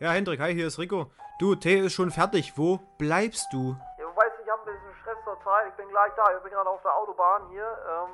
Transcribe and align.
Ja, 0.00 0.12
Hendrik, 0.12 0.38
hi, 0.38 0.54
hier 0.54 0.68
ist 0.68 0.78
Rico. 0.78 1.10
Du, 1.40 1.56
Tee 1.56 1.80
ist 1.80 1.94
schon 1.94 2.12
fertig. 2.12 2.52
Wo 2.56 2.78
bleibst 2.98 3.52
du? 3.52 3.74
Ja, 3.98 4.04
du 4.04 4.14
weißt, 4.14 4.36
ich 4.44 4.48
habe 4.48 4.62
ein 4.62 4.74
bisschen 4.76 4.94
Stress 5.02 5.16
zur 5.24 5.36
Zeit. 5.42 5.66
Ich 5.70 5.74
bin 5.74 5.88
gleich 5.88 6.12
da. 6.14 6.22
Ich 6.36 6.42
bin 6.44 6.52
gerade 6.52 6.70
auf 6.70 6.80
der 6.82 6.94
Autobahn 6.94 7.48
hier. 7.50 7.66
Ähm, 7.66 8.10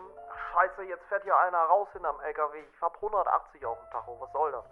scheiße, 0.55 0.83
jetzt 0.89 1.05
fährt 1.11 1.25
hier 1.25 1.37
einer 1.37 1.59
raus 1.59 1.87
hinterm 1.93 2.17
LKW. 2.21 2.59
Ich 2.59 2.81
hab 2.81 2.97
180 2.97 3.67
auf 3.67 3.79
dem 3.79 3.91
Tacho. 3.91 4.17
Was 4.19 4.33
soll 4.33 4.53
das? 4.53 4.65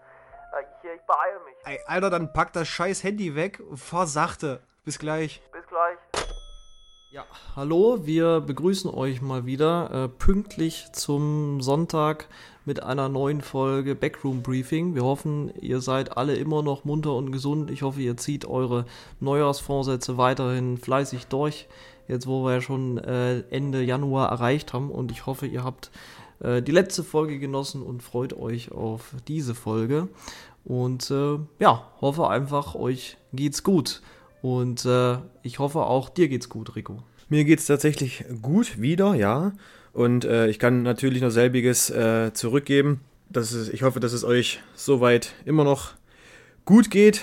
Äh, 0.59 0.65
ich, 0.83 0.91
ich 0.91 1.03
beeile 1.03 1.41
mich. 1.41 1.55
Ey, 1.67 1.81
Alter, 1.87 2.09
dann 2.09 2.33
pack 2.33 2.55
das 2.55 2.67
scheiß 2.69 3.05
Handy 3.05 3.37
weg 3.37 3.61
und 3.61 3.77
fahr 3.77 4.07
sachte. 4.07 4.63
Bis 4.87 4.99
gleich. 4.99 5.43
Ja, 7.23 7.29
hallo, 7.55 8.01
wir 8.05 8.41
begrüßen 8.41 8.91
euch 8.91 9.23
mal 9.23 9.47
wieder 9.47 9.91
äh, 9.93 10.09
pünktlich 10.09 10.87
zum 10.93 11.61
Sonntag 11.61 12.27
mit 12.65 12.83
einer 12.83 13.09
neuen 13.09 13.43
Folge 13.43 13.95
Backroom 13.95 14.43
Briefing. 14.43 14.97
Wir 14.97 15.05
hoffen, 15.05 15.53
ihr 15.61 15.81
seid 15.81 16.17
alle 16.17 16.35
immer 16.35 16.65
noch 16.65 16.85
munter 16.85 17.15
und 17.15 17.31
gesund. 17.31 17.71
Ich 17.71 17.83
hoffe, 17.83 18.01
ihr 18.01 18.17
zieht 18.17 18.45
eure 18.45 18.87
Neujahrsvorsätze 19.21 20.19
weiterhin 20.19 20.79
fleißig 20.79 21.27
durch, 21.27 21.69
jetzt 22.09 22.27
wo 22.27 22.45
wir 22.45 22.55
ja 22.55 22.61
schon 22.61 22.99
äh, 22.99 23.41
Ende 23.51 23.85
Januar 23.85 24.31
erreicht 24.31 24.73
haben. 24.73 24.91
Und 24.91 25.13
ich 25.13 25.27
hoffe, 25.27 25.47
ihr 25.47 25.63
habt 25.63 25.93
äh, 26.41 26.61
die 26.61 26.73
letzte 26.73 27.05
Folge 27.05 27.39
genossen 27.39 27.83
und 27.83 28.03
freut 28.03 28.33
euch 28.33 28.73
auf 28.73 29.15
diese 29.29 29.55
Folge. 29.55 30.09
Und 30.65 31.09
äh, 31.13 31.39
ja, 31.61 31.87
hoffe 32.01 32.27
einfach, 32.29 32.75
euch 32.75 33.17
geht's 33.33 33.63
gut. 33.63 34.03
Und 34.41 34.85
äh, 34.87 35.19
ich 35.45 35.61
hoffe 35.61 35.87
auch, 35.87 36.09
dir 36.09 36.29
geht's 36.29 36.49
gut, 36.49 36.75
Rico. 36.75 37.05
Mir 37.29 37.45
geht's 37.45 37.67
tatsächlich 37.67 38.25
gut 38.41 38.81
wieder, 38.81 39.15
ja. 39.15 39.53
Und 39.93 40.25
äh, 40.25 40.49
ich 40.49 40.59
kann 40.59 40.83
natürlich 40.83 41.23
noch 41.23 41.31
selbiges 41.31 41.91
äh, 41.91 42.33
zurückgeben. 42.33 43.01
Dass 43.31 43.53
es, 43.53 43.69
ich 43.69 43.83
hoffe, 43.83 44.01
dass 44.01 44.13
es 44.13 44.25
euch 44.25 44.61
soweit 44.75 45.33
immer 45.45 45.65
noch 45.65 45.93
gut 46.65 46.91
geht 46.91 47.23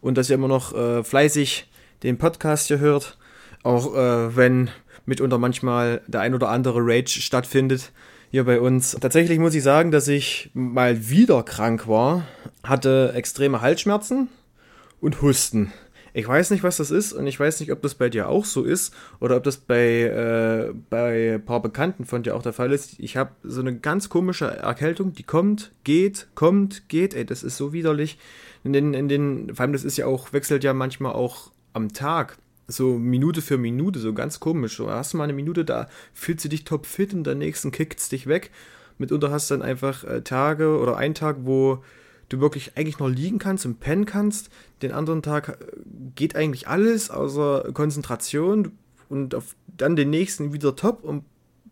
und 0.00 0.16
dass 0.16 0.30
ihr 0.30 0.34
immer 0.34 0.48
noch 0.48 0.74
äh, 0.74 1.04
fleißig 1.04 1.68
den 2.02 2.18
Podcast 2.18 2.68
hier 2.68 2.78
hört. 2.78 3.18
Auch 3.62 3.94
äh, 3.94 4.36
wenn 4.36 4.70
mitunter 5.04 5.38
manchmal 5.38 6.00
der 6.06 6.20
ein 6.20 6.34
oder 6.34 6.48
andere 6.48 6.80
Rage 6.80 7.20
stattfindet 7.20 7.92
hier 8.30 8.44
bei 8.44 8.60
uns. 8.60 8.96
Tatsächlich 9.00 9.38
muss 9.38 9.54
ich 9.54 9.62
sagen, 9.62 9.90
dass 9.90 10.08
ich 10.08 10.50
mal 10.54 11.10
wieder 11.10 11.42
krank 11.42 11.88
war, 11.88 12.24
hatte 12.62 13.12
extreme 13.14 13.60
Halsschmerzen 13.60 14.28
und 15.00 15.20
Husten. 15.20 15.72
Ich 16.12 16.26
weiß 16.26 16.50
nicht, 16.50 16.62
was 16.62 16.76
das 16.78 16.90
ist 16.90 17.12
und 17.12 17.26
ich 17.26 17.38
weiß 17.38 17.60
nicht, 17.60 17.72
ob 17.72 17.82
das 17.82 17.94
bei 17.94 18.08
dir 18.08 18.28
auch 18.28 18.44
so 18.44 18.64
ist 18.64 18.94
oder 19.20 19.36
ob 19.36 19.44
das 19.44 19.58
bei, 19.58 20.02
äh, 20.02 20.72
bei 20.90 21.34
ein 21.34 21.44
paar 21.44 21.62
Bekannten 21.62 22.04
von 22.04 22.22
dir 22.22 22.34
auch 22.34 22.42
der 22.42 22.52
Fall 22.52 22.72
ist. 22.72 22.98
Ich 22.98 23.16
habe 23.16 23.32
so 23.42 23.60
eine 23.60 23.76
ganz 23.76 24.08
komische 24.08 24.46
Erkältung, 24.46 25.12
die 25.12 25.22
kommt, 25.22 25.72
geht, 25.84 26.28
kommt, 26.34 26.88
geht. 26.88 27.14
Ey, 27.14 27.24
das 27.24 27.42
ist 27.42 27.56
so 27.56 27.72
widerlich. 27.72 28.18
In 28.64 28.72
den, 28.72 28.94
in 28.94 29.08
den, 29.08 29.54
vor 29.54 29.62
allem 29.62 29.72
das 29.72 29.84
ist 29.84 29.96
ja 29.96 30.06
auch, 30.06 30.32
wechselt 30.32 30.64
ja 30.64 30.74
manchmal 30.74 31.12
auch 31.12 31.50
am 31.72 31.92
Tag. 31.92 32.38
So 32.66 32.98
Minute 32.98 33.42
für 33.42 33.58
Minute, 33.58 33.98
so 33.98 34.12
ganz 34.12 34.40
komisch. 34.40 34.76
So 34.76 34.90
hast 34.90 35.12
du 35.12 35.16
mal 35.16 35.24
eine 35.24 35.32
Minute, 35.32 35.64
da 35.64 35.88
fühlst 36.12 36.44
du 36.44 36.48
dich 36.48 36.64
topfit 36.64 37.14
und 37.14 37.24
der 37.24 37.34
nächsten 37.34 37.72
kickt's 37.72 38.08
dich 38.08 38.26
weg. 38.26 38.50
Mitunter 38.98 39.30
hast 39.30 39.50
du 39.50 39.54
dann 39.54 39.62
einfach 39.62 40.04
äh, 40.04 40.22
Tage 40.22 40.78
oder 40.78 40.96
einen 40.96 41.14
Tag, 41.14 41.38
wo 41.40 41.82
du 42.30 42.40
wirklich 42.40 42.76
eigentlich 42.76 42.98
noch 42.98 43.08
liegen 43.08 43.38
kannst 43.38 43.66
und 43.66 43.80
pennen 43.80 44.06
kannst. 44.06 44.48
Den 44.80 44.92
anderen 44.92 45.22
Tag 45.22 45.48
äh, 45.48 45.54
geht 46.14 46.34
eigentlich 46.34 46.66
alles 46.66 47.10
außer 47.10 47.70
Konzentration 47.74 48.72
und 49.10 49.34
auf, 49.34 49.54
dann 49.66 49.96
den 49.96 50.08
nächsten 50.08 50.54
wieder 50.54 50.74
top 50.74 51.04
und 51.04 51.24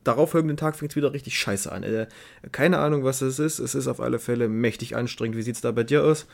darauf 0.04 0.30
folgenden 0.30 0.56
Tag 0.56 0.76
fängt 0.76 0.92
es 0.92 0.97
wieder 0.97 1.12
richtig 1.12 1.38
scheiße 1.38 1.70
an. 1.72 1.82
Äh, 1.82 2.08
keine 2.52 2.78
Ahnung, 2.78 3.04
was 3.04 3.22
es 3.22 3.38
ist. 3.38 3.58
Es 3.58 3.74
ist 3.74 3.88
auf 3.88 4.00
alle 4.00 4.18
Fälle 4.18 4.48
mächtig 4.48 4.97
anstrengend. 4.97 5.36
Wie 5.36 5.42
sieht 5.42 5.54
es 5.54 5.60
da 5.60 5.72
bei 5.72 5.84
dir 5.84 6.04
aus? 6.04 6.26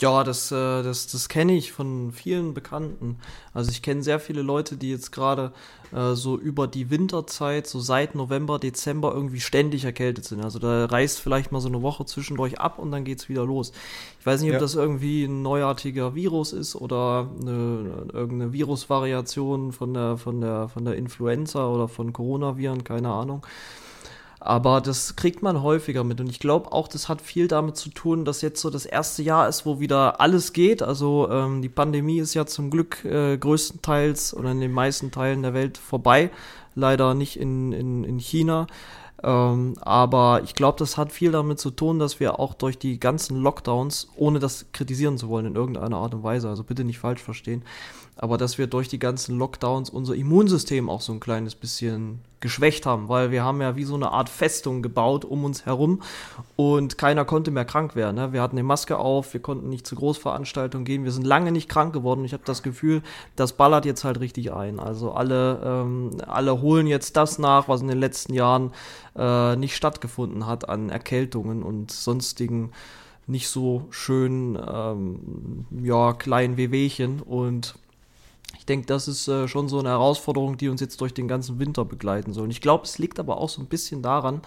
Ja, 0.00 0.24
das, 0.24 0.50
äh, 0.50 0.82
das, 0.82 1.08
das 1.08 1.28
kenne 1.28 1.52
ich 1.52 1.72
von 1.72 2.10
vielen 2.12 2.54
Bekannten. 2.54 3.18
Also 3.52 3.70
ich 3.70 3.82
kenne 3.82 4.02
sehr 4.02 4.18
viele 4.18 4.40
Leute, 4.40 4.78
die 4.78 4.90
jetzt 4.90 5.12
gerade 5.12 5.52
äh, 5.92 6.14
so 6.14 6.38
über 6.38 6.66
die 6.66 6.88
Winterzeit, 6.88 7.66
so 7.66 7.80
seit 7.80 8.14
November, 8.14 8.58
Dezember 8.58 9.12
irgendwie 9.12 9.40
ständig 9.40 9.84
erkältet 9.84 10.24
sind. 10.24 10.42
Also 10.42 10.58
da 10.58 10.86
reißt 10.86 11.20
vielleicht 11.20 11.52
mal 11.52 11.60
so 11.60 11.68
eine 11.68 11.82
Woche 11.82 12.06
zwischendurch 12.06 12.58
ab 12.58 12.78
und 12.78 12.92
dann 12.92 13.04
geht's 13.04 13.28
wieder 13.28 13.44
los. 13.44 13.72
Ich 14.18 14.24
weiß 14.24 14.40
nicht, 14.40 14.54
ob 14.54 14.58
das 14.58 14.74
irgendwie 14.74 15.24
ein 15.24 15.42
neuartiger 15.42 16.14
Virus 16.14 16.54
ist 16.54 16.76
oder 16.76 17.28
eine, 17.38 18.06
irgendeine 18.10 18.54
Virusvariation 18.54 19.72
von 19.72 19.92
der, 19.92 20.16
von 20.16 20.40
der, 20.40 20.68
von 20.68 20.86
der 20.86 20.96
Influenza 20.96 21.68
oder 21.68 21.88
von 21.88 22.14
Coronaviren, 22.14 22.84
keine 22.84 23.10
Ahnung. 23.10 23.44
Aber 24.42 24.80
das 24.80 25.16
kriegt 25.16 25.42
man 25.42 25.62
häufiger 25.62 26.02
mit. 26.02 26.18
Und 26.18 26.30
ich 26.30 26.38
glaube 26.38 26.72
auch, 26.72 26.88
das 26.88 27.10
hat 27.10 27.20
viel 27.20 27.46
damit 27.46 27.76
zu 27.76 27.90
tun, 27.90 28.24
dass 28.24 28.40
jetzt 28.40 28.62
so 28.62 28.70
das 28.70 28.86
erste 28.86 29.22
Jahr 29.22 29.46
ist, 29.46 29.66
wo 29.66 29.80
wieder 29.80 30.18
alles 30.18 30.54
geht. 30.54 30.82
Also 30.82 31.28
ähm, 31.30 31.60
die 31.60 31.68
Pandemie 31.68 32.18
ist 32.20 32.32
ja 32.32 32.46
zum 32.46 32.70
Glück 32.70 33.04
äh, 33.04 33.36
größtenteils 33.36 34.34
oder 34.34 34.50
in 34.52 34.60
den 34.60 34.72
meisten 34.72 35.10
Teilen 35.10 35.42
der 35.42 35.52
Welt 35.52 35.76
vorbei. 35.76 36.30
Leider 36.74 37.12
nicht 37.12 37.38
in, 37.38 37.72
in, 37.72 38.02
in 38.04 38.18
China. 38.18 38.66
Ähm, 39.22 39.74
aber 39.82 40.40
ich 40.42 40.54
glaube, 40.54 40.78
das 40.78 40.96
hat 40.96 41.12
viel 41.12 41.32
damit 41.32 41.58
zu 41.58 41.70
tun, 41.70 41.98
dass 41.98 42.18
wir 42.18 42.38
auch 42.40 42.54
durch 42.54 42.78
die 42.78 42.98
ganzen 42.98 43.36
Lockdowns, 43.36 44.08
ohne 44.16 44.38
das 44.38 44.66
kritisieren 44.72 45.18
zu 45.18 45.28
wollen 45.28 45.44
in 45.44 45.56
irgendeiner 45.56 45.98
Art 45.98 46.14
und 46.14 46.22
Weise, 46.22 46.48
also 46.48 46.64
bitte 46.64 46.84
nicht 46.84 46.98
falsch 46.98 47.22
verstehen, 47.22 47.62
aber 48.16 48.38
dass 48.38 48.56
wir 48.56 48.66
durch 48.66 48.88
die 48.88 48.98
ganzen 48.98 49.36
Lockdowns 49.36 49.90
unser 49.90 50.14
Immunsystem 50.14 50.88
auch 50.88 51.02
so 51.02 51.12
ein 51.12 51.20
kleines 51.20 51.54
bisschen 51.54 52.20
geschwächt 52.40 52.86
haben, 52.86 53.08
weil 53.08 53.30
wir 53.30 53.44
haben 53.44 53.60
ja 53.60 53.76
wie 53.76 53.84
so 53.84 53.94
eine 53.94 54.12
Art 54.12 54.28
Festung 54.28 54.82
gebaut 54.82 55.24
um 55.24 55.44
uns 55.44 55.66
herum 55.66 56.02
und 56.56 56.96
keiner 56.98 57.24
konnte 57.24 57.50
mehr 57.50 57.64
krank 57.64 57.94
werden. 57.94 58.16
Ne? 58.16 58.32
Wir 58.32 58.40
hatten 58.40 58.56
eine 58.56 58.62
Maske 58.64 58.98
auf, 58.98 59.32
wir 59.34 59.40
konnten 59.40 59.68
nicht 59.68 59.86
zu 59.86 59.94
Großveranstaltungen 59.94 60.84
gehen, 60.84 61.04
wir 61.04 61.12
sind 61.12 61.26
lange 61.26 61.52
nicht 61.52 61.68
krank 61.68 61.92
geworden. 61.92 62.24
Ich 62.24 62.32
habe 62.32 62.42
das 62.46 62.62
Gefühl, 62.62 63.02
das 63.36 63.52
ballert 63.52 63.84
jetzt 63.84 64.04
halt 64.04 64.20
richtig 64.20 64.52
ein. 64.52 64.80
Also 64.80 65.12
alle, 65.12 65.60
ähm, 65.64 66.10
alle 66.26 66.60
holen 66.62 66.86
jetzt 66.86 67.16
das 67.16 67.38
nach, 67.38 67.68
was 67.68 67.82
in 67.82 67.88
den 67.88 67.98
letzten 67.98 68.32
Jahren 68.32 68.72
äh, 69.16 69.56
nicht 69.56 69.76
stattgefunden 69.76 70.46
hat 70.46 70.68
an 70.68 70.88
Erkältungen 70.88 71.62
und 71.62 71.90
sonstigen 71.90 72.72
nicht 73.26 73.48
so 73.48 73.86
schönen, 73.90 74.58
ähm, 74.66 75.66
ja, 75.82 76.12
kleinen 76.14 76.56
Wehwehchen 76.56 77.20
und 77.20 77.74
denke, 78.70 78.86
das 78.86 79.08
ist 79.08 79.26
äh, 79.28 79.48
schon 79.48 79.68
so 79.68 79.80
eine 79.80 79.90
Herausforderung, 79.90 80.56
die 80.56 80.68
uns 80.68 80.80
jetzt 80.80 81.00
durch 81.00 81.12
den 81.12 81.28
ganzen 81.28 81.58
Winter 81.58 81.84
begleiten 81.84 82.32
soll. 82.32 82.44
Und 82.44 82.50
ich 82.50 82.60
glaube, 82.60 82.84
es 82.84 82.98
liegt 82.98 83.18
aber 83.18 83.38
auch 83.38 83.48
so 83.48 83.60
ein 83.60 83.66
bisschen 83.66 84.00
daran, 84.00 84.42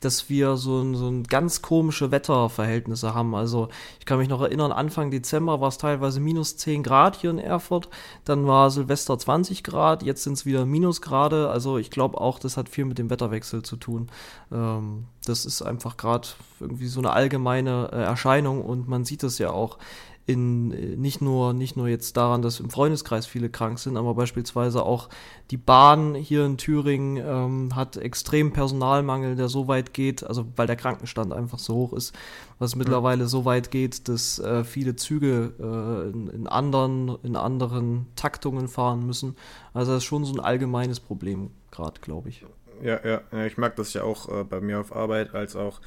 dass 0.00 0.30
wir 0.30 0.56
so 0.56 0.94
so 0.94 1.08
ein 1.08 1.24
ganz 1.24 1.60
komische 1.60 2.10
Wetterverhältnisse 2.10 3.14
haben. 3.14 3.34
Also 3.34 3.68
ich 3.98 4.06
kann 4.06 4.18
mich 4.18 4.28
noch 4.28 4.40
erinnern, 4.40 4.70
Anfang 4.70 5.10
Dezember 5.10 5.60
war 5.60 5.68
es 5.68 5.78
teilweise 5.78 6.20
minus 6.20 6.56
10 6.56 6.82
Grad 6.82 7.16
hier 7.16 7.30
in 7.30 7.38
Erfurt, 7.38 7.88
dann 8.24 8.46
war 8.46 8.70
Silvester 8.70 9.18
20 9.18 9.64
Grad, 9.64 10.02
jetzt 10.02 10.22
sind 10.22 10.34
es 10.34 10.46
wieder 10.46 10.64
Minusgrade. 10.64 11.50
Also 11.50 11.78
ich 11.78 11.90
glaube 11.90 12.20
auch, 12.20 12.38
das 12.38 12.56
hat 12.56 12.68
viel 12.68 12.84
mit 12.84 12.98
dem 12.98 13.10
Wetterwechsel 13.10 13.62
zu 13.62 13.76
tun. 13.76 14.08
Ähm, 14.52 15.04
das 15.26 15.46
ist 15.46 15.62
einfach 15.62 15.96
gerade 15.96 16.28
irgendwie 16.60 16.86
so 16.86 17.00
eine 17.00 17.12
allgemeine 17.12 17.90
äh, 17.92 18.02
Erscheinung 18.02 18.62
und 18.62 18.88
man 18.88 19.04
sieht 19.04 19.22
es 19.24 19.38
ja 19.38 19.50
auch 19.50 19.78
in 20.26 20.68
nicht 21.00 21.20
nur 21.20 21.52
nicht 21.52 21.76
nur 21.76 21.86
jetzt 21.88 22.16
daran, 22.16 22.40
dass 22.40 22.58
im 22.58 22.70
Freundeskreis 22.70 23.26
viele 23.26 23.50
krank 23.50 23.78
sind, 23.78 23.98
aber 23.98 24.14
beispielsweise 24.14 24.82
auch 24.82 25.10
die 25.50 25.58
Bahn 25.58 26.14
hier 26.14 26.46
in 26.46 26.56
Thüringen 26.56 27.16
ähm, 27.18 27.76
hat 27.76 27.98
extrem 27.98 28.52
Personalmangel, 28.52 29.36
der 29.36 29.48
so 29.48 29.68
weit 29.68 29.92
geht, 29.92 30.24
also 30.24 30.46
weil 30.56 30.66
der 30.66 30.76
Krankenstand 30.76 31.32
einfach 31.34 31.58
so 31.58 31.74
hoch 31.74 31.92
ist, 31.92 32.14
was 32.58 32.74
mittlerweile 32.74 33.26
so 33.26 33.44
weit 33.44 33.70
geht, 33.70 34.08
dass 34.08 34.38
äh, 34.38 34.64
viele 34.64 34.96
Züge 34.96 35.52
äh, 35.60 36.10
in, 36.10 36.28
in, 36.28 36.46
anderen 36.46 37.18
in 37.22 37.36
anderen 37.36 38.06
Taktungen 38.16 38.68
fahren 38.68 39.04
müssen. 39.04 39.36
Also 39.74 39.92
das 39.92 39.98
ist 39.98 40.04
schon 40.04 40.24
so 40.24 40.32
ein 40.32 40.40
allgemeines 40.40 41.00
Problem 41.00 41.50
gerade, 41.70 42.00
glaube 42.00 42.30
ich. 42.30 42.46
Ja, 42.82 42.98
ja, 43.04 43.20
ja, 43.30 43.44
ich 43.44 43.58
mag 43.58 43.76
das 43.76 43.92
ja 43.92 44.04
auch 44.04 44.28
äh, 44.30 44.44
bei 44.44 44.62
mir 44.62 44.80
auf 44.80 44.96
Arbeit 44.96 45.34
als 45.34 45.54
auch 45.54 45.82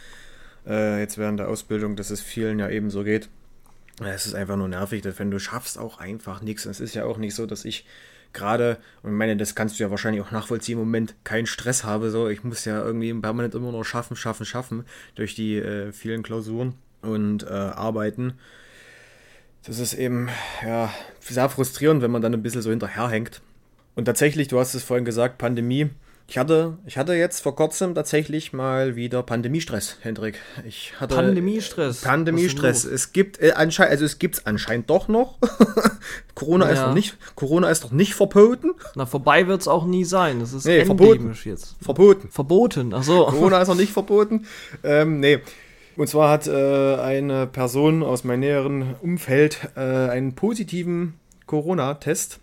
äh, 0.68 1.00
jetzt 1.00 1.18
während 1.18 1.40
der 1.40 1.50
Ausbildung, 1.50 1.96
dass 1.96 2.12
es 2.12 2.22
vielen 2.22 2.60
ja 2.60 2.70
eben 2.70 2.92
so 2.92 3.04
geht 3.04 3.30
es 4.06 4.26
ist 4.26 4.36
einfach 4.36 4.58
nur 4.58 4.68
nervig, 4.68 5.02
dass 5.02 5.18
wenn 5.20 5.32
du 5.32 5.40
schaffst 5.40 5.78
auch 5.78 6.00
einfach 6.00 6.42
nichts. 6.42 6.66
Es 6.66 6.80
ist 6.80 6.94
ja 6.94 7.06
auch 7.06 7.18
nicht 7.18 7.34
so, 7.34 7.46
dass 7.46 7.66
ich 7.66 7.86
gerade, 8.34 8.78
und 9.02 9.12
ich 9.12 9.18
meine, 9.18 9.38
das 9.38 9.56
kannst 9.56 9.80
du 9.80 9.84
ja 9.84 9.90
wahrscheinlich 9.90 10.22
auch 10.22 10.32
nachvollziehen, 10.32 10.78
im 10.78 10.86
Moment 10.86 11.16
keinen 11.24 11.48
Stress 11.48 11.84
habe. 11.84 12.12
So, 12.12 12.30
ich 12.30 12.44
muss 12.44 12.66
ja 12.66 12.84
irgendwie 12.84 13.14
permanent 13.14 13.56
immer 13.56 13.72
nur 13.72 13.86
schaffen, 13.86 14.16
schaffen, 14.16 14.46
schaffen 14.46 14.86
durch 15.16 15.36
die 15.36 15.58
äh, 15.58 15.92
vielen 15.92 16.24
Klausuren 16.24 16.76
und 17.02 17.44
äh, 17.44 17.48
Arbeiten. 17.48 18.34
Das 19.64 19.80
ist 19.80 19.96
eben 19.96 20.30
ja 20.64 20.94
sehr 21.20 21.50
frustrierend, 21.50 22.02
wenn 22.02 22.12
man 22.12 22.22
dann 22.22 22.34
ein 22.34 22.44
bisschen 22.44 22.62
so 22.62 22.70
hinterherhängt. 22.70 23.42
Und 23.96 24.06
tatsächlich, 24.06 24.48
du 24.48 24.60
hast 24.60 24.76
es 24.76 24.84
vorhin 24.84 25.06
gesagt, 25.06 25.40
Pandemie 25.40 25.90
ich 26.30 26.38
hatte, 26.38 26.78
ich 26.86 26.98
hatte 26.98 27.14
jetzt 27.14 27.42
vor 27.42 27.56
kurzem 27.56 27.96
tatsächlich 27.96 28.52
mal 28.52 28.98
wieder 28.98 29.24
Pandemiestress, 29.24 29.96
Hendrik. 30.02 30.40
Ich 30.68 30.92
hatte 31.00 31.16
Pandemiestress. 31.16 32.02
Pandemiestress. 32.02 32.84
Es 32.84 33.14
gibt 33.14 33.42
äh, 33.42 33.54
anscheinend, 33.56 33.92
also 33.92 34.04
es 34.04 34.20
gibt 34.20 34.36
es 34.36 34.46
anscheinend 34.46 34.90
doch 34.90 35.08
noch. 35.08 35.38
Corona 36.36 36.66
naja. 36.66 36.82
ist 36.82 36.88
noch 36.88 36.94
nicht, 36.94 37.18
Corona 37.36 37.70
ist 37.70 37.84
noch 37.84 37.92
nicht 37.92 38.14
verboten. 38.14 38.72
Na 38.96 39.06
vorbei 39.06 39.48
wird 39.48 39.62
es 39.62 39.70
auch 39.70 39.86
nie 39.86 40.04
sein. 40.04 40.42
Das 40.42 40.52
ist 40.52 40.66
nee, 40.66 40.84
verboten. 40.84 41.34
jetzt. 41.46 41.78
Verboten. 41.82 42.30
Verboten. 42.30 42.94
Ach 42.94 43.04
so. 43.04 43.26
Corona 43.26 43.62
ist 43.62 43.70
noch 43.70 43.76
nicht 43.76 43.94
verboten. 43.94 44.48
Ähm, 44.84 45.22
nee. 45.22 45.40
Und 45.96 46.10
zwar 46.10 46.30
hat 46.30 46.46
äh, 46.48 46.96
eine 46.98 47.48
Person 47.48 48.04
aus 48.04 48.26
meinem 48.26 48.42
näheren 48.42 48.96
Umfeld 49.02 49.70
äh, 49.78 49.80
einen 49.80 50.36
positiven 50.36 51.14
Corona-Test. 51.46 52.40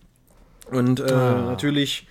Und 0.70 1.00
äh, 1.00 1.12
ah. 1.12 1.44
natürlich, 1.46 2.08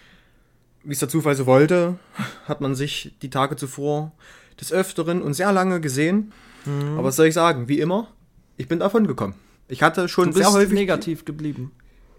wie 0.84 0.94
es 0.94 1.00
der 1.00 1.10
Zufall 1.10 1.36
so 1.36 1.46
wollte, 1.46 1.98
hat 2.46 2.62
man 2.62 2.76
sich 2.76 3.16
die 3.22 3.30
Tage 3.30 3.56
zuvor 3.56 4.12
des 4.60 4.72
Öfteren 4.72 5.22
und 5.22 5.34
sehr 5.34 5.52
lange 5.52 5.82
gesehen. 5.82 6.32
Mhm. 6.66 6.98
Aber 6.98 7.06
was 7.06 7.16
soll 7.16 7.28
ich 7.28 7.34
sagen? 7.34 7.68
Wie 7.68 7.80
immer, 7.80 8.10
ich 8.58 8.68
bin 8.68 8.80
davon 8.80 9.08
gekommen. 9.08 9.36
Ich 9.68 9.82
hatte 9.82 10.08
schon 10.08 10.30
du 10.30 10.34
bist 10.34 10.46
sehr 10.46 10.54
häufig. 10.54 10.74
negativ 10.74 11.26
geblieben. 11.26 11.72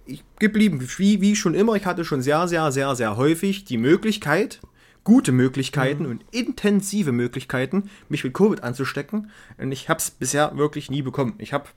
Ich, 0.07 0.25
geblieben. 0.39 0.87
Wie, 0.97 1.21
wie 1.21 1.37
schon 1.37 1.55
immer, 1.55 1.75
ich 1.75 1.87
hatte 1.87 2.05
schon 2.05 2.23
sehr, 2.23 2.49
sehr, 2.49 2.73
sehr, 2.73 2.95
sehr 2.95 3.17
häufig 3.17 3.65
die 3.65 3.79
Möglichkeit, 3.79 4.61
gute 5.05 5.33
Möglichkeiten 5.33 6.05
mhm. 6.05 6.11
und 6.11 6.25
intensive 6.31 7.13
Möglichkeiten, 7.13 7.91
mich 8.09 8.25
mit 8.25 8.35
Covid 8.35 8.63
anzustecken. 8.63 9.31
Und 9.59 9.73
ich 9.73 9.89
habe 9.89 9.99
es 9.99 10.11
bisher 10.11 10.57
wirklich 10.57 10.91
nie 10.91 11.03
bekommen. 11.03 11.35
Ich 11.39 11.53
habe 11.53 11.69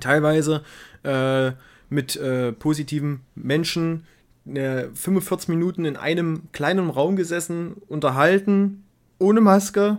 teilweise 0.00 0.64
äh, 1.02 1.52
mit 1.90 2.16
äh, 2.16 2.52
positiven 2.52 3.20
Menschen 3.34 4.06
45 4.44 5.48
Minuten 5.48 5.84
in 5.84 5.96
einem 5.96 6.42
kleinen 6.52 6.90
Raum 6.90 7.16
gesessen, 7.16 7.74
unterhalten, 7.88 8.84
ohne 9.18 9.40
Maske. 9.40 9.98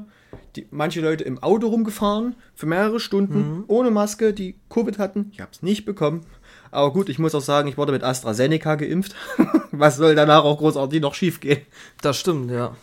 Die, 0.56 0.68
manche 0.72 1.00
Leute 1.02 1.24
im 1.24 1.42
Auto 1.42 1.68
rumgefahren 1.68 2.36
für 2.56 2.66
mehrere 2.66 3.00
Stunden 3.00 3.40
mhm. 3.40 3.64
ohne 3.68 3.92
Maske, 3.92 4.34
die 4.34 4.56
Covid 4.70 4.98
hatten. 4.98 5.30
Ich 5.32 5.40
habe 5.40 5.52
es 5.52 5.62
nicht 5.62 5.86
bekommen. 5.86 6.26
Aber 6.72 6.92
gut, 6.92 7.10
ich 7.10 7.20
muss 7.20 7.36
auch 7.36 7.42
sagen, 7.42 7.68
ich 7.68 7.78
wurde 7.78 7.92
mit 7.92 8.04
AstraZeneca 8.04 8.76
geimpft. 8.76 9.16
Was 9.72 9.98
soll 9.98 10.16
danach 10.16 10.44
auch 10.44 10.58
großartig 10.58 11.02
noch 11.02 11.14
schief 11.14 11.40
gehen? 11.40 11.62
Das 12.02 12.18
stimmt, 12.18 12.50
ja. 12.50 12.76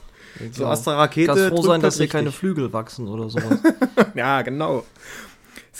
So 0.52 0.66
Astra-Rakete. 0.66 1.34
Kann 1.34 1.48
froh 1.48 1.62
sein, 1.62 1.80
dass 1.80 1.96
hier 1.96 2.08
keine 2.08 2.32
Flügel 2.32 2.72
wachsen 2.72 3.08
oder 3.08 3.28
sowas. 3.28 3.58
ja, 4.14 4.42
genau. 4.42 4.84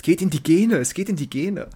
Es 0.01 0.03
geht 0.03 0.23
in 0.23 0.31
die 0.31 0.41
Gene, 0.41 0.77
es 0.77 0.95
geht 0.95 1.09
in 1.09 1.15
die 1.15 1.29
Gene. 1.29 1.67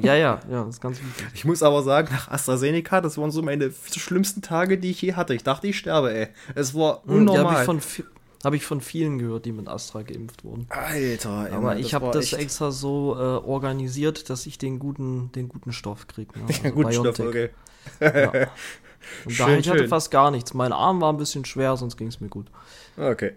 ja, 0.00 0.14
ja, 0.14 0.40
ja, 0.48 0.64
das 0.64 0.76
ist 0.76 0.80
ganz 0.80 1.00
wichtig. 1.00 1.26
Ich 1.34 1.44
muss 1.44 1.64
aber 1.64 1.82
sagen, 1.82 2.10
nach 2.12 2.30
AstraZeneca, 2.30 3.00
das 3.00 3.18
waren 3.18 3.32
so 3.32 3.42
meine 3.42 3.72
schlimmsten 3.90 4.40
Tage, 4.40 4.78
die 4.78 4.92
ich 4.92 5.02
je 5.02 5.14
hatte. 5.14 5.34
Ich 5.34 5.42
dachte, 5.42 5.66
ich 5.66 5.76
sterbe, 5.76 6.14
ey. 6.14 6.28
Es 6.54 6.76
war 6.76 7.04
unnormal. 7.08 7.38
Hm, 7.38 7.44
habe 7.48 7.58
ich 7.58 7.64
von 7.64 8.04
habe 8.44 8.54
ich 8.54 8.64
von 8.64 8.80
vielen 8.80 9.18
gehört, 9.18 9.46
die 9.46 9.50
mit 9.50 9.66
Astra 9.66 10.02
geimpft 10.02 10.44
wurden. 10.44 10.66
Alter, 10.68 11.46
ey, 11.48 11.52
Aber 11.54 11.60
Mann, 11.60 11.78
ich 11.78 11.92
habe 11.92 12.12
das 12.12 12.32
extra 12.34 12.70
so 12.70 13.16
äh, 13.16 13.44
organisiert, 13.44 14.30
dass 14.30 14.46
ich 14.46 14.58
den 14.58 14.78
guten, 14.78 15.32
den 15.32 15.48
guten 15.48 15.72
Stoff 15.72 16.06
kriege. 16.06 16.38
Ne? 16.38 16.44
Also 16.62 16.70
guten 16.72 16.92
Stoff, 16.92 17.18
okay. 17.18 17.50
ja. 18.00 18.30
Und 19.24 19.32
schön, 19.32 19.46
da, 19.46 19.56
ich 19.56 19.68
hatte 19.68 19.88
fast 19.88 20.12
gar 20.12 20.30
nichts. 20.30 20.54
Mein 20.54 20.72
Arm 20.72 21.00
war 21.00 21.12
ein 21.12 21.16
bisschen 21.16 21.44
schwer, 21.44 21.76
sonst 21.76 21.96
ging 21.96 22.06
es 22.06 22.20
mir 22.20 22.28
gut. 22.28 22.46
Okay. 22.96 23.32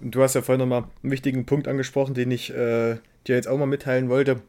Du 0.00 0.22
hast 0.22 0.34
ja 0.34 0.42
vorhin 0.42 0.60
nochmal 0.60 0.84
einen 1.02 1.12
wichtigen 1.12 1.46
Punkt 1.46 1.68
angesprochen, 1.68 2.14
den 2.14 2.30
ich 2.30 2.50
äh, 2.50 2.96
dir 3.26 3.34
jetzt 3.34 3.48
auch 3.48 3.58
mal 3.58 3.66
mitteilen 3.66 4.08
wollte. 4.08 4.40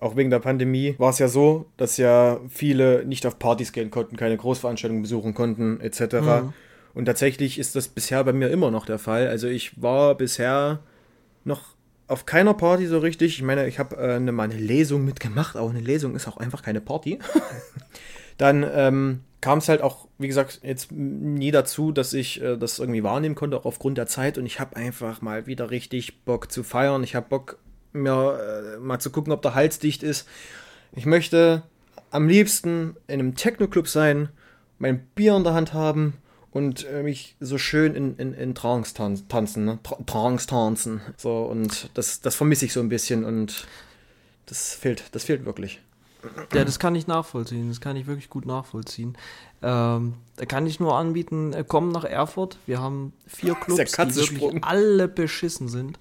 Auch 0.00 0.16
wegen 0.16 0.30
der 0.30 0.38
Pandemie 0.38 0.94
war 0.98 1.10
es 1.10 1.18
ja 1.18 1.28
so, 1.28 1.66
dass 1.76 1.96
ja 1.96 2.40
viele 2.48 3.04
nicht 3.04 3.26
auf 3.26 3.38
Partys 3.38 3.72
gehen 3.72 3.90
konnten, 3.90 4.16
keine 4.16 4.36
Großveranstaltungen 4.36 5.02
besuchen 5.02 5.34
konnten, 5.34 5.80
etc. 5.80 6.14
Mhm. 6.14 6.52
Und 6.94 7.04
tatsächlich 7.04 7.58
ist 7.58 7.74
das 7.76 7.88
bisher 7.88 8.22
bei 8.24 8.32
mir 8.32 8.48
immer 8.48 8.70
noch 8.70 8.86
der 8.86 8.98
Fall. 8.98 9.26
Also 9.26 9.48
ich 9.48 9.82
war 9.82 10.14
bisher 10.14 10.80
noch 11.44 11.74
auf 12.06 12.26
keiner 12.26 12.54
Party 12.54 12.86
so 12.86 12.98
richtig. 12.98 13.36
Ich 13.36 13.42
meine, 13.42 13.66
ich 13.66 13.78
habe 13.78 13.96
äh, 13.96 14.14
eine, 14.14 14.32
mal 14.32 14.44
eine 14.44 14.56
Lesung 14.56 15.04
mitgemacht, 15.04 15.56
aber 15.56 15.68
eine 15.68 15.80
Lesung 15.80 16.14
ist 16.14 16.26
auch 16.28 16.38
einfach 16.38 16.62
keine 16.62 16.80
Party. 16.80 17.18
Dann 18.38 18.64
ähm, 18.72 19.20
kam 19.40 19.58
es 19.58 19.68
halt 19.68 19.82
auch, 19.82 20.08
wie 20.18 20.28
gesagt, 20.28 20.60
jetzt 20.62 20.90
nie 20.90 21.50
dazu, 21.50 21.92
dass 21.92 22.12
ich 22.12 22.42
äh, 22.42 22.56
das 22.56 22.78
irgendwie 22.78 23.02
wahrnehmen 23.02 23.34
konnte, 23.34 23.56
auch 23.56 23.64
aufgrund 23.64 23.98
der 23.98 24.06
Zeit. 24.06 24.38
Und 24.38 24.46
ich 24.46 24.60
habe 24.60 24.76
einfach 24.76 25.22
mal 25.22 25.46
wieder 25.46 25.70
richtig 25.70 26.24
Bock 26.24 26.50
zu 26.50 26.62
feiern. 26.62 27.04
Ich 27.04 27.14
habe 27.14 27.28
Bock, 27.28 27.58
mir 27.92 28.74
äh, 28.76 28.78
mal 28.78 28.98
zu 28.98 29.10
gucken, 29.10 29.32
ob 29.32 29.42
der 29.42 29.54
Hals 29.54 29.78
dicht 29.78 30.02
ist. 30.02 30.28
Ich 30.92 31.06
möchte 31.06 31.62
am 32.10 32.28
liebsten 32.28 32.96
in 33.06 33.20
einem 33.20 33.34
Techno-Club 33.34 33.88
sein, 33.88 34.30
mein 34.78 35.06
Bier 35.14 35.36
in 35.36 35.44
der 35.44 35.54
Hand 35.54 35.72
haben 35.72 36.14
und 36.50 36.86
äh, 36.86 37.02
mich 37.02 37.36
so 37.40 37.58
schön 37.58 37.94
in, 37.94 38.16
in, 38.16 38.34
in 38.34 38.54
Trance 38.54 38.94
tan 38.94 39.28
tanzen, 39.28 39.64
ne? 39.64 39.78
Tra 39.82 39.96
Trance 40.06 40.46
tanzen. 40.46 41.00
So, 41.16 41.42
und 41.42 41.90
das, 41.94 42.20
das 42.20 42.34
vermisse 42.34 42.64
ich 42.64 42.72
so 42.72 42.80
ein 42.80 42.88
bisschen 42.88 43.24
und 43.24 43.66
das 44.46 44.74
fehlt, 44.74 45.04
das 45.12 45.24
fehlt 45.24 45.44
wirklich. 45.44 45.80
Ja, 46.52 46.64
das 46.64 46.78
kann 46.78 46.94
ich 46.94 47.06
nachvollziehen. 47.06 47.68
Das 47.68 47.80
kann 47.80 47.96
ich 47.96 48.06
wirklich 48.06 48.30
gut 48.30 48.46
nachvollziehen. 48.46 49.16
Ähm, 49.62 50.14
da 50.36 50.44
kann 50.46 50.66
ich 50.66 50.80
nur 50.80 50.96
anbieten, 50.96 51.52
äh, 51.52 51.64
komm 51.66 51.90
nach 51.90 52.04
Erfurt. 52.04 52.58
Wir 52.66 52.80
haben 52.80 53.12
vier 53.26 53.54
Clubs, 53.54 53.92
die 53.92 54.16
wirklich 54.16 54.64
alle 54.64 55.08
beschissen 55.08 55.68
sind. 55.68 55.98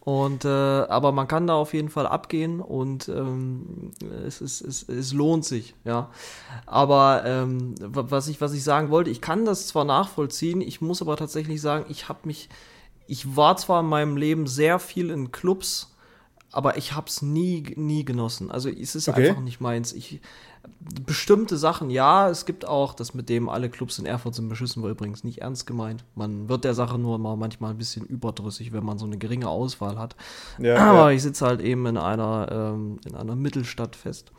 Und 0.00 0.46
äh, 0.46 0.48
aber 0.48 1.12
man 1.12 1.28
kann 1.28 1.46
da 1.46 1.54
auf 1.54 1.74
jeden 1.74 1.90
Fall 1.90 2.06
abgehen 2.06 2.60
und 2.60 3.08
ähm, 3.10 3.92
es, 4.26 4.40
ist, 4.40 4.62
es, 4.62 4.88
es 4.88 5.12
lohnt 5.12 5.44
sich, 5.44 5.74
ja. 5.84 6.08
Aber 6.64 7.22
ähm, 7.26 7.74
was 7.80 8.26
ich 8.28 8.40
was 8.40 8.54
ich 8.54 8.64
sagen 8.64 8.88
wollte, 8.88 9.10
ich 9.10 9.20
kann 9.20 9.44
das 9.44 9.66
zwar 9.66 9.84
nachvollziehen, 9.84 10.62
ich 10.62 10.80
muss 10.80 11.02
aber 11.02 11.16
tatsächlich 11.16 11.60
sagen, 11.60 11.84
ich 11.90 12.08
habe 12.08 12.20
mich, 12.24 12.48
ich 13.08 13.36
war 13.36 13.58
zwar 13.58 13.80
in 13.80 13.86
meinem 13.86 14.16
Leben 14.16 14.46
sehr 14.46 14.78
viel 14.78 15.10
in 15.10 15.32
Clubs, 15.32 15.94
aber 16.52 16.76
ich 16.76 16.94
habe 16.94 17.06
es 17.08 17.22
nie 17.22 17.74
nie 17.76 18.04
genossen. 18.04 18.50
Also 18.50 18.68
es 18.68 18.94
ist 18.94 19.08
okay. 19.08 19.28
einfach 19.28 19.42
nicht 19.42 19.60
meins. 19.60 19.92
Ich 19.92 20.20
bestimmte 21.06 21.56
Sachen, 21.56 21.90
ja, 21.90 22.28
es 22.28 22.46
gibt 22.46 22.66
auch, 22.66 22.94
das 22.94 23.14
mit 23.14 23.28
dem 23.28 23.48
alle 23.48 23.70
Clubs 23.70 23.98
in 23.98 24.06
Erfurt 24.06 24.34
sind 24.34 24.48
beschissen, 24.48 24.82
war 24.82 24.90
übrigens 24.90 25.24
nicht 25.24 25.40
ernst 25.40 25.66
gemeint. 25.66 26.04
Man 26.14 26.48
wird 26.48 26.64
der 26.64 26.74
Sache 26.74 26.98
nur 26.98 27.18
mal 27.18 27.36
manchmal 27.36 27.70
ein 27.70 27.78
bisschen 27.78 28.04
überdrüssig, 28.04 28.72
wenn 28.72 28.84
man 28.84 28.98
so 28.98 29.06
eine 29.06 29.18
geringe 29.18 29.48
Auswahl 29.48 29.98
hat. 29.98 30.16
Ja, 30.58 30.76
Aber 30.76 31.10
ja. 31.10 31.16
ich 31.16 31.22
sitze 31.22 31.46
halt 31.46 31.60
eben 31.60 31.86
in 31.86 31.96
einer, 31.96 32.48
ähm, 32.50 33.00
in 33.06 33.14
einer 33.14 33.36
Mittelstadt 33.36 33.96
fest. 33.96 34.32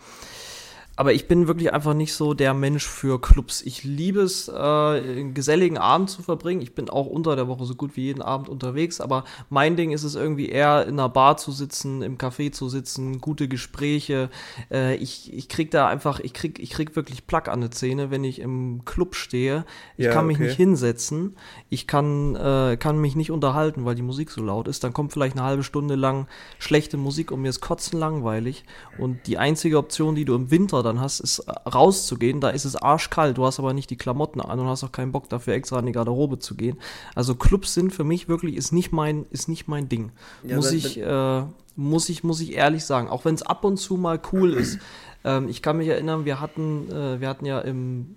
Aber 1.01 1.13
ich 1.13 1.27
bin 1.27 1.47
wirklich 1.47 1.73
einfach 1.73 1.95
nicht 1.95 2.13
so 2.13 2.35
der 2.35 2.53
Mensch 2.53 2.85
für 2.85 3.19
Clubs. 3.19 3.63
Ich 3.63 3.83
liebe 3.83 4.21
es, 4.21 4.47
äh, 4.47 4.51
einen 4.51 5.33
geselligen 5.33 5.79
Abend 5.79 6.11
zu 6.11 6.21
verbringen. 6.21 6.61
Ich 6.61 6.75
bin 6.75 6.91
auch 6.91 7.07
unter 7.07 7.35
der 7.35 7.47
Woche 7.47 7.65
so 7.65 7.73
gut 7.73 7.95
wie 7.95 8.03
jeden 8.03 8.21
Abend 8.21 8.49
unterwegs. 8.49 9.01
Aber 9.01 9.23
mein 9.49 9.75
Ding 9.75 9.93
ist 9.93 10.03
es 10.03 10.13
irgendwie 10.13 10.49
eher 10.49 10.85
in 10.85 10.99
einer 10.99 11.09
Bar 11.09 11.37
zu 11.37 11.51
sitzen, 11.51 12.03
im 12.03 12.19
Café 12.19 12.51
zu 12.51 12.69
sitzen, 12.69 13.19
gute 13.19 13.47
Gespräche. 13.47 14.29
Äh, 14.69 14.97
ich, 14.97 15.33
ich 15.33 15.49
krieg 15.49 15.71
da 15.71 15.87
einfach, 15.87 16.19
ich 16.19 16.35
krieg, 16.35 16.59
ich 16.59 16.69
krieg 16.69 16.95
wirklich 16.95 17.25
Plack 17.25 17.47
an 17.47 17.61
der 17.61 17.71
Zähne, 17.71 18.11
wenn 18.11 18.23
ich 18.23 18.37
im 18.37 18.85
Club 18.85 19.15
stehe. 19.15 19.65
Ich 19.97 20.05
ja, 20.05 20.11
kann 20.11 20.27
mich 20.27 20.37
okay. 20.37 20.49
nicht 20.49 20.57
hinsetzen. 20.57 21.35
Ich 21.69 21.87
kann, 21.87 22.35
äh, 22.35 22.77
kann 22.77 23.01
mich 23.01 23.15
nicht 23.15 23.31
unterhalten, 23.31 23.85
weil 23.85 23.95
die 23.95 24.03
Musik 24.03 24.29
so 24.29 24.43
laut 24.43 24.67
ist. 24.67 24.83
Dann 24.83 24.93
kommt 24.93 25.13
vielleicht 25.13 25.35
eine 25.35 25.47
halbe 25.47 25.63
Stunde 25.63 25.95
lang 25.95 26.27
schlechte 26.59 26.97
Musik 26.97 27.31
und 27.31 27.41
mir 27.41 27.49
ist 27.49 27.59
kotzen 27.59 27.97
langweilig. 27.97 28.65
Und 28.99 29.25
die 29.25 29.39
einzige 29.39 29.79
Option, 29.79 30.13
die 30.13 30.25
du 30.25 30.35
im 30.35 30.51
Winter 30.51 30.83
dann 30.91 31.01
hast, 31.01 31.19
ist 31.19 31.39
äh, 31.39 31.51
rauszugehen. 31.69 32.41
Da 32.41 32.49
ist 32.49 32.65
es 32.65 32.75
arschkalt, 32.75 33.37
du 33.37 33.45
hast 33.45 33.59
aber 33.59 33.73
nicht 33.73 33.89
die 33.89 33.95
Klamotten 33.95 34.41
an 34.41 34.59
und 34.59 34.67
hast 34.67 34.83
auch 34.83 34.91
keinen 34.91 35.11
Bock 35.11 35.29
dafür 35.29 35.53
extra 35.53 35.79
in 35.79 35.85
die 35.85 35.91
Garderobe 35.91 36.39
zu 36.39 36.55
gehen. 36.55 36.77
Also 37.15 37.35
Clubs 37.35 37.73
sind 37.73 37.93
für 37.93 38.03
mich 38.03 38.27
wirklich 38.27 38.55
ist 38.55 38.71
nicht 38.71 38.91
mein 38.91 39.25
ist 39.31 39.47
nicht 39.47 39.67
mein 39.67 39.89
Ding. 39.89 40.11
Ja, 40.43 40.55
muss 40.55 40.71
ich 40.71 40.99
äh, 40.99 41.43
muss 41.75 42.09
ich 42.09 42.23
muss 42.23 42.39
ich 42.41 42.53
ehrlich 42.53 42.85
sagen, 42.85 43.09
auch 43.09 43.25
wenn 43.25 43.35
es 43.35 43.43
ab 43.43 43.63
und 43.63 43.77
zu 43.77 43.97
mal 43.97 44.19
cool 44.31 44.53
ist. 44.53 44.79
Ähm, 45.23 45.49
ich 45.49 45.61
kann 45.61 45.77
mich 45.77 45.87
erinnern, 45.87 46.25
wir 46.25 46.41
hatten 46.41 46.89
äh, 46.91 47.21
wir 47.21 47.29
hatten 47.29 47.45
ja 47.45 47.59
im 47.59 48.15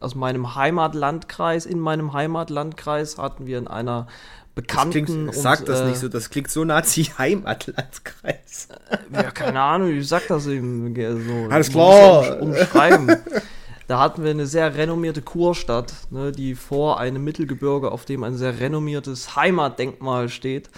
aus 0.00 0.16
meinem 0.16 0.56
Heimatlandkreis, 0.56 1.66
in 1.66 1.78
meinem 1.78 2.12
Heimatlandkreis 2.12 3.16
hatten 3.16 3.46
wir 3.46 3.58
in 3.58 3.68
einer 3.68 4.08
Bekannten. 4.54 5.26
Das 5.26 5.34
klingt, 5.34 5.34
sag 5.34 5.64
das 5.64 5.80
äh, 5.80 5.88
nicht 5.88 5.98
so, 5.98 6.08
das 6.08 6.28
klingt 6.28 6.50
so 6.50 6.64
Nazi-Heimatlandkreis. 6.64 8.68
ja, 9.12 9.30
keine 9.30 9.60
Ahnung, 9.60 9.90
wie 9.90 10.02
sagt 10.02 10.28
das 10.28 10.46
eben 10.46 10.94
so. 10.94 11.48
Alles 11.48 11.70
klar. 11.70 12.40
umschreiben. 12.40 13.16
da 13.86 13.98
hatten 13.98 14.22
wir 14.22 14.30
eine 14.30 14.46
sehr 14.46 14.74
renommierte 14.74 15.22
Kurstadt, 15.22 15.94
ne, 16.10 16.32
die 16.32 16.54
vor 16.54 17.00
einem 17.00 17.24
Mittelgebirge, 17.24 17.90
auf 17.90 18.04
dem 18.04 18.24
ein 18.24 18.36
sehr 18.36 18.60
renommiertes 18.60 19.36
Heimatdenkmal 19.36 20.28
steht. 20.28 20.68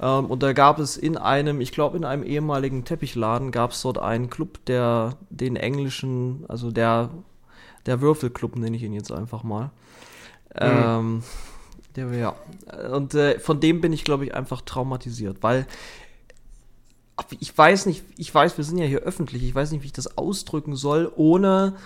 Ähm, 0.00 0.26
und 0.26 0.42
da 0.42 0.52
gab 0.52 0.78
es 0.78 0.98
in 0.98 1.16
einem, 1.16 1.62
ich 1.62 1.72
glaube 1.72 1.96
in 1.96 2.04
einem 2.04 2.24
ehemaligen 2.24 2.84
Teppichladen, 2.84 3.52
gab 3.52 3.70
es 3.70 3.80
dort 3.80 3.98
einen 3.98 4.28
Club, 4.28 4.62
der 4.66 5.16
den 5.30 5.56
englischen, 5.56 6.44
also 6.48 6.70
der, 6.70 7.08
der 7.86 8.02
Würfelclub 8.02 8.56
nenne 8.56 8.76
ich 8.76 8.82
ihn 8.82 8.92
jetzt 8.92 9.12
einfach 9.12 9.44
mal. 9.44 9.70
Mhm. 10.54 10.60
Ähm, 10.60 11.22
der, 11.96 12.12
ja. 12.12 12.34
Und 12.90 13.14
äh, 13.14 13.38
von 13.38 13.60
dem 13.60 13.80
bin 13.80 13.92
ich, 13.92 14.04
glaube 14.04 14.24
ich, 14.24 14.34
einfach 14.34 14.60
traumatisiert, 14.62 15.42
weil 15.42 15.66
ich 17.38 17.56
weiß 17.56 17.86
nicht, 17.86 18.02
ich 18.16 18.34
weiß, 18.34 18.56
wir 18.56 18.64
sind 18.64 18.78
ja 18.78 18.86
hier 18.86 19.00
öffentlich, 19.00 19.42
ich 19.42 19.54
weiß 19.54 19.70
nicht, 19.70 19.82
wie 19.82 19.86
ich 19.86 19.92
das 19.92 20.18
ausdrücken 20.18 20.74
soll, 20.74 21.12
ohne 21.14 21.76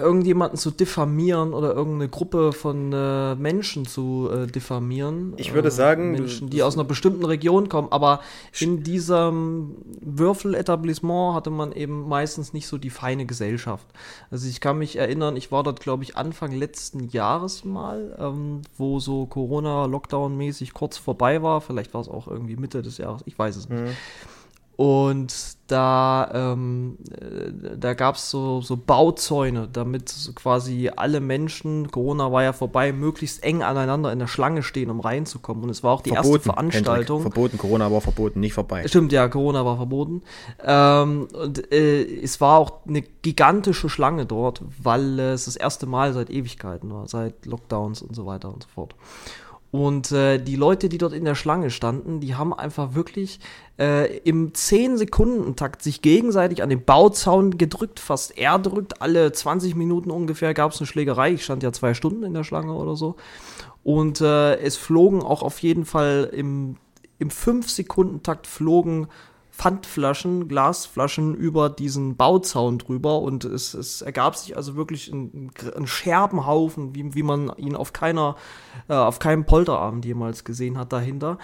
irgendjemanden 0.00 0.58
zu 0.58 0.70
diffamieren 0.70 1.52
oder 1.52 1.74
irgendeine 1.74 2.08
Gruppe 2.08 2.52
von 2.52 2.92
äh, 2.92 3.34
Menschen 3.34 3.86
zu 3.86 4.28
äh, 4.32 4.46
diffamieren. 4.46 5.34
Ich 5.36 5.52
würde 5.54 5.68
äh, 5.68 5.72
sagen, 5.72 6.12
Menschen, 6.12 6.50
die 6.50 6.62
aus 6.62 6.74
einer 6.74 6.84
bestimmten 6.84 7.24
Region 7.24 7.68
kommen, 7.68 7.88
aber 7.90 8.20
in 8.58 8.82
diesem 8.82 9.76
Würfeletablissement 10.00 11.34
hatte 11.34 11.50
man 11.50 11.72
eben 11.72 12.08
meistens 12.08 12.52
nicht 12.52 12.66
so 12.66 12.78
die 12.78 12.90
feine 12.90 13.26
Gesellschaft. 13.26 13.86
Also 14.30 14.48
ich 14.48 14.60
kann 14.60 14.78
mich 14.78 14.96
erinnern, 14.96 15.36
ich 15.36 15.52
war 15.52 15.62
dort, 15.62 15.80
glaube 15.80 16.02
ich, 16.02 16.16
Anfang 16.16 16.52
letzten 16.52 17.08
Jahres 17.08 17.64
mal, 17.64 18.16
ähm, 18.18 18.62
wo 18.76 19.00
so 19.00 19.26
Corona-Lockdown-mäßig 19.26 20.72
kurz 20.72 20.96
vorbei 20.96 21.42
war. 21.42 21.60
Vielleicht 21.60 21.94
war 21.94 22.00
es 22.00 22.08
auch 22.08 22.28
irgendwie 22.28 22.56
Mitte 22.56 22.82
des 22.82 22.98
Jahres, 22.98 23.22
ich 23.26 23.38
weiß 23.38 23.56
es 23.56 23.68
nicht. 23.68 23.80
Mhm. 23.80 23.96
Und 24.78 25.34
da, 25.66 26.30
ähm, 26.32 26.98
äh, 27.10 27.76
da 27.76 27.94
gab 27.94 28.14
es 28.14 28.30
so, 28.30 28.60
so 28.60 28.76
Bauzäune, 28.76 29.68
damit 29.72 30.30
quasi 30.36 30.88
alle 30.94 31.18
Menschen, 31.18 31.90
Corona 31.90 32.30
war 32.30 32.44
ja 32.44 32.52
vorbei, 32.52 32.92
möglichst 32.92 33.42
eng 33.42 33.64
aneinander 33.64 34.12
in 34.12 34.20
der 34.20 34.28
Schlange 34.28 34.62
stehen, 34.62 34.88
um 34.88 35.00
reinzukommen. 35.00 35.64
Und 35.64 35.70
es 35.70 35.82
war 35.82 35.94
auch 35.94 36.00
die 36.00 36.10
erste 36.10 36.38
Veranstaltung. 36.38 37.22
Hendrik, 37.22 37.32
verboten, 37.32 37.58
Corona 37.58 37.90
war 37.90 38.00
verboten, 38.00 38.38
nicht 38.38 38.52
vorbei. 38.52 38.86
Stimmt, 38.86 39.10
ja, 39.10 39.26
Corona 39.26 39.64
war 39.64 39.78
verboten. 39.78 40.22
Ähm, 40.64 41.26
und 41.32 41.72
äh, 41.72 42.04
es 42.22 42.40
war 42.40 42.58
auch 42.58 42.86
eine 42.86 43.02
gigantische 43.02 43.88
Schlange 43.88 44.26
dort, 44.26 44.62
weil 44.80 45.18
äh, 45.18 45.32
es 45.32 45.46
das 45.46 45.56
erste 45.56 45.86
Mal 45.86 46.12
seit 46.12 46.30
Ewigkeiten 46.30 46.92
war, 46.92 47.08
seit 47.08 47.46
Lockdowns 47.46 48.00
und 48.00 48.14
so 48.14 48.26
weiter 48.26 48.54
und 48.54 48.62
so 48.62 48.68
fort. 48.68 48.94
Und 49.70 50.12
äh, 50.12 50.38
die 50.38 50.56
Leute, 50.56 50.88
die 50.88 50.96
dort 50.96 51.12
in 51.12 51.26
der 51.26 51.34
Schlange 51.34 51.70
standen, 51.70 52.20
die 52.20 52.34
haben 52.34 52.54
einfach 52.54 52.94
wirklich 52.94 53.38
äh, 53.78 54.16
im 54.18 54.52
10-Sekunden-Takt 54.52 55.82
sich 55.82 56.00
gegenseitig 56.00 56.62
an 56.62 56.70
den 56.70 56.84
Bauzaun 56.84 57.58
gedrückt, 57.58 58.00
fast 58.00 58.38
erdrückt. 58.38 59.02
Alle 59.02 59.30
20 59.30 59.74
Minuten 59.74 60.10
ungefähr 60.10 60.54
gab 60.54 60.72
es 60.72 60.80
eine 60.80 60.86
Schlägerei. 60.86 61.32
Ich 61.32 61.44
stand 61.44 61.62
ja 61.62 61.72
zwei 61.72 61.92
Stunden 61.92 62.22
in 62.22 62.32
der 62.32 62.44
Schlange 62.44 62.72
oder 62.72 62.96
so. 62.96 63.16
Und 63.84 64.22
äh, 64.22 64.56
es 64.56 64.76
flogen 64.76 65.22
auch 65.22 65.42
auf 65.42 65.58
jeden 65.60 65.84
Fall 65.84 66.30
im, 66.32 66.76
im 67.18 67.28
5-Sekunden-Takt 67.28 68.46
flogen 68.46 69.08
Pfandflaschen, 69.58 70.46
Glasflaschen 70.46 71.34
über 71.34 71.68
diesen 71.68 72.16
Bauzaun 72.16 72.78
drüber 72.78 73.20
und 73.20 73.44
es, 73.44 73.74
es 73.74 74.02
ergab 74.02 74.36
sich 74.36 74.56
also 74.56 74.76
wirklich 74.76 75.12
ein, 75.12 75.50
ein 75.76 75.88
Scherbenhaufen, 75.88 76.94
wie, 76.94 77.12
wie 77.16 77.24
man 77.24 77.52
ihn 77.56 77.74
auf 77.74 77.92
keiner, 77.92 78.36
äh, 78.88 78.94
auf 78.94 79.18
keinem 79.18 79.46
Polterabend 79.46 80.04
jemals 80.04 80.44
gesehen 80.44 80.78
hat 80.78 80.92
dahinter. 80.92 81.38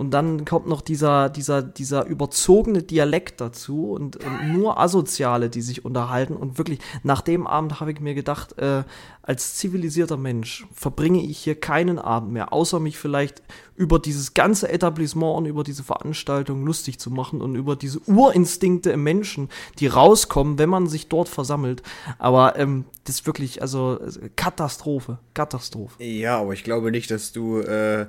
Und 0.00 0.12
dann 0.12 0.46
kommt 0.46 0.66
noch 0.66 0.80
dieser, 0.80 1.28
dieser, 1.28 1.60
dieser 1.60 2.06
überzogene 2.06 2.82
Dialekt 2.82 3.38
dazu 3.38 3.90
und, 3.90 4.16
und 4.16 4.54
nur 4.54 4.80
Asoziale, 4.80 5.50
die 5.50 5.60
sich 5.60 5.84
unterhalten. 5.84 6.36
Und 6.36 6.56
wirklich, 6.56 6.78
nach 7.02 7.20
dem 7.20 7.46
Abend 7.46 7.80
habe 7.80 7.92
ich 7.92 8.00
mir 8.00 8.14
gedacht, 8.14 8.56
äh, 8.56 8.84
als 9.20 9.56
zivilisierter 9.56 10.16
Mensch 10.16 10.66
verbringe 10.72 11.22
ich 11.22 11.36
hier 11.36 11.54
keinen 11.54 11.98
Abend 11.98 12.32
mehr, 12.32 12.50
außer 12.50 12.80
mich 12.80 12.96
vielleicht 12.96 13.42
über 13.76 13.98
dieses 13.98 14.32
ganze 14.32 14.70
Etablissement 14.70 15.36
und 15.36 15.44
über 15.44 15.64
diese 15.64 15.84
Veranstaltung 15.84 16.64
lustig 16.64 16.98
zu 16.98 17.10
machen 17.10 17.42
und 17.42 17.54
über 17.54 17.76
diese 17.76 18.00
Urinstinkte 18.06 18.92
im 18.92 19.02
Menschen, 19.02 19.50
die 19.80 19.86
rauskommen, 19.86 20.58
wenn 20.58 20.70
man 20.70 20.86
sich 20.86 21.08
dort 21.08 21.28
versammelt. 21.28 21.82
Aber 22.18 22.58
ähm, 22.58 22.86
das 23.04 23.16
ist 23.16 23.26
wirklich, 23.26 23.60
also 23.60 24.00
Katastrophe, 24.34 25.18
Katastrophe. 25.34 26.02
Ja, 26.02 26.38
aber 26.40 26.54
ich 26.54 26.64
glaube 26.64 26.90
nicht, 26.90 27.10
dass 27.10 27.32
du 27.32 27.58
äh, 27.58 28.06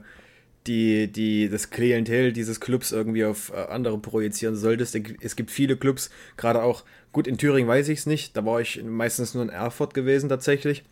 die, 0.68 1.12
die, 1.12 1.50
das 1.50 1.70
Klientel 1.70 2.34
dieses 2.34 2.60
Clubs 2.60 2.92
irgendwie 2.92 3.26
auf 3.26 3.52
äh, 3.52 3.72
andere 3.72 3.98
projizieren 3.98 4.56
solltest. 4.56 4.96
Es 5.22 5.36
gibt 5.36 5.52
viele 5.52 5.78
Clubs, 5.78 6.10
gerade 6.38 6.62
auch, 6.62 6.84
gut, 7.12 7.28
in 7.28 7.38
Thüringen 7.38 7.68
weiß 7.68 7.90
ich 7.90 8.00
es 8.00 8.06
nicht, 8.06 8.38
da 8.38 8.46
war 8.46 8.62
ich 8.62 8.84
meistens 8.84 9.34
nur 9.34 9.44
in 9.44 9.50
Erfurt 9.50 9.94
gewesen 9.94 10.30
tatsächlich. 10.30 10.84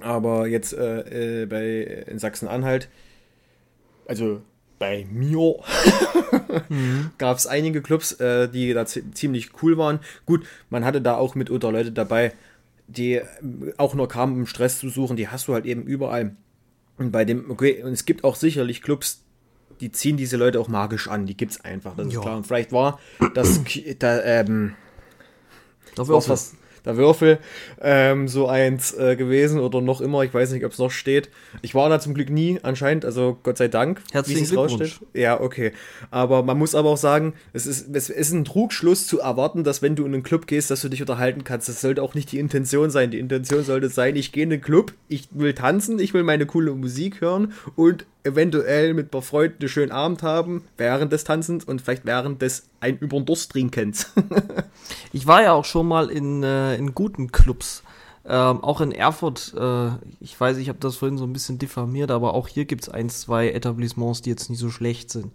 Aber 0.00 0.46
jetzt 0.46 0.72
äh, 0.72 1.42
äh 1.42 1.46
bei, 1.46 2.04
in 2.06 2.18
Sachsen-Anhalt, 2.18 2.88
also 4.06 4.42
bei 4.78 5.06
mir 5.10 5.56
mhm. 6.68 7.10
gab 7.18 7.36
es 7.36 7.46
einige 7.46 7.82
Clubs, 7.82 8.12
äh, 8.12 8.48
die 8.48 8.72
da 8.72 8.86
ziemlich 8.86 9.50
cool 9.62 9.76
waren. 9.76 10.00
Gut, 10.24 10.46
man 10.70 10.84
hatte 10.84 11.00
da 11.00 11.16
auch 11.16 11.34
mitunter 11.34 11.72
Leute 11.72 11.92
dabei, 11.92 12.32
die 12.86 13.14
äh, 13.14 13.24
auch 13.76 13.94
nur 13.94 14.08
kamen, 14.08 14.36
um 14.36 14.46
Stress 14.46 14.78
zu 14.78 14.88
suchen. 14.88 15.16
Die 15.16 15.28
hast 15.28 15.48
du 15.48 15.54
halt 15.54 15.66
eben 15.66 15.82
überall. 15.82 16.36
Und 16.98 17.12
bei 17.12 17.24
dem, 17.24 17.50
okay, 17.50 17.82
und 17.82 17.92
es 17.92 18.04
gibt 18.04 18.24
auch 18.24 18.34
sicherlich 18.34 18.82
Clubs, 18.82 19.24
die 19.80 19.92
ziehen 19.92 20.16
diese 20.16 20.36
Leute 20.36 20.60
auch 20.60 20.68
magisch 20.68 21.08
an. 21.08 21.26
Die 21.26 21.36
gibt's 21.36 21.60
einfach, 21.60 21.94
das 21.96 22.12
jo. 22.12 22.20
ist 22.20 22.24
klar. 22.24 22.36
Und 22.36 22.46
vielleicht 22.46 22.72
war 22.72 22.98
das 23.34 23.62
da, 23.98 24.22
ähm, 24.22 24.74
Dafür 25.94 26.16
was, 26.16 26.28
was, 26.28 26.56
der 26.88 26.96
Würfel 26.96 27.38
ähm, 27.80 28.26
so 28.28 28.48
eins 28.48 28.92
äh, 28.94 29.14
gewesen 29.14 29.60
oder 29.60 29.80
noch 29.80 30.00
immer. 30.00 30.22
Ich 30.24 30.34
weiß 30.34 30.52
nicht, 30.52 30.64
ob 30.64 30.72
es 30.72 30.78
noch 30.78 30.90
steht. 30.90 31.28
Ich 31.62 31.74
war 31.74 31.88
da 31.88 32.00
zum 32.00 32.14
Glück 32.14 32.30
nie 32.30 32.58
anscheinend, 32.62 33.04
also 33.04 33.38
Gott 33.42 33.58
sei 33.58 33.68
Dank. 33.68 34.00
Herzlichen 34.10 34.46
Glückwunsch. 34.46 34.82
Raussteht. 34.82 35.08
Ja, 35.14 35.40
okay. 35.40 35.72
Aber 36.10 36.42
man 36.42 36.58
muss 36.58 36.74
aber 36.74 36.88
auch 36.90 36.96
sagen, 36.96 37.34
es 37.52 37.66
ist, 37.66 37.94
es 37.94 38.08
ist 38.08 38.32
ein 38.32 38.44
Trugschluss 38.44 39.06
zu 39.06 39.20
erwarten, 39.20 39.64
dass 39.64 39.82
wenn 39.82 39.94
du 39.94 40.06
in 40.06 40.14
einen 40.14 40.22
Club 40.22 40.46
gehst, 40.46 40.70
dass 40.70 40.80
du 40.80 40.88
dich 40.88 41.00
unterhalten 41.00 41.44
kannst. 41.44 41.68
Das 41.68 41.80
sollte 41.80 42.02
auch 42.02 42.14
nicht 42.14 42.32
die 42.32 42.38
Intention 42.38 42.90
sein. 42.90 43.10
Die 43.10 43.18
Intention 43.18 43.62
sollte 43.62 43.90
sein, 43.90 44.16
ich 44.16 44.32
gehe 44.32 44.44
in 44.44 44.50
den 44.50 44.62
Club, 44.62 44.94
ich 45.08 45.28
will 45.32 45.52
tanzen, 45.52 45.98
ich 45.98 46.14
will 46.14 46.22
meine 46.22 46.46
coole 46.46 46.72
Musik 46.72 47.20
hören 47.20 47.52
und 47.76 48.06
eventuell 48.24 48.94
mit 48.94 49.06
ein 49.06 49.10
paar 49.10 49.22
Freunden 49.22 49.56
einen 49.60 49.68
schönen 49.68 49.92
Abend 49.92 50.22
haben, 50.22 50.64
während 50.76 51.12
des 51.12 51.24
Tanzens 51.24 51.64
und 51.64 51.80
vielleicht 51.80 52.04
während 52.04 52.42
des 52.42 52.68
ein 52.80 52.98
über 52.98 53.18
den 53.18 53.26
Durst 53.26 53.50
trinkens. 53.52 54.12
ich 55.12 55.26
war 55.26 55.42
ja 55.42 55.52
auch 55.52 55.64
schon 55.64 55.88
mal 55.88 56.10
in, 56.10 56.42
äh, 56.42 56.76
in 56.78 56.94
guten 56.94 57.32
Clubs. 57.32 57.82
Ähm, 58.30 58.62
auch 58.62 58.80
in 58.80 58.92
Erfurt, 58.92 59.54
äh, 59.58 59.90
ich 60.20 60.38
weiß, 60.38 60.58
ich 60.58 60.68
habe 60.68 60.78
das 60.78 60.96
vorhin 60.96 61.16
so 61.16 61.24
ein 61.24 61.32
bisschen 61.32 61.58
diffamiert, 61.58 62.10
aber 62.10 62.34
auch 62.34 62.46
hier 62.46 62.66
gibt 62.66 62.82
es 62.82 62.88
ein, 62.88 63.08
zwei 63.08 63.50
Etablissements, 63.50 64.20
die 64.20 64.30
jetzt 64.30 64.50
nicht 64.50 64.58
so 64.58 64.68
schlecht 64.70 65.10
sind. 65.10 65.32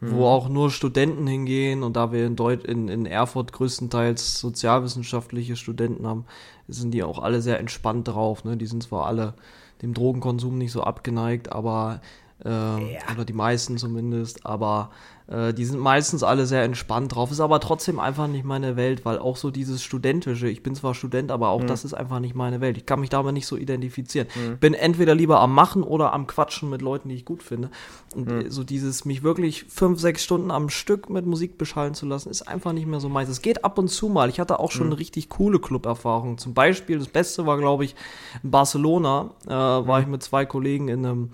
Mhm. 0.00 0.12
Wo 0.12 0.26
auch 0.26 0.48
nur 0.48 0.70
Studenten 0.70 1.26
hingehen 1.26 1.82
und 1.82 1.96
da 1.96 2.12
wir 2.12 2.24
in, 2.26 2.36
Deut 2.36 2.64
in, 2.64 2.88
in 2.88 3.04
Erfurt 3.04 3.52
größtenteils 3.52 4.38
sozialwissenschaftliche 4.38 5.56
Studenten 5.56 6.06
haben, 6.06 6.24
sind 6.68 6.92
die 6.92 7.02
auch 7.02 7.18
alle 7.18 7.42
sehr 7.42 7.58
entspannt 7.58 8.08
drauf. 8.08 8.44
Ne? 8.44 8.56
Die 8.56 8.66
sind 8.66 8.82
zwar 8.82 9.06
alle 9.06 9.34
dem 9.82 9.92
Drogenkonsum 9.92 10.56
nicht 10.56 10.72
so 10.72 10.82
abgeneigt, 10.82 11.52
aber 11.52 12.00
äh, 12.44 12.48
ja. 12.48 13.00
Oder 13.12 13.24
die 13.24 13.32
meisten 13.32 13.78
zumindest, 13.78 14.44
aber 14.44 14.90
äh, 15.26 15.54
die 15.54 15.64
sind 15.64 15.80
meistens 15.80 16.22
alle 16.22 16.46
sehr 16.46 16.62
entspannt 16.62 17.14
drauf. 17.14 17.30
Ist 17.30 17.40
aber 17.40 17.60
trotzdem 17.60 17.98
einfach 17.98 18.28
nicht 18.28 18.44
meine 18.44 18.76
Welt, 18.76 19.04
weil 19.04 19.18
auch 19.18 19.36
so 19.36 19.50
dieses 19.50 19.82
Studentische, 19.82 20.48
ich 20.48 20.62
bin 20.62 20.74
zwar 20.74 20.94
Student, 20.94 21.30
aber 21.30 21.48
auch 21.48 21.62
mhm. 21.62 21.66
das 21.66 21.84
ist 21.84 21.94
einfach 21.94 22.20
nicht 22.20 22.34
meine 22.34 22.60
Welt. 22.60 22.76
Ich 22.76 22.86
kann 22.86 23.00
mich 23.00 23.08
damit 23.08 23.32
nicht 23.32 23.46
so 23.46 23.56
identifizieren. 23.56 24.28
Mhm. 24.34 24.58
Bin 24.58 24.74
entweder 24.74 25.14
lieber 25.14 25.40
am 25.40 25.54
Machen 25.54 25.82
oder 25.82 26.12
am 26.12 26.26
Quatschen 26.26 26.68
mit 26.68 26.82
Leuten, 26.82 27.08
die 27.08 27.14
ich 27.14 27.24
gut 27.24 27.42
finde. 27.42 27.70
Und 28.14 28.28
mhm. 28.28 28.50
so 28.50 28.64
dieses, 28.64 29.04
mich 29.04 29.22
wirklich 29.22 29.64
fünf, 29.64 29.98
sechs 29.98 30.22
Stunden 30.22 30.50
am 30.50 30.68
Stück 30.68 31.10
mit 31.10 31.26
Musik 31.26 31.58
beschallen 31.58 31.94
zu 31.94 32.06
lassen, 32.06 32.28
ist 32.28 32.42
einfach 32.42 32.72
nicht 32.72 32.86
mehr 32.86 33.00
so 33.00 33.08
meins. 33.08 33.30
Es 33.30 33.42
geht 33.42 33.64
ab 33.64 33.78
und 33.78 33.88
zu 33.88 34.08
mal. 34.08 34.28
Ich 34.28 34.40
hatte 34.40 34.60
auch 34.60 34.70
schon 34.70 34.86
mhm. 34.86 34.92
eine 34.92 35.00
richtig 35.00 35.30
coole 35.30 35.58
Club-Erfahrung. 35.58 36.38
Zum 36.38 36.54
Beispiel, 36.54 36.98
das 36.98 37.08
Beste 37.08 37.46
war, 37.46 37.58
glaube 37.58 37.84
ich, 37.84 37.96
in 38.42 38.50
Barcelona, 38.50 39.30
äh, 39.46 39.50
war 39.50 39.96
mhm. 39.96 40.02
ich 40.02 40.08
mit 40.08 40.22
zwei 40.22 40.44
Kollegen 40.44 40.88
in 40.88 41.04
einem 41.04 41.30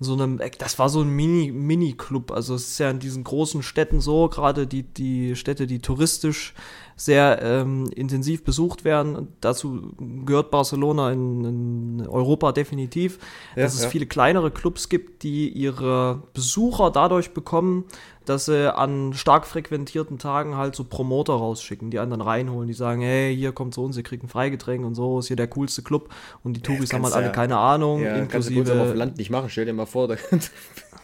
so 0.00 0.14
einem, 0.14 0.40
das 0.58 0.78
war 0.78 0.88
so 0.88 1.02
ein 1.02 1.08
Mini, 1.08 1.50
Mini-Club. 1.52 2.32
Also 2.32 2.54
es 2.54 2.68
ist 2.70 2.78
ja 2.78 2.90
in 2.90 2.98
diesen 2.98 3.24
großen 3.24 3.62
Städten 3.62 4.00
so, 4.00 4.28
gerade 4.28 4.66
die, 4.66 4.82
die 4.82 5.36
Städte, 5.36 5.66
die 5.66 5.80
touristisch 5.80 6.54
sehr 6.96 7.40
ähm, 7.42 7.90
intensiv 7.94 8.44
besucht 8.44 8.84
werden. 8.84 9.28
Dazu 9.40 9.92
gehört 10.24 10.50
Barcelona 10.50 11.10
in, 11.10 11.44
in 12.00 12.06
Europa 12.06 12.52
definitiv, 12.52 13.18
ja, 13.56 13.62
dass 13.62 13.74
es 13.74 13.84
ja. 13.84 13.88
viele 13.88 14.06
kleinere 14.06 14.50
Clubs 14.50 14.88
gibt, 14.88 15.22
die 15.22 15.48
ihre 15.48 16.22
Besucher 16.34 16.90
dadurch 16.90 17.32
bekommen, 17.32 17.84
dass 18.24 18.46
sie 18.46 18.74
an 18.74 19.12
stark 19.12 19.46
frequentierten 19.46 20.18
Tagen 20.18 20.56
halt 20.56 20.74
so 20.74 20.84
Promoter 20.84 21.34
rausschicken, 21.34 21.90
die 21.90 21.98
anderen 21.98 22.22
reinholen, 22.22 22.68
die 22.68 22.74
sagen, 22.74 23.02
hey, 23.02 23.34
hier 23.36 23.52
kommt 23.52 23.74
zu 23.74 23.84
uns, 23.84 23.96
ihr 23.96 24.02
kriegt 24.02 24.22
ein 24.22 24.28
Freigetränk 24.28 24.84
und 24.84 24.94
so, 24.94 25.18
ist 25.18 25.26
hier 25.28 25.36
der 25.36 25.48
coolste 25.48 25.82
Club 25.82 26.08
und 26.42 26.56
die 26.56 26.60
Touris 26.60 26.92
haben 26.92 27.04
halt 27.04 27.14
alle 27.14 27.32
keine 27.32 27.58
Ahnung, 27.58 28.02
ja, 28.02 28.16
inklusive... 28.16 28.62
Kannst 28.62 28.72
du 28.72 28.80
auf 28.80 28.88
dem 28.90 28.96
Land 28.96 29.18
nicht 29.18 29.30
machen, 29.30 29.50
stell 29.50 29.66
dir 29.66 29.72
mal 29.72 29.86
vor, 29.86 30.08
da 30.08 30.16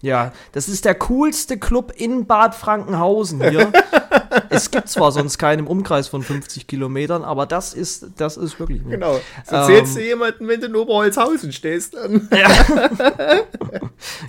Ja, 0.00 0.32
das 0.52 0.68
ist 0.68 0.84
der 0.84 0.94
coolste 0.94 1.58
Club 1.58 1.92
in 1.96 2.26
Bad 2.26 2.54
Frankenhausen 2.54 3.42
hier. 3.48 3.72
es 4.48 4.70
gibt 4.70 4.88
zwar 4.88 5.10
sonst 5.10 5.38
keinen 5.38 5.60
im 5.60 5.66
Umkreis 5.66 6.06
von 6.06 6.22
50 6.22 6.68
Kilometern, 6.68 7.24
aber 7.24 7.46
das 7.46 7.74
ist, 7.74 8.06
das 8.16 8.36
ist 8.36 8.60
wirklich. 8.60 8.82
Genau. 8.84 9.20
Das 9.44 9.68
erzählst 9.68 9.96
ähm, 9.96 10.02
du 10.02 10.08
jemandem, 10.08 10.48
wenn 10.48 10.60
du 10.60 10.66
in 10.68 10.76
Oberholzhausen 10.76 11.52
stehst. 11.52 11.94
Dann. 11.94 12.28
Ja. 12.38 12.48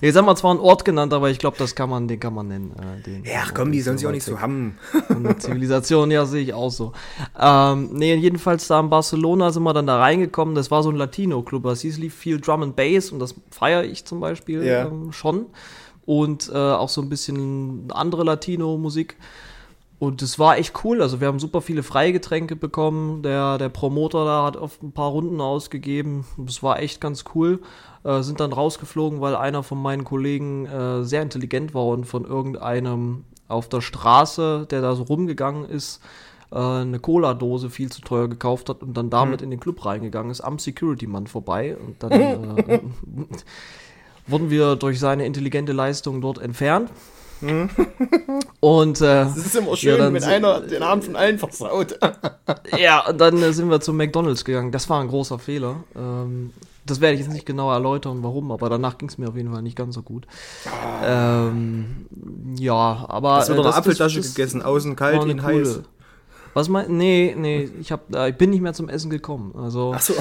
Jetzt 0.01 0.15
haben 0.15 0.25
wir 0.25 0.35
zwar 0.35 0.51
einen 0.51 0.59
Ort 0.59 0.83
genannt, 0.83 1.13
aber 1.13 1.29
ich 1.29 1.37
glaube, 1.37 1.57
das 1.59 1.75
kann 1.75 1.89
man, 1.89 2.07
den 2.07 2.19
kann 2.19 2.33
man 2.33 2.47
nennen. 2.47 2.73
Äh, 2.79 3.03
den, 3.03 3.23
ja, 3.23 3.43
komm, 3.53 3.71
die 3.71 3.81
sollen 3.81 3.99
sich 3.99 4.07
auch 4.07 4.11
nicht 4.11 4.23
so 4.23 4.39
haben. 4.39 4.77
Zivilisation, 5.37 6.09
ja, 6.09 6.25
sehe 6.25 6.41
ich 6.41 6.53
auch 6.53 6.71
so. 6.71 6.93
Ähm, 7.39 7.89
nee, 7.93 8.15
jedenfalls 8.15 8.67
da 8.67 8.79
in 8.79 8.89
Barcelona 8.89 9.51
sind 9.51 9.63
wir 9.63 9.73
dann 9.73 9.85
da 9.85 9.99
reingekommen. 9.99 10.55
Das 10.55 10.71
war 10.71 10.81
so 10.81 10.89
ein 10.89 10.95
Latino-Club. 10.95 11.65
Es 11.65 11.81
hieß 11.81 11.99
lief 11.99 12.15
viel 12.15 12.41
Drum 12.41 12.63
and 12.63 12.75
Bass 12.75 13.11
und 13.11 13.19
das 13.19 13.35
feiere 13.51 13.83
ich 13.83 14.05
zum 14.05 14.19
Beispiel 14.19 14.63
ja. 14.63 14.87
ähm, 14.87 15.11
schon 15.11 15.45
und 16.09 16.49
äh, 16.51 16.57
auch 16.57 16.89
so 16.89 17.01
ein 17.01 17.09
bisschen 17.09 17.91
andere 17.91 18.23
Latino-Musik. 18.23 19.15
Und 19.99 20.23
es 20.23 20.39
war 20.39 20.57
echt 20.57 20.83
cool. 20.83 21.03
Also 21.03 21.21
wir 21.21 21.27
haben 21.27 21.37
super 21.37 21.61
viele 21.61 21.83
Freigetränke 21.83 22.55
bekommen. 22.55 23.21
Der, 23.21 23.59
der 23.59 23.69
Promoter 23.69 24.25
da 24.25 24.43
hat 24.43 24.57
oft 24.57 24.81
ein 24.81 24.91
paar 24.91 25.11
Runden 25.11 25.39
ausgegeben. 25.39 26.25
Es 26.47 26.63
war 26.63 26.79
echt 26.79 26.99
ganz 26.99 27.25
cool. 27.35 27.59
Äh, 28.03 28.23
sind 28.23 28.39
dann 28.39 28.53
rausgeflogen, 28.53 29.21
weil 29.21 29.35
einer 29.35 29.61
von 29.61 29.79
meinen 29.79 30.03
Kollegen 30.03 30.65
äh, 30.65 31.03
sehr 31.03 31.21
intelligent 31.21 31.75
war 31.75 31.85
und 31.85 32.05
von 32.05 32.25
irgendeinem 32.25 33.25
auf 33.47 33.69
der 33.69 33.81
Straße, 33.81 34.65
der 34.67 34.81
da 34.81 34.95
so 34.95 35.03
rumgegangen 35.03 35.69
ist, 35.69 36.01
äh, 36.51 36.55
eine 36.55 36.97
Cola-Dose 36.97 37.69
viel 37.69 37.91
zu 37.91 38.01
teuer 38.01 38.27
gekauft 38.27 38.69
hat 38.69 38.81
und 38.81 38.97
dann 38.97 39.11
damit 39.11 39.41
mhm. 39.41 39.43
in 39.43 39.49
den 39.51 39.59
Club 39.59 39.85
reingegangen 39.85 40.31
ist, 40.31 40.41
am 40.41 40.57
Security-Mann 40.57 41.27
vorbei. 41.27 41.77
Und 41.77 42.01
dann 42.01 42.11
äh, 42.67 42.79
wurden 44.29 44.49
wir 44.49 44.75
durch 44.75 44.99
seine 44.99 45.25
intelligente 45.25 45.71
Leistung 45.71 46.21
dort 46.21 46.39
entfernt. 46.39 46.89
Mhm. 47.41 47.69
Und 48.59 49.01
äh, 49.01 49.23
es 49.23 49.37
ist 49.37 49.55
immer 49.55 49.75
schön, 49.75 49.97
ja, 49.97 50.13
wenn 50.13 50.23
einer 50.23 50.59
den 50.61 50.83
Abend 50.83 51.05
von 51.05 51.15
allen 51.15 51.39
versaut. 51.39 51.97
ja, 52.77 53.07
und 53.07 53.19
dann 53.19 53.41
äh, 53.41 53.53
sind 53.53 53.69
wir 53.69 53.79
zu 53.79 53.93
McDonalds 53.93 54.43
gegangen. 54.43 54.73
Das 54.73 54.89
war 54.89 54.99
ein 54.99 55.07
großer 55.07 55.39
Fehler. 55.39 55.77
Ähm, 55.95 56.51
das 56.85 56.99
werde 56.99 57.15
ich 57.15 57.21
jetzt 57.21 57.31
nicht 57.31 57.45
genau 57.45 57.71
erläutern, 57.71 58.23
warum, 58.23 58.51
aber 58.51 58.69
danach 58.69 58.97
ging 58.97 59.07
es 59.09 59.17
mir 59.17 59.29
auf 59.29 59.35
jeden 59.35 59.53
Fall 59.53 59.61
nicht 59.61 59.77
ganz 59.77 59.95
so 59.95 60.01
gut. 60.01 60.27
Ähm, 61.03 62.07
ja, 62.57 63.05
aber. 63.07 63.35
Hast 63.35 63.49
du 63.49 63.53
doch 63.53 63.63
äh, 63.63 63.67
eine 63.67 63.75
Apfeltasche 63.75 64.21
gegessen, 64.21 64.61
außen 64.61 64.95
kalt, 64.95 65.23
innen 65.23 65.43
heiß. 65.43 65.81
Was 66.53 66.67
meinst 66.67 66.89
Nee, 66.89 67.35
nee, 67.37 67.69
ich, 67.79 67.91
hab, 67.91 68.13
äh, 68.13 68.29
ich 68.29 68.35
bin 68.35 68.49
nicht 68.49 68.61
mehr 68.61 68.73
zum 68.73 68.89
Essen 68.89 69.09
gekommen. 69.09 69.53
Also. 69.55 69.93
Ach 69.95 70.01
so. 70.01 70.15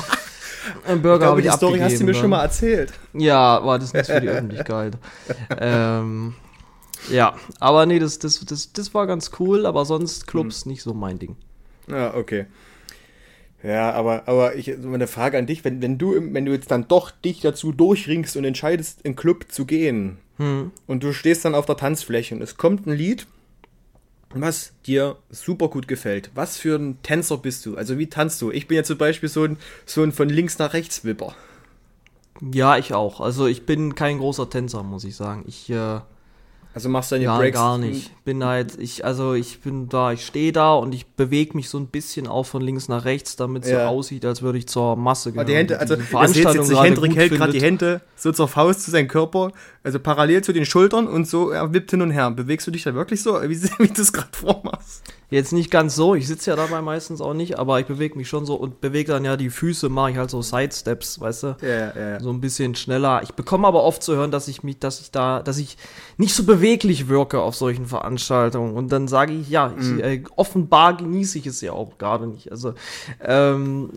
Ein 0.86 1.02
Burger 1.02 1.14
ich 1.14 1.20
glaube, 1.20 1.42
die 1.42 1.50
Story 1.50 1.78
hast 1.78 2.00
du 2.00 2.04
mir 2.04 2.14
schon 2.14 2.30
mal 2.30 2.42
erzählt. 2.42 2.92
Ja, 3.12 3.64
war 3.64 3.78
das 3.78 3.92
nicht 3.92 4.06
für 4.06 4.20
die 4.20 4.28
Öffentlichkeit. 4.28 4.96
ähm, 5.60 6.34
ja, 7.10 7.34
aber 7.60 7.86
nee, 7.86 7.98
das, 7.98 8.18
das, 8.18 8.44
das, 8.44 8.72
das 8.72 8.94
war 8.94 9.06
ganz 9.06 9.30
cool, 9.38 9.66
aber 9.66 9.84
sonst 9.84 10.26
Clubs 10.26 10.64
hm. 10.64 10.72
nicht 10.72 10.82
so 10.82 10.94
mein 10.94 11.18
Ding. 11.18 11.36
Ja, 11.88 12.14
okay. 12.14 12.46
Ja, 13.62 13.92
aber, 13.92 14.22
aber 14.26 14.54
ich 14.54 14.72
so 14.80 14.88
eine 14.88 15.08
Frage 15.08 15.36
an 15.36 15.46
dich, 15.46 15.64
wenn, 15.64 15.82
wenn 15.82 15.98
du 15.98 16.14
wenn 16.14 16.44
du 16.44 16.52
jetzt 16.52 16.70
dann 16.70 16.86
doch 16.86 17.10
dich 17.10 17.40
dazu 17.40 17.72
durchringst 17.72 18.36
und 18.36 18.44
entscheidest, 18.44 19.02
in 19.02 19.16
Club 19.16 19.46
zu 19.48 19.64
gehen 19.64 20.18
hm. 20.36 20.70
und 20.86 21.02
du 21.02 21.12
stehst 21.12 21.44
dann 21.44 21.54
auf 21.54 21.66
der 21.66 21.76
Tanzfläche 21.76 22.34
und 22.34 22.42
es 22.42 22.56
kommt 22.56 22.86
ein 22.86 22.92
Lied, 22.92 23.26
was 24.34 24.72
dir 24.86 25.16
super 25.30 25.68
gut 25.68 25.88
gefällt. 25.88 26.30
Was 26.34 26.58
für 26.58 26.76
ein 26.76 27.02
Tänzer 27.02 27.38
bist 27.38 27.64
du? 27.66 27.76
Also 27.76 27.98
wie 27.98 28.08
tanzt 28.08 28.40
du? 28.42 28.50
Ich 28.50 28.68
bin 28.68 28.76
ja 28.76 28.84
zum 28.84 28.98
Beispiel 28.98 29.28
so 29.28 29.44
ein, 29.44 29.56
so 29.86 30.02
ein 30.02 30.12
von 30.12 30.28
links 30.28 30.58
nach 30.58 30.74
rechts 30.74 31.04
Wipper. 31.04 31.34
Ja, 32.52 32.76
ich 32.76 32.94
auch. 32.94 33.20
Also 33.20 33.46
ich 33.46 33.66
bin 33.66 33.94
kein 33.94 34.18
großer 34.18 34.48
Tänzer, 34.50 34.82
muss 34.82 35.04
ich 35.04 35.16
sagen. 35.16 35.44
Ich 35.46 35.70
äh, 35.70 36.00
also 36.78 36.88
machst 36.90 37.10
du 37.10 37.16
deine 37.16 37.24
ja, 37.24 37.36
Breaks? 37.36 37.56
gar 37.56 37.76
nicht. 37.78 38.24
Bin 38.24 38.44
halt, 38.44 38.78
ich, 38.78 39.04
also 39.04 39.34
ich 39.34 39.60
bin 39.62 39.88
da, 39.88 40.12
ich 40.12 40.24
stehe 40.24 40.52
da 40.52 40.74
und 40.74 40.94
ich 40.94 41.06
bewege 41.06 41.56
mich 41.56 41.68
so 41.68 41.78
ein 41.78 41.86
bisschen 41.86 42.28
auch 42.28 42.44
von 42.44 42.62
links 42.62 42.88
nach 42.88 43.04
rechts, 43.04 43.34
damit 43.34 43.64
es 43.64 43.70
ja. 43.70 43.88
so 43.88 43.96
aussieht, 43.96 44.24
als 44.24 44.42
würde 44.42 44.58
ich 44.58 44.68
zur 44.68 44.94
Masse 44.94 45.32
gehören. 45.32 45.48
Die 45.48 45.56
Hände, 45.56 45.80
also 45.80 45.96
Veranstaltung 45.96 46.62
jetzt, 46.62 46.70
jetzt 46.70 46.82
Hendrik 46.82 47.16
hält 47.16 47.32
gerade 47.32 47.52
die 47.52 47.62
Hände 47.62 48.00
so 48.14 48.30
zur 48.30 48.46
Faust 48.46 48.82
zu 48.82 48.90
seinem 48.92 49.08
Körper, 49.08 49.50
also 49.88 50.00
parallel 50.00 50.44
zu 50.44 50.52
den 50.52 50.66
Schultern 50.66 51.06
und 51.06 51.26
so, 51.26 51.48
er 51.48 51.72
wippt 51.72 51.92
hin 51.92 52.02
und 52.02 52.10
her. 52.10 52.30
Bewegst 52.30 52.66
du 52.66 52.70
dich 52.70 52.82
da 52.82 52.94
wirklich 52.94 53.22
so, 53.22 53.40
wie, 53.42 53.62
wie 53.78 53.88
du 53.88 54.02
es 54.02 54.12
gerade 54.12 54.28
vormachst? 54.32 55.02
Jetzt 55.30 55.52
nicht 55.52 55.70
ganz 55.70 55.94
so, 55.94 56.14
ich 56.14 56.26
sitze 56.26 56.50
ja 56.50 56.56
dabei 56.56 56.80
meistens 56.80 57.20
auch 57.20 57.34
nicht, 57.34 57.58
aber 57.58 57.78
ich 57.80 57.86
bewege 57.86 58.16
mich 58.16 58.28
schon 58.28 58.46
so 58.46 58.54
und 58.54 58.80
bewege 58.80 59.12
dann 59.12 59.26
ja 59.26 59.36
die 59.36 59.50
Füße, 59.50 59.90
mache 59.90 60.12
ich 60.12 60.16
halt 60.16 60.30
so 60.30 60.40
Sidesteps, 60.40 61.20
weißt 61.20 61.42
du? 61.42 61.56
Ja, 61.60 61.68
ja, 61.68 61.92
ja. 61.94 62.20
So 62.20 62.30
ein 62.30 62.40
bisschen 62.40 62.74
schneller. 62.74 63.22
Ich 63.22 63.32
bekomme 63.32 63.66
aber 63.66 63.82
oft 63.82 64.02
zu 64.02 64.16
hören, 64.16 64.30
dass 64.30 64.48
ich 64.48 64.62
mich, 64.62 64.78
dass 64.78 65.00
ich 65.00 65.10
da, 65.10 65.42
dass 65.42 65.58
ich 65.58 65.76
nicht 66.16 66.34
so 66.34 66.44
beweglich 66.44 67.08
wirke 67.08 67.42
auf 67.42 67.54
solchen 67.56 67.84
Veranstaltungen. 67.84 68.74
Und 68.74 68.90
dann 68.90 69.06
sage 69.06 69.34
ich, 69.34 69.50
ja, 69.50 69.74
ich, 69.78 69.84
mhm. 69.84 70.00
äh, 70.00 70.22
offenbar 70.36 70.96
genieße 70.96 71.36
ich 71.38 71.46
es 71.46 71.60
ja 71.60 71.72
auch 71.72 71.98
gerade 71.98 72.26
nicht. 72.26 72.50
Also 72.50 72.72
ähm, 73.20 73.90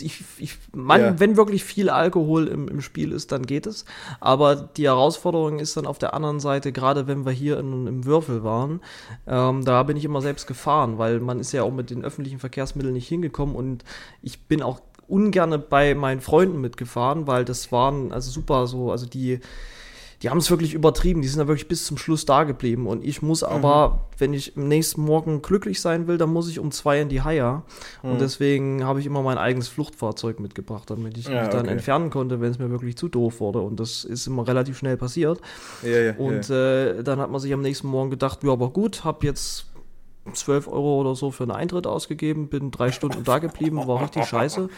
ich, 0.00 0.24
ich 0.38 0.56
man, 0.74 1.00
ja. 1.00 1.20
wenn 1.20 1.36
wirklich 1.36 1.62
viel 1.62 1.90
Alkohol 1.90 2.48
im, 2.48 2.68
im 2.68 2.80
Spiel 2.80 3.12
ist, 3.12 3.32
dann 3.32 3.44
geht 3.44 3.66
es. 3.66 3.84
Aber 4.18 4.56
die 4.56 4.81
Herausforderung 4.84 5.58
ist 5.58 5.76
dann 5.76 5.86
auf 5.86 5.98
der 5.98 6.14
anderen 6.14 6.40
Seite, 6.40 6.72
gerade 6.72 7.06
wenn 7.06 7.24
wir 7.24 7.32
hier 7.32 7.58
in, 7.58 7.86
im 7.86 8.04
Würfel 8.04 8.44
waren, 8.44 8.80
ähm, 9.26 9.64
da 9.64 9.82
bin 9.82 9.96
ich 9.96 10.04
immer 10.04 10.20
selbst 10.20 10.46
gefahren, 10.46 10.98
weil 10.98 11.20
man 11.20 11.40
ist 11.40 11.52
ja 11.52 11.62
auch 11.62 11.72
mit 11.72 11.90
den 11.90 12.04
öffentlichen 12.04 12.38
Verkehrsmitteln 12.38 12.94
nicht 12.94 13.08
hingekommen 13.08 13.54
und 13.54 13.84
ich 14.22 14.46
bin 14.46 14.62
auch 14.62 14.80
ungerne 15.08 15.58
bei 15.58 15.94
meinen 15.94 16.20
Freunden 16.20 16.60
mitgefahren, 16.60 17.26
weil 17.26 17.44
das 17.44 17.70
waren 17.70 18.12
also 18.12 18.30
super 18.30 18.66
so, 18.66 18.90
also 18.90 19.06
die 19.06 19.40
die 20.22 20.30
haben 20.30 20.38
es 20.38 20.50
wirklich 20.50 20.72
übertrieben, 20.72 21.20
die 21.20 21.28
sind 21.28 21.40
da 21.40 21.48
wirklich 21.48 21.66
bis 21.66 21.84
zum 21.84 21.98
Schluss 21.98 22.24
da 22.24 22.44
geblieben. 22.44 22.86
Und 22.86 23.04
ich 23.04 23.22
muss 23.22 23.42
aber, 23.42 23.88
mhm. 23.88 23.98
wenn 24.18 24.34
ich 24.34 24.56
am 24.56 24.68
nächsten 24.68 25.02
Morgen 25.02 25.42
glücklich 25.42 25.80
sein 25.80 26.06
will, 26.06 26.16
dann 26.16 26.30
muss 26.30 26.48
ich 26.48 26.60
um 26.60 26.70
zwei 26.70 27.00
in 27.00 27.08
die 27.08 27.22
Haier. 27.22 27.64
Mhm. 28.02 28.12
Und 28.12 28.20
deswegen 28.20 28.84
habe 28.84 29.00
ich 29.00 29.06
immer 29.06 29.22
mein 29.22 29.36
eigenes 29.36 29.66
Fluchtfahrzeug 29.66 30.38
mitgebracht, 30.38 30.88
damit 30.90 31.18
ich 31.18 31.26
ja, 31.26 31.40
mich 31.40 31.50
dann 31.50 31.62
okay. 31.62 31.72
entfernen 31.72 32.10
konnte, 32.10 32.40
wenn 32.40 32.52
es 32.52 32.58
mir 32.60 32.70
wirklich 32.70 32.96
zu 32.96 33.08
doof 33.08 33.40
wurde. 33.40 33.60
Und 33.60 33.80
das 33.80 34.04
ist 34.04 34.28
immer 34.28 34.46
relativ 34.46 34.78
schnell 34.78 34.96
passiert. 34.96 35.40
Ja, 35.82 35.98
ja, 35.98 36.16
und 36.16 36.48
äh, 36.50 37.02
dann 37.02 37.18
hat 37.18 37.30
man 37.30 37.40
sich 37.40 37.52
am 37.52 37.62
nächsten 37.62 37.88
Morgen 37.88 38.10
gedacht, 38.10 38.44
ja, 38.44 38.52
aber 38.52 38.70
gut, 38.70 39.04
habe 39.04 39.26
jetzt 39.26 39.71
12 40.32 40.68
Euro 40.68 41.00
oder 41.00 41.14
so 41.14 41.30
für 41.30 41.44
einen 41.44 41.52
Eintritt 41.52 41.86
ausgegeben, 41.86 42.48
bin 42.48 42.70
drei 42.70 42.92
Stunden 42.92 43.24
da 43.24 43.38
geblieben, 43.38 43.86
war 43.86 44.02
richtig 44.02 44.24
scheiße. 44.24 44.68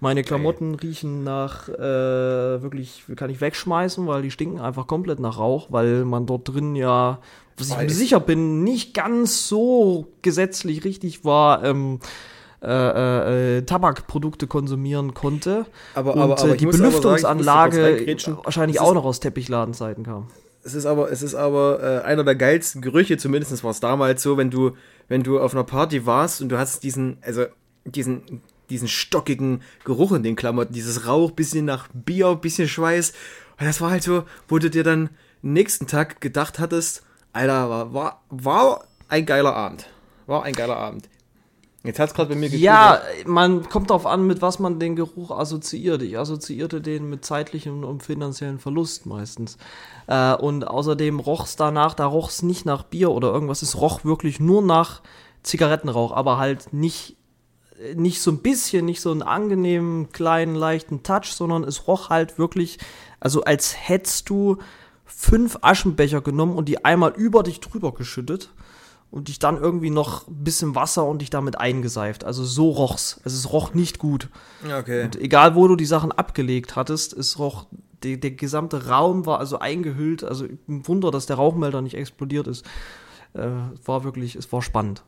Meine 0.00 0.22
Klamotten 0.22 0.74
riechen 0.74 1.22
nach, 1.22 1.68
äh, 1.68 2.62
wirklich, 2.62 3.04
kann 3.16 3.30
ich 3.30 3.40
wegschmeißen, 3.40 4.06
weil 4.06 4.22
die 4.22 4.30
stinken 4.30 4.60
einfach 4.60 4.86
komplett 4.86 5.20
nach 5.20 5.38
Rauch, 5.38 5.68
weil 5.70 6.04
man 6.04 6.26
dort 6.26 6.48
drin 6.48 6.74
ja, 6.74 7.20
was 7.56 7.70
ich 7.70 7.76
mir 7.76 7.90
sicher 7.90 8.20
bin, 8.20 8.64
nicht 8.64 8.94
ganz 8.94 9.46
so 9.46 10.08
gesetzlich 10.22 10.84
richtig 10.84 11.24
war, 11.24 11.62
ähm, 11.64 12.00
äh, 12.62 12.68
äh, 12.68 13.58
äh 13.58 13.62
Tabakprodukte 13.62 14.46
konsumieren 14.46 15.14
konnte. 15.14 15.66
Aber, 15.94 16.12
aber, 16.16 16.40
aber 16.40 16.52
äh, 16.52 16.56
die 16.56 16.66
Belüftungsanlage 16.66 18.04
sagen, 18.06 18.38
wahrscheinlich 18.44 18.80
auch 18.80 18.94
noch 18.94 19.04
aus 19.04 19.20
Techladenzeiten 19.20 20.04
kam. 20.04 20.28
Es 20.64 20.74
ist 20.74 20.86
aber, 20.86 21.10
es 21.10 21.22
ist 21.22 21.34
aber 21.34 21.82
äh, 21.82 22.06
einer 22.06 22.24
der 22.24 22.36
geilsten 22.36 22.82
Gerüche, 22.82 23.16
zumindest 23.16 23.64
war 23.64 23.70
es 23.70 23.80
damals 23.80 24.22
so, 24.22 24.36
wenn 24.36 24.50
du, 24.50 24.76
wenn 25.08 25.22
du 25.22 25.40
auf 25.40 25.54
einer 25.54 25.64
Party 25.64 26.06
warst 26.06 26.40
und 26.40 26.50
du 26.50 26.58
hast 26.58 26.82
diesen, 26.84 27.18
also 27.22 27.46
diesen 27.84 28.42
diesen 28.72 28.88
stockigen 28.88 29.62
Geruch 29.84 30.12
in 30.12 30.22
den 30.22 30.34
Klamotten, 30.34 30.72
dieses 30.72 31.06
Rauch, 31.06 31.30
bisschen 31.30 31.64
nach 31.64 31.88
Bier, 31.92 32.34
bisschen 32.34 32.68
Schweiß. 32.68 33.12
Und 33.60 33.66
das 33.66 33.80
war 33.80 33.90
halt 33.90 34.02
so, 34.02 34.24
wo 34.48 34.58
du 34.58 34.70
dir 34.70 34.82
dann 34.82 35.10
nächsten 35.42 35.86
Tag 35.86 36.20
gedacht 36.20 36.58
hattest, 36.58 37.04
Alter, 37.32 37.70
war, 37.70 37.94
war, 37.94 38.22
war 38.30 38.84
ein 39.08 39.26
geiler 39.26 39.54
Abend. 39.54 39.88
War 40.26 40.42
ein 40.42 40.54
geiler 40.54 40.76
Abend. 40.76 41.08
Jetzt 41.84 41.98
hat 41.98 42.10
es 42.10 42.14
gerade 42.14 42.28
bei 42.28 42.36
mir 42.36 42.46
gekühlt. 42.46 42.62
Ja, 42.62 43.00
man 43.26 43.68
kommt 43.68 43.90
darauf 43.90 44.06
an, 44.06 44.26
mit 44.26 44.40
was 44.40 44.60
man 44.60 44.78
den 44.78 44.94
Geruch 44.94 45.32
assoziiert. 45.32 46.02
Ich 46.02 46.16
assoziierte 46.16 46.80
den 46.80 47.10
mit 47.10 47.24
zeitlichem 47.24 47.82
und 47.82 48.04
finanziellen 48.04 48.60
Verlust 48.60 49.04
meistens. 49.04 49.56
Äh, 50.06 50.34
und 50.34 50.66
außerdem 50.66 51.18
roch 51.18 51.44
es 51.44 51.56
danach, 51.56 51.94
da 51.94 52.06
roch 52.06 52.28
es 52.28 52.42
nicht 52.42 52.66
nach 52.66 52.84
Bier 52.84 53.10
oder 53.10 53.32
irgendwas. 53.32 53.62
Es 53.62 53.80
roch 53.80 54.04
wirklich 54.04 54.38
nur 54.38 54.62
nach 54.62 55.02
Zigarettenrauch, 55.42 56.12
aber 56.12 56.38
halt 56.38 56.72
nicht 56.72 57.16
nicht 57.96 58.20
so 58.20 58.30
ein 58.30 58.38
bisschen, 58.38 58.84
nicht 58.84 59.00
so 59.00 59.10
einen 59.10 59.22
angenehmen, 59.22 60.12
kleinen, 60.12 60.54
leichten 60.54 61.02
Touch, 61.02 61.32
sondern 61.32 61.64
es 61.64 61.88
roch 61.88 62.10
halt 62.10 62.38
wirklich, 62.38 62.78
also 63.18 63.42
als 63.42 63.74
hättest 63.88 64.28
du 64.28 64.58
fünf 65.04 65.58
Aschenbecher 65.62 66.20
genommen 66.20 66.56
und 66.56 66.68
die 66.68 66.84
einmal 66.84 67.12
über 67.16 67.42
dich 67.42 67.58
drüber 67.58 67.92
geschüttet 67.92 68.50
und 69.12 69.28
dich 69.28 69.38
dann 69.38 69.58
irgendwie 69.60 69.90
noch 69.90 70.26
ein 70.26 70.42
bisschen 70.42 70.74
Wasser 70.74 71.04
und 71.04 71.20
dich 71.20 71.28
damit 71.28 71.60
eingeseift. 71.60 72.24
Also 72.24 72.44
so 72.44 72.70
roch's. 72.70 73.20
Also 73.24 73.36
es 73.36 73.52
roch 73.52 73.74
nicht 73.74 73.98
gut. 73.98 74.30
Okay. 74.64 75.04
Und 75.04 75.20
egal, 75.20 75.54
wo 75.54 75.68
du 75.68 75.76
die 75.76 75.84
Sachen 75.84 76.10
abgelegt 76.10 76.76
hattest, 76.76 77.12
es 77.12 77.38
roch, 77.38 77.66
der, 78.02 78.16
der 78.16 78.30
gesamte 78.30 78.88
Raum 78.88 79.26
war 79.26 79.38
also 79.38 79.58
eingehüllt. 79.58 80.24
Also 80.24 80.46
ein 80.66 80.88
Wunder, 80.88 81.10
dass 81.10 81.26
der 81.26 81.36
Rauchmelder 81.36 81.82
nicht 81.82 81.94
explodiert 81.94 82.46
ist. 82.46 82.64
Äh, 83.34 83.48
war 83.84 84.02
wirklich, 84.02 84.34
es 84.34 84.50
war 84.50 84.62
spannend. 84.62 85.02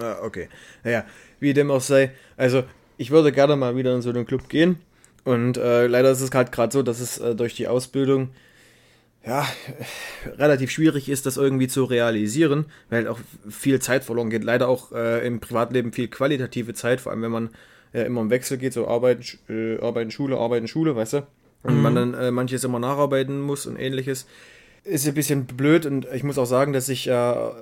Ah, 0.00 0.16
okay. 0.20 0.48
Naja, 0.82 1.04
wie 1.38 1.54
dem 1.54 1.70
auch 1.70 1.80
sei. 1.80 2.12
Also, 2.36 2.64
ich 2.96 3.12
würde 3.12 3.30
gerne 3.30 3.54
mal 3.54 3.76
wieder 3.76 3.94
in 3.94 4.02
so 4.02 4.10
einen 4.10 4.26
Club 4.26 4.48
gehen. 4.48 4.80
Und 5.22 5.58
äh, 5.58 5.86
leider 5.86 6.10
ist 6.10 6.20
es 6.20 6.32
halt 6.32 6.50
gerade 6.50 6.72
so, 6.72 6.82
dass 6.82 6.98
es 6.98 7.18
äh, 7.18 7.36
durch 7.36 7.54
die 7.54 7.68
Ausbildung 7.68 8.30
ja 9.26 9.46
relativ 10.38 10.70
schwierig 10.70 11.08
ist, 11.08 11.26
das 11.26 11.36
irgendwie 11.36 11.68
zu 11.68 11.84
realisieren, 11.84 12.66
weil 12.90 13.08
auch 13.08 13.18
viel 13.48 13.80
Zeit 13.80 14.04
verloren 14.04 14.30
geht. 14.30 14.44
Leider 14.44 14.68
auch 14.68 14.92
äh, 14.92 15.26
im 15.26 15.40
Privatleben 15.40 15.92
viel 15.92 16.08
qualitative 16.08 16.74
Zeit, 16.74 17.00
vor 17.00 17.12
allem 17.12 17.22
wenn 17.22 17.30
man 17.30 17.50
äh, 17.92 18.02
immer 18.02 18.20
im 18.20 18.30
Wechsel 18.30 18.58
geht, 18.58 18.72
so 18.72 18.86
arbeiten, 18.86 19.24
äh, 19.48 19.80
arbeiten, 19.80 20.10
Schule, 20.10 20.36
arbeiten, 20.36 20.68
Schule, 20.68 20.94
weißt 20.94 21.14
du? 21.14 21.26
Und 21.62 21.76
mhm. 21.76 21.82
man 21.82 21.94
dann 21.94 22.14
äh, 22.14 22.30
manches 22.30 22.64
immer 22.64 22.78
nacharbeiten 22.78 23.40
muss 23.40 23.66
und 23.66 23.76
ähnliches. 23.76 24.26
Ist 24.84 25.06
ein 25.08 25.14
bisschen 25.14 25.46
blöd 25.46 25.86
und 25.86 26.06
ich 26.12 26.24
muss 26.24 26.36
auch 26.36 26.44
sagen, 26.44 26.74
dass 26.74 26.90
ich 26.90 27.06
ja 27.06 27.54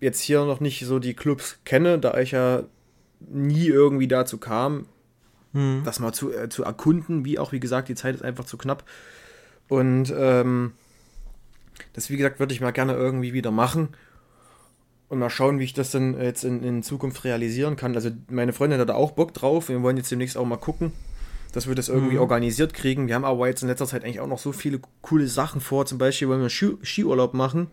jetzt 0.00 0.20
hier 0.20 0.44
noch 0.44 0.58
nicht 0.58 0.84
so 0.84 0.98
die 0.98 1.14
Clubs 1.14 1.60
kenne, 1.64 1.98
da 1.98 2.18
ich 2.18 2.32
ja 2.32 2.64
nie 3.20 3.66
irgendwie 3.66 4.08
dazu 4.08 4.38
kam, 4.38 4.86
hm. 5.52 5.82
das 5.84 6.00
mal 6.00 6.12
zu, 6.12 6.32
äh, 6.32 6.48
zu 6.48 6.64
erkunden, 6.64 7.24
wie 7.24 7.38
auch, 7.38 7.52
wie 7.52 7.60
gesagt, 7.60 7.88
die 7.88 7.94
Zeit 7.94 8.16
ist 8.16 8.24
einfach 8.24 8.46
zu 8.46 8.56
knapp. 8.56 8.84
Und 9.68 10.12
ähm, 10.16 10.72
das, 11.92 12.10
wie 12.10 12.16
gesagt, 12.16 12.38
würde 12.40 12.52
ich 12.54 12.60
mal 12.60 12.70
gerne 12.72 12.94
irgendwie 12.94 13.32
wieder 13.32 13.50
machen. 13.50 13.90
Und 15.08 15.18
mal 15.18 15.30
schauen, 15.30 15.58
wie 15.58 15.64
ich 15.64 15.74
das 15.74 15.90
dann 15.90 16.20
jetzt 16.20 16.44
in, 16.44 16.62
in 16.62 16.82
Zukunft 16.84 17.24
realisieren 17.24 17.74
kann. 17.76 17.94
Also 17.96 18.10
meine 18.28 18.52
Freundin 18.52 18.78
hat 18.78 18.88
da 18.88 18.94
auch 18.94 19.10
Bock 19.10 19.34
drauf. 19.34 19.68
Wir 19.68 19.82
wollen 19.82 19.96
jetzt 19.96 20.10
demnächst 20.12 20.36
auch 20.36 20.44
mal 20.46 20.56
gucken, 20.56 20.92
dass 21.52 21.66
wir 21.66 21.74
das 21.74 21.88
irgendwie 21.88 22.14
Mhm. 22.14 22.20
organisiert 22.20 22.74
kriegen. 22.74 23.08
Wir 23.08 23.16
haben 23.16 23.24
aber 23.24 23.48
jetzt 23.48 23.62
in 23.62 23.68
letzter 23.68 23.86
Zeit 23.86 24.04
eigentlich 24.04 24.20
auch 24.20 24.28
noch 24.28 24.38
so 24.38 24.52
viele 24.52 24.80
coole 25.02 25.26
Sachen 25.26 25.60
vor. 25.60 25.84
Zum 25.84 25.98
Beispiel 25.98 26.28
wollen 26.28 26.42
wir 26.42 26.48
Ski 26.48 26.76
Skiurlaub 26.84 27.34
machen. 27.34 27.66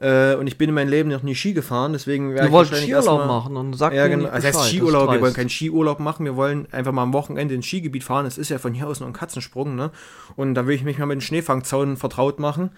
Äh, 0.00 0.34
und 0.34 0.48
ich 0.48 0.58
bin 0.58 0.68
in 0.68 0.74
meinem 0.74 0.88
Leben 0.88 1.08
noch 1.10 1.22
nie 1.22 1.36
Ski 1.36 1.52
gefahren, 1.52 1.92
deswegen 1.92 2.34
Wir 2.34 2.42
ich 2.46 2.50
wahrscheinlich 2.52 2.86
Skiurlaub 2.86 3.20
erstmal- 3.20 3.26
machen 3.28 3.56
und 3.56 3.74
sagt 3.74 3.94
Ja, 3.94 4.08
genau. 4.08 4.24
nicht 4.24 4.32
Also 4.32 4.48
heißt 4.48 4.58
Bescheid, 4.58 4.72
Skiurlaub, 4.72 5.06
das 5.06 5.14
wir 5.14 5.20
wollen 5.22 5.34
keinen 5.34 5.48
Skiurlaub 5.50 6.00
machen, 6.00 6.24
wir 6.26 6.34
wollen 6.34 6.66
einfach 6.72 6.90
mal 6.90 7.04
am 7.04 7.12
Wochenende 7.12 7.54
ins 7.54 7.66
Skigebiet 7.66 8.02
fahren. 8.02 8.26
Es 8.26 8.36
ist 8.36 8.48
ja 8.48 8.58
von 8.58 8.74
hier 8.74 8.88
aus 8.88 8.98
nur 8.98 9.08
ein 9.08 9.12
Katzensprung, 9.12 9.76
ne? 9.76 9.92
Und 10.34 10.54
da 10.56 10.66
will 10.66 10.74
ich 10.74 10.82
mich 10.82 10.98
mal 10.98 11.06
mit 11.06 11.14
dem 11.18 11.20
Schneefangzaun 11.20 11.96
vertraut 11.96 12.40
machen, 12.40 12.70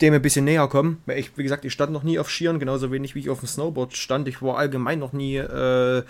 dem 0.00 0.14
ein 0.14 0.22
bisschen 0.22 0.44
näher 0.44 0.66
kommen. 0.68 1.02
Ich, 1.06 1.36
wie 1.36 1.42
gesagt, 1.42 1.64
ich 1.64 1.72
stand 1.72 1.92
noch 1.92 2.02
nie 2.02 2.18
auf 2.18 2.28
Skiern, 2.30 2.58
genauso 2.58 2.90
wenig 2.90 3.14
wie 3.14 3.20
ich 3.20 3.30
auf 3.30 3.40
dem 3.40 3.48
Snowboard 3.48 3.96
stand. 3.96 4.28
Ich 4.28 4.42
war 4.42 4.58
allgemein 4.58 4.98
noch 4.98 5.12
nie, 5.12 5.36
äh, 5.36 6.02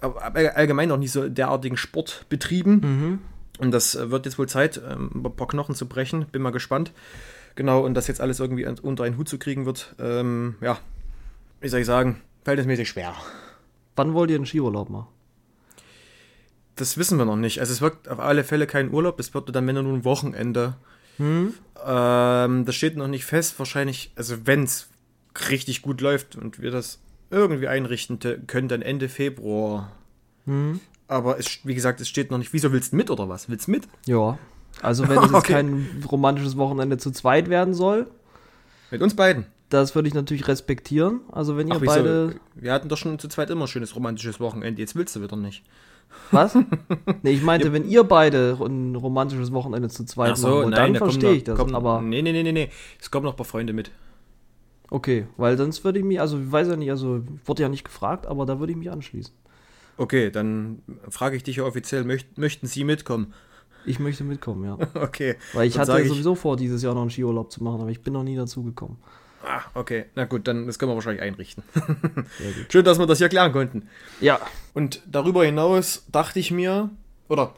allgemein 0.00 0.88
noch 0.88 0.98
nie 0.98 1.08
so 1.08 1.28
derartigen 1.28 1.76
Sport 1.76 2.26
betrieben. 2.28 2.72
Mhm. 2.74 3.18
Und 3.58 3.70
das 3.70 3.94
äh, 3.94 4.10
wird 4.10 4.26
jetzt 4.26 4.38
wohl 4.38 4.48
Zeit, 4.48 4.80
ähm, 4.88 5.10
ein 5.24 5.36
paar 5.36 5.48
Knochen 5.48 5.74
zu 5.74 5.86
brechen. 5.86 6.26
Bin 6.26 6.42
mal 6.42 6.50
gespannt. 6.50 6.92
Genau, 7.54 7.84
und 7.84 7.94
das 7.94 8.06
jetzt 8.06 8.20
alles 8.20 8.40
irgendwie 8.40 8.66
un- 8.66 8.78
unter 8.78 9.04
einen 9.04 9.18
Hut 9.18 9.28
zu 9.28 9.38
kriegen 9.38 9.66
wird, 9.66 9.94
ähm, 9.98 10.56
ja, 10.60 10.78
wie 11.60 11.68
soll 11.68 11.80
ich 11.80 11.86
sagen, 11.86 12.22
verhältnismäßig 12.44 12.88
schwer. 12.88 13.14
Wann 13.94 14.14
wollt 14.14 14.30
ihr 14.30 14.36
einen 14.36 14.46
Skiurlaub 14.46 14.88
machen? 14.88 15.08
Das 16.76 16.96
wissen 16.96 17.18
wir 17.18 17.26
noch 17.26 17.36
nicht. 17.36 17.60
Also 17.60 17.72
es 17.74 17.82
wird 17.82 18.08
auf 18.08 18.20
alle 18.20 18.44
Fälle 18.44 18.66
kein 18.66 18.90
Urlaub, 18.90 19.20
es 19.20 19.34
wird 19.34 19.54
dann, 19.54 19.66
wenn 19.66 19.74
nur 19.74 19.84
ein 19.92 20.04
Wochenende. 20.04 20.76
Hm? 21.18 21.54
Ähm, 21.84 22.64
das 22.64 22.74
steht 22.74 22.96
noch 22.96 23.08
nicht 23.08 23.24
fest. 23.24 23.58
Wahrscheinlich, 23.58 24.12
also 24.16 24.46
wenn 24.46 24.64
es 24.64 24.88
richtig 25.50 25.82
gut 25.82 26.00
läuft 26.00 26.36
und 26.36 26.60
wir 26.60 26.70
das 26.70 26.98
irgendwie 27.30 27.68
einrichten 27.68 28.20
te- 28.20 28.40
können, 28.46 28.68
dann 28.68 28.82
Ende 28.82 29.08
Februar. 29.08 29.92
Hm? 30.46 30.80
Aber 31.08 31.38
es, 31.38 31.58
wie 31.64 31.74
gesagt, 31.74 32.00
es 32.00 32.08
steht 32.08 32.30
noch 32.30 32.38
nicht. 32.38 32.52
Wieso 32.52 32.72
willst 32.72 32.92
du 32.92 32.96
mit 32.96 33.10
oder 33.10 33.28
was? 33.28 33.48
Willst 33.48 33.66
du 33.66 33.72
mit? 33.72 33.84
Ja. 34.06 34.38
Also 34.80 35.08
wenn 35.08 35.18
es 35.18 35.24
jetzt 35.24 35.34
Okay. 35.34 35.52
kein 35.54 36.04
romantisches 36.10 36.56
Wochenende 36.56 36.96
zu 36.98 37.10
zweit 37.10 37.48
werden 37.50 37.74
soll, 37.74 38.06
Mit 38.90 39.02
uns 39.02 39.14
beiden. 39.14 39.46
das 39.68 39.94
würde 39.94 40.08
ich 40.08 40.14
natürlich 40.14 40.48
respektieren. 40.48 41.20
Also 41.30 41.56
wenn 41.56 41.68
ihr 41.68 41.76
Ach, 41.76 41.82
beide. 41.84 42.36
Wir 42.54 42.72
hatten 42.72 42.88
doch 42.88 42.96
schon 42.96 43.18
zu 43.18 43.28
zweit 43.28 43.50
immer 43.50 43.64
ein 43.64 43.68
schönes 43.68 43.94
romantisches 43.94 44.40
Wochenende. 44.40 44.80
Jetzt 44.80 44.94
willst 44.96 45.14
du 45.16 45.22
wieder 45.22 45.36
nicht. 45.36 45.62
Was? 46.30 46.56
nee, 47.22 47.30
ich 47.32 47.42
meinte, 47.42 47.72
wenn 47.72 47.88
ihr 47.88 48.04
beide 48.04 48.56
ein 48.60 48.94
romantisches 48.96 49.52
Wochenende 49.52 49.88
zu 49.88 50.04
zweit 50.04 50.30
machen 50.40 50.42
wollt, 50.52 50.76
dann 50.76 50.92
da 50.94 50.98
verstehe 50.98 51.32
ich 51.34 51.44
das. 51.44 51.58
kommen- 51.58 51.74
aber 51.74 52.00
Nee, 52.00 52.22
nee, 52.22 52.32
nee, 52.32 52.42
nee, 52.42 52.52
nee. 52.52 52.68
Es 53.00 53.10
kommen 53.10 53.24
noch 53.24 53.34
ein 53.34 53.36
paar 53.36 53.44
Freunde 53.46 53.72
mit. 53.72 53.90
okay, 54.90 55.26
weil 55.36 55.56
sonst 55.58 55.84
würde 55.84 55.98
ich 55.98 56.04
mich, 56.04 56.20
also 56.20 56.38
ich 56.38 56.50
weiß 56.50 56.68
ja 56.68 56.76
nicht, 56.76 56.90
also 56.90 57.22
wurde 57.44 57.62
ja 57.62 57.68
nicht 57.68 57.84
gefragt, 57.84 58.26
aber 58.26 58.46
da 58.46 58.58
würde 58.60 58.72
ich 58.72 58.78
mich 58.78 58.90
anschließen. 58.90 59.34
Okay, 59.98 60.30
dann 60.30 60.80
frage 61.10 61.36
ich 61.36 61.42
dich 61.42 61.56
ja 61.56 61.64
offiziell, 61.64 62.04
möcht, 62.04 62.38
möchten 62.38 62.66
Sie 62.66 62.84
mitkommen? 62.84 63.34
Ich 63.84 63.98
möchte 63.98 64.24
mitkommen, 64.24 64.64
ja. 64.64 64.78
Okay. 65.02 65.36
Weil 65.54 65.66
ich 65.68 65.78
hatte 65.78 66.00
ich- 66.00 66.08
sowieso 66.08 66.34
vor, 66.34 66.56
dieses 66.56 66.82
Jahr 66.82 66.94
noch 66.94 67.02
einen 67.02 67.10
Skiurlaub 67.10 67.50
zu 67.52 67.62
machen, 67.62 67.80
aber 67.82 67.90
ich 67.90 68.02
bin 68.02 68.12
noch 68.14 68.22
nie 68.22 68.36
dazu 68.36 68.62
gekommen. 68.62 68.96
Ah, 69.44 69.62
okay. 69.74 70.06
Na 70.14 70.24
gut, 70.24 70.46
dann 70.46 70.66
das 70.66 70.78
können 70.78 70.92
wir 70.92 70.94
wahrscheinlich 70.94 71.22
einrichten. 71.22 71.64
Schön, 72.68 72.84
dass 72.84 72.98
wir 72.98 73.06
das 73.06 73.18
hier 73.18 73.28
klären 73.28 73.52
konnten. 73.52 73.88
Ja, 74.20 74.40
Und 74.74 75.02
darüber 75.10 75.44
hinaus 75.44 76.04
dachte 76.10 76.38
ich 76.38 76.50
mir, 76.50 76.90
oder 77.28 77.54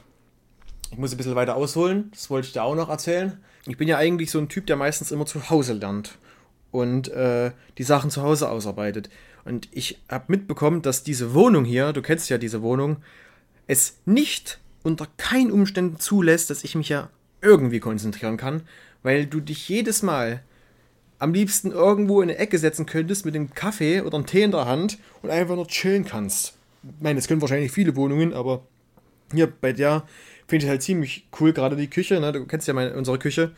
ich 0.91 0.97
muss 0.97 1.11
ein 1.11 1.17
bisschen 1.17 1.35
weiter 1.35 1.55
ausholen, 1.55 2.09
das 2.11 2.29
wollte 2.29 2.47
ich 2.47 2.53
dir 2.53 2.63
auch 2.63 2.75
noch 2.75 2.89
erzählen. 2.89 3.37
Ich 3.67 3.77
bin 3.77 3.87
ja 3.87 3.97
eigentlich 3.97 4.31
so 4.31 4.39
ein 4.39 4.49
Typ, 4.49 4.65
der 4.67 4.75
meistens 4.75 5.11
immer 5.11 5.25
zu 5.25 5.49
Hause 5.49 5.73
lernt 5.73 6.17
und 6.71 7.07
äh, 7.09 7.51
die 7.77 7.83
Sachen 7.83 8.09
zu 8.09 8.21
Hause 8.21 8.49
ausarbeitet. 8.49 9.09
Und 9.43 9.67
ich 9.71 9.99
habe 10.09 10.25
mitbekommen, 10.27 10.81
dass 10.81 11.03
diese 11.03 11.33
Wohnung 11.33 11.65
hier, 11.65 11.93
du 11.93 12.01
kennst 12.01 12.29
ja 12.29 12.37
diese 12.37 12.61
Wohnung, 12.61 12.97
es 13.67 13.97
nicht 14.05 14.59
unter 14.83 15.07
keinen 15.17 15.51
Umständen 15.51 15.99
zulässt, 15.99 16.49
dass 16.49 16.63
ich 16.63 16.75
mich 16.75 16.89
ja 16.89 17.09
irgendwie 17.41 17.79
konzentrieren 17.79 18.37
kann, 18.37 18.63
weil 19.03 19.25
du 19.25 19.39
dich 19.39 19.69
jedes 19.69 20.01
Mal 20.03 20.43
am 21.19 21.33
liebsten 21.33 21.71
irgendwo 21.71 22.21
in 22.21 22.29
eine 22.29 22.37
Ecke 22.37 22.57
setzen 22.57 22.85
könntest 22.85 23.25
mit 23.25 23.35
einem 23.35 23.53
Kaffee 23.53 24.01
oder 24.01 24.15
einem 24.15 24.25
Tee 24.25 24.43
in 24.43 24.51
der 24.51 24.65
Hand 24.65 24.97
und 25.21 25.29
einfach 25.29 25.55
nur 25.55 25.67
chillen 25.67 26.05
kannst. 26.05 26.53
Ich 26.83 27.03
meine, 27.03 27.19
es 27.19 27.27
können 27.27 27.41
wahrscheinlich 27.41 27.71
viele 27.71 27.95
Wohnungen, 27.95 28.33
aber 28.33 28.61
hier 29.31 29.47
bei 29.47 29.73
der 29.73 30.03
finde 30.47 30.65
ich 30.65 30.69
halt 30.69 30.83
ziemlich 30.83 31.27
cool, 31.39 31.53
gerade 31.53 31.75
die 31.75 31.89
Küche, 31.89 32.19
ne? 32.19 32.31
Du 32.31 32.45
kennst 32.45 32.67
ja 32.67 32.73
meine, 32.73 32.93
unsere 32.93 33.17
Küche. 33.17 33.51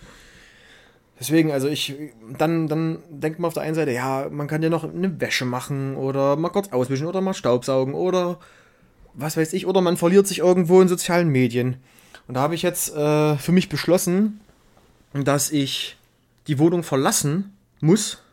Deswegen, 1.19 1.51
also 1.51 1.67
ich, 1.67 1.95
dann, 2.37 2.67
dann 2.67 2.99
denkt 3.09 3.39
man 3.39 3.47
auf 3.47 3.55
der 3.55 3.63
einen 3.63 3.75
Seite, 3.75 3.91
ja, 3.91 4.27
man 4.29 4.47
kann 4.47 4.61
ja 4.61 4.69
noch 4.69 4.83
eine 4.83 5.19
Wäsche 5.19 5.45
machen 5.45 5.95
oder 5.95 6.35
mal 6.35 6.49
kurz 6.49 6.71
auswischen 6.71 7.07
oder 7.07 7.21
mal 7.21 7.33
Staubsaugen 7.33 7.95
oder 7.95 8.39
was 9.15 9.35
weiß 9.35 9.53
ich, 9.53 9.65
oder 9.65 9.81
man 9.81 9.97
verliert 9.97 10.27
sich 10.27 10.39
irgendwo 10.39 10.79
in 10.79 10.87
sozialen 10.87 11.29
Medien. 11.29 11.77
Und 12.27 12.35
da 12.35 12.41
habe 12.41 12.53
ich 12.53 12.61
jetzt 12.61 12.95
äh, 12.95 13.35
für 13.35 13.51
mich 13.51 13.67
beschlossen, 13.67 14.39
dass 15.13 15.49
ich 15.49 15.96
die 16.47 16.59
Wohnung 16.59 16.83
verlassen 16.83 17.55
muss, 17.81 18.23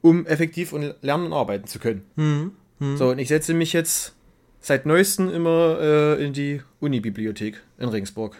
um 0.00 0.26
effektiv 0.26 0.72
und 0.72 0.94
lernen 1.02 1.26
und 1.26 1.32
arbeiten 1.32 1.66
zu 1.66 1.78
können. 1.78 2.02
hm, 2.16 2.52
So, 2.96 3.10
und 3.10 3.18
ich 3.18 3.28
setze 3.28 3.54
mich 3.54 3.72
jetzt 3.72 4.14
seit 4.60 4.86
neuestem 4.86 5.30
immer 5.30 5.78
äh, 5.80 6.24
in 6.24 6.32
die 6.32 6.62
Unibibliothek 6.80 7.62
in 7.78 7.88
Regensburg. 7.88 8.36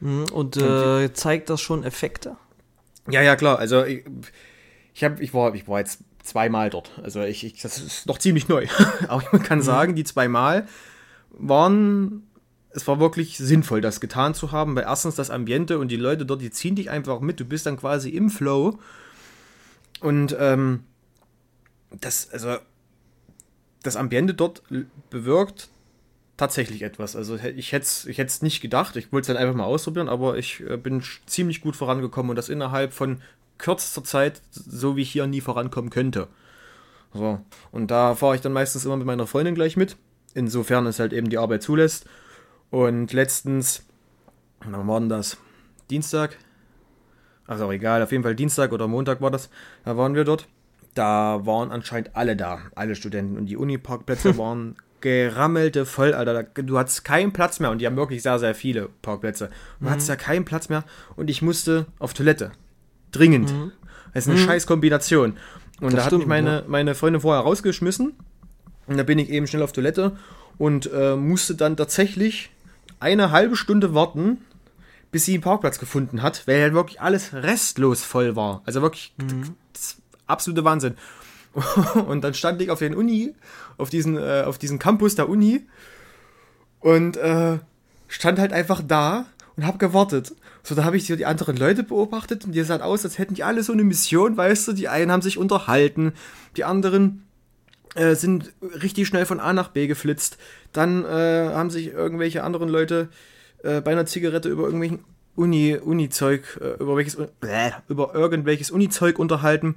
hm, 0.00 0.24
und 0.32 0.56
äh, 0.56 1.12
zeigt 1.12 1.50
das 1.50 1.60
schon 1.60 1.84
Effekte? 1.84 2.36
Ja, 3.10 3.22
ja, 3.22 3.36
klar. 3.36 3.58
Also 3.58 3.84
ich, 3.84 4.04
ich, 4.94 5.04
hab, 5.04 5.20
ich, 5.20 5.34
war, 5.34 5.54
ich 5.54 5.66
war 5.66 5.80
jetzt 5.80 6.00
zweimal 6.22 6.70
dort. 6.70 6.90
Also 7.02 7.22
ich, 7.22 7.44
ich 7.44 7.60
das 7.60 7.78
ist 7.78 8.06
noch 8.06 8.18
ziemlich 8.18 8.48
neu. 8.48 8.66
Aber 9.08 9.24
man 9.32 9.42
kann 9.42 9.62
sagen, 9.62 9.94
die 9.94 10.04
zweimal 10.04 10.68
waren, 11.30 12.28
es 12.72 12.86
war 12.86 13.00
wirklich 13.00 13.36
sinnvoll, 13.38 13.80
das 13.80 14.00
getan 14.00 14.34
zu 14.34 14.52
haben, 14.52 14.76
weil 14.76 14.84
erstens 14.84 15.16
das 15.16 15.30
Ambiente 15.30 15.78
und 15.78 15.88
die 15.88 15.96
Leute 15.96 16.24
dort, 16.24 16.40
die 16.40 16.50
ziehen 16.50 16.76
dich 16.76 16.90
einfach 16.90 17.20
mit. 17.20 17.40
Du 17.40 17.44
bist 17.44 17.66
dann 17.66 17.76
quasi 17.76 18.10
im 18.10 18.30
Flow. 18.30 18.78
Und 20.00 20.36
ähm, 20.38 20.84
das, 21.90 22.30
also 22.30 22.56
das 23.82 23.96
Ambiente 23.96 24.34
dort 24.34 24.62
bewirkt 25.10 25.68
tatsächlich 26.36 26.82
etwas. 26.82 27.16
Also 27.16 27.36
ich 27.36 27.72
hätte 27.72 27.84
es 27.84 28.06
ich 28.06 28.42
nicht 28.42 28.60
gedacht. 28.60 28.96
Ich 28.96 29.12
wollte 29.12 29.30
es 29.30 29.36
dann 29.36 29.36
einfach 29.36 29.56
mal 29.56 29.64
ausprobieren, 29.64 30.08
aber 30.08 30.38
ich 30.38 30.60
äh, 30.60 30.76
bin 30.76 31.02
ziemlich 31.26 31.60
gut 31.60 31.76
vorangekommen 31.76 32.30
und 32.30 32.36
das 32.36 32.48
innerhalb 32.48 32.92
von 32.92 33.20
kürzester 33.58 34.04
Zeit, 34.04 34.40
so 34.50 34.96
wie 34.96 35.02
ich 35.02 35.10
hier 35.10 35.26
nie 35.26 35.40
vorankommen 35.42 35.90
könnte. 35.90 36.28
So. 37.12 37.40
Und 37.72 37.90
da 37.90 38.14
fahre 38.14 38.36
ich 38.36 38.40
dann 38.40 38.52
meistens 38.52 38.84
immer 38.84 38.96
mit 38.96 39.06
meiner 39.06 39.26
Freundin 39.26 39.54
gleich 39.54 39.76
mit, 39.76 39.96
insofern 40.32 40.86
es 40.86 40.98
halt 40.98 41.12
eben 41.12 41.28
die 41.28 41.38
Arbeit 41.38 41.62
zulässt. 41.62 42.06
Und 42.70 43.12
letztens, 43.12 43.84
wann 44.64 44.86
war 44.86 45.00
denn 45.00 45.08
das? 45.08 45.36
Dienstag? 45.90 46.36
Also 47.46 47.66
auch 47.66 47.72
egal, 47.72 48.02
auf 48.02 48.12
jeden 48.12 48.22
Fall 48.22 48.36
Dienstag 48.36 48.72
oder 48.72 48.86
Montag 48.86 49.20
war 49.20 49.30
das. 49.30 49.50
Da 49.84 49.96
waren 49.96 50.14
wir 50.14 50.24
dort. 50.24 50.46
Da 50.94 51.44
waren 51.44 51.72
anscheinend 51.72 52.14
alle 52.14 52.36
da, 52.36 52.60
alle 52.74 52.94
Studenten. 52.94 53.36
Und 53.36 53.46
die 53.46 53.56
Uniparkplätze 53.56 54.38
waren 54.38 54.76
gerammelte 55.00 55.84
voll, 55.84 56.14
Alter. 56.14 56.44
Du 56.44 56.78
hattest 56.78 57.04
keinen 57.04 57.32
Platz 57.32 57.58
mehr. 57.58 57.70
Und 57.70 57.78
die 57.78 57.86
haben 57.86 57.96
wirklich 57.96 58.22
sehr, 58.22 58.38
sehr 58.38 58.54
viele 58.54 58.88
Parkplätze. 59.02 59.50
Du 59.80 59.90
hattest 59.90 60.08
ja 60.08 60.16
keinen 60.16 60.44
Platz 60.44 60.68
mehr. 60.68 60.84
Und 61.16 61.28
ich 61.28 61.42
musste 61.42 61.86
auf 61.98 62.14
Toilette. 62.14 62.52
Dringend. 63.10 63.52
Das 64.14 64.26
ist 64.26 64.30
eine 64.30 64.38
scheiß 64.38 64.66
Kombination. 64.66 65.36
Und 65.80 65.92
Das 65.92 65.94
da 65.94 66.04
hat 66.04 66.12
mich 66.12 66.20
stimmt, 66.20 66.28
meine, 66.28 66.50
ja. 66.50 66.64
meine 66.68 66.94
Freundin 66.94 67.20
vorher 67.20 67.42
rausgeschmissen. 67.42 68.12
Und 68.86 68.96
da 68.96 69.02
bin 69.02 69.18
ich 69.18 69.30
eben 69.30 69.46
schnell 69.46 69.62
auf 69.62 69.72
Toilette 69.72 70.16
und 70.58 70.90
äh, 70.92 71.16
musste 71.16 71.54
dann 71.54 71.76
tatsächlich 71.76 72.50
eine 73.00 73.30
halbe 73.30 73.56
Stunde 73.56 73.94
warten, 73.94 74.38
bis 75.10 75.24
sie 75.24 75.34
einen 75.34 75.42
Parkplatz 75.42 75.78
gefunden 75.78 76.22
hat, 76.22 76.46
weil 76.46 76.62
halt 76.62 76.74
wirklich 76.74 77.00
alles 77.00 77.32
restlos 77.32 78.02
voll 78.02 78.36
war. 78.36 78.62
Also 78.64 78.82
wirklich 78.82 79.12
das 79.72 79.96
absolute 80.26 80.64
Wahnsinn. 80.64 80.94
Und 82.06 82.22
dann 82.22 82.34
stand 82.34 82.62
ich 82.62 82.70
auf 82.70 82.78
den 82.78 82.94
Uni, 82.94 83.34
auf 83.76 83.90
diesen, 83.90 84.16
äh, 84.16 84.44
auf 84.46 84.58
diesen 84.58 84.78
Campus 84.78 85.16
der 85.16 85.28
Uni 85.28 85.66
und 86.80 87.16
äh, 87.16 87.58
stand 88.08 88.38
halt 88.38 88.52
einfach 88.52 88.82
da 88.86 89.26
und 89.56 89.66
hab 89.66 89.78
gewartet. 89.78 90.32
So, 90.62 90.74
da 90.74 90.84
habe 90.84 90.96
ich 90.96 91.06
die 91.06 91.26
anderen 91.26 91.56
Leute 91.56 91.82
beobachtet 91.82 92.44
und 92.44 92.52
die 92.52 92.62
sahen 92.62 92.82
aus, 92.82 93.04
als 93.04 93.18
hätten 93.18 93.34
die 93.34 93.44
alle 93.44 93.62
so 93.62 93.72
eine 93.72 93.84
Mission, 93.84 94.36
weißt 94.36 94.68
du. 94.68 94.72
Die 94.72 94.88
einen 94.88 95.10
haben 95.10 95.22
sich 95.22 95.38
unterhalten, 95.38 96.12
die 96.56 96.64
anderen 96.64 97.26
äh, 97.94 98.14
sind 98.14 98.52
richtig 98.82 99.08
schnell 99.08 99.26
von 99.26 99.40
A 99.40 99.52
nach 99.52 99.68
B 99.68 99.86
geflitzt. 99.86 100.38
Dann 100.72 101.04
äh, 101.04 101.08
haben 101.52 101.70
sich 101.70 101.88
irgendwelche 101.88 102.44
anderen 102.44 102.68
Leute 102.68 103.08
äh, 103.62 103.80
bei 103.80 103.92
einer 103.92 104.06
Zigarette 104.06 104.48
über 104.48 104.64
irgendwelchen 104.64 105.04
Uni, 105.36 105.76
Uni-Zeug, 105.76 106.58
äh, 106.60 106.82
über 106.82 106.96
welches, 106.96 107.16
bläh, 107.16 107.72
über 107.88 108.14
irgendwelches 108.14 108.70
Uni-Zeug 108.70 109.18
unterhalten 109.18 109.76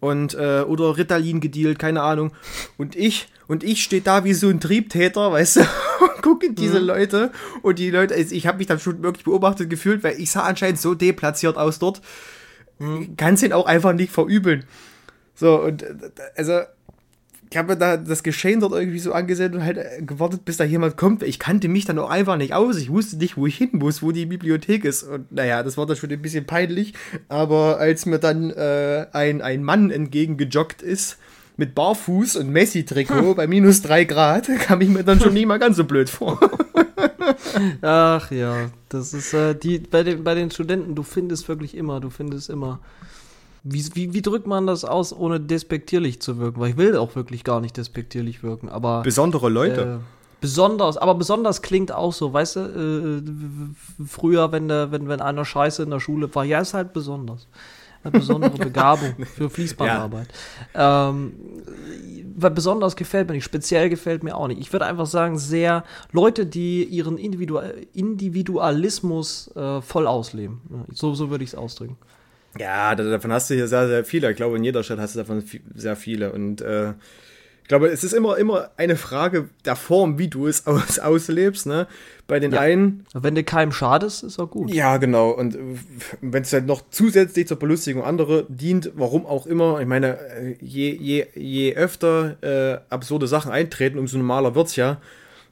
und 0.00 0.34
äh, 0.34 0.62
oder 0.62 0.96
Ritalin 0.96 1.40
gedealt, 1.40 1.78
keine 1.78 2.02
Ahnung. 2.02 2.32
Und 2.76 2.96
ich 2.96 3.28
und 3.48 3.62
ich 3.62 3.84
stehe 3.84 4.02
da 4.02 4.24
wie 4.24 4.34
so 4.34 4.48
ein 4.48 4.60
Triebtäter, 4.60 5.32
weißt 5.32 5.56
du, 5.56 5.60
und 5.60 6.22
gucke 6.22 6.52
diese 6.52 6.78
Leute 6.78 7.30
und 7.62 7.78
die 7.78 7.90
Leute, 7.90 8.14
also 8.14 8.34
ich 8.34 8.46
habe 8.46 8.58
mich 8.58 8.66
dann 8.66 8.80
schon 8.80 9.02
wirklich 9.02 9.24
beobachtet 9.24 9.70
gefühlt, 9.70 10.02
weil 10.02 10.20
ich 10.20 10.30
sah 10.30 10.42
anscheinend 10.42 10.80
so 10.80 10.94
deplatziert 10.94 11.56
aus 11.56 11.78
dort. 11.78 12.00
Kannst 13.16 13.42
ihn 13.42 13.54
auch 13.54 13.64
einfach 13.64 13.94
nicht 13.94 14.12
verübeln. 14.12 14.64
So, 15.34 15.60
und 15.62 15.82
äh, 15.82 15.94
also, 16.36 16.60
ich 17.48 17.56
habe 17.56 17.72
mir 17.72 17.78
da 17.78 17.96
das 17.96 18.22
Geschehen 18.22 18.60
dort 18.60 18.72
irgendwie 18.72 18.98
so 18.98 19.12
angesehen 19.12 19.54
und 19.54 19.64
halt 19.64 19.78
äh, 19.78 20.02
gewartet, 20.02 20.44
bis 20.44 20.56
da 20.56 20.64
jemand 20.64 20.96
kommt. 20.96 21.22
Ich 21.22 21.38
kannte 21.38 21.68
mich 21.68 21.84
dann 21.84 21.98
auch 21.98 22.10
einfach 22.10 22.36
nicht 22.36 22.54
aus. 22.54 22.76
Ich 22.76 22.90
wusste 22.90 23.16
nicht, 23.16 23.36
wo 23.36 23.46
ich 23.46 23.56
hin 23.56 23.70
muss, 23.72 24.02
wo 24.02 24.12
die 24.12 24.26
Bibliothek 24.26 24.84
ist. 24.84 25.04
Und 25.04 25.30
naja, 25.32 25.62
das 25.62 25.76
war 25.76 25.86
dann 25.86 25.96
schon 25.96 26.10
ein 26.10 26.22
bisschen 26.22 26.46
peinlich. 26.46 26.94
Aber 27.28 27.78
als 27.78 28.06
mir 28.06 28.18
dann 28.18 28.50
äh, 28.50 29.06
ein, 29.12 29.42
ein 29.42 29.62
Mann 29.62 29.90
entgegengejoggt 29.90 30.82
ist, 30.82 31.18
mit 31.56 31.74
Barfuß 31.74 32.36
und 32.36 32.50
Messi-Trikot 32.50 33.34
bei 33.34 33.46
minus 33.46 33.80
drei 33.80 34.04
Grad, 34.04 34.48
kam 34.60 34.80
ich 34.80 34.88
mir 34.88 35.04
dann 35.04 35.20
schon 35.20 35.32
nicht 35.32 35.46
mal 35.46 35.58
ganz 35.58 35.76
so 35.76 35.84
blöd 35.84 36.10
vor. 36.10 36.38
Ach 37.82 38.30
ja, 38.30 38.70
das 38.88 39.14
ist 39.14 39.32
äh, 39.32 39.54
die 39.54 39.78
bei 39.78 40.02
den, 40.02 40.22
bei 40.22 40.34
den 40.34 40.50
Studenten, 40.50 40.94
du 40.94 41.02
findest 41.02 41.48
wirklich 41.48 41.74
immer, 41.74 42.00
du 42.00 42.10
findest 42.10 42.50
immer. 42.50 42.80
Wie, 43.68 43.84
wie, 43.94 44.14
wie 44.14 44.22
drückt 44.22 44.46
man 44.46 44.68
das 44.68 44.84
aus, 44.84 45.12
ohne 45.12 45.40
despektierlich 45.40 46.20
zu 46.20 46.38
wirken? 46.38 46.60
Weil 46.60 46.70
ich 46.70 46.76
will 46.76 46.96
auch 46.96 47.16
wirklich 47.16 47.42
gar 47.42 47.60
nicht 47.60 47.76
despektierlich 47.76 48.44
wirken, 48.44 48.68
aber. 48.68 49.02
Besondere 49.02 49.48
Leute. 49.48 50.00
Äh, 50.00 50.04
besonders, 50.40 50.96
aber 50.96 51.16
besonders 51.16 51.62
klingt 51.62 51.90
auch 51.90 52.12
so, 52.12 52.32
weißt 52.32 52.56
du, 52.56 52.60
äh, 52.60 54.06
früher, 54.06 54.52
wenn, 54.52 54.68
der, 54.68 54.92
wenn, 54.92 55.08
wenn 55.08 55.20
einer 55.20 55.44
scheiße 55.44 55.82
in 55.82 55.90
der 55.90 55.98
Schule 55.98 56.32
war, 56.32 56.44
ja, 56.44 56.60
ist 56.60 56.74
halt 56.74 56.92
besonders. 56.92 57.48
Eine 58.04 58.12
besondere 58.12 58.56
Begabung 58.56 59.14
für 59.24 59.50
Fließbandarbeit. 59.50 60.28
Ja. 60.72 61.08
Ähm, 61.08 61.32
besonders 62.36 62.94
gefällt 62.94 63.26
mir 63.26 63.34
nicht, 63.34 63.44
speziell 63.44 63.88
gefällt 63.88 64.22
mir 64.22 64.36
auch 64.36 64.46
nicht. 64.46 64.60
Ich 64.60 64.72
würde 64.72 64.86
einfach 64.86 65.06
sagen, 65.06 65.38
sehr 65.38 65.82
Leute, 66.12 66.46
die 66.46 66.84
ihren 66.84 67.18
Individu 67.18 67.58
Individualismus 67.94 69.50
äh, 69.56 69.80
voll 69.80 70.06
ausleben. 70.06 70.60
So, 70.92 71.14
so 71.14 71.30
würde 71.30 71.42
ich 71.42 71.50
es 71.50 71.54
ausdrücken. 71.56 71.96
Ja, 72.58 72.94
davon 72.94 73.32
hast 73.32 73.50
du 73.50 73.54
hier 73.54 73.68
sehr, 73.68 73.88
sehr 73.88 74.04
viele. 74.04 74.30
Ich 74.30 74.36
glaube, 74.36 74.56
in 74.56 74.64
jeder 74.64 74.82
Stadt 74.82 74.98
hast 74.98 75.14
du 75.14 75.20
davon 75.20 75.42
sehr 75.74 75.96
viele. 75.96 76.32
Und 76.32 76.60
äh, 76.60 76.90
ich 77.66 77.68
glaube, 77.68 77.88
es 77.88 78.04
ist 78.04 78.12
immer, 78.12 78.36
immer 78.36 78.70
eine 78.76 78.94
Frage 78.94 79.48
der 79.64 79.74
Form, 79.74 80.18
wie 80.18 80.28
du 80.28 80.46
es 80.46 80.66
aus, 80.66 80.98
auslebst. 81.00 81.66
Ne? 81.66 81.88
Bei 82.28 82.38
den 82.38 82.52
ja. 82.52 82.60
einen. 82.60 83.04
Wenn 83.12 83.34
du 83.34 83.42
keinem 83.42 83.72
schadest, 83.72 84.22
ist 84.22 84.38
auch 84.38 84.50
gut. 84.50 84.72
Ja, 84.72 84.98
genau. 84.98 85.30
Und 85.30 85.58
wenn 86.20 86.42
es 86.42 86.52
halt 86.52 86.66
noch 86.66 86.82
zusätzlich 86.90 87.48
zur 87.48 87.58
Belustigung 87.58 88.04
anderer 88.04 88.44
dient, 88.48 88.92
warum 88.94 89.26
auch 89.26 89.46
immer, 89.46 89.80
ich 89.80 89.86
meine, 89.86 90.18
je, 90.60 90.92
je, 90.94 91.26
je 91.34 91.74
öfter 91.74 92.36
äh, 92.40 92.78
absurde 92.88 93.26
Sachen 93.26 93.50
eintreten, 93.50 93.98
umso 93.98 94.16
normaler 94.16 94.54
wird 94.54 94.68
es 94.68 94.76
ja. 94.76 95.00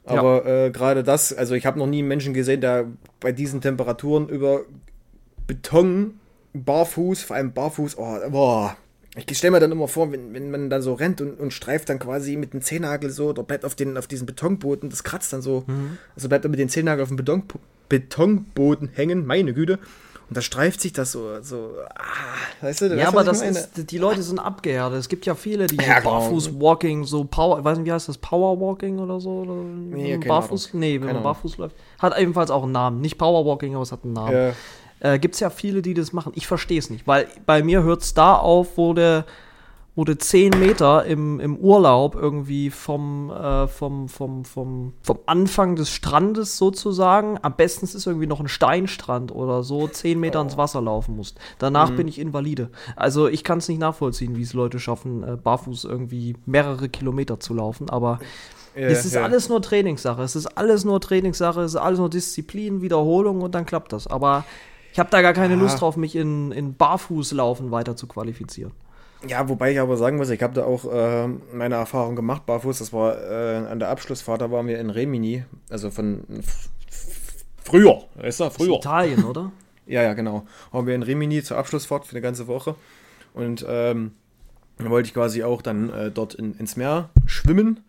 Aber 0.05 0.45
ja. 0.45 0.65
äh, 0.67 0.71
gerade 0.71 1.03
das, 1.03 1.33
also 1.33 1.55
ich 1.55 1.65
habe 1.65 1.79
noch 1.79 1.87
nie 1.87 1.99
einen 1.99 2.07
Menschen 2.07 2.33
gesehen, 2.33 2.61
der 2.61 2.85
bei 3.19 3.31
diesen 3.31 3.59
Temperaturen 3.59 4.29
über 4.29 4.61
Beton 5.47 6.19
barfuß, 6.63 7.23
vor 7.23 7.35
allem 7.35 7.53
barfuß, 7.53 7.97
oh, 7.97 8.17
boah, 8.29 8.77
ich 9.15 9.37
stelle 9.37 9.51
mir 9.51 9.59
dann 9.59 9.71
immer 9.71 9.87
vor, 9.87 10.11
wenn, 10.11 10.33
wenn 10.33 10.51
man 10.51 10.69
dann 10.69 10.81
so 10.81 10.93
rennt 10.93 11.21
und, 11.21 11.39
und 11.39 11.51
streift 11.51 11.89
dann 11.89 11.99
quasi 11.99 12.35
mit 12.35 12.53
dem 12.53 12.61
Zehennagel 12.61 13.09
so 13.09 13.29
oder 13.29 13.43
bleibt 13.43 13.63
auf, 13.63 13.73
den, 13.73 13.97
auf 13.97 14.07
diesen 14.07 14.25
Betonboden, 14.25 14.89
das 14.89 15.03
kratzt 15.03 15.31
dann 15.31 15.41
so. 15.41 15.63
Mhm. 15.67 15.97
Also 16.15 16.27
bleibt 16.27 16.45
er 16.45 16.49
mit 16.49 16.59
den 16.59 16.67
Zehennagel 16.67 17.03
auf 17.03 17.09
dem 17.09 17.17
Beton, 17.17 17.43
Betonboden 17.87 18.89
hängen, 18.93 19.25
meine 19.25 19.53
Güte. 19.53 19.79
Und 20.27 20.35
da 20.35 20.41
streift 20.41 20.81
sich 20.81 20.91
das 20.91 21.11
so, 21.11 21.39
so 21.41 21.69
ah, 21.95 22.65
weißt 22.65 22.81
du, 22.81 22.97
Ja, 22.97 23.09
aber 23.09 23.23
das 23.23 23.43
ist, 23.43 23.91
die 23.91 23.97
Leute 23.99 24.23
sind 24.23 24.39
abgehärtet. 24.39 24.99
Es 24.99 25.07
gibt 25.07 25.25
ja 25.27 25.35
viele, 25.35 25.67
die 25.67 25.75
ja, 25.75 25.83
so 25.83 25.93
genau. 26.01 26.19
Barfuß-Walking, 26.19 27.03
so 27.03 27.23
Power, 27.25 27.59
ich 27.59 27.63
weiß 27.63 27.77
nicht, 27.77 27.87
wie 27.87 27.91
heißt 27.93 28.09
das, 28.09 28.17
Power-Walking 28.17 28.97
oder 28.97 29.19
so? 29.19 29.29
Oder 29.41 29.53
nee, 29.53 30.17
Barfuß, 30.17 30.73
nee, 30.73 30.99
wenn 30.99 31.13
man 31.13 31.23
barfuß 31.23 31.57
läuft. 31.57 31.75
Hat 31.99 32.17
ebenfalls 32.17 32.49
auch 32.49 32.63
einen 32.63 32.71
Namen. 32.71 33.01
Nicht 33.01 33.19
Power-Walking, 33.19 33.75
aber 33.75 33.83
es 33.83 33.91
hat 33.91 34.03
einen 34.03 34.13
Namen. 34.13 34.33
Ja 34.33 34.53
äh, 34.99 35.19
gibt 35.19 35.35
es 35.35 35.39
ja 35.39 35.49
viele, 35.49 35.81
die 35.81 35.93
das 35.93 36.13
machen. 36.13 36.33
Ich 36.35 36.47
verstehe 36.47 36.79
es 36.79 36.89
nicht, 36.89 37.07
weil 37.07 37.27
bei 37.45 37.63
mir 37.63 37.83
hört 37.83 38.01
es 38.01 38.13
da 38.13 38.35
auf, 38.35 38.77
wo 38.77 38.93
der 38.93 39.25
wo 39.95 40.03
du 40.03 40.17
10 40.17 40.59
Meter 40.59 41.05
im, 41.05 41.39
im 41.39 41.55
Urlaub 41.55 42.15
irgendwie 42.15 42.69
vom, 42.69 43.31
äh, 43.31 43.67
vom, 43.67 44.09
vom, 44.09 44.43
vom, 44.43 44.93
vom 45.01 45.19
Anfang 45.25 45.77
des 45.77 45.89
Strandes 45.89 46.57
sozusagen, 46.57 47.39
am 47.41 47.55
besten 47.55 47.85
ist 47.85 48.05
irgendwie 48.05 48.27
noch 48.27 48.41
ein 48.41 48.49
Steinstrand 48.49 49.33
oder 49.33 49.63
so, 49.63 49.87
10 49.87 50.19
Meter 50.19 50.39
oh. 50.39 50.43
ins 50.43 50.57
Wasser 50.57 50.81
laufen 50.81 51.15
musst. 51.15 51.39
Danach 51.59 51.91
mhm. 51.91 51.95
bin 51.95 52.07
ich 52.09 52.19
invalide. 52.19 52.69
Also 52.97 53.27
ich 53.27 53.45
kann 53.45 53.59
es 53.59 53.69
nicht 53.69 53.79
nachvollziehen, 53.79 54.35
wie 54.35 54.41
es 54.41 54.53
Leute 54.53 54.79
schaffen, 54.79 55.23
äh, 55.23 55.37
barfuß 55.37 55.85
irgendwie 55.85 56.35
mehrere 56.45 56.89
Kilometer 56.89 57.39
zu 57.39 57.53
laufen, 57.53 57.89
aber 57.89 58.19
ja, 58.75 58.87
es 58.87 59.05
ist 59.05 59.15
ja. 59.15 59.23
alles 59.23 59.47
nur 59.47 59.61
Trainingssache. 59.61 60.21
Es 60.21 60.35
ist 60.35 60.47
alles 60.57 60.83
nur 60.83 60.99
Trainingssache, 60.99 61.61
es 61.61 61.75
ist 61.75 61.79
alles 61.79 61.99
nur 61.99 62.09
Disziplin, 62.09 62.81
Wiederholung 62.81 63.39
und 63.41 63.55
dann 63.55 63.65
klappt 63.65 63.93
das. 63.93 64.05
Aber 64.07 64.43
ich 64.95 64.99
habe 64.99 65.09
da 65.09 65.21
gar 65.21 65.33
keine 65.33 65.55
Aha. 65.55 65.61
Lust 65.61 65.81
drauf, 65.81 65.97
mich 65.97 66.15
in, 66.15 66.53
in 66.53 66.77
Barfußlaufen 66.77 67.69
weiter 67.69 67.97
zu 67.97 68.07
qualifizieren. 68.07 68.71
Ja, 69.27 69.49
wobei 69.49 69.73
ich 69.73 69.79
aber 69.81 69.97
sagen 69.97 70.15
muss, 70.15 70.29
ich 70.29 70.41
habe 70.41 70.53
da 70.53 70.63
auch 70.63 70.85
äh, 70.85 71.27
meine 71.51 71.75
Erfahrung 71.75 72.15
gemacht, 72.15 72.45
barfuß. 72.45 72.79
Das 72.79 72.93
war 72.93 73.21
äh, 73.21 73.57
an 73.69 73.79
der 73.79 73.89
Abschlussfahrt, 73.89 74.39
da 74.39 74.51
waren 74.51 74.67
wir 74.67 74.79
in 74.79 74.89
Remini, 74.89 75.43
also 75.69 75.91
von 75.91 76.23
früher, 77.61 78.03
weißt 78.15 78.39
du, 78.39 78.49
früher. 78.51 78.77
Italien, 78.77 79.25
oder? 79.25 79.51
ja, 79.85 80.01
ja, 80.01 80.13
genau. 80.13 80.45
Waren 80.71 80.87
wir 80.87 80.95
in 80.95 81.03
Remini 81.03 81.43
zur 81.43 81.57
Abschlussfahrt 81.57 82.05
für 82.05 82.13
eine 82.13 82.21
ganze 82.21 82.47
Woche. 82.47 82.75
Und 83.33 83.65
ähm, 83.67 84.13
dann 84.77 84.89
wollte 84.91 85.07
ich 85.07 85.13
quasi 85.13 85.43
auch 85.43 85.61
dann 85.61 85.89
äh, 85.89 86.09
dort 86.09 86.35
in, 86.35 86.53
ins 86.53 86.77
Meer 86.77 87.09
schwimmen. 87.25 87.83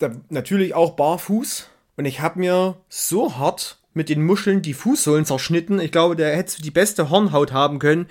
Da, 0.00 0.10
natürlich 0.30 0.74
auch 0.74 0.96
barfuß. 0.96 1.68
Und 1.96 2.06
ich 2.06 2.22
habe 2.22 2.40
mir 2.40 2.74
so 2.88 3.36
hart 3.36 3.78
mit 3.96 4.10
den 4.10 4.22
Muscheln 4.22 4.60
die 4.60 4.74
Fußsohlen 4.74 5.24
zerschnitten. 5.24 5.80
Ich 5.80 5.90
glaube, 5.90 6.16
der 6.16 6.36
hätte 6.36 6.60
die 6.60 6.70
beste 6.70 7.08
Hornhaut 7.08 7.52
haben 7.52 7.78
können. 7.78 8.06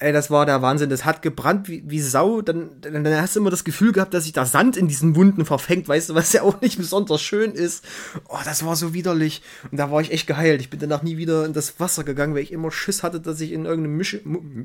Ey, 0.00 0.12
das 0.12 0.30
war 0.30 0.46
der 0.46 0.62
Wahnsinn. 0.62 0.90
Das 0.90 1.04
hat 1.04 1.22
gebrannt 1.22 1.68
wie, 1.68 1.84
wie 1.86 2.00
Sau. 2.00 2.42
Dann, 2.42 2.80
dann, 2.80 3.04
dann 3.04 3.20
hast 3.22 3.36
du 3.36 3.40
immer 3.40 3.50
das 3.50 3.62
Gefühl 3.62 3.92
gehabt, 3.92 4.14
dass 4.14 4.24
sich 4.24 4.32
der 4.32 4.46
Sand 4.46 4.76
in 4.76 4.88
diesen 4.88 5.14
Wunden 5.14 5.44
verfängt, 5.44 5.88
weißt 5.88 6.10
du, 6.10 6.14
was 6.16 6.32
ja 6.32 6.42
auch 6.42 6.60
nicht 6.60 6.76
besonders 6.76 7.22
schön 7.22 7.52
ist. 7.52 7.84
Oh, 8.28 8.38
das 8.44 8.64
war 8.64 8.74
so 8.74 8.94
widerlich. 8.94 9.42
Und 9.70 9.78
da 9.78 9.92
war 9.92 10.00
ich 10.00 10.10
echt 10.10 10.26
geheilt. 10.26 10.60
Ich 10.60 10.70
bin 10.70 10.80
danach 10.80 11.02
nie 11.02 11.16
wieder 11.16 11.44
in 11.44 11.52
das 11.52 11.78
Wasser 11.78 12.02
gegangen, 12.02 12.34
weil 12.34 12.42
ich 12.42 12.52
immer 12.52 12.72
Schiss 12.72 13.04
hatte, 13.04 13.20
dass 13.20 13.40
ich 13.40 13.52
in 13.52 13.64
irgendeine 13.64 13.96
Mischel, 13.96 14.22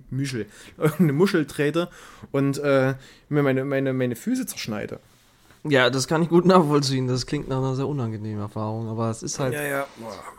Mischel, 0.09 0.47
irgendeine 0.77 1.13
Muschel 1.13 1.45
trete 1.45 1.89
und 2.31 2.57
äh, 2.57 2.95
mir 3.29 3.43
meine, 3.43 3.63
meine, 3.63 3.93
meine 3.93 4.15
Füße 4.15 4.47
zerschneide. 4.47 4.99
Ja, 5.65 5.89
das 5.89 6.07
kann 6.07 6.21
ich 6.21 6.29
gut 6.29 6.45
nachvollziehen. 6.47 7.07
Das 7.07 7.25
klingt 7.25 7.47
nach 7.47 7.57
einer 7.57 7.75
sehr 7.75 7.87
unangenehmen 7.87 8.41
Erfahrung, 8.41 8.89
aber 8.89 9.09
es 9.09 9.23
ist 9.23 9.39
halt. 9.39 9.53
Ja, 9.53 9.63
ja. 9.63 9.85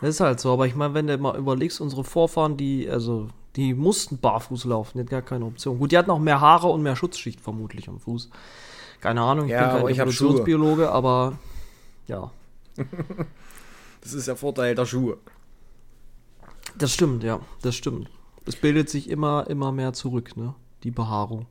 Das 0.01 0.11
ist 0.11 0.21
halt 0.21 0.41
so. 0.41 0.53
Aber 0.53 0.67
ich 0.67 0.75
meine, 0.75 0.95
wenn 0.95 1.07
du 1.07 1.17
mal 1.19 1.37
überlegst, 1.37 1.81
unsere 1.81 2.05
Vorfahren, 2.05 2.57
die, 2.57 2.89
also, 2.89 3.29
die 3.57 3.75
mussten 3.75 4.19
barfuß 4.19 4.65
laufen, 4.65 4.99
die 4.99 5.01
hatten 5.01 5.11
gar 5.11 5.23
keine 5.23 5.47
Option. 5.47 5.79
Gut, 5.79 5.93
die 5.93 5.99
hatten 5.99 6.11
auch 6.11 6.19
mehr 6.19 6.41
Haare 6.41 6.69
und 6.69 6.83
mehr 6.83 6.97
Schutzschicht 6.97 7.41
vermutlich 7.41 7.89
am 7.89 8.01
Fuß. 8.01 8.31
Keine 9.01 9.21
Ahnung, 9.21 9.47
ich 9.47 9.53
ja, 9.53 9.75
bin 9.75 9.87
kein 9.87 9.95
Evolutionsbiologe, 9.95 10.91
aber 10.91 11.39
ja. 12.07 12.31
das 14.01 14.15
ist 14.15 14.29
der 14.29 14.37
Vorteil 14.37 14.75
der 14.75 14.87
Schuhe. 14.87 15.19
Das 16.77 16.93
stimmt, 16.93 17.23
ja, 17.23 17.41
das 17.63 17.77
stimmt. 17.77 18.11
Es 18.47 18.57
bildet 18.57 18.91
sich 18.91 19.09
immer, 19.09 19.47
immer 19.49 19.73
mehr 19.73 19.93
zurück, 19.93 20.37
ne? 20.37 20.55
Die 20.83 20.91
Behaarung 20.91 21.47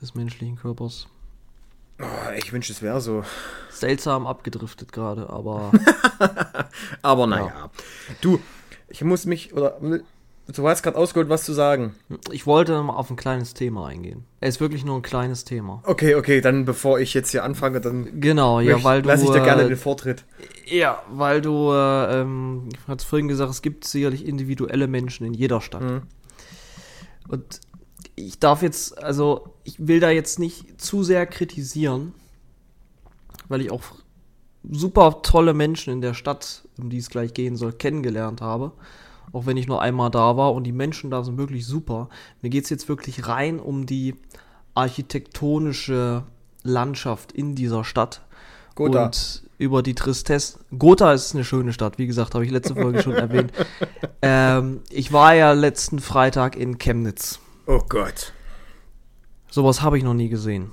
des 0.00 0.14
menschlichen 0.14 0.56
Körpers. 0.56 1.08
Oh, 2.00 2.32
ich 2.36 2.52
wünschte, 2.52 2.72
es 2.72 2.82
wäre 2.82 3.00
so. 3.00 3.24
Seltsam 3.70 4.26
abgedriftet 4.26 4.92
gerade, 4.92 5.30
aber. 5.30 5.70
aber 7.02 7.26
naja. 7.26 7.46
Ja. 7.46 7.70
Du, 8.20 8.40
ich 8.88 9.02
muss 9.02 9.26
mich, 9.26 9.54
oder 9.54 9.78
du 10.48 10.68
hast 10.68 10.82
gerade 10.82 10.96
ausgeholt, 10.96 11.28
was 11.28 11.44
zu 11.44 11.52
sagen. 11.52 11.94
Ich 12.32 12.46
wollte 12.46 12.82
mal 12.82 12.94
auf 12.94 13.10
ein 13.10 13.16
kleines 13.16 13.54
Thema 13.54 13.86
eingehen. 13.86 14.24
Es 14.40 14.56
ist 14.56 14.60
wirklich 14.60 14.84
nur 14.84 14.96
ein 14.96 15.02
kleines 15.02 15.44
Thema. 15.44 15.82
Okay, 15.84 16.16
okay, 16.16 16.40
dann 16.40 16.64
bevor 16.64 16.98
ich 16.98 17.14
jetzt 17.14 17.30
hier 17.30 17.44
anfange, 17.44 17.80
dann. 17.80 18.20
Genau, 18.20 18.60
ja, 18.60 18.82
weil 18.82 19.02
du. 19.02 19.08
Lass 19.08 19.22
ich 19.22 19.30
dir 19.30 19.42
gerne 19.42 19.62
äh, 19.62 19.68
den 19.68 19.76
Vortritt. 19.76 20.24
Ja, 20.66 21.02
weil 21.10 21.40
du, 21.40 21.72
äh, 21.72 22.20
ähm, 22.20 22.68
ich 22.72 22.88
hatte 22.88 23.06
vorhin 23.06 23.28
gesagt, 23.28 23.50
es 23.50 23.62
gibt 23.62 23.84
sicherlich 23.84 24.26
individuelle 24.26 24.88
Menschen 24.88 25.26
in 25.26 25.34
jeder 25.34 25.60
Stadt. 25.60 25.82
Mhm. 25.82 26.02
Und 27.28 27.60
ich 28.16 28.38
darf 28.38 28.62
jetzt, 28.62 29.02
also 29.02 29.54
ich 29.64 29.86
will 29.86 30.00
da 30.00 30.10
jetzt 30.10 30.38
nicht 30.38 30.80
zu 30.80 31.02
sehr 31.02 31.26
kritisieren, 31.26 32.14
weil 33.48 33.60
ich 33.60 33.70
auch 33.70 33.82
super 34.70 35.22
tolle 35.22 35.54
Menschen 35.54 35.92
in 35.92 36.00
der 36.00 36.14
Stadt, 36.14 36.62
um 36.78 36.90
die 36.90 36.98
es 36.98 37.10
gleich 37.10 37.34
gehen 37.34 37.56
soll, 37.56 37.72
kennengelernt 37.72 38.40
habe. 38.40 38.72
Auch 39.32 39.46
wenn 39.46 39.56
ich 39.56 39.66
nur 39.66 39.82
einmal 39.82 40.10
da 40.10 40.36
war 40.36 40.54
und 40.54 40.64
die 40.64 40.72
Menschen 40.72 41.10
da 41.10 41.24
sind 41.24 41.38
wirklich 41.38 41.66
super. 41.66 42.08
Mir 42.40 42.50
geht 42.50 42.64
es 42.64 42.70
jetzt 42.70 42.88
wirklich 42.88 43.26
rein 43.26 43.58
um 43.58 43.84
die 43.84 44.14
architektonische 44.74 46.24
Landschaft 46.62 47.32
in 47.32 47.54
dieser 47.54 47.84
Stadt. 47.84 48.22
Gotha. 48.74 49.06
Und 49.06 49.42
über 49.58 49.82
die 49.82 49.94
Tristesse. 49.94 50.58
Gotha 50.76 51.12
ist 51.12 51.34
eine 51.34 51.44
schöne 51.44 51.72
Stadt, 51.72 51.98
wie 51.98 52.06
gesagt, 52.06 52.34
habe 52.34 52.44
ich 52.44 52.50
letzte 52.50 52.74
Folge 52.74 53.02
schon 53.02 53.14
erwähnt. 53.14 53.52
Ähm, 54.26 54.80
ich 54.88 55.12
war 55.12 55.34
ja 55.34 55.52
letzten 55.52 55.98
Freitag 55.98 56.56
in 56.56 56.78
Chemnitz. 56.78 57.40
Oh 57.66 57.80
Gott. 57.88 58.32
Sowas 59.50 59.82
habe 59.82 59.98
ich 59.98 60.04
noch 60.04 60.14
nie 60.14 60.28
gesehen. 60.28 60.72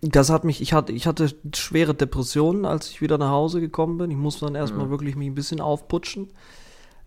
Das 0.00 0.30
hat 0.30 0.44
mich, 0.44 0.60
ich 0.60 0.72
hatte, 0.72 0.92
ich 0.92 1.06
hatte 1.06 1.34
schwere 1.54 1.94
Depressionen, 1.94 2.64
als 2.64 2.90
ich 2.90 3.00
wieder 3.00 3.18
nach 3.18 3.30
Hause 3.30 3.60
gekommen 3.60 3.98
bin. 3.98 4.10
Ich 4.10 4.16
musste 4.16 4.46
dann 4.46 4.54
erstmal 4.54 4.86
mhm. 4.86 4.90
wirklich 4.90 5.16
mich 5.16 5.28
ein 5.28 5.34
bisschen 5.34 5.60
aufputschen. 5.60 6.28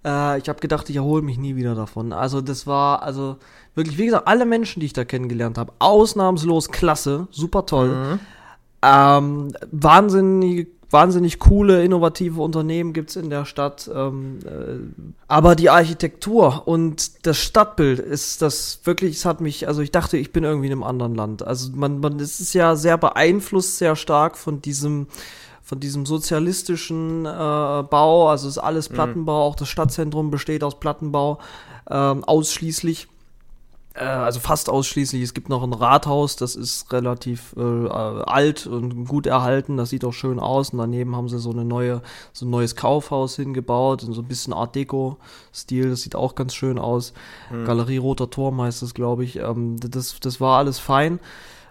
Äh, 0.06 0.40
ich 0.40 0.50
habe 0.50 0.60
gedacht, 0.60 0.90
ich 0.90 0.96
erhole 0.96 1.22
mich 1.22 1.38
nie 1.38 1.56
wieder 1.56 1.76
davon. 1.76 2.14
Also 2.14 2.42
das 2.42 2.66
war, 2.66 3.04
also 3.04 3.38
wirklich, 3.76 3.98
wie 3.98 4.06
gesagt, 4.06 4.28
alle 4.28 4.46
Menschen, 4.46 4.80
die 4.80 4.88
ich 4.88 4.94
da 4.94 5.06
kennengelernt 5.06 5.58
habe, 5.58 5.74
ausnahmslos 5.80 6.70
klasse, 6.70 7.28
super 7.32 7.66
toll. 7.66 7.90
Mhm. 7.90 8.20
Ähm, 8.82 9.54
wahnsinnig, 9.72 10.70
wahnsinnig 10.90 11.40
coole, 11.40 11.84
innovative 11.84 12.42
Unternehmen 12.42 12.94
gibt's 12.94 13.16
in 13.16 13.30
der 13.30 13.46
Stadt. 13.46 13.90
Ähm, 13.94 14.40
äh, 14.46 15.04
aber 15.28 15.56
die 15.56 15.70
Architektur 15.70 16.68
und 16.68 17.26
das 17.26 17.38
Stadtbild 17.38 18.00
ist 18.00 18.42
das 18.42 18.80
wirklich, 18.84 19.18
es 19.18 19.26
hat 19.26 19.42
mich, 19.42 19.68
also 19.68 19.82
ich 19.82 19.92
dachte, 19.92 20.18
ich 20.18 20.32
bin 20.32 20.44
irgendwie 20.44 20.68
in 20.68 20.74
einem 20.74 20.84
anderen 20.84 21.16
Land. 21.16 21.46
Also 21.46 21.72
man, 21.74 22.00
man, 22.00 22.20
es 22.20 22.40
ist 22.40 22.54
ja 22.54 22.76
sehr 22.76 22.98
beeinflusst, 22.98 23.78
sehr 23.78 23.96
stark 23.96 24.38
von 24.38 24.62
diesem 24.62 25.08
von 25.68 25.82
diesem 25.82 26.06
sozialistischen 26.06 27.26
äh, 27.26 27.28
Bau, 27.28 28.30
also 28.30 28.48
ist 28.48 28.58
alles 28.58 28.90
mhm. 28.90 28.94
Plattenbau, 28.94 29.44
mhm. 29.44 29.52
auch 29.52 29.56
das 29.56 29.68
Stadtzentrum 29.68 30.32
besteht 30.32 30.64
aus 30.64 30.80
Plattenbau 30.80 31.40
ähm, 31.90 32.24
ausschließlich. 32.24 33.10
Äh, 33.98 34.04
also 34.04 34.40
fast 34.40 34.70
ausschließlich. 34.70 35.22
Es 35.22 35.34
gibt 35.34 35.50
noch 35.50 35.64
ein 35.64 35.74
Rathaus, 35.74 36.36
das 36.36 36.56
ist 36.56 36.92
relativ 36.94 37.56
äh, 37.58 37.62
alt 37.62 38.68
und 38.68 39.06
gut 39.06 39.26
erhalten, 39.26 39.78
das 39.78 39.90
sieht 39.90 40.06
auch 40.06 40.14
schön 40.14 40.40
aus. 40.40 40.70
Und 40.70 40.80
daneben 40.80 41.16
haben 41.16 41.30
sie 41.30 41.40
so 41.40 41.52
eine 41.52 41.66
neue, 41.66 42.02
so 42.32 42.46
ein 42.46 42.50
neues 42.50 42.76
Kaufhaus 42.76 43.36
hingebaut, 43.36 44.04
in 44.04 44.14
so 44.14 44.22
ein 44.22 44.28
bisschen 44.28 44.54
Art 44.54 44.76
Deco-Stil, 44.76 45.90
das 45.90 46.02
sieht 46.02 46.16
auch 46.16 46.36
ganz 46.36 46.54
schön 46.54 46.78
aus. 46.78 47.14
Mhm. 47.52 47.66
Galerie 47.66 47.98
Roter 47.98 48.30
Turm 48.30 48.62
heißt 48.62 48.84
es, 48.84 48.94
glaube 48.94 49.24
ich. 49.24 49.38
Ähm, 49.38 49.78
das, 49.80 50.20
das 50.20 50.40
war 50.40 50.58
alles 50.60 50.80
fein. 50.80 51.20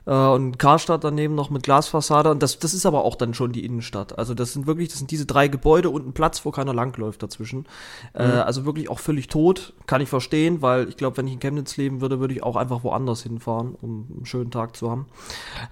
Äh, 0.07 0.15
und 0.15 0.59
Karstadt 0.59 1.05
daneben 1.05 1.35
noch 1.35 1.51
mit 1.51 1.65
Glasfassade. 1.65 2.31
Und 2.31 2.43
das, 2.43 2.59
das 2.59 2.73
ist 2.75 2.87
aber 2.87 3.05
auch 3.05 3.17
dann 3.17 3.35
schon 3.35 3.53
die 3.53 3.65
Innenstadt. 3.65 4.19
Also 4.19 4.35
das 4.35 4.53
sind 4.53 4.67
wirklich, 4.67 4.89
das 4.89 4.99
sind 4.99 5.11
diese 5.11 5.27
drei 5.27 5.49
Gebäude 5.49 5.91
und 5.91 6.07
ein 6.07 6.13
Platz, 6.13 6.45
wo 6.45 6.51
keiner 6.51 6.73
langläuft 6.73 7.23
dazwischen. 7.23 7.67
Äh, 8.15 8.27
mhm. 8.27 8.33
Äh, 8.33 8.37
also 8.37 8.65
wirklich 8.65 8.89
auch 8.89 9.01
völlig 9.01 9.29
tot. 9.29 9.75
Kann 9.87 10.01
ich 10.01 10.09
verstehen, 10.09 10.63
weil 10.63 10.89
ich 10.89 10.97
glaube, 10.97 11.17
wenn 11.19 11.27
ich 11.27 11.35
in 11.35 11.41
Chemnitz 11.41 11.77
leben 11.77 12.01
würde, 12.01 12.21
würde 12.21 12.35
ich 12.35 12.43
auch 12.43 12.57
einfach 12.57 12.85
woanders 12.85 13.23
hinfahren, 13.23 13.75
um 13.81 14.07
einen 14.15 14.27
schönen 14.27 14.51
Tag 14.51 14.77
zu 14.77 14.91
haben. 14.91 15.07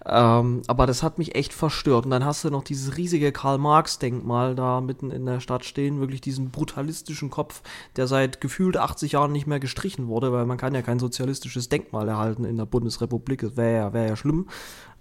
Ähm, 0.05 0.63
aber 0.67 0.87
das 0.87 1.03
hat 1.03 1.19
mich 1.19 1.35
echt 1.35 1.53
verstört. 1.53 2.05
Und 2.05 2.11
dann 2.11 2.25
hast 2.25 2.45
du 2.45 2.51
noch 2.51 2.65
dieses 2.65 2.97
riesige 2.97 3.33
Karl-Marx-Denkmal 3.33 4.55
da 4.55 4.81
mitten 4.81 5.11
in 5.11 5.27
der 5.27 5.41
Stadt 5.41 5.65
stehen. 5.65 6.01
Wirklich 6.01 6.21
diesen 6.21 6.51
brutalistischen 6.51 7.31
Kopf, 7.31 7.63
der 7.97 8.07
seit 8.07 8.41
gefühlt 8.41 8.77
80 8.77 9.13
Jahren 9.13 9.33
nicht 9.33 9.47
mehr 9.47 9.61
gestrichen 9.61 10.09
wurde, 10.09 10.33
weil 10.33 10.47
man 10.47 10.59
kann 10.59 10.75
ja 10.75 10.83
kein 10.83 10.99
sozialistisches 10.99 11.69
Denkmal 11.69 12.09
erhalten 12.09 12.45
in 12.45 12.57
der 12.57 12.67
Bundesrepublik. 12.67 13.41
Das 13.41 13.57
wäre 13.57 13.77
ja, 13.77 13.93
wär 13.93 14.09
ja 14.09 14.17
schlimm. 14.25 14.47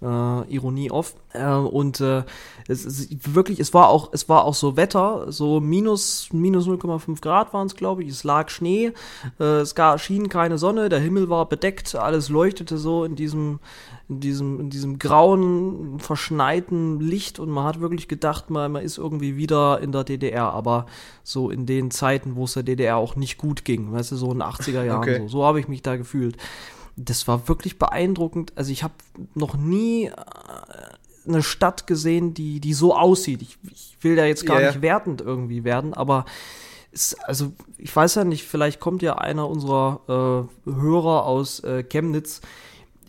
Äh, 0.02 0.54
Ironie 0.54 0.90
oft. 0.90 1.16
Äh, 1.32 1.46
und 1.46 2.00
äh, 2.00 2.24
es 2.68 2.84
ist 2.84 3.34
wirklich, 3.34 3.58
es 3.58 3.72
war 3.72 3.88
auch, 3.88 4.12
es 4.12 4.28
war 4.28 4.44
auch 4.44 4.54
so 4.54 4.76
Wetter, 4.76 5.32
so 5.32 5.60
minus, 5.60 6.28
minus 6.32 6.66
0,5 6.66 7.22
Grad 7.22 7.54
waren 7.54 7.66
es, 7.66 7.74
glaube 7.74 8.02
ich. 8.02 8.10
Es 8.10 8.22
lag 8.22 8.50
Schnee, 8.50 8.92
äh, 9.40 9.60
es 9.60 9.74
gar, 9.74 9.98
schien 9.98 10.28
keine 10.28 10.58
Sonne, 10.58 10.90
der 10.90 10.98
Himmel 10.98 11.30
war 11.30 11.48
bedeckt, 11.48 11.94
alles 11.94 12.28
leuchtete 12.28 12.76
so 12.76 13.04
in 13.04 13.16
diesem, 13.16 13.60
in 14.08 14.20
diesem, 14.20 14.60
in 14.60 14.68
diesem 14.68 14.98
grauen, 14.98 15.98
verschneiten 16.00 17.00
Licht 17.00 17.38
und 17.38 17.48
man 17.48 17.64
hat 17.64 17.80
wirklich 17.80 18.06
gedacht, 18.06 18.50
man, 18.50 18.72
man 18.72 18.82
ist 18.82 18.98
irgendwie 18.98 19.36
wieder 19.36 19.80
in 19.80 19.92
der 19.92 20.04
DDR, 20.04 20.52
aber 20.52 20.84
so 21.22 21.48
in 21.48 21.64
den 21.64 21.90
Zeiten, 21.90 22.36
wo 22.36 22.44
es 22.44 22.54
der 22.54 22.62
DDR 22.62 22.98
auch 22.98 23.16
nicht 23.16 23.38
gut 23.38 23.64
ging, 23.64 23.92
weißt 23.92 24.12
du, 24.12 24.16
so 24.16 24.26
in 24.32 24.40
den 24.40 24.48
80er 24.48 24.84
Jahren, 24.84 24.98
okay. 24.98 25.20
so, 25.20 25.28
so 25.28 25.44
habe 25.44 25.60
ich 25.60 25.68
mich 25.68 25.80
da 25.80 25.96
gefühlt 25.96 26.36
das 26.96 27.26
war 27.26 27.48
wirklich 27.48 27.78
beeindruckend. 27.78 28.52
Also 28.56 28.72
ich 28.72 28.82
habe 28.82 28.94
noch 29.34 29.56
nie 29.56 30.06
äh, 30.06 30.12
eine 31.26 31.42
Stadt 31.42 31.86
gesehen, 31.86 32.34
die, 32.34 32.60
die 32.60 32.74
so 32.74 32.94
aussieht. 32.96 33.42
Ich, 33.42 33.58
ich 33.70 33.96
will 34.02 34.16
da 34.16 34.24
jetzt 34.24 34.46
gar 34.46 34.60
yeah. 34.60 34.70
nicht 34.70 34.82
wertend 34.82 35.20
irgendwie 35.20 35.64
werden, 35.64 35.94
aber 35.94 36.24
es, 36.92 37.14
also 37.24 37.52
ich 37.78 37.94
weiß 37.94 38.16
ja 38.16 38.24
nicht, 38.24 38.44
vielleicht 38.44 38.80
kommt 38.80 39.02
ja 39.02 39.16
einer 39.16 39.48
unserer 39.48 40.48
äh, 40.66 40.70
Hörer 40.70 41.26
aus 41.26 41.60
äh, 41.60 41.82
Chemnitz 41.82 42.40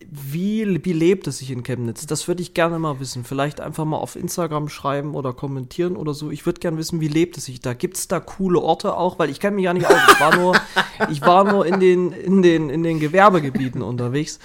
wie, 0.10 0.84
wie 0.86 0.94
lebt 0.94 1.28
es 1.28 1.40
sich 1.40 1.52
in 1.52 1.64
Chemnitz? 1.64 2.06
Das 2.06 2.28
würde 2.28 2.42
ich 2.42 2.54
gerne 2.54 2.80
mal 2.80 3.00
wissen. 3.00 3.24
Vielleicht 3.24 3.60
einfach 3.60 3.86
mal 3.86 3.98
auf 3.98 4.16
Instagram 4.16 4.70
schreiben 4.70 5.16
oder 5.16 5.34
kommentieren 5.34 5.96
oder 5.96 6.14
so. 6.14 6.32
Ich 6.32 6.46
würde 6.46 6.60
gerne 6.60 6.78
wissen, 6.78 7.02
wie 7.02 7.08
lebt 7.08 7.38
es 7.38 7.46
sich 7.46 7.60
da? 7.60 7.74
Gibt 7.74 7.98
es 7.98 8.08
da 8.08 8.20
coole 8.20 8.60
Orte 8.60 8.96
auch? 8.96 9.20
Weil 9.20 9.30
ich 9.30 9.40
kenne 9.40 9.56
mich 9.56 9.66
ja 9.66 9.74
nicht 9.74 9.88
aus. 9.88 10.00
Ich 10.12 10.20
war 10.20 10.36
nur, 10.36 10.56
ich 11.10 11.22
war 11.22 11.44
nur 11.44 11.66
in, 11.66 11.80
den, 11.80 12.12
in, 12.12 12.42
den, 12.42 12.70
in 12.70 12.84
den 12.84 13.00
Gewerbegebieten 13.00 13.82
unterwegs. 13.82 14.40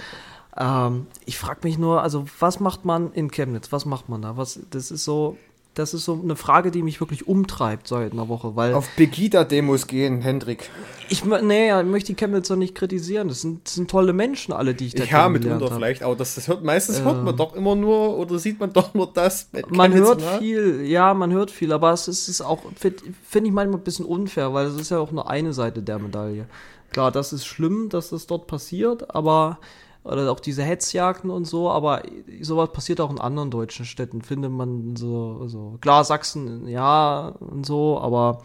Ähm, 0.57 1.07
ich 1.25 1.37
frage 1.37 1.61
mich 1.63 1.77
nur, 1.77 2.01
also 2.01 2.25
was 2.39 2.59
macht 2.59 2.85
man 2.85 3.13
in 3.13 3.31
Chemnitz? 3.31 3.71
Was 3.71 3.85
macht 3.85 4.09
man 4.09 4.21
da? 4.21 4.37
Was, 4.37 4.59
das 4.69 4.91
ist 4.91 5.03
so, 5.03 5.37
das 5.73 5.93
ist 5.93 6.03
so 6.03 6.19
eine 6.21 6.35
Frage, 6.35 6.69
die 6.69 6.83
mich 6.83 6.99
wirklich 6.99 7.27
umtreibt 7.27 7.87
seit 7.87 8.11
einer 8.11 8.27
Woche, 8.27 8.57
weil. 8.57 8.73
Auf 8.73 8.89
Pegida-Demos 8.97 9.87
gehen, 9.87 10.21
Hendrik. 10.21 10.69
Ich, 11.07 11.23
nee, 11.23 11.71
ich 11.71 11.85
möchte 11.85 12.07
die 12.13 12.15
Chemnitzer 12.15 12.57
nicht 12.57 12.75
kritisieren. 12.75 13.29
Das 13.29 13.41
sind, 13.41 13.65
das 13.65 13.75
sind 13.75 13.89
tolle 13.89 14.11
Menschen, 14.11 14.53
alle, 14.53 14.73
die 14.73 14.87
ich 14.87 14.95
da 14.95 15.05
Ja, 15.05 15.29
mitunter 15.29 15.67
hab. 15.67 15.75
vielleicht, 15.75 16.03
aber 16.03 16.15
das, 16.15 16.35
das 16.35 16.49
hört, 16.49 16.63
meistens 16.63 16.99
ähm, 16.99 17.05
hört 17.05 17.23
man 17.23 17.37
doch 17.37 17.55
immer 17.55 17.75
nur 17.75 18.17
oder 18.17 18.37
sieht 18.37 18.59
man 18.59 18.73
doch 18.73 18.93
nur 18.93 19.11
das. 19.13 19.49
Man 19.69 19.93
hört 19.93 20.19
ne? 20.19 20.39
viel, 20.39 20.81
ja, 20.85 21.13
man 21.13 21.31
hört 21.31 21.51
viel, 21.51 21.71
aber 21.71 21.91
es 21.93 22.09
ist, 22.09 22.27
ist 22.27 22.41
auch, 22.41 22.59
finde 22.75 23.03
find 23.23 23.47
ich 23.47 23.53
manchmal 23.53 23.79
ein 23.79 23.83
bisschen 23.83 24.05
unfair, 24.05 24.53
weil 24.53 24.67
es 24.67 24.75
ist 24.75 24.91
ja 24.91 24.99
auch 24.99 25.11
nur 25.11 25.29
eine 25.29 25.53
Seite 25.53 25.81
der 25.81 25.99
Medaille. 25.99 26.47
Klar, 26.91 27.11
das 27.11 27.31
ist 27.31 27.45
schlimm, 27.45 27.87
dass 27.87 28.09
das 28.09 28.27
dort 28.27 28.47
passiert, 28.47 29.15
aber 29.15 29.59
oder 30.03 30.31
auch 30.31 30.39
diese 30.39 30.63
Hetzjagden 30.63 31.29
und 31.29 31.45
so, 31.45 31.69
aber 31.69 32.03
sowas 32.41 32.71
passiert 32.71 32.99
auch 33.01 33.11
in 33.11 33.19
anderen 33.19 33.51
deutschen 33.51 33.85
Städten, 33.85 34.21
findet 34.21 34.51
man 34.51 34.95
so, 34.95 35.47
so 35.47 35.77
klar, 35.81 36.03
Sachsen, 36.03 36.67
ja, 36.67 37.33
und 37.39 37.65
so, 37.65 37.99
aber 37.99 38.41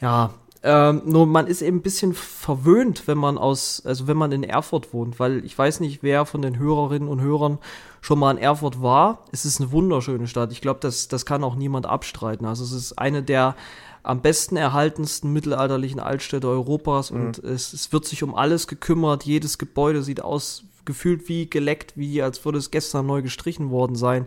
ja, 0.00 0.30
ähm, 0.64 1.02
nur 1.04 1.26
man 1.26 1.48
ist 1.48 1.60
eben 1.60 1.78
ein 1.78 1.82
bisschen 1.82 2.14
verwöhnt, 2.14 3.08
wenn 3.08 3.18
man 3.18 3.36
aus, 3.36 3.82
also 3.84 4.06
wenn 4.06 4.16
man 4.16 4.30
in 4.30 4.44
Erfurt 4.44 4.92
wohnt, 4.92 5.18
weil 5.18 5.44
ich 5.44 5.58
weiß 5.58 5.80
nicht, 5.80 6.02
wer 6.02 6.24
von 6.24 6.42
den 6.42 6.58
Hörerinnen 6.58 7.08
und 7.08 7.20
Hörern 7.20 7.58
schon 8.00 8.18
mal 8.18 8.30
in 8.30 8.38
Erfurt 8.38 8.80
war. 8.80 9.24
Es 9.32 9.44
ist 9.44 9.60
eine 9.60 9.72
wunderschöne 9.72 10.28
Stadt. 10.28 10.52
Ich 10.52 10.60
glaube, 10.60 10.78
das, 10.80 11.08
das 11.08 11.26
kann 11.26 11.42
auch 11.42 11.56
niemand 11.56 11.86
abstreiten. 11.86 12.46
Also 12.46 12.62
es 12.62 12.72
ist 12.72 12.98
eine 12.98 13.22
der 13.22 13.56
am 14.04 14.20
besten 14.20 14.56
erhaltensten 14.56 15.32
mittelalterlichen 15.32 16.00
Altstädte 16.00 16.48
Europas 16.48 17.10
mhm. 17.10 17.20
und 17.20 17.38
es, 17.38 17.72
es 17.72 17.92
wird 17.92 18.04
sich 18.04 18.22
um 18.22 18.34
alles 18.34 18.66
gekümmert. 18.66 19.24
Jedes 19.24 19.58
Gebäude 19.58 20.02
sieht 20.02 20.22
aus 20.22 20.64
gefühlt 20.84 21.28
wie 21.28 21.48
geleckt, 21.48 21.96
wie 21.96 22.22
als 22.22 22.44
würde 22.44 22.58
es 22.58 22.70
gestern 22.70 23.06
neu 23.06 23.22
gestrichen 23.22 23.70
worden 23.70 23.96
sein. 23.96 24.26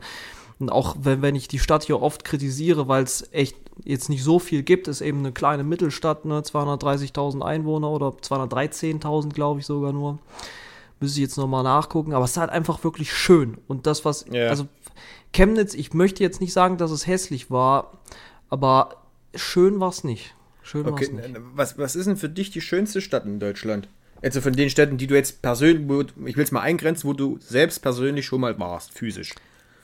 Und 0.60 0.72
auch 0.72 0.96
wenn, 1.00 1.22
wenn 1.22 1.36
ich 1.36 1.48
die 1.48 1.60
Stadt 1.60 1.84
hier 1.84 2.02
oft 2.02 2.24
kritisiere, 2.24 2.88
weil 2.88 3.04
es 3.04 3.28
echt 3.34 3.58
jetzt 3.84 4.10
nicht 4.10 4.24
so 4.24 4.40
viel 4.40 4.64
gibt, 4.64 4.88
ist 4.88 5.02
eben 5.02 5.20
eine 5.20 5.34
kleine 5.34 5.64
Mittelstadt, 5.64 6.26
ne, 6.26 6.40
230.000 6.40 7.42
Einwohner 7.42 7.90
oder 7.90 8.08
213.000, 8.10 9.34
glaube 9.34 9.60
ich 9.60 9.66
sogar 9.66 9.92
nur. 9.92 10.20
Müsste 11.02 11.20
ich 11.20 11.28
jetzt 11.28 11.38
nochmal 11.38 11.64
nachgucken, 11.64 12.14
aber 12.14 12.24
es 12.24 12.32
ist 12.32 12.38
halt 12.38 12.52
einfach 12.52 12.86
wirklich 12.86 13.14
schön. 13.14 13.58
Und 13.68 13.86
das, 13.86 14.06
was, 14.06 14.26
yeah. 14.32 14.50
also 14.50 14.68
Chemnitz, 15.34 15.74
ich 15.74 15.94
möchte 15.94 16.24
jetzt 16.24 16.40
nicht 16.40 16.54
sagen, 16.54 16.78
dass 16.78 16.92
es 16.92 17.06
hässlich 17.06 17.52
war, 17.52 18.00
aber 18.50 18.96
schön 19.36 19.82
war 19.82 19.90
es 19.90 20.06
nicht. 20.06 20.34
Schön 20.62 20.88
okay. 20.88 21.12
war's 21.12 21.28
nicht. 21.28 21.42
Was, 21.54 21.78
was 21.78 21.96
ist 21.98 22.06
denn 22.06 22.16
für 22.16 22.30
dich 22.30 22.50
die 22.52 22.62
schönste 22.62 23.02
Stadt 23.02 23.26
in 23.26 23.42
Deutschland? 23.42 23.90
Also 24.26 24.42
von 24.42 24.54
den 24.54 24.72
Städten, 24.72 24.98
die 24.98 25.06
du 25.06 25.14
jetzt 25.14 25.44
persönlich, 25.44 25.84
ich 26.26 26.36
will 26.36 26.44
es 26.44 26.52
mal 26.52 26.62
eingrenzen, 26.62 27.08
wo 27.08 27.14
du 27.14 27.38
selbst 27.40 27.84
persönlich 27.84 28.26
schon 28.26 28.42
mal 28.42 28.58
warst, 28.58 28.92
physisch. 28.92 29.36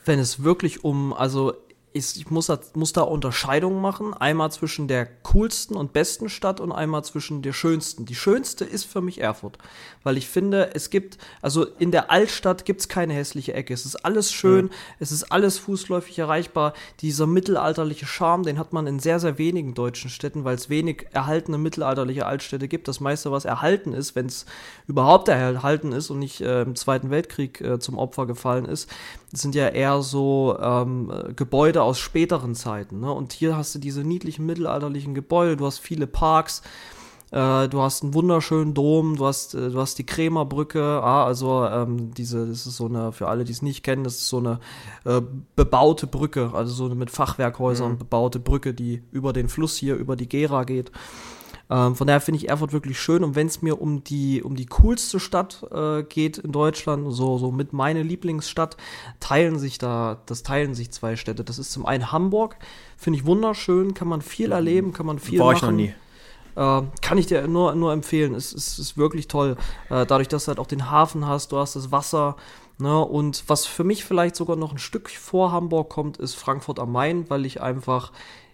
Wenn 0.03 0.17
es 0.17 0.43
wirklich 0.43 0.83
um, 0.83 1.13
also 1.13 1.53
ich, 1.93 2.17
ich 2.17 2.29
muss, 2.29 2.51
muss 2.73 2.93
da 2.93 3.01
Unterscheidungen 3.01 3.81
machen. 3.81 4.13
Einmal 4.13 4.51
zwischen 4.51 4.87
der 4.87 5.05
coolsten 5.23 5.75
und 5.75 5.91
besten 5.91 6.29
Stadt 6.29 6.59
und 6.59 6.71
einmal 6.71 7.03
zwischen 7.03 7.41
der 7.41 7.53
schönsten. 7.53 8.05
Die 8.05 8.15
schönste 8.15 8.63
ist 8.63 8.85
für 8.85 9.01
mich 9.01 9.19
Erfurt, 9.19 9.57
weil 10.03 10.17
ich 10.17 10.27
finde, 10.27 10.73
es 10.73 10.89
gibt, 10.89 11.17
also 11.41 11.65
in 11.65 11.91
der 11.91 12.09
Altstadt 12.09 12.63
gibt 12.63 12.81
es 12.81 12.87
keine 12.87 13.13
hässliche 13.13 13.53
Ecke. 13.53 13.73
Es 13.73 13.85
ist 13.85 13.97
alles 14.05 14.31
schön, 14.31 14.65
mhm. 14.65 14.71
es 14.99 15.11
ist 15.11 15.31
alles 15.31 15.59
fußläufig 15.59 16.17
erreichbar. 16.19 16.73
Dieser 17.01 17.27
mittelalterliche 17.27 18.05
Charme, 18.05 18.43
den 18.43 18.57
hat 18.57 18.71
man 18.71 18.87
in 18.87 18.99
sehr, 18.99 19.19
sehr 19.19 19.37
wenigen 19.37 19.73
deutschen 19.73 20.09
Städten, 20.09 20.45
weil 20.45 20.55
es 20.55 20.69
wenig 20.69 21.07
erhaltene 21.11 21.57
mittelalterliche 21.57 22.25
Altstädte 22.25 22.69
gibt. 22.69 22.87
Das 22.87 23.01
meiste, 23.01 23.31
was 23.31 23.43
erhalten 23.43 23.93
ist, 23.93 24.15
wenn 24.15 24.27
es 24.27 24.45
überhaupt 24.87 25.27
erhalten 25.27 25.91
ist 25.91 26.09
und 26.09 26.19
nicht 26.19 26.39
äh, 26.39 26.61
im 26.61 26.75
Zweiten 26.75 27.09
Weltkrieg 27.09 27.59
äh, 27.59 27.79
zum 27.79 27.97
Opfer 27.97 28.25
gefallen 28.27 28.65
ist, 28.65 28.89
sind 29.33 29.55
ja 29.55 29.69
eher 29.69 30.01
so 30.01 30.57
ähm, 30.61 31.11
Gebäude 31.35 31.80
aus 31.83 31.99
späteren 31.99 32.55
Zeiten. 32.55 32.99
Ne? 32.99 33.11
Und 33.11 33.33
hier 33.33 33.57
hast 33.57 33.75
du 33.75 33.79
diese 33.79 34.03
niedlichen 34.03 34.45
mittelalterlichen 34.45 35.13
Gebäude, 35.13 35.57
du 35.57 35.65
hast 35.65 35.79
viele 35.79 36.07
Parks, 36.07 36.61
äh, 37.31 37.69
du 37.69 37.81
hast 37.81 38.03
einen 38.03 38.13
wunderschönen 38.13 38.73
Dom, 38.73 39.15
du 39.15 39.25
hast, 39.25 39.53
äh, 39.53 39.69
du 39.69 39.79
hast 39.79 39.97
die 39.97 40.05
Krämerbrücke, 40.05 40.83
ah, 40.83 41.25
also 41.25 41.65
ähm, 41.65 42.13
diese, 42.13 42.47
das 42.47 42.67
ist 42.67 42.77
so 42.77 42.87
eine, 42.87 43.11
für 43.11 43.29
alle, 43.29 43.45
die 43.45 43.53
es 43.53 43.61
nicht 43.61 43.83
kennen, 43.83 44.03
das 44.03 44.15
ist 44.15 44.27
so 44.27 44.37
eine 44.37 44.59
äh, 45.05 45.21
bebaute 45.55 46.07
Brücke, 46.07 46.51
also 46.53 46.73
so 46.73 46.85
eine 46.85 46.95
mit 46.95 47.09
Fachwerkhäusern 47.09 47.93
mhm. 47.93 47.97
bebaute 47.97 48.39
Brücke, 48.39 48.73
die 48.73 49.01
über 49.11 49.31
den 49.31 49.47
Fluss 49.47 49.77
hier, 49.77 49.95
über 49.95 50.15
die 50.15 50.27
Gera 50.27 50.65
geht. 50.65 50.91
Ähm, 51.71 51.95
von 51.95 52.05
daher 52.05 52.19
finde 52.19 52.37
ich 52.37 52.49
Erfurt 52.49 52.73
wirklich 52.73 52.99
schön. 52.99 53.23
Und 53.23 53.35
wenn 53.35 53.47
es 53.47 53.61
mir 53.61 53.81
um 53.81 54.03
die, 54.03 54.43
um 54.43 54.55
die 54.55 54.65
coolste 54.65 55.21
Stadt 55.21 55.65
äh, 55.71 56.03
geht 56.03 56.37
in 56.37 56.51
Deutschland, 56.51 57.05
so, 57.13 57.37
so 57.37 57.51
mit 57.51 57.71
meine 57.71 58.03
Lieblingsstadt, 58.03 58.75
teilen 59.21 59.57
sich 59.57 59.77
da, 59.77 60.21
das 60.25 60.43
teilen 60.43 60.75
sich 60.75 60.91
zwei 60.91 61.15
Städte. 61.15 61.45
Das 61.45 61.57
ist 61.57 61.71
zum 61.71 61.85
einen 61.85 62.11
Hamburg, 62.11 62.57
finde 62.97 63.19
ich 63.19 63.25
wunderschön, 63.25 63.93
kann 63.93 64.09
man 64.09 64.21
viel 64.21 64.51
erleben, 64.51 64.91
kann 64.91 65.05
man 65.05 65.17
viel 65.17 65.39
War 65.39 65.53
machen. 65.53 65.55
ich 65.55 65.61
noch 65.61 65.71
nie. 65.71 65.93
Äh, 66.55 66.87
kann 67.01 67.17
ich 67.17 67.27
dir 67.27 67.47
nur, 67.47 67.73
nur 67.75 67.93
empfehlen. 67.93 68.35
Es, 68.35 68.51
es 68.51 68.77
ist 68.77 68.97
wirklich 68.97 69.29
toll. 69.29 69.55
Äh, 69.89 70.05
dadurch, 70.05 70.27
dass 70.27 70.45
du 70.45 70.49
halt 70.49 70.59
auch 70.59 70.67
den 70.67 70.91
Hafen 70.91 71.25
hast, 71.25 71.53
du 71.53 71.57
hast 71.57 71.77
das 71.77 71.93
Wasser. 71.93 72.35
Ne? 72.77 72.99
Und 72.99 73.45
was 73.47 73.65
für 73.65 73.85
mich 73.85 74.03
vielleicht 74.03 74.35
sogar 74.35 74.57
noch 74.57 74.73
ein 74.73 74.77
Stück 74.77 75.09
vor 75.09 75.53
Hamburg 75.53 75.89
kommt, 75.89 76.17
ist 76.17 76.35
Frankfurt 76.35 76.79
am 76.79 76.91
Main, 76.91 77.29
weil 77.29 77.45
ich 77.45 77.61
einfach, 77.61 78.11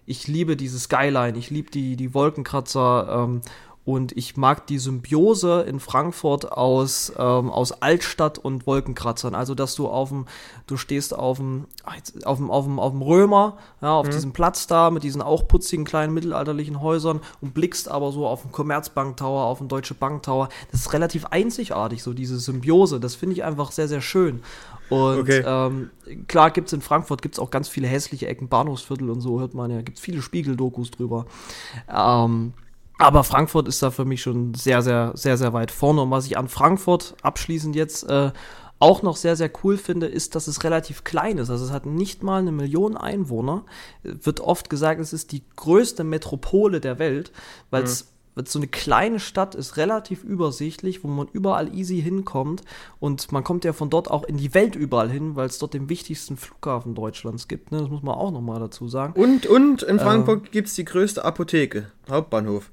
ich 0.08 0.26
liebe 0.26 0.56
diese 0.56 0.78
Skyline, 0.78 1.36
ich 1.38 1.50
liebe 1.50 1.70
die, 1.70 1.96
die 1.96 2.14
Wolkenkratzer. 2.14 3.24
Ähm, 3.24 3.42
und 3.84 4.14
ich 4.18 4.36
mag 4.36 4.66
die 4.66 4.76
Symbiose 4.76 5.62
in 5.62 5.80
Frankfurt 5.80 6.52
aus, 6.52 7.10
ähm, 7.16 7.48
aus 7.48 7.72
Altstadt 7.72 8.36
und 8.36 8.66
Wolkenkratzern. 8.66 9.34
Also, 9.34 9.54
dass 9.54 9.76
du 9.76 9.88
auf 9.88 10.10
dem, 10.10 10.26
du 10.66 10.76
stehst 10.76 11.14
auf 11.14 11.38
dem, 11.38 11.64
auf 12.24 12.36
dem, 12.36 12.50
auf 12.50 12.66
dem, 12.66 12.78
auf 12.78 12.92
dem 12.92 13.00
Römer, 13.00 13.56
ja, 13.80 13.92
auf 13.92 14.06
mhm. 14.06 14.10
diesem 14.10 14.32
Platz 14.32 14.66
da 14.66 14.90
mit 14.90 15.04
diesen 15.04 15.22
auch 15.22 15.48
putzigen 15.48 15.86
kleinen 15.86 16.12
mittelalterlichen 16.12 16.82
Häusern 16.82 17.20
und 17.40 17.54
blickst 17.54 17.90
aber 17.90 18.12
so 18.12 18.26
auf 18.26 18.42
den 18.42 18.52
Commerzbank 18.52 19.16
Tower, 19.16 19.44
auf 19.44 19.56
den 19.56 19.68
Deutsche 19.68 19.94
Bank 19.94 20.22
Tower. 20.22 20.50
Das 20.70 20.80
ist 20.80 20.92
relativ 20.92 21.24
einzigartig, 21.24 22.02
so 22.02 22.12
diese 22.12 22.38
Symbiose. 22.38 23.00
Das 23.00 23.14
finde 23.14 23.36
ich 23.36 23.44
einfach 23.44 23.72
sehr, 23.72 23.88
sehr 23.88 24.02
schön. 24.02 24.42
Und 24.90 25.20
okay. 25.20 25.42
ähm, 25.46 25.90
klar 26.26 26.50
gibt 26.50 26.68
es 26.68 26.72
in 26.72 26.80
Frankfurt 26.80 27.22
gibt's 27.22 27.38
auch 27.38 27.50
ganz 27.50 27.68
viele 27.68 27.88
hässliche 27.88 28.26
Ecken, 28.26 28.48
Bahnhofsviertel 28.48 29.10
und 29.10 29.20
so, 29.20 29.40
hört 29.40 29.54
man 29.54 29.70
ja, 29.70 29.82
gibt 29.82 29.98
viele 29.98 30.22
Spiegeldokus 30.22 30.90
drüber. 30.90 31.26
Ähm, 31.94 32.54
aber 32.98 33.22
Frankfurt 33.22 33.68
ist 33.68 33.82
da 33.82 33.90
für 33.90 34.04
mich 34.04 34.22
schon 34.22 34.54
sehr, 34.54 34.82
sehr, 34.82 35.12
sehr, 35.14 35.36
sehr 35.36 35.52
weit 35.52 35.70
vorne. 35.70 36.02
Und 36.02 36.10
was 36.10 36.26
ich 36.26 36.36
an 36.36 36.48
Frankfurt 36.48 37.14
abschließend 37.22 37.76
jetzt 37.76 38.08
äh, 38.08 38.32
auch 38.80 39.02
noch 39.02 39.16
sehr, 39.16 39.36
sehr 39.36 39.50
cool 39.62 39.76
finde, 39.76 40.06
ist, 40.06 40.34
dass 40.34 40.48
es 40.48 40.64
relativ 40.64 41.04
klein 41.04 41.38
ist. 41.38 41.50
Also 41.50 41.64
es 41.64 41.72
hat 41.72 41.86
nicht 41.86 42.22
mal 42.22 42.40
eine 42.40 42.52
Million 42.52 42.96
Einwohner. 42.96 43.64
Wird 44.02 44.40
oft 44.40 44.68
gesagt, 44.68 45.00
es 45.00 45.12
ist 45.12 45.30
die 45.30 45.42
größte 45.56 46.02
Metropole 46.02 46.80
der 46.80 46.98
Welt, 46.98 47.30
weil 47.70 47.84
es 47.84 48.04
mhm 48.04 48.17
so 48.46 48.58
eine 48.58 48.68
kleine 48.68 49.18
Stadt 49.18 49.54
ist 49.54 49.76
relativ 49.76 50.22
übersichtlich, 50.22 51.02
wo 51.02 51.08
man 51.08 51.26
überall 51.32 51.74
easy 51.74 52.00
hinkommt 52.00 52.62
und 53.00 53.32
man 53.32 53.42
kommt 53.42 53.64
ja 53.64 53.72
von 53.72 53.90
dort 53.90 54.10
auch 54.10 54.24
in 54.24 54.36
die 54.36 54.54
Welt 54.54 54.76
überall 54.76 55.10
hin, 55.10 55.34
weil 55.34 55.46
es 55.46 55.58
dort 55.58 55.74
den 55.74 55.88
wichtigsten 55.88 56.36
Flughafen 56.36 56.94
Deutschlands 56.94 57.48
gibt. 57.48 57.72
Ne? 57.72 57.78
Das 57.78 57.88
muss 57.88 58.02
man 58.02 58.14
auch 58.14 58.30
nochmal 58.30 58.60
dazu 58.60 58.88
sagen. 58.88 59.20
Und, 59.20 59.46
und 59.46 59.82
in 59.82 59.98
Frankfurt 59.98 60.46
äh, 60.46 60.50
gibt 60.50 60.68
es 60.68 60.74
die 60.74 60.84
größte 60.84 61.24
Apotheke, 61.24 61.90
Hauptbahnhof. 62.08 62.70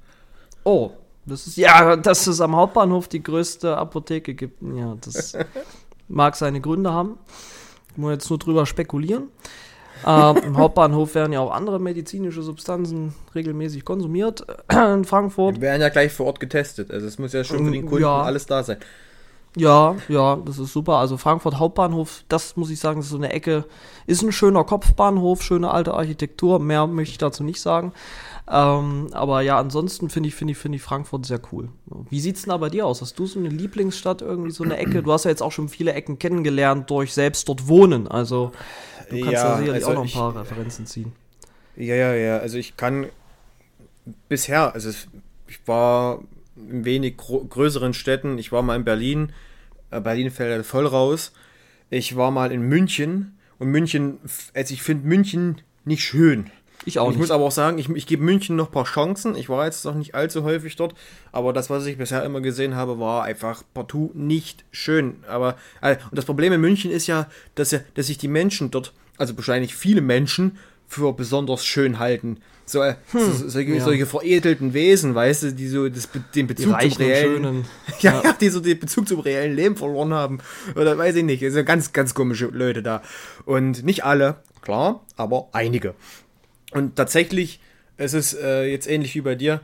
Oh, 0.64 0.92
das 1.26 1.46
ist 1.46 1.56
ja, 1.56 1.96
dass 1.96 2.26
es 2.26 2.40
am 2.40 2.54
Hauptbahnhof 2.54 3.08
die 3.08 3.22
größte 3.22 3.76
Apotheke 3.76 4.34
gibt. 4.34 4.62
Ja, 4.62 4.96
das 5.00 5.36
mag 6.08 6.36
seine 6.36 6.60
Gründe 6.60 6.92
haben. 6.92 7.18
Ich 7.90 7.96
muss 7.96 8.12
jetzt 8.12 8.30
nur 8.30 8.38
drüber 8.38 8.66
spekulieren. 8.66 9.24
Äh, 10.04 10.46
Im 10.46 10.56
Hauptbahnhof 10.56 11.14
werden 11.14 11.32
ja 11.32 11.40
auch 11.40 11.52
andere 11.52 11.78
medizinische 11.78 12.42
Substanzen 12.42 13.14
regelmäßig 13.34 13.84
konsumiert 13.84 14.44
in 14.70 15.04
Frankfurt. 15.04 15.56
Die 15.56 15.60
werden 15.60 15.80
ja 15.80 15.88
gleich 15.88 16.12
vor 16.12 16.26
Ort 16.26 16.40
getestet. 16.40 16.90
Also 16.90 17.06
es 17.06 17.18
muss 17.18 17.32
ja 17.32 17.44
schon 17.44 17.64
für 17.64 17.70
den 17.70 17.86
Kunden 17.86 18.04
ja. 18.04 18.22
alles 18.22 18.46
da 18.46 18.62
sein. 18.62 18.78
Ja, 19.58 19.96
ja, 20.08 20.36
das 20.36 20.58
ist 20.58 20.74
super. 20.74 20.96
Also 20.96 21.16
Frankfurt 21.16 21.58
Hauptbahnhof, 21.58 22.24
das 22.28 22.56
muss 22.56 22.68
ich 22.68 22.78
sagen, 22.78 23.00
ist 23.00 23.08
so 23.08 23.16
eine 23.16 23.32
Ecke, 23.32 23.64
ist 24.06 24.22
ein 24.22 24.30
schöner 24.30 24.64
Kopfbahnhof, 24.64 25.42
schöne 25.42 25.70
alte 25.70 25.94
Architektur. 25.94 26.58
Mehr 26.58 26.86
möchte 26.86 27.12
ich 27.12 27.18
dazu 27.18 27.42
nicht 27.42 27.60
sagen. 27.62 27.92
Ähm, 28.48 29.08
aber 29.12 29.40
ja, 29.40 29.58
ansonsten 29.58 30.10
finde 30.10 30.28
ich, 30.28 30.34
finde 30.34 30.52
ich, 30.52 30.58
finde 30.58 30.76
ich 30.76 30.82
Frankfurt 30.82 31.24
sehr 31.24 31.40
cool. 31.52 31.70
Wie 32.10 32.20
sieht's 32.20 32.42
denn 32.42 32.50
da 32.50 32.58
bei 32.58 32.68
dir 32.68 32.86
aus? 32.86 33.00
Hast 33.00 33.18
du 33.18 33.24
so 33.24 33.38
eine 33.38 33.48
Lieblingsstadt, 33.48 34.20
irgendwie 34.20 34.50
so 34.50 34.62
eine 34.62 34.76
Ecke? 34.76 35.02
Du 35.02 35.10
hast 35.10 35.24
ja 35.24 35.30
jetzt 35.30 35.42
auch 35.42 35.52
schon 35.52 35.70
viele 35.70 35.94
Ecken 35.94 36.18
kennengelernt 36.18 36.90
durch 36.90 37.14
selbst 37.14 37.48
dort 37.48 37.66
wohnen. 37.66 38.06
Also 38.06 38.52
du 39.08 39.16
kannst 39.20 39.32
ja, 39.32 39.42
da 39.42 39.58
sicherlich 39.58 39.86
also 39.86 39.98
auch 39.98 40.04
noch 40.04 40.04
ein 40.04 40.12
paar 40.12 40.30
ich, 40.32 40.36
Referenzen 40.36 40.84
ziehen. 40.84 41.12
Ja, 41.76 41.94
ja, 41.94 42.14
ja. 42.14 42.38
Also 42.38 42.58
ich 42.58 42.76
kann 42.76 43.06
bisher, 44.28 44.74
also 44.74 44.90
ich 45.48 45.66
war 45.66 46.20
in 46.56 46.84
wenig 46.84 47.16
größeren 47.16 47.94
Städten. 47.94 48.36
Ich 48.36 48.52
war 48.52 48.60
mal 48.60 48.76
in 48.76 48.84
Berlin. 48.84 49.32
Äh, 49.90 50.00
Berlin 50.00 50.30
fällt 50.30 50.52
halt 50.52 50.66
voll 50.66 50.86
raus. 50.86 51.32
Ich 51.90 52.16
war 52.16 52.30
mal 52.30 52.52
in 52.52 52.62
München. 52.62 53.38
Und 53.58 53.68
München, 53.68 54.18
also 54.54 54.74
ich 54.74 54.82
finde 54.82 55.08
München 55.08 55.62
nicht 55.84 56.02
schön. 56.02 56.50
Ich 56.84 56.98
auch. 56.98 57.06
Ich 57.06 57.16
nicht. 57.16 57.20
muss 57.20 57.30
aber 57.30 57.44
auch 57.44 57.52
sagen, 57.52 57.78
ich, 57.78 57.88
ich 57.88 58.06
gebe 58.06 58.22
München 58.22 58.54
noch 58.56 58.66
ein 58.66 58.72
paar 58.72 58.84
Chancen. 58.84 59.34
Ich 59.34 59.48
war 59.48 59.64
jetzt 59.64 59.84
noch 59.84 59.94
nicht 59.94 60.14
allzu 60.14 60.44
häufig 60.44 60.76
dort, 60.76 60.94
aber 61.32 61.52
das, 61.52 61.70
was 61.70 61.86
ich 61.86 61.96
bisher 61.96 62.22
immer 62.24 62.40
gesehen 62.40 62.74
habe, 62.74 62.98
war 62.98 63.24
einfach 63.24 63.62
partout 63.72 64.10
nicht 64.14 64.64
schön. 64.70 65.16
Aber 65.26 65.56
äh, 65.80 65.96
und 66.10 66.16
das 66.16 66.26
Problem 66.26 66.52
in 66.52 66.60
München 66.60 66.90
ist 66.90 67.06
ja, 67.06 67.28
dass, 67.54 67.70
ja, 67.70 67.80
dass 67.94 68.08
sich 68.08 68.18
die 68.18 68.28
Menschen 68.28 68.70
dort, 68.70 68.92
also 69.16 69.36
wahrscheinlich 69.36 69.74
viele 69.74 70.00
Menschen, 70.00 70.58
für 70.86 71.12
besonders 71.12 71.64
schön 71.64 71.98
halten. 71.98 72.38
So, 72.68 72.82
äh, 72.82 72.96
hm, 73.12 73.32
so 73.32 73.48
solche, 73.48 73.74
ja. 73.74 73.84
solche, 73.84 74.06
veredelten 74.06 74.74
Wesen, 74.74 75.14
weißt 75.14 75.44
du, 75.44 75.52
die 75.52 75.68
so 75.68 75.88
das, 75.88 76.08
den 76.34 76.48
Bezug 76.48 76.80
zum 76.80 76.92
reellen, 76.92 77.64
ja, 78.00 78.22
ja, 78.24 78.32
die 78.32 78.48
so 78.48 78.58
den 78.58 78.80
Bezug 78.80 79.06
zum 79.06 79.20
reellen 79.20 79.54
Leben 79.54 79.76
verloren 79.76 80.12
haben. 80.12 80.40
Oder 80.74 80.98
weiß 80.98 81.14
ich 81.14 81.24
nicht. 81.24 81.42
Es 81.44 81.54
sind 81.54 81.64
ganz, 81.64 81.92
ganz 81.92 82.12
komische 82.14 82.46
Leute 82.46 82.82
da. 82.82 83.02
Und 83.44 83.84
nicht 83.84 84.04
alle, 84.04 84.38
klar, 84.62 85.04
aber 85.16 85.48
einige. 85.52 85.94
Und 86.72 86.96
tatsächlich, 86.96 87.60
es 87.98 88.14
ist 88.14 88.34
äh, 88.34 88.64
jetzt 88.64 88.88
ähnlich 88.88 89.14
wie 89.14 89.20
bei 89.20 89.36
dir, 89.36 89.60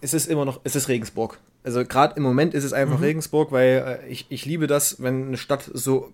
es 0.00 0.14
ist 0.14 0.26
immer 0.26 0.46
noch, 0.46 0.60
es 0.64 0.74
ist 0.74 0.88
Regensburg. 0.88 1.38
Also 1.64 1.84
gerade 1.84 2.16
im 2.16 2.22
Moment 2.22 2.54
ist 2.54 2.64
es 2.64 2.72
einfach 2.72 2.96
mhm. 2.96 3.04
Regensburg, 3.04 3.52
weil 3.52 4.00
äh, 4.02 4.08
ich, 4.08 4.26
ich 4.30 4.46
liebe 4.46 4.66
das, 4.66 5.02
wenn 5.02 5.28
eine 5.28 5.36
Stadt 5.36 5.70
so 5.72 6.12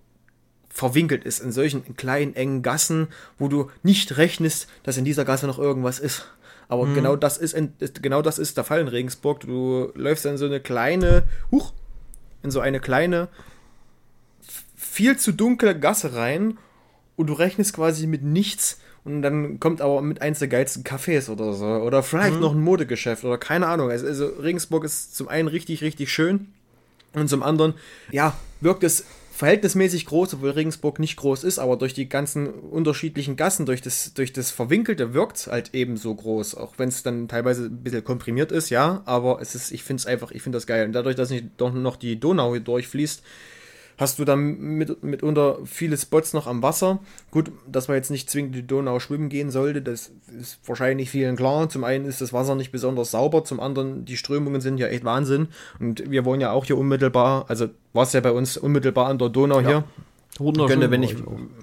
verwinkelt 0.69 1.25
ist 1.25 1.41
in 1.41 1.53
solchen 1.53 1.97
kleinen, 1.97 2.37
engen 2.37 2.63
Gassen, 2.63 3.09
wo 3.39 3.49
du 3.49 3.71
nicht 3.83 4.17
rechnest, 4.17 4.69
dass 4.83 4.97
in 4.97 5.05
dieser 5.05 5.25
Gasse 5.25 5.47
noch 5.47 5.59
irgendwas 5.59 5.99
ist. 5.99 6.27
Aber 6.69 6.85
mhm. 6.85 6.95
genau 6.95 7.17
das 7.17 7.39
ist 7.39 7.57
genau 8.03 8.23
das 8.23 8.39
ist 8.39 8.57
der 8.57 8.65
Fall 8.65 8.81
in 8.81 8.89
Regensburg. 8.89 9.41
Du 9.41 9.91
läufst 9.95 10.27
in 10.27 10.37
so 10.37 10.47
eine 10.47 10.61
kleine, 10.61 11.25
huch, 11.51 11.73
in 12.43 12.51
so 12.51 12.61
eine 12.61 12.81
kleine, 12.81 13.29
viel 14.77 15.17
zu 15.17 15.33
dunkle 15.33 15.79
Gasse 15.79 16.15
rein 16.15 16.59
und 17.17 17.29
du 17.29 17.33
rechnest 17.33 17.73
quasi 17.75 18.07
mit 18.07 18.23
nichts 18.23 18.79
und 19.05 19.23
dann 19.23 19.59
kommt 19.59 19.81
aber 19.81 20.03
mit 20.03 20.21
eins 20.21 20.39
der 20.39 20.49
geilsten 20.49 20.85
Cafés 20.85 21.31
oder 21.31 21.55
so. 21.55 21.65
Oder 21.65 22.03
vielleicht 22.03 22.35
mhm. 22.35 22.41
noch 22.41 22.53
ein 22.53 22.61
Modegeschäft 22.61 23.25
oder 23.25 23.39
keine 23.39 23.67
Ahnung. 23.67 23.91
Also, 23.91 24.07
also 24.07 24.27
Regensburg 24.27 24.85
ist 24.85 25.17
zum 25.17 25.29
einen 25.29 25.49
richtig, 25.49 25.83
richtig 25.83 26.13
schön. 26.13 26.49
Und 27.15 27.29
zum 27.29 27.43
anderen, 27.43 27.73
ja, 28.11 28.37
wirkt 28.61 28.85
es 28.85 29.05
verhältnismäßig 29.39 30.07
groß, 30.07 30.35
obwohl 30.35 30.51
Regensburg 30.51 30.99
nicht 30.99 31.15
groß 31.15 31.45
ist, 31.45 31.61
aber 31.61 31.77
durch 31.77 31.95
die 31.95 32.09
ganzen 32.09 32.49
unterschiedlichen 32.49 33.37
Gassen, 33.37 33.67
durch 33.67 33.81
das, 33.81 34.13
durch 34.13 34.33
das 34.33 34.51
Verwinkelte 34.51 35.15
wirkt 35.15 35.37
es 35.37 35.47
halt 35.47 35.77
eben 35.77 35.97
so 35.97 36.13
groß, 36.13 36.57
auch 36.57 36.75
wenn 36.79 36.89
es 36.89 37.05
dann 37.05 37.29
teilweise 37.29 37.67
ein 37.67 37.85
bisschen 37.85 38.03
komprimiert 38.03 38.51
ist, 38.51 38.69
ja, 38.71 39.01
aber 39.05 39.41
es 39.41 39.55
ist, 39.55 39.71
ich 39.71 39.85
finde 39.85 40.01
es 40.01 40.07
einfach, 40.07 40.33
ich 40.33 40.43
finde 40.43 40.57
das 40.57 40.67
geil. 40.67 40.85
Und 40.85 40.93
dadurch, 40.93 41.15
dass 41.15 41.31
nicht 41.31 41.47
doch 41.57 41.73
noch 41.73 41.95
die 41.95 42.19
Donau 42.19 42.51
hier 42.51 42.61
durchfließt, 42.61 43.23
hast 43.99 44.19
du 44.19 44.25
dann 44.25 44.59
mit, 44.59 45.03
mitunter 45.03 45.59
viele 45.65 45.97
Spots 45.99 46.33
noch 46.33 46.47
am 46.47 46.63
Wasser. 46.63 47.01
Gut, 47.31 47.51
dass 47.67 47.89
man 47.89 47.97
jetzt 47.97 48.11
nicht 48.11 48.31
zwingend 48.31 48.55
die 48.55 48.67
Donau 48.67 49.01
schwimmen 49.01 49.29
gehen 49.29 49.51
sollte, 49.51 49.83
das 49.83 50.13
ist 50.41 50.61
wahrscheinlich 50.67 51.11
vielen 51.11 51.37
klar. 51.37 51.69
Zum 51.69 51.85
einen 51.85 52.07
ist 52.07 52.21
das 52.21 52.33
Wasser 52.33 52.55
nicht 52.55 52.73
besonders 52.73 53.11
sauber, 53.11 53.45
zum 53.45 53.61
anderen 53.61 54.05
die 54.05 54.17
Strömungen 54.17 54.61
sind 54.61 54.79
ja 54.79 54.87
echt 54.87 55.05
Wahnsinn. 55.05 55.49
Und 55.81 56.11
wir 56.11 56.25
wohnen 56.25 56.41
ja 56.41 56.53
auch 56.53 56.65
hier 56.65 56.79
unmittelbar, 56.79 57.45
also 57.49 57.69
war 57.93 58.05
es 58.05 58.13
ja 58.13 58.21
bei 58.21 58.33
uns 58.33 58.57
unmittelbar 58.57 59.09
an 59.09 59.19
der 59.19 59.29
Donau 59.29 59.61
ja. 59.61 59.69
hier. 59.69 59.85
Könnte, 60.39 60.93
wenn 60.93 61.03
ich, 61.03 61.17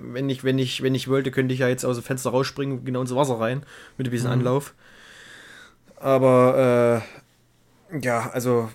wenn 0.04 0.30
ich, 0.30 0.44
wenn 0.44 0.60
ich, 0.60 0.84
wenn 0.84 0.96
ich 0.96 1.08
wollte, 1.08 1.32
könnte 1.32 1.54
ich 1.54 1.62
ja 1.62 1.70
jetzt 1.70 1.86
aus 1.86 1.96
dem 1.96 2.04
Fenster 2.04 2.32
rausspringen, 2.32 2.84
genau 2.84 3.00
ins 3.02 3.16
Wasser 3.16 3.40
rein, 3.40 3.64
mit 3.98 4.08
ein 4.08 4.12
bisschen 4.12 4.28
mhm. 4.28 4.40
Anlauf. 4.40 4.74
Aber 5.96 7.02
äh, 7.92 8.00
ja, 8.02 8.30
also 8.34 8.70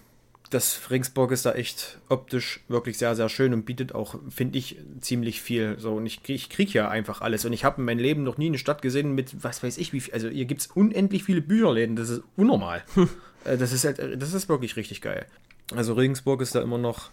das 0.51 0.90
Ringsburg 0.90 1.30
ist 1.30 1.46
da 1.46 1.53
echt 1.53 1.98
optisch 2.09 2.61
wirklich 2.66 2.98
sehr, 2.98 3.14
sehr 3.14 3.28
schön 3.28 3.55
und 3.55 3.64
bietet 3.64 3.94
auch, 3.94 4.16
finde 4.28 4.59
ich, 4.59 4.76
ziemlich 5.01 5.40
viel. 5.40 5.78
So, 5.78 5.94
und 5.94 6.07
ich, 6.07 6.28
ich 6.28 6.51
kriege 6.51 6.72
ja 6.72 6.88
einfach 6.88 7.20
alles. 7.20 7.44
Und 7.44 7.53
ich 7.53 7.64
habe 7.64 7.80
in 7.80 7.84
meinem 7.84 8.01
Leben 8.01 8.24
noch 8.24 8.36
nie 8.36 8.48
eine 8.48 8.59
Stadt 8.59 8.82
gesehen 8.82 9.14
mit, 9.14 9.44
was 9.44 9.62
weiß 9.62 9.78
ich, 9.78 9.92
wie 9.92 10.01
viel. 10.01 10.12
Also 10.12 10.28
hier 10.28 10.46
gibt 10.46 10.62
es 10.62 10.66
unendlich 10.66 11.22
viele 11.22 11.40
Bücherläden. 11.40 11.94
Das 11.94 12.09
ist 12.11 12.22
unnormal. 12.36 12.82
Hm. 12.94 13.09
Äh, 13.44 13.57
das, 13.57 13.72
ist 13.72 13.84
halt, 13.84 13.98
das 14.20 14.34
ist 14.34 14.48
wirklich 14.48 14.76
richtig 14.76 15.01
geil. 15.01 15.24
Also 15.74 15.94
Regensburg 15.94 16.42
ist 16.42 16.55
da 16.55 16.61
immer 16.61 16.76
noch, 16.76 17.11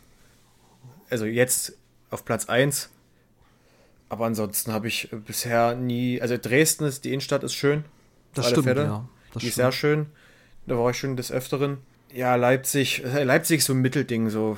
also 1.10 1.26
jetzt 1.26 1.78
auf 2.10 2.26
Platz 2.26 2.50
1. 2.50 2.90
Aber 4.10 4.26
ansonsten 4.26 4.74
habe 4.74 4.88
ich 4.88 5.10
bisher 5.26 5.76
nie, 5.76 6.20
also 6.22 6.36
Dresden 6.38 6.86
ist, 6.86 7.06
die 7.06 7.10
Innenstadt 7.10 7.44
ist 7.44 7.54
schön. 7.54 7.86
Das 8.34 8.50
stimmt, 8.50 8.66
Fälle. 8.66 8.84
ja. 8.84 9.10
Das 9.34 9.42
die 9.42 9.50
ist 9.50 9.56
sehr 9.56 9.72
schön. 9.72 10.08
Da 10.66 10.78
war 10.78 10.90
ich 10.90 10.98
schon 10.98 11.16
des 11.16 11.32
Öfteren 11.32 11.78
ja, 12.18 12.36
Leipzig, 12.36 13.04
äh, 13.04 13.24
Leipzig 13.24 13.64
so 13.64 13.74
ein 13.74 13.80
Mittelding, 13.80 14.30
so 14.30 14.58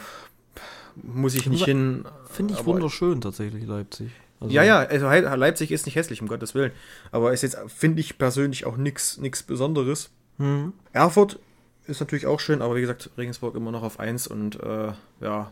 muss 0.95 1.36
ich 1.36 1.47
nicht 1.47 1.66
hin. 1.66 2.05
Finde 2.30 2.53
ich 2.53 2.66
wunderschön 2.66 3.22
tatsächlich, 3.22 3.66
Leipzig. 3.66 4.12
Also 4.39 4.53
ja, 4.53 4.64
ja, 4.64 4.80
also 4.80 5.07
Leipzig 5.07 5.72
ist 5.72 5.86
nicht 5.86 5.95
hässlich, 5.95 6.22
um 6.22 6.30
Gottes 6.30 6.55
Willen. 6.55 6.72
Aber 7.12 7.34
ist 7.34 7.41
jetzt, 7.41 7.57
finde 7.68 7.99
ich 7.99 8.18
persönlich 8.18 8.66
auch 8.66 8.78
nichts 8.78 9.43
Besonderes. 9.45 10.10
Hm. 10.38 10.72
Erfurt 10.93 11.39
ist 11.88 11.99
natürlich 11.99 12.26
auch 12.26 12.39
schön, 12.39 12.62
aber 12.62 12.76
wie 12.78 12.82
gesagt, 12.82 13.10
Regensburg 13.18 13.55
immer 13.55 13.72
noch 13.72 13.84
auf 13.84 13.99
1 13.99 14.28
und 14.28 14.62
äh, 14.64 14.93
ja. 15.20 15.51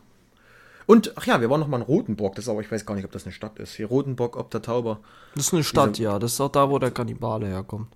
Und, 0.86 1.12
ach 1.18 1.26
ja, 1.26 1.42
wir 1.42 1.50
waren 1.50 1.60
noch 1.60 1.68
mal 1.68 1.78
in 1.78 1.84
Rotenburg, 1.84 2.36
das 2.36 2.46
ist 2.46 2.50
aber, 2.50 2.62
ich 2.62 2.72
weiß 2.72 2.86
gar 2.86 2.96
nicht, 2.96 3.04
ob 3.04 3.12
das 3.12 3.26
eine 3.26 3.34
Stadt 3.34 3.60
ist. 3.60 3.74
Hier 3.74 3.88
Rotenburg 3.88 4.38
ob 4.38 4.50
der 4.52 4.62
Tauber. 4.62 5.02
Das 5.36 5.48
ist 5.48 5.54
eine 5.54 5.66
Stadt, 5.66 5.98
Diese, 5.98 6.04
ja. 6.04 6.20
Das 6.20 6.34
ist 6.34 6.40
auch 6.40 6.52
da, 6.52 6.70
wo 6.70 6.80
der 6.80 6.92
Kannibale 6.92 7.48
herkommt. 7.48 7.90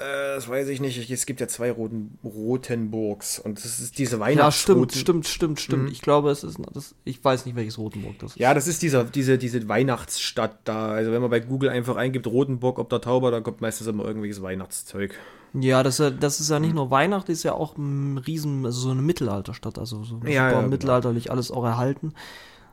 Äh, 0.00 0.34
das 0.36 0.48
weiß 0.48 0.68
ich 0.68 0.80
nicht. 0.80 1.10
Es 1.10 1.26
gibt 1.26 1.40
ja 1.40 1.48
zwei 1.48 1.70
Roten, 1.70 2.18
Rotenburgs 2.24 3.38
und 3.38 3.58
das 3.62 3.80
ist 3.80 3.98
diese 3.98 4.16
Ja, 4.16 4.20
Weihnachts 4.20 4.60
stimmt, 4.60 4.92
stimmt, 4.94 5.26
stimmt, 5.26 5.60
stimmt. 5.60 5.90
Ich 5.90 6.00
glaube, 6.00 6.30
es 6.30 6.42
ist, 6.42 6.58
das, 6.72 6.94
ich 7.04 7.22
weiß 7.22 7.44
nicht, 7.46 7.54
welches 7.56 7.78
Rotenburg 7.78 8.18
das 8.18 8.32
ist. 8.32 8.38
Ja, 8.38 8.54
das 8.54 8.66
ist 8.66 8.82
dieser, 8.82 9.04
diese, 9.04 9.36
diese 9.38 9.68
Weihnachtsstadt 9.68 10.58
da. 10.64 10.88
Also 10.88 11.12
wenn 11.12 11.20
man 11.20 11.30
bei 11.30 11.40
Google 11.40 11.68
einfach 11.68 11.96
eingibt 11.96 12.26
Rotenburg 12.26 12.78
ob 12.78 12.88
der 12.88 13.00
Tauber, 13.00 13.30
da 13.30 13.40
kommt 13.40 13.60
meistens 13.60 13.86
immer 13.86 14.04
irgendwelches 14.04 14.40
Weihnachtszeug. 14.42 15.14
Ja, 15.52 15.82
das, 15.82 15.94
ist 15.94 15.98
ja- 16.00 16.10
das 16.10 16.40
ist 16.40 16.48
ja 16.50 16.60
nicht 16.60 16.74
nur 16.74 16.90
Weihnachten, 16.90 17.32
ist 17.32 17.42
ja 17.42 17.52
auch 17.54 17.76
ein 17.76 18.18
riesen, 18.18 18.64
also 18.64 18.80
so 18.80 18.90
eine 18.90 19.02
Mittelalterstadt, 19.02 19.78
also 19.78 20.04
so 20.04 20.14
Ja, 20.24 20.48
super 20.50 20.62
ja, 20.62 20.68
mittelalterlich 20.68 21.30
alles 21.30 21.50
auch 21.50 21.64
erhalten. 21.64 22.14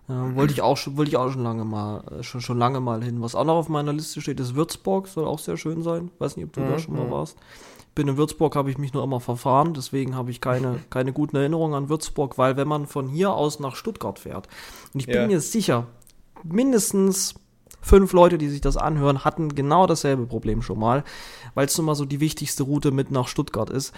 Äh, 0.09 0.35
wollte 0.35 0.53
ich 0.53 0.61
auch 0.61 0.77
schon, 0.77 0.95
wollte 0.97 1.09
ich 1.09 1.17
auch 1.17 1.31
schon 1.31 1.43
lange 1.43 1.65
mal, 1.65 2.01
äh, 2.19 2.23
schon, 2.23 2.41
schon 2.41 2.57
lange 2.57 2.79
mal 2.79 3.03
hin. 3.03 3.21
Was 3.21 3.35
auch 3.35 3.43
noch 3.43 3.55
auf 3.55 3.69
meiner 3.69 3.93
Liste 3.93 4.21
steht, 4.21 4.39
ist 4.39 4.55
Würzburg, 4.55 5.07
soll 5.07 5.25
auch 5.25 5.39
sehr 5.39 5.57
schön 5.57 5.81
sein. 5.83 6.11
Weiß 6.19 6.37
nicht, 6.37 6.45
ob 6.45 6.53
du 6.53 6.63
da 6.63 6.79
schon 6.79 6.95
mal 6.95 7.09
warst. 7.09 7.37
Bin 7.93 8.07
in 8.07 8.15
Würzburg, 8.17 8.55
habe 8.55 8.69
ich 8.69 8.77
mich 8.77 8.93
nur 8.93 9.03
immer 9.03 9.19
verfahren, 9.19 9.73
deswegen 9.73 10.15
habe 10.15 10.31
ich 10.31 10.39
keine, 10.39 10.79
keine 10.89 11.11
guten 11.13 11.35
Erinnerungen 11.35 11.75
an 11.75 11.89
Würzburg, 11.89 12.37
weil 12.37 12.55
wenn 12.55 12.67
man 12.67 12.85
von 12.85 13.09
hier 13.09 13.33
aus 13.33 13.59
nach 13.59 13.75
Stuttgart 13.75 14.19
fährt, 14.19 14.47
und 14.93 14.99
ich 15.01 15.07
bin 15.07 15.21
Ja. 15.21 15.27
mir 15.27 15.41
sicher, 15.41 15.87
mindestens 16.43 17.35
fünf 17.87 18.13
Leute, 18.13 18.37
die 18.37 18.49
sich 18.49 18.61
das 18.61 18.77
anhören, 18.77 19.23
hatten 19.23 19.55
genau 19.55 19.87
dasselbe 19.87 20.25
Problem 20.25 20.61
schon 20.61 20.79
mal, 20.79 21.03
weil 21.55 21.65
es 21.65 21.77
nun 21.77 21.85
mal 21.85 21.95
so 21.95 22.05
die 22.05 22.19
wichtigste 22.19 22.63
Route 22.63 22.91
mit 22.91 23.11
nach 23.11 23.27
Stuttgart 23.27 23.69
ist. 23.69 23.93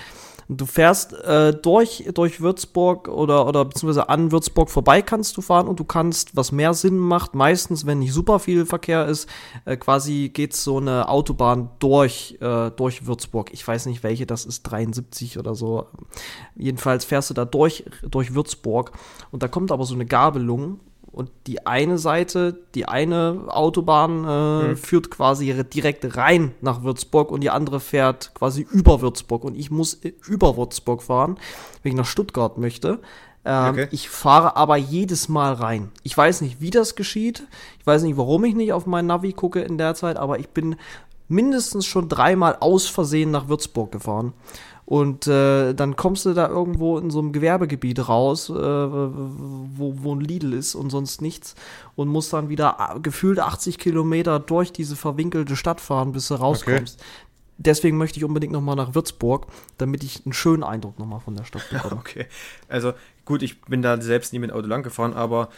Du 0.52 0.66
fährst 0.66 1.14
äh, 1.14 1.54
durch, 1.54 2.10
durch 2.16 2.42
Würzburg 2.42 3.08
oder, 3.08 3.48
oder 3.48 3.66
beziehungsweise 3.66 4.10
an 4.10 4.32
Würzburg 4.32 4.72
vorbei 4.72 5.04
kannst 5.04 5.38
du 5.38 5.42
fahren 5.42 5.68
und 5.68 5.80
du 5.80 5.84
kannst, 5.84 6.36
was 6.36 6.52
mehr 6.52 6.74
Sinn 6.74 6.98
macht, 6.98 7.36
meistens, 7.36 7.86
wenn 7.86 8.00
nicht 8.00 8.14
super 8.14 8.40
viel 8.40 8.66
Verkehr 8.66 9.06
ist, 9.06 9.30
äh, 9.66 9.78
quasi 9.78 10.32
geht 10.34 10.56
so 10.56 10.78
eine 10.78 11.08
Autobahn 11.08 11.70
durch, 11.78 12.40
äh, 12.42 12.72
durch 12.72 13.06
Würzburg. 13.06 13.54
Ich 13.54 13.68
weiß 13.68 13.86
nicht, 13.86 14.02
welche 14.02 14.26
das 14.26 14.46
ist, 14.46 14.64
73 14.64 15.38
oder 15.38 15.54
so. 15.54 15.86
Jedenfalls 16.56 17.06
fährst 17.06 17.30
du 17.30 17.36
da 17.36 17.46
durch, 17.46 17.86
durch 18.10 18.34
Würzburg 18.34 18.92
und 19.30 19.44
da 19.44 19.48
kommt 19.48 19.72
aber 19.72 19.86
so 19.86 19.94
eine 19.94 20.08
Gabelung 20.08 20.80
und 21.20 21.30
die 21.48 21.68
eine 21.68 21.98
Seite, 21.98 22.58
die 22.76 22.86
eine 22.88 23.44
Autobahn 23.50 24.24
äh, 24.24 24.76
führt 24.78 25.12
quasi 25.12 25.54
direkt 25.66 26.16
rein 26.16 26.54
nach 26.62 26.82
Würzburg 26.84 27.30
und 27.30 27.42
die 27.42 27.50
andere 27.50 27.82
fährt 27.82 28.34
quasi 28.34 28.66
über 28.72 29.02
Würzburg 29.02 29.44
und 29.44 29.56
ich 29.56 29.70
muss 29.70 29.96
äh, 29.96 30.14
über 30.26 30.56
Würzburg 30.56 31.04
fahren, 31.04 31.38
wenn 31.84 31.92
ich 31.92 31.98
nach 31.98 32.06
Stuttgart 32.06 32.58
möchte. 32.58 33.00
Ähm, 33.44 33.70
Okay. 33.72 33.88
Ich 33.92 34.10
fahre 34.10 34.56
aber 34.56 34.78
jedes 34.78 35.28
Mal 35.28 35.54
rein. 35.54 35.92
Ich 36.04 36.18
weiß 36.18 36.40
nicht, 36.40 36.62
wie 36.62 36.70
das 36.70 36.96
geschieht. 36.96 37.46
Ich 37.80 37.86
weiß 37.86 38.04
nicht, 38.04 38.16
warum 38.16 38.46
ich 38.46 38.56
nicht 38.56 38.72
auf 38.72 38.86
mein 38.86 39.06
Navi 39.06 39.34
gucke 39.34 39.60
in 39.60 39.78
der 39.78 39.96
Zeit, 39.96 40.16
aber 40.16 40.40
ich 40.40 40.50
bin 40.50 40.78
mindestens 41.28 41.86
schon 41.86 42.08
dreimal 42.08 42.56
aus 42.62 42.88
Versehen 42.88 43.32
nach 43.32 43.50
Würzburg 43.50 43.92
gefahren. 43.92 44.34
Und 44.92 45.28
äh, 45.28 45.74
dann 45.76 45.96
kommst 45.96 46.26
du 46.26 46.34
da 46.34 46.48
irgendwo 46.48 46.98
in 46.98 47.12
so 47.12 47.20
einem 47.20 47.32
Gewerbegebiet 47.32 48.10
raus, 48.10 48.50
äh, 48.50 48.54
wo, 48.56 49.94
wo 50.02 50.16
ein 50.16 50.20
Lidl 50.20 50.52
ist 50.54 50.74
und 50.74 50.90
sonst 50.90 51.22
nichts. 51.22 51.54
Und 51.96 52.08
musst 52.08 52.34
dann 52.34 52.50
wieder 52.50 52.80
a- 52.80 52.98
gefühlt 52.98 53.38
80 53.40 53.78
Kilometer 53.78 54.40
durch 54.40 54.72
diese 54.74 54.96
verwinkelte 54.96 55.56
Stadt 55.56 55.80
fahren, 55.80 56.12
bis 56.12 56.28
du 56.30 56.34
rauskommst. 56.36 57.00
Deswegen 57.60 57.98
möchte 57.98 58.18
ich 58.18 58.24
unbedingt 58.24 58.52
nochmal 58.52 58.76
nach 58.76 58.96
Würzburg, 58.96 59.46
damit 59.78 60.04
ich 60.04 60.26
einen 60.26 60.34
schönen 60.34 60.64
Eindruck 60.64 60.98
nochmal 60.98 61.20
von 61.20 61.36
der 61.36 61.44
Stadt 61.44 61.70
bekomme. 61.70 61.98
Okay. 62.00 62.26
Also 62.68 62.94
gut, 63.26 63.44
ich 63.44 63.62
bin 63.62 63.84
da 63.84 64.02
selbst 64.02 64.34
nie 64.34 64.40
mit 64.40 64.52
Auto 64.52 64.66
lang 64.68 64.82
gefahren, 64.82 65.14
aber 65.14 65.50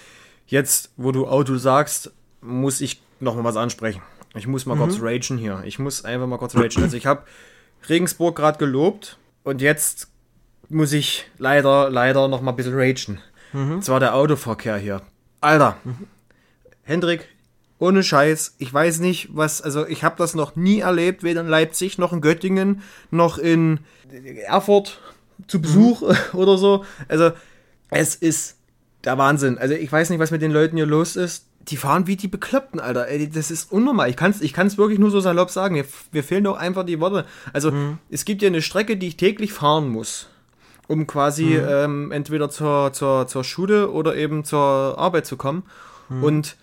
jetzt, 0.47 0.91
wo 0.97 1.13
du 1.13 1.27
Auto 1.27 1.55
sagst, 1.55 2.11
muss 2.41 2.81
ich 2.81 3.01
noch 3.21 3.35
mal 3.35 3.45
was 3.45 3.55
ansprechen. 3.55 4.01
Ich 4.35 4.45
muss 4.47 4.65
mal 4.65 4.75
kurz 4.75 4.97
ragen 5.01 5.37
hier. 5.37 5.61
Ich 5.65 5.79
muss 5.79 6.03
einfach 6.03 6.27
mal 6.27 6.37
kurz 6.37 6.53
ragen. 6.55 6.83
Also 6.83 6.97
ich 6.97 7.05
habe 7.05 7.23
Regensburg 7.89 8.35
gerade 8.35 8.57
gelobt 8.57 9.17
und 9.43 9.61
jetzt 9.61 10.07
muss 10.69 10.93
ich 10.93 11.25
leider, 11.37 11.89
leider 11.89 12.27
noch 12.27 12.41
mal 12.41 12.51
ein 12.51 12.55
bisschen 12.55 12.77
ragen. 12.77 13.19
Und 13.53 13.83
zwar 13.83 13.99
der 13.99 14.15
Autoverkehr 14.15 14.77
hier. 14.77 15.01
Alter, 15.41 15.77
Hendrik, 16.83 17.27
ohne 17.79 18.03
Scheiß, 18.03 18.55
ich 18.59 18.73
weiß 18.73 18.99
nicht, 18.99 19.29
was, 19.35 19.61
also 19.61 19.87
ich 19.87 20.03
habe 20.03 20.15
das 20.17 20.35
noch 20.35 20.55
nie 20.55 20.79
erlebt, 20.79 21.23
weder 21.23 21.41
in 21.41 21.47
Leipzig 21.47 21.97
noch 21.97 22.13
in 22.13 22.21
Göttingen 22.21 22.83
noch 23.09 23.37
in 23.37 23.79
Erfurt 24.45 25.01
zu 25.47 25.61
Besuch 25.61 26.03
oder 26.33 26.57
so. 26.57 26.85
Also 27.07 27.31
es 27.89 28.15
ist 28.15 28.57
der 29.03 29.17
Wahnsinn. 29.17 29.57
Also 29.57 29.73
ich 29.73 29.91
weiß 29.91 30.09
nicht, 30.11 30.19
was 30.19 30.31
mit 30.31 30.41
den 30.41 30.51
Leuten 30.51 30.77
hier 30.77 30.85
los 30.85 31.15
ist. 31.15 31.47
Die 31.67 31.77
fahren 31.77 32.07
wie 32.07 32.15
die 32.15 32.27
Bekloppten, 32.27 32.79
Alter. 32.79 33.07
Ey, 33.07 33.29
das 33.29 33.51
ist 33.51 33.71
unnormal. 33.71 34.09
Ich 34.09 34.15
kann 34.15 34.31
es 34.31 34.41
ich 34.41 34.53
kann's 34.53 34.77
wirklich 34.77 34.99
nur 34.99 35.11
so 35.11 35.19
salopp 35.19 35.51
sagen. 35.51 35.75
Mir, 35.75 35.85
mir 36.11 36.23
fehlen 36.23 36.43
doch 36.43 36.57
einfach 36.57 36.83
die 36.83 36.99
Worte. 36.99 37.25
Also 37.53 37.71
es 38.09 38.25
gibt 38.25 38.41
ja 38.41 38.47
eine 38.47 38.61
Strecke, 38.61 38.97
die 38.97 39.07
ich 39.07 39.17
täglich 39.17 39.53
fahren 39.53 39.89
muss 39.89 40.27
um 40.87 41.07
quasi 41.07 41.55
ähm, 41.55 42.11
entweder 42.11 42.49
zur, 42.49 42.91
zur, 42.91 43.25
zur 43.25 43.45
Schule 43.45 43.91
oder 43.91 44.17
eben 44.17 44.43
zur 44.43 44.59
Arbeit 44.97 45.25
zu 45.25 45.37
kommen. 45.37 45.63
Und 46.09 46.57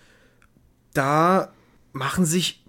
da 0.93 1.49
machen 1.95 2.27
sich 2.27 2.63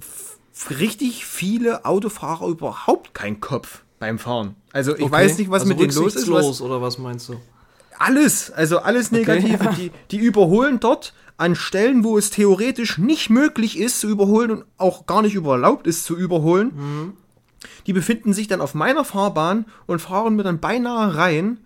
richtig 0.80 1.26
viele 1.26 1.84
Autofahrer 1.84 2.48
überhaupt 2.48 3.14
keinen 3.14 3.42
Kopf 3.42 3.82
beim 4.00 4.20
Fahren. 4.20 4.56
Also 4.72 4.96
ich 4.96 5.12
weiß 5.12 5.38
nicht, 5.38 5.50
was 5.50 5.64
Also 5.64 5.74
mit 5.74 5.82
denen 5.82 5.94
los 5.94 6.16
ist. 6.16 6.32
Was, 6.32 6.62
oder 6.62 6.82
was 6.82 6.98
meinst 6.98 7.28
du? 7.28 7.42
alles, 8.00 8.50
also 8.50 8.80
alles 8.80 9.12
Negative. 9.12 9.64
ja. 9.64 9.72
Die, 9.74 9.92
die 10.12 10.18
überholen 10.18 10.80
dort 10.80 11.14
an 11.40 11.56
Stellen, 11.56 12.04
wo 12.04 12.18
es 12.18 12.30
theoretisch 12.30 12.98
nicht 12.98 13.30
möglich 13.30 13.80
ist 13.80 14.02
zu 14.02 14.10
überholen 14.10 14.52
und 14.52 14.66
auch 14.78 15.06
gar 15.06 15.22
nicht 15.22 15.36
erlaubt 15.36 15.88
ist 15.88 16.04
zu 16.04 16.18
überholen. 16.18 17.14
Die 17.88 17.94
befinden 17.94 18.34
sich 18.34 18.48
dann 18.48 18.62
auf 18.62 18.74
meiner 18.74 19.06
Fahrbahn 19.06 19.66
und 19.86 20.02
fahren 20.02 20.36
mir 20.36 20.44
dann 20.44 20.60
beinahe 20.60 21.16
rein. 21.16 21.58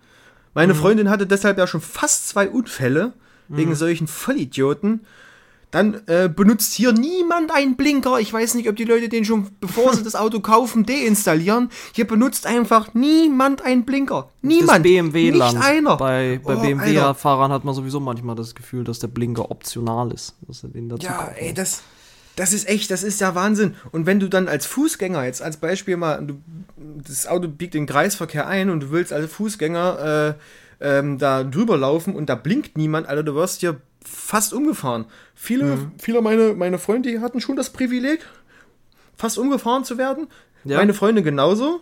Meine 0.54 0.74
Freundin 0.74 1.10
hatte 1.10 1.26
deshalb 1.26 1.58
ja 1.58 1.66
schon 1.66 1.80
fast 1.80 2.28
zwei 2.28 2.48
Unfälle 2.48 3.12
wegen 3.48 3.74
solchen 3.74 4.06
Vollidioten. 4.06 5.00
Dann 5.74 6.00
äh, 6.06 6.28
benutzt 6.28 6.72
hier 6.74 6.92
niemand 6.92 7.50
einen 7.52 7.74
Blinker. 7.74 8.20
Ich 8.20 8.32
weiß 8.32 8.54
nicht, 8.54 8.68
ob 8.68 8.76
die 8.76 8.84
Leute 8.84 9.08
den 9.08 9.24
schon, 9.24 9.48
bevor 9.60 9.92
sie 9.92 10.04
das 10.04 10.14
Auto 10.14 10.38
kaufen, 10.38 10.86
deinstallieren. 10.86 11.68
Hier 11.92 12.06
benutzt 12.06 12.46
einfach 12.46 12.94
niemand 12.94 13.60
einen 13.62 13.84
Blinker. 13.84 14.30
Niemand. 14.40 14.70
das 14.70 14.82
BMW-Land. 14.84 15.54
Nicht 15.56 15.66
einer. 15.66 15.96
Bei, 15.96 16.40
bei 16.44 16.54
Oh. 16.54 16.60
BMW-Fahrern 16.60 17.50
hat 17.50 17.64
man 17.64 17.74
sowieso 17.74 17.98
manchmal 17.98 18.36
das 18.36 18.54
Gefühl, 18.54 18.84
dass 18.84 19.00
der 19.00 19.08
Blinker 19.08 19.50
optional 19.50 20.12
ist. 20.12 20.36
Dass 20.46 20.62
er 20.62 20.68
den 20.68 20.88
dazu 20.88 21.06
Ja, 21.06 21.14
kaufen 21.14 21.34
ey, 21.38 21.52
das, 21.52 21.82
das 22.36 22.52
ist 22.52 22.68
echt, 22.68 22.92
das 22.92 23.02
ist 23.02 23.20
ja 23.20 23.34
Wahnsinn. 23.34 23.74
Und 23.90 24.06
wenn 24.06 24.20
du 24.20 24.28
dann 24.28 24.46
als 24.46 24.66
Fußgänger 24.66 25.24
jetzt 25.24 25.42
als 25.42 25.56
Beispiel 25.56 25.96
mal, 25.96 26.24
du, 26.24 26.34
das 27.04 27.26
Auto 27.26 27.48
biegt 27.48 27.74
den 27.74 27.86
Kreisverkehr 27.86 28.46
ein 28.46 28.70
und 28.70 28.78
du 28.80 28.90
willst 28.92 29.12
als 29.12 29.32
Fußgänger 29.32 30.36
äh, 30.38 30.40
ähm, 30.80 31.18
da 31.18 31.44
drüber 31.44 31.76
laufen 31.76 32.14
und 32.14 32.28
da 32.28 32.34
blinkt 32.34 32.76
niemand, 32.76 33.08
Alter, 33.08 33.22
du 33.22 33.34
wirst 33.34 33.60
hier 33.60 33.80
fast 34.04 34.52
umgefahren. 34.52 35.06
Viele, 35.34 35.78
viele 35.98 36.20
meine, 36.20 36.54
meine 36.54 36.78
Freunde 36.78 37.10
die 37.10 37.20
hatten 37.20 37.40
schon 37.40 37.56
das 37.56 37.70
Privileg, 37.70 38.20
fast 39.16 39.38
umgefahren 39.38 39.84
zu 39.84 39.98
werden. 39.98 40.28
Ja. 40.64 40.78
Meine 40.78 40.94
Freunde 40.94 41.22
genauso. 41.22 41.80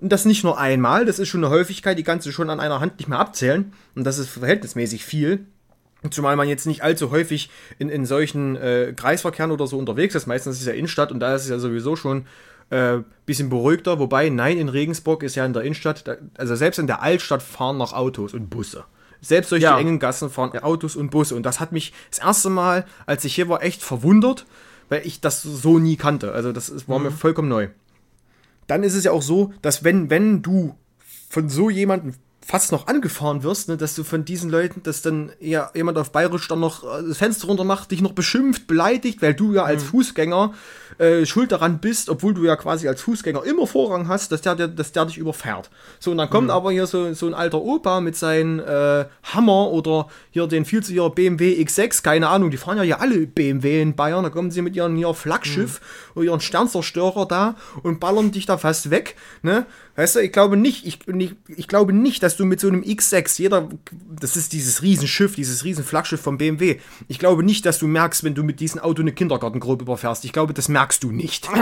Und 0.00 0.10
das 0.10 0.24
nicht 0.24 0.44
nur 0.44 0.58
einmal, 0.58 1.04
das 1.04 1.18
ist 1.18 1.28
schon 1.28 1.44
eine 1.44 1.54
Häufigkeit, 1.54 1.96
die 1.96 2.02
kannst 2.02 2.26
du 2.26 2.32
schon 2.32 2.50
an 2.50 2.60
einer 2.60 2.80
Hand 2.80 2.98
nicht 2.98 3.08
mehr 3.08 3.18
abzählen. 3.18 3.72
Und 3.94 4.04
das 4.04 4.18
ist 4.18 4.28
verhältnismäßig 4.28 5.04
viel. 5.04 5.46
Zumal 6.10 6.36
man 6.36 6.48
jetzt 6.48 6.66
nicht 6.66 6.82
allzu 6.82 7.10
häufig 7.10 7.48
in, 7.78 7.88
in 7.88 8.04
solchen 8.04 8.56
äh, 8.56 8.92
Kreisverkehren 8.94 9.50
oder 9.50 9.66
so 9.66 9.78
unterwegs 9.78 10.14
ist. 10.14 10.26
Meistens 10.26 10.56
ist 10.56 10.62
es 10.62 10.66
ja 10.66 10.74
Innenstadt 10.74 11.10
und 11.10 11.20
da 11.20 11.34
ist 11.34 11.44
es 11.44 11.48
ja 11.48 11.58
sowieso 11.58 11.96
schon 11.96 12.26
äh, 12.74 13.02
bisschen 13.26 13.48
beruhigter. 13.48 13.98
Wobei, 13.98 14.28
nein, 14.28 14.58
in 14.58 14.68
Regensburg 14.68 15.22
ist 15.22 15.34
ja 15.36 15.44
in 15.46 15.52
der 15.52 15.62
Innenstadt, 15.62 16.06
da, 16.08 16.16
also 16.36 16.56
selbst 16.56 16.78
in 16.78 16.86
der 16.86 17.02
Altstadt 17.02 17.42
fahren 17.42 17.76
noch 17.78 17.92
Autos 17.92 18.34
und 18.34 18.50
Busse. 18.50 18.84
Selbst 19.20 19.52
durch 19.52 19.62
Ja. 19.62 19.74
die 19.76 19.80
engen 19.80 19.98
Gassen 19.98 20.28
fahren 20.28 20.58
Autos 20.58 20.96
und 20.96 21.10
Busse. 21.10 21.34
Und 21.34 21.44
das 21.44 21.60
hat 21.60 21.72
mich 21.72 21.92
das 22.10 22.18
erste 22.18 22.50
Mal, 22.50 22.84
als 23.06 23.24
ich 23.24 23.34
hier 23.34 23.48
war, 23.48 23.62
echt 23.62 23.82
verwundert, 23.82 24.44
weil 24.88 25.06
ich 25.06 25.20
das 25.20 25.42
so 25.42 25.78
nie 25.78 25.96
kannte. 25.96 26.32
Also 26.32 26.52
das 26.52 26.68
ist, 26.68 26.88
war 26.88 26.98
mir 26.98 27.10
vollkommen 27.10 27.48
neu. 27.48 27.68
Dann 28.66 28.82
ist 28.82 28.94
es 28.94 29.04
ja 29.04 29.12
auch 29.12 29.22
so, 29.22 29.52
dass 29.62 29.84
wenn, 29.84 30.10
wenn 30.10 30.42
du 30.42 30.76
von 31.30 31.48
so 31.48 31.70
jemandem 31.70 32.14
fast 32.46 32.72
noch 32.72 32.86
angefahren 32.86 33.42
wirst, 33.42 33.68
ne, 33.68 33.76
dass 33.76 33.94
du 33.94 34.04
von 34.04 34.24
diesen 34.24 34.50
Leuten, 34.50 34.82
dass 34.82 35.02
dann 35.02 35.32
eher 35.40 35.70
jemand 35.74 35.96
auf 35.98 36.12
Bayerisch 36.12 36.46
dann 36.48 36.60
noch 36.60 36.84
äh, 36.84 37.02
das 37.08 37.18
Fenster 37.18 37.46
runter 37.46 37.64
macht, 37.64 37.90
dich 37.90 38.02
noch 38.02 38.12
beschimpft, 38.12 38.66
beleidigt, 38.66 39.22
weil 39.22 39.34
du 39.34 39.54
ja 39.54 39.64
als 39.64 39.82
Fußgänger 39.84 40.52
äh, 40.98 41.24
schuld 41.26 41.52
daran 41.52 41.78
bist, 41.78 42.08
obwohl 42.08 42.34
du 42.34 42.44
ja 42.44 42.56
quasi 42.56 42.86
als 42.86 43.00
Fußgänger 43.02 43.44
immer 43.44 43.66
Vorrang 43.66 44.08
hast, 44.08 44.30
dass 44.30 44.42
der, 44.42 44.54
der, 44.54 44.68
dass 44.68 44.92
der 44.92 45.06
dich 45.06 45.18
überfährt. 45.18 45.70
So, 45.98 46.10
und 46.10 46.18
dann 46.18 46.30
kommt 46.30 46.50
aber 46.50 46.70
hier 46.70 46.86
so, 46.86 47.14
so 47.14 47.26
ein 47.26 47.34
alter 47.34 47.60
Opa 47.60 48.00
mit 48.00 48.14
seinem 48.14 48.60
äh, 48.60 49.06
Hammer 49.22 49.70
oder 49.70 50.08
hier 50.30 50.46
den 50.46 50.64
viel 50.64 50.82
zu 50.82 50.92
ihrer 50.92 51.10
BMW 51.10 51.60
X6, 51.62 52.02
keine 52.02 52.28
Ahnung, 52.28 52.50
die 52.50 52.56
fahren 52.58 52.76
ja 52.76 52.82
hier 52.82 53.00
alle 53.00 53.26
BMW 53.26 53.80
in 53.80 53.96
Bayern, 53.96 54.22
da 54.22 54.30
kommen 54.30 54.50
sie 54.50 54.62
mit 54.62 54.76
ihrem 54.76 54.96
ihr 54.96 55.14
Flaggschiff 55.14 55.80
oder 56.14 56.26
ihren 56.26 56.40
Sternzerstörer 56.40 57.26
da 57.26 57.56
und 57.82 58.00
ballern 58.00 58.32
dich 58.32 58.46
da 58.46 58.58
fast 58.58 58.90
weg, 58.90 59.16
ne? 59.42 59.66
Weißt 59.96 60.16
du, 60.16 60.20
ich 60.20 60.32
glaube 60.32 60.56
nicht, 60.56 60.86
ich, 60.86 60.98
ich, 61.06 61.34
ich 61.46 61.68
glaube 61.68 61.92
nicht, 61.92 62.22
dass 62.24 62.33
dass 62.34 62.38
du 62.38 62.44
mit 62.46 62.58
so 62.58 62.66
einem 62.66 62.82
X6, 62.82 63.40
jeder, 63.40 63.68
das 64.20 64.36
ist 64.36 64.52
dieses 64.52 64.82
Riesenschiff, 64.82 65.36
dieses 65.36 65.62
Riesenflaggschiff 65.62 66.20
vom 66.20 66.36
BMW. 66.36 66.80
Ich 67.06 67.20
glaube 67.20 67.44
nicht, 67.44 67.64
dass 67.64 67.78
du 67.78 67.86
merkst, 67.86 68.24
wenn 68.24 68.34
du 68.34 68.42
mit 68.42 68.58
diesem 68.58 68.80
Auto 68.80 69.02
eine 69.02 69.12
Kindergartengrobe 69.12 69.84
überfährst. 69.84 70.24
Ich 70.24 70.32
glaube, 70.32 70.52
das 70.52 70.68
merkst 70.68 71.02
du 71.04 71.12
nicht. 71.12 71.48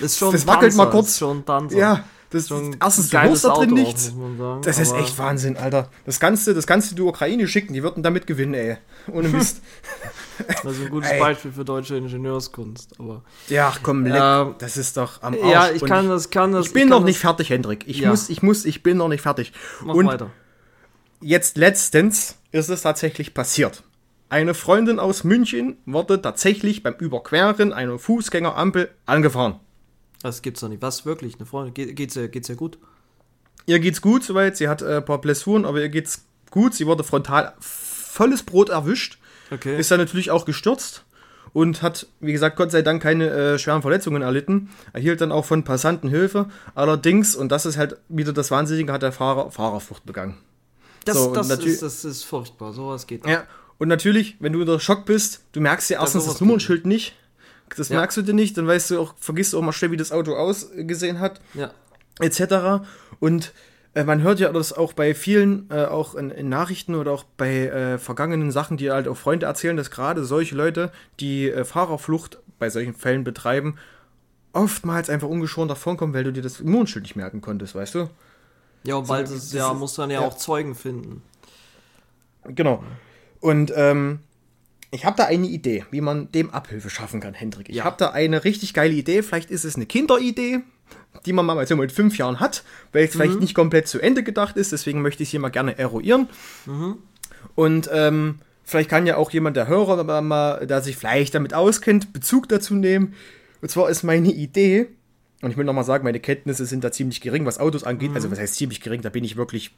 Das 0.00 0.12
ist 0.12 0.18
schon 0.18 0.32
Das 0.32 0.46
wackelt 0.46 0.72
Tanzer, 0.72 0.84
mal 0.84 0.90
kurz. 0.90 1.08
ist 1.08 1.18
schon 1.18 1.44
Tanzer. 1.46 1.78
Ja, 1.78 2.04
das 2.30 2.48
Schon 2.48 2.72
ein 2.72 2.76
erstens, 2.80 3.12
hörst 3.12 3.44
da 3.44 3.48
drin 3.54 3.70
Auto 3.70 3.74
auch, 3.74 3.78
nichts. 3.86 4.04
sagen, 4.06 4.62
Das 4.62 4.78
ist 4.78 4.92
echt 4.94 5.18
Wahnsinn, 5.18 5.56
Alter. 5.56 5.88
Das 6.04 6.18
du, 6.46 6.54
das 6.54 6.66
du 6.90 6.94
die 6.96 7.02
Ukraine 7.02 7.46
schicken, 7.46 7.72
die 7.72 7.82
würden 7.82 8.02
damit 8.02 8.26
gewinnen, 8.26 8.54
ey. 8.54 8.78
Ohne 9.12 9.28
Mist. 9.30 9.62
Also 10.64 10.82
ein 10.84 10.90
gutes 10.90 11.10
Ey. 11.10 11.20
Beispiel 11.20 11.52
für 11.52 11.64
deutsche 11.64 11.96
Ingenieurskunst. 11.96 12.98
Aber 12.98 13.22
ja, 13.48 13.72
komm, 13.82 14.04
Ähm, 14.06 14.54
das 14.58 14.76
ist 14.76 14.96
doch 14.96 15.22
am 15.22 15.34
Arsch. 15.34 15.42
ja, 15.52 15.70
ich 15.70 15.84
kann 15.84 16.08
das, 16.08 16.30
kann 16.30 16.52
das. 16.52 16.66
Ich 16.66 16.72
bin 16.72 16.82
kann 16.82 16.88
noch 16.90 16.98
das, 16.98 17.06
nicht 17.06 17.18
fertig, 17.18 17.50
Hendrik. 17.50 17.84
Ich 17.86 18.00
Ja. 18.00 18.10
muss, 18.10 18.28
ich 18.28 18.42
muss, 18.42 18.64
ich 18.64 18.82
bin 18.82 18.96
noch 18.98 19.08
nicht 19.08 19.22
fertig. 19.22 19.52
Mach 19.84 19.94
Und 19.94 20.06
weiter. 20.06 20.30
jetzt 21.20 21.56
letztens 21.56 22.36
ist 22.52 22.68
es 22.70 22.82
tatsächlich 22.82 23.34
passiert. 23.34 23.82
Eine 24.28 24.54
Freundin 24.54 24.98
aus 24.98 25.22
München 25.22 25.76
wurde 25.86 26.20
tatsächlich 26.20 26.82
beim 26.82 26.94
Überqueren 26.94 27.72
einer 27.72 27.98
Fußgängerampel 27.98 28.90
angefahren. 29.06 29.60
Das 30.22 30.42
gibt's 30.42 30.60
doch 30.60 30.68
nicht. 30.68 30.82
Was 30.82 31.04
wirklich? 31.06 31.36
Eine 31.36 31.46
Freundin? 31.46 31.74
Geht, 31.74 31.96
geht's, 31.96 32.16
ihr, 32.16 32.28
geht's 32.28 32.48
ihr 32.48 32.56
gut? 32.56 32.78
Ihr 33.66 33.78
geht's 33.80 34.00
gut 34.00 34.22
soweit, 34.24 34.56
sie 34.56 34.68
hat 34.68 34.82
äh, 34.82 34.98
ein 34.98 35.04
paar 35.04 35.20
Blessuren, 35.20 35.64
aber 35.64 35.80
ihr 35.80 35.88
geht's 35.88 36.24
gut. 36.50 36.74
Sie 36.74 36.86
wurde 36.86 37.04
frontal 37.04 37.54
volles 37.60 38.42
Brot 38.42 38.68
erwischt, 38.68 39.18
Okay. 39.50 39.78
ist 39.78 39.90
dann 39.90 39.98
natürlich 40.00 40.30
auch 40.30 40.44
gestürzt 40.44 41.04
und 41.52 41.82
hat, 41.82 42.06
wie 42.20 42.32
gesagt, 42.32 42.56
Gott 42.56 42.70
sei 42.70 42.82
Dank 42.82 43.02
keine 43.02 43.28
äh, 43.30 43.58
schweren 43.58 43.82
Verletzungen 43.82 44.22
erlitten. 44.22 44.70
Erhielt 44.92 45.20
dann 45.20 45.32
auch 45.32 45.44
von 45.44 45.64
Passanten 45.64 46.08
Hilfe. 46.08 46.46
Allerdings, 46.74 47.36
und 47.36 47.50
das 47.52 47.66
ist 47.66 47.76
halt 47.76 47.96
wieder 48.08 48.32
das 48.32 48.50
Wahnsinnige, 48.50 48.92
hat 48.92 49.02
der 49.02 49.12
Fahrer 49.12 49.50
Fahrerflucht 49.50 50.04
begangen. 50.06 50.36
das, 51.04 51.16
so, 51.16 51.32
das, 51.32 51.48
ist, 51.50 51.82
das 51.82 52.04
ist 52.04 52.24
furchtbar. 52.24 52.72
Sowas 52.72 53.06
geht 53.06 53.24
nicht. 53.24 53.32
Ja, 53.32 53.44
und 53.78 53.88
natürlich, 53.88 54.36
wenn 54.40 54.52
du 54.52 54.60
unter 54.60 54.80
Schock 54.80 55.04
bist, 55.06 55.42
du 55.52 55.60
merkst 55.60 55.90
ja 55.90 56.00
erstens 56.00 56.24
sowas 56.24 56.36
das 56.36 56.40
Nummernschild 56.40 56.86
nicht. 56.86 57.14
Das 57.74 57.88
Ja. 57.88 57.96
merkst 57.98 58.16
du 58.16 58.22
dir 58.22 58.34
nicht, 58.34 58.56
dann 58.56 58.66
weißt 58.66 58.90
du 58.92 59.00
auch, 59.00 59.14
vergisst 59.18 59.52
du 59.52 59.58
auch 59.58 59.62
mal 59.62 59.72
schnell, 59.72 59.90
wie 59.90 59.96
das 59.96 60.12
Auto 60.12 60.34
ausgesehen 60.34 61.18
hat, 61.20 61.40
Ja. 61.54 61.70
etc. 62.20 62.84
Und 63.18 63.52
äh, 63.94 64.04
man 64.04 64.22
hört 64.22 64.38
ja 64.40 64.52
das 64.52 64.72
auch 64.72 64.92
bei 64.92 65.14
vielen, 65.14 65.68
äh, 65.70 65.84
auch 65.86 66.14
in, 66.14 66.30
in 66.30 66.48
Nachrichten 66.48 66.94
oder 66.94 67.12
auch 67.12 67.24
bei 67.36 67.66
äh, 67.66 67.98
vergangenen 67.98 68.50
Sachen, 68.52 68.76
die 68.76 68.90
halt 68.90 69.08
auch 69.08 69.16
Freunde 69.16 69.46
erzählen, 69.46 69.76
dass 69.76 69.90
gerade 69.90 70.24
solche 70.24 70.54
Leute, 70.54 70.92
die 71.18 71.50
äh, 71.50 71.64
Fahrerflucht 71.64 72.38
bei 72.58 72.70
solchen 72.70 72.94
Fällen 72.94 73.24
betreiben, 73.24 73.76
oftmals 74.52 75.10
einfach 75.10 75.28
ungeschoren 75.28 75.68
davonkommen, 75.68 76.14
weil 76.14 76.24
du 76.24 76.32
dir 76.32 76.42
das 76.42 76.60
Nummernschild 76.60 77.02
nicht 77.04 77.16
merken 77.16 77.40
konntest, 77.40 77.74
weißt 77.74 77.94
du? 77.96 78.10
Ja, 78.84 78.94
und 78.96 79.08
weil 79.08 79.22
das 79.22 79.32
das, 79.32 79.44
ist- 79.44 79.52
ja, 79.54 79.72
muss 79.74 79.94
dann 79.94 80.10
ja, 80.10 80.20
ja. 80.20 80.26
auch 80.26 80.36
Zeugen 80.36 80.74
finden. 80.74 81.22
Genau. 82.44 82.82
Und 83.40 83.72
ähm, 83.74 84.20
ich 84.96 85.04
habe 85.04 85.16
da 85.16 85.24
eine 85.24 85.46
Idee, 85.46 85.84
wie 85.90 86.00
man 86.00 86.30
dem 86.32 86.50
Abhilfe 86.50 86.90
schaffen 86.90 87.20
kann, 87.20 87.34
Hendrik. 87.34 87.68
Ich 87.68 87.76
Ja. 87.76 87.84
habe 87.84 87.96
da 87.98 88.10
eine 88.10 88.42
richtig 88.44 88.74
geile 88.74 88.94
Idee. 88.94 89.22
Vielleicht 89.22 89.50
ist 89.50 89.64
es 89.64 89.76
eine 89.76 89.86
Kinderidee, 89.86 90.60
die 91.24 91.32
man 91.32 91.46
mal 91.46 91.66
so 91.66 91.76
mit 91.76 91.92
fünf 91.92 92.18
Jahren 92.18 92.40
hat, 92.40 92.64
weil 92.92 93.04
es 93.04 93.12
vielleicht 93.12 93.40
nicht 93.40 93.54
komplett 93.54 93.86
zu 93.88 94.00
Ende 94.00 94.22
gedacht 94.22 94.56
ist. 94.56 94.72
Deswegen 94.72 95.02
möchte 95.02 95.22
ich 95.22 95.28
es 95.28 95.30
hier 95.30 95.40
mal 95.40 95.50
gerne 95.50 95.78
eruieren. 95.78 96.28
Und 97.54 97.88
ähm, 97.92 98.36
vielleicht 98.64 98.90
kann 98.90 99.06
ja 99.06 99.16
auch 99.16 99.30
jemand, 99.30 99.56
der 99.56 99.68
Hörer, 99.68 100.20
mal- 100.22 100.66
der 100.66 100.82
sich 100.82 100.96
vielleicht 100.96 101.34
damit 101.34 101.54
auskennt, 101.54 102.12
Bezug 102.12 102.48
dazu 102.48 102.74
nehmen. 102.74 103.14
Und 103.62 103.70
zwar 103.70 103.88
ist 103.88 104.02
meine 104.02 104.30
Idee, 104.30 104.88
und 105.42 105.50
ich 105.50 105.56
will 105.56 105.64
nochmal 105.64 105.84
sagen, 105.84 106.04
meine 106.04 106.20
Kenntnisse 106.20 106.66
sind 106.66 106.84
da 106.84 106.92
ziemlich 106.92 107.20
gering, 107.20 107.46
was 107.46 107.58
Autos 107.58 107.84
angeht. 107.84 108.10
Also, 108.14 108.30
was 108.30 108.38
heißt 108.38 108.54
ziemlich 108.54 108.80
gering? 108.80 109.02
Da 109.02 109.08
bin 109.10 109.24
ich 109.24 109.36
wirklich 109.36 109.74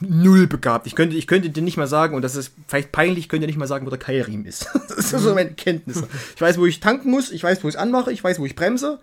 null 0.00 0.46
begabt. 0.46 0.86
Ich 0.86 0.94
könnte, 0.94 1.16
ich 1.16 1.26
könnte 1.26 1.50
dir 1.50 1.62
nicht 1.62 1.76
mal 1.76 1.86
sagen, 1.86 2.14
und 2.14 2.22
das 2.22 2.36
ist 2.36 2.52
vielleicht 2.68 2.92
peinlich, 2.92 3.24
ich 3.24 3.28
könnte 3.28 3.46
dir 3.46 3.48
nicht 3.48 3.58
mal 3.58 3.66
sagen, 3.66 3.86
wo 3.86 3.90
der 3.90 3.98
Keilriemen 3.98 4.46
ist. 4.46 4.68
Das 4.88 5.10
sind 5.10 5.20
so 5.20 5.34
meine 5.34 5.52
Kenntnisse. 5.52 6.08
Ich 6.34 6.40
weiß, 6.40 6.58
wo 6.58 6.66
ich 6.66 6.80
tanken 6.80 7.10
muss, 7.10 7.30
ich 7.30 7.42
weiß, 7.42 7.64
wo 7.64 7.68
ich 7.68 7.74
es 7.74 7.80
anmache, 7.80 8.12
ich 8.12 8.22
weiß, 8.22 8.38
wo 8.38 8.46
ich 8.46 8.54
bremse. 8.54 8.98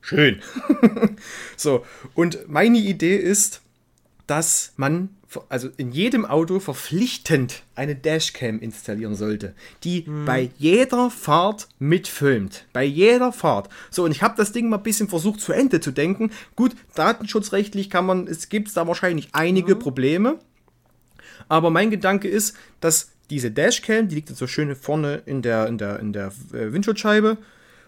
Schön. 0.00 0.40
so, 1.56 1.84
und 2.14 2.48
meine 2.48 2.78
Idee 2.78 3.16
ist, 3.16 3.60
dass 4.26 4.72
man 4.76 5.10
also 5.48 5.68
in 5.76 5.92
jedem 5.92 6.24
Auto 6.24 6.60
verpflichtend 6.60 7.62
eine 7.74 7.94
Dashcam 7.94 8.60
installieren 8.60 9.14
sollte, 9.14 9.54
die 9.84 10.02
bei 10.24 10.50
jeder 10.58 11.10
Fahrt 11.10 11.68
mitfilmt. 11.78 12.66
Bei 12.72 12.84
jeder 12.84 13.32
Fahrt. 13.32 13.68
So, 13.90 14.04
und 14.04 14.10
ich 14.10 14.22
habe 14.22 14.34
das 14.36 14.52
Ding 14.52 14.68
mal 14.68 14.78
ein 14.78 14.82
bisschen 14.82 15.08
versucht 15.08 15.40
zu 15.40 15.52
Ende 15.52 15.80
zu 15.80 15.90
denken. 15.90 16.30
Gut, 16.54 16.74
datenschutzrechtlich 16.94 17.90
kann 17.90 18.06
man, 18.06 18.26
es 18.26 18.48
gibt 18.48 18.76
da 18.76 18.86
wahrscheinlich 18.86 19.28
einige 19.32 19.76
Probleme. 19.76 20.38
Aber 21.48 21.70
mein 21.70 21.90
Gedanke 21.90 22.28
ist, 22.28 22.56
dass 22.80 23.12
diese 23.30 23.50
Dashcam, 23.50 24.08
die 24.08 24.16
liegt 24.16 24.28
jetzt 24.28 24.38
so 24.38 24.46
schön 24.46 24.74
vorne 24.76 25.22
in 25.26 25.42
der, 25.42 25.66
in 25.66 25.78
der, 25.78 26.00
in 26.00 26.12
der 26.12 26.32
äh, 26.52 26.72
Windschutzscheibe 26.72 27.38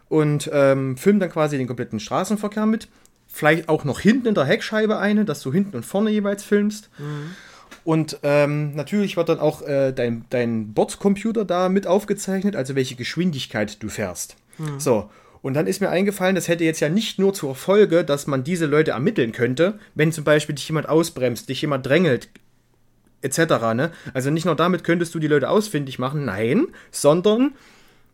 und 0.09 0.51
ähm, 0.53 0.97
filmt 0.97 1.23
dann 1.23 1.31
quasi 1.31 1.59
den 1.59 1.67
kompletten 1.67 2.01
Straßenverkehr 2.01 2.67
mit. 2.67 2.89
Vielleicht 3.39 3.69
auch 3.69 3.85
noch 3.85 4.01
hinten 4.01 4.27
in 4.27 4.35
der 4.35 4.47
Heckscheibe 4.47 4.99
eine, 4.99 5.25
dass 5.25 5.43
du 5.43 5.53
hinten 5.53 5.77
und 5.77 5.87
vorne 5.87 6.11
jeweils 6.11 6.43
filmst. 6.43 6.91
Und 7.85 8.19
ähm, 8.25 8.75
natürlich 8.75 9.17
wird 9.17 9.29
dann 9.29 9.39
auch 9.39 9.63
äh, 9.63 9.93
dein, 9.93 10.25
dein 10.31 10.75
Bordcomputer 10.75 11.45
da 11.45 11.69
mit 11.69 11.87
aufgezeichnet, 11.87 12.57
also 12.57 12.75
welche 12.75 12.97
Geschwindigkeit 12.97 13.81
du 13.81 13.89
fährst. 13.91 14.35
So. 14.79 15.09
Und 15.41 15.55
dann 15.55 15.69
ist 15.69 15.81
mir 15.81 15.89
eingefallen, 15.89 16.35
das 16.35 16.49
hätte 16.49 16.65
jetzt 16.65 16.81
ja 16.81 16.89
nicht 16.89 17.21
nur 17.21 17.33
zur 17.33 17.55
Folge, 17.55 18.03
dass 18.03 18.27
man 18.27 18.43
diese 18.43 18.67
Leute 18.67 18.91
ermitteln 18.91 19.31
könnte, 19.31 19.79
wenn 19.95 20.11
zum 20.11 20.25
Beispiel 20.25 20.57
dich 20.57 20.69
jemand 20.69 20.89
ausbremst, 20.89 21.49
dich 21.49 21.63
jemand 21.63 21.87
drängelt, 21.87 22.29
etc. 23.23 23.39
Ne? 23.73 23.93
Also 24.15 24.31
nicht 24.31 24.47
nur 24.47 24.57
damit 24.57 24.83
könntest 24.83 25.15
du 25.15 25.21
die 25.21 25.29
Leute 25.29 25.49
ausfindig 25.49 26.01
machen, 26.01 26.25
nein, 26.25 26.67
sondern 26.91 27.53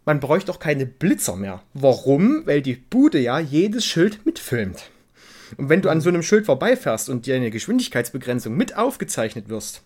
man 0.05 0.21
bräuchte 0.21 0.53
auch 0.53 0.59
keine 0.59 0.85
Blitzer 0.85 1.37
mehr. 1.37 1.63
Warum? 1.73 2.43
Weil 2.45 2.61
die 2.61 2.75
Bude 2.75 3.21
ja 3.21 3.39
jedes 3.39 3.87
Schild 3.87 4.27
mitfilmt. 4.27 4.91
Und 5.57 5.69
wenn 5.69 5.83
du 5.83 5.89
an 5.89 6.01
so 6.01 6.09
einem 6.09 6.23
Schild 6.23 6.47
vorbeifährst 6.47 7.09
und 7.09 7.27
dir 7.27 7.37
eine 7.37 7.51
Geschwindigkeitsbegrenzung 7.51 8.55
mit 8.57 8.77
aufgezeichnet 8.77 9.49
wirst, 9.49 9.83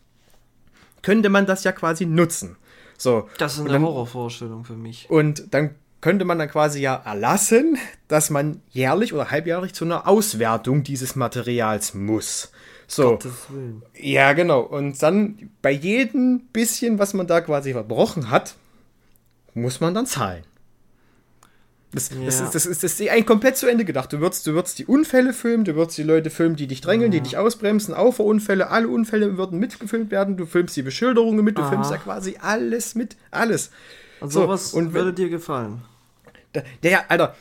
könnte 1.02 1.28
man 1.28 1.46
das 1.46 1.64
ja 1.64 1.72
quasi 1.72 2.06
nutzen. 2.06 2.56
So. 2.96 3.28
Das 3.38 3.54
ist 3.54 3.60
eine 3.60 3.70
dann, 3.70 3.82
Horrorvorstellung 3.82 4.64
für 4.64 4.76
mich. 4.76 5.08
und 5.08 5.54
dann 5.54 5.74
könnte 6.00 6.24
man 6.24 6.38
dann 6.38 6.48
quasi 6.48 6.80
ja 6.80 6.94
erlassen, 6.94 7.76
dass 8.06 8.30
man 8.30 8.62
jährlich 8.70 9.12
oder 9.12 9.30
halbjährlich 9.30 9.74
zu 9.74 9.84
einer 9.84 10.06
Auswertung 10.06 10.84
dieses 10.84 11.16
Materials 11.16 11.94
muss. 11.94 12.52
So. 12.86 13.10
Gottes 13.10 13.32
Willen. 13.50 13.82
Ja, 13.94 14.32
genau. 14.32 14.60
Und 14.60 15.02
dann 15.02 15.50
bei 15.60 15.72
jedem 15.72 16.40
bisschen, 16.52 16.98
was 16.98 17.14
man 17.14 17.26
da 17.26 17.40
quasi 17.40 17.72
verbrochen 17.72 18.30
hat, 18.30 18.54
muss 19.54 19.80
man 19.80 19.92
dann 19.92 20.06
zahlen. 20.06 20.44
Das, 21.92 22.10
das, 22.10 22.18
Ja. 22.38 22.44
ist, 22.44 22.54
das, 22.54 22.66
ist, 22.66 22.84
das 22.84 23.00
ist 23.00 23.08
eigentlich 23.08 23.24
komplett 23.26 23.56
zu 23.56 23.66
Ende 23.66 23.84
gedacht. 23.86 24.12
Du 24.12 24.20
würdest, 24.20 24.46
du 24.46 24.52
würdest 24.52 24.78
die 24.78 24.84
Unfälle 24.86 25.32
filmen, 25.32 25.64
du 25.64 25.74
würdest 25.74 25.96
die 25.96 26.02
Leute 26.02 26.28
filmen, 26.28 26.54
die 26.54 26.66
dich 26.66 26.82
drängeln, 26.82 27.10
die 27.10 27.22
dich 27.22 27.38
ausbremsen, 27.38 27.94
Auffahrunfälle, 27.94 28.68
alle 28.70 28.88
Unfälle 28.88 29.38
würden 29.38 29.58
mitgefilmt 29.58 30.10
werden, 30.10 30.36
du 30.36 30.44
filmst 30.44 30.76
die 30.76 30.82
Beschilderungen 30.82 31.42
mit, 31.44 31.56
du 31.56 31.62
Aha. 31.62 31.70
filmst 31.70 31.90
ja 31.90 31.96
quasi 31.96 32.36
alles 32.40 32.94
mit, 32.94 33.16
alles. 33.30 33.70
Also 34.20 34.40
So, 34.40 34.46
sowas 34.46 34.74
und 34.74 34.92
würde 34.92 35.14
dir 35.14 35.30
gefallen. 35.30 35.80
Da- 36.52 36.62
Der, 36.82 37.10
Alter, 37.10 37.34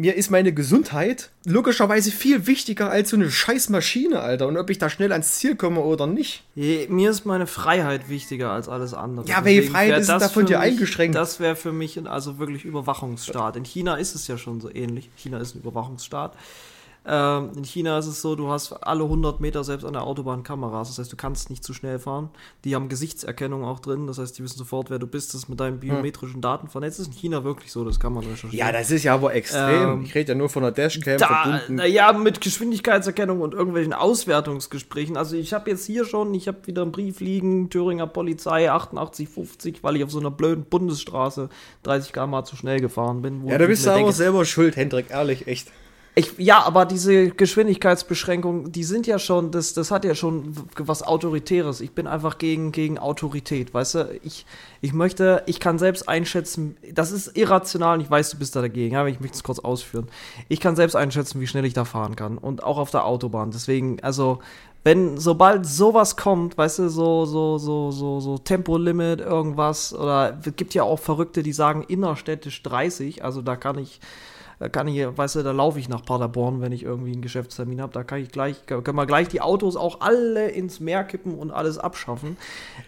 mir 0.00 0.14
ist 0.16 0.30
meine 0.30 0.52
Gesundheit 0.52 1.30
logischerweise 1.44 2.10
viel 2.10 2.46
wichtiger 2.46 2.90
als 2.90 3.10
so 3.10 3.16
eine 3.16 3.30
scheiß 3.30 3.68
Maschine, 3.68 4.20
Alter. 4.20 4.46
Und 4.48 4.56
ob 4.56 4.70
ich 4.70 4.78
da 4.78 4.88
schnell 4.88 5.12
ans 5.12 5.34
Ziel 5.34 5.56
komme 5.56 5.80
oder 5.80 6.06
nicht. 6.06 6.42
Je- 6.54 6.86
Mir 6.88 7.10
ist 7.10 7.26
meine 7.26 7.46
Freiheit 7.46 8.08
wichtiger 8.08 8.50
als 8.50 8.68
alles 8.68 8.94
andere. 8.94 9.26
Ja, 9.26 9.44
welche 9.44 9.70
Freiheit 9.70 10.00
ist 10.00 10.08
das 10.08 10.22
davon 10.22 10.42
für 10.44 10.48
dir 10.48 10.60
eingeschränkt? 10.60 11.14
Das 11.14 11.38
wäre 11.40 11.56
für 11.56 11.72
mich 11.72 12.00
also 12.08 12.38
wirklich 12.38 12.64
Überwachungsstaat. 12.64 13.56
In 13.56 13.64
China 13.64 13.96
ist 13.96 14.14
es 14.14 14.26
ja 14.26 14.38
schon 14.38 14.60
so 14.60 14.70
ähnlich. 14.74 15.10
China 15.16 15.38
ist 15.38 15.54
ein 15.54 15.58
Überwachungsstaat. 15.60 16.34
Ähm, 17.06 17.52
in 17.56 17.64
China 17.64 17.98
ist 17.98 18.06
es 18.06 18.20
so, 18.20 18.36
du 18.36 18.50
hast 18.50 18.72
alle 18.72 19.04
100 19.04 19.40
Meter 19.40 19.64
selbst 19.64 19.84
an 19.84 19.94
der 19.94 20.02
Autobahn 20.02 20.42
Kameras. 20.42 20.88
Das 20.88 20.98
heißt, 20.98 21.12
du 21.12 21.16
kannst 21.16 21.48
nicht 21.48 21.64
zu 21.64 21.72
schnell 21.72 21.98
fahren. 21.98 22.28
Die 22.64 22.74
haben 22.74 22.88
Gesichtserkennung 22.90 23.64
auch 23.64 23.80
drin. 23.80 24.06
Das 24.06 24.18
heißt, 24.18 24.38
die 24.38 24.42
wissen 24.42 24.58
sofort, 24.58 24.90
wer 24.90 24.98
du 24.98 25.06
bist. 25.06 25.32
Das 25.32 25.42
ist 25.42 25.48
mit 25.48 25.58
deinen 25.60 25.80
biometrischen 25.80 26.42
Daten 26.42 26.68
vernetzt. 26.68 26.98
Das 26.98 27.08
ist 27.08 27.14
in 27.14 27.18
China 27.18 27.42
wirklich 27.42 27.72
so. 27.72 27.84
Das 27.84 27.98
kann 27.98 28.12
man 28.12 28.24
recherchieren. 28.24 28.52
Ja, 28.52 28.70
das 28.70 28.90
ist 28.90 29.04
ja 29.04 29.14
aber 29.14 29.34
extrem. 29.34 29.88
Ähm, 29.88 30.02
ich 30.04 30.14
rede 30.14 30.32
ja 30.32 30.38
nur 30.38 30.50
von 30.50 30.62
einer 30.62 30.72
Dashcam 30.72 31.16
da, 31.16 31.26
verbunden. 31.26 31.76
naja, 31.76 32.12
mit 32.12 32.40
Geschwindigkeitserkennung 32.40 33.40
und 33.40 33.54
irgendwelchen 33.54 33.94
Auswertungsgesprächen. 33.94 35.16
Also 35.16 35.36
ich 35.36 35.54
habe 35.54 35.70
jetzt 35.70 35.86
hier 35.86 36.04
schon, 36.04 36.34
ich 36.34 36.48
habe 36.48 36.66
wieder 36.66 36.82
einen 36.82 36.92
Brief 36.92 37.20
liegen, 37.20 37.70
Thüringer 37.70 38.06
Polizei 38.06 38.70
8850, 38.70 39.82
weil 39.82 39.96
ich 39.96 40.04
auf 40.04 40.10
so 40.10 40.20
einer 40.20 40.30
blöden 40.30 40.64
Bundesstraße 40.64 41.48
30 41.84 42.12
km 42.12 42.44
zu 42.44 42.56
schnell 42.56 42.80
gefahren 42.80 43.22
bin. 43.22 43.42
wo 43.42 43.48
ja, 43.48 43.56
da 43.56 43.66
bist 43.66 43.86
du 43.86 43.90
aber 43.90 43.98
denke, 43.98 44.12
selber 44.12 44.44
schuld, 44.44 44.76
Hendrik, 44.76 45.06
ehrlich, 45.10 45.46
echt. 45.46 45.68
Ich, 46.16 46.36
ja, 46.38 46.62
aber 46.64 46.86
diese 46.86 47.30
Geschwindigkeitsbeschränkungen, 47.30 48.72
die 48.72 48.82
sind 48.82 49.06
ja 49.06 49.20
schon, 49.20 49.52
das, 49.52 49.74
das 49.74 49.92
hat 49.92 50.04
ja 50.04 50.16
schon 50.16 50.54
was 50.76 51.04
Autoritäres. 51.04 51.80
Ich 51.80 51.92
bin 51.92 52.08
einfach 52.08 52.38
gegen, 52.38 52.72
gegen 52.72 52.98
Autorität, 52.98 53.72
weißt 53.72 53.94
du? 53.94 54.18
Ich, 54.24 54.44
ich 54.80 54.92
möchte, 54.92 55.44
ich 55.46 55.60
kann 55.60 55.78
selbst 55.78 56.08
einschätzen, 56.08 56.76
das 56.92 57.12
ist 57.12 57.36
irrational 57.36 57.98
und 57.98 58.00
ich 58.00 58.10
weiß, 58.10 58.30
du 58.30 58.38
bist 58.38 58.56
da 58.56 58.60
dagegen, 58.60 58.96
aber 58.96 59.08
ich 59.08 59.20
möchte 59.20 59.36
es 59.36 59.44
kurz 59.44 59.60
ausführen. 59.60 60.08
Ich 60.48 60.58
kann 60.58 60.74
selbst 60.74 60.96
einschätzen, 60.96 61.40
wie 61.40 61.46
schnell 61.46 61.64
ich 61.64 61.74
da 61.74 61.84
fahren 61.84 62.16
kann 62.16 62.38
und 62.38 62.64
auch 62.64 62.78
auf 62.78 62.90
der 62.90 63.04
Autobahn. 63.04 63.52
Deswegen, 63.52 64.02
also, 64.02 64.40
wenn, 64.82 65.16
sobald 65.16 65.64
sowas 65.64 66.16
kommt, 66.16 66.58
weißt 66.58 66.80
du, 66.80 66.88
so, 66.88 67.24
so, 67.24 67.58
so, 67.58 67.92
so, 67.92 68.18
so 68.18 68.38
Tempolimit, 68.38 69.20
irgendwas, 69.20 69.94
oder 69.94 70.40
es 70.44 70.56
gibt 70.56 70.74
ja 70.74 70.82
auch 70.82 70.98
Verrückte, 70.98 71.44
die 71.44 71.52
sagen 71.52 71.84
innerstädtisch 71.86 72.62
30, 72.64 73.22
also 73.22 73.42
da 73.42 73.54
kann 73.54 73.78
ich, 73.78 74.00
da 74.60 74.68
kann 74.68 74.86
ich, 74.88 75.06
weißt 75.16 75.36
du, 75.36 75.42
da 75.42 75.52
laufe 75.52 75.78
ich 75.78 75.88
nach 75.88 76.04
Paderborn, 76.04 76.60
wenn 76.60 76.70
ich 76.70 76.82
irgendwie 76.82 77.12
einen 77.12 77.22
Geschäftstermin 77.22 77.80
habe. 77.80 77.94
Da 77.94 78.04
kann 78.04 78.20
ich 78.20 78.30
gleich, 78.30 78.66
können 78.66 78.94
wir 78.94 79.06
gleich 79.06 79.26
die 79.26 79.40
Autos 79.40 79.74
auch 79.74 80.02
alle 80.02 80.50
ins 80.50 80.80
Meer 80.80 81.02
kippen 81.02 81.34
und 81.34 81.50
alles 81.50 81.78
abschaffen. 81.78 82.36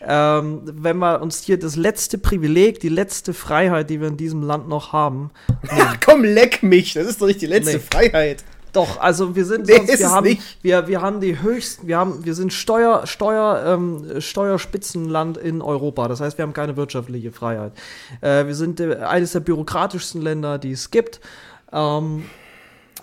Ähm, 0.07 0.61
wenn 0.65 0.99
wir 0.99 1.23
uns 1.23 1.43
hier 1.43 1.59
das 1.59 1.77
letzte 1.77 2.19
Privileg, 2.19 2.81
die 2.81 2.91
letzte 2.91 3.33
Freiheit, 3.33 3.89
die 3.89 4.03
wir 4.03 4.09
in 4.09 4.19
diesem 4.19 4.43
Land 4.43 4.69
noch 4.69 4.93
haben. 4.93 5.31
Ach 5.71 5.97
komm, 6.05 6.25
leck 6.25 6.63
mich, 6.63 6.93
das 6.93 7.07
ist 7.07 7.23
doch 7.23 7.27
nicht 7.27 7.41
die 7.41 7.47
letzte 7.47 7.79
nee. 7.79 7.79
Freiheit. 7.79 8.45
Doch, 8.75 9.01
also 9.01 9.35
wir 9.35 9.45
sind 9.45 9.67
nee, 9.67 9.77
sonst, 9.77 9.99
wir 9.99 10.11
haben, 10.11 10.27
nicht. 10.27 10.59
wir, 10.63 10.89
wir 10.89 11.01
haben 11.03 11.21
die 11.21 11.41
höchsten, 11.41 11.87
wir 11.87 11.99
haben, 11.99 12.25
wir 12.25 12.35
sind 12.35 12.53
Steuer, 12.53 13.07
Steuer, 13.07 13.65
ähm, 13.67 14.21
Steuerspitzenland 14.21 15.37
in 15.37 15.61
Europa. 15.61 16.09
Das 16.09 16.21
heißt, 16.21 16.39
wir 16.39 16.43
haben 16.43 16.55
keine 16.55 16.77
wirtschaftliche 16.77 17.33
Freiheit. 17.33 17.73
Äh, 18.21 18.47
wir 18.47 18.55
sind 18.55 18.81
äh, 18.81 18.97
eines 18.97 19.33
der 19.33 19.41
bürokratischsten 19.41 20.23
Länder, 20.23 20.59
die 20.59 20.73
es 20.73 20.91
gibt. 20.91 21.21
Ähm, 21.73 22.25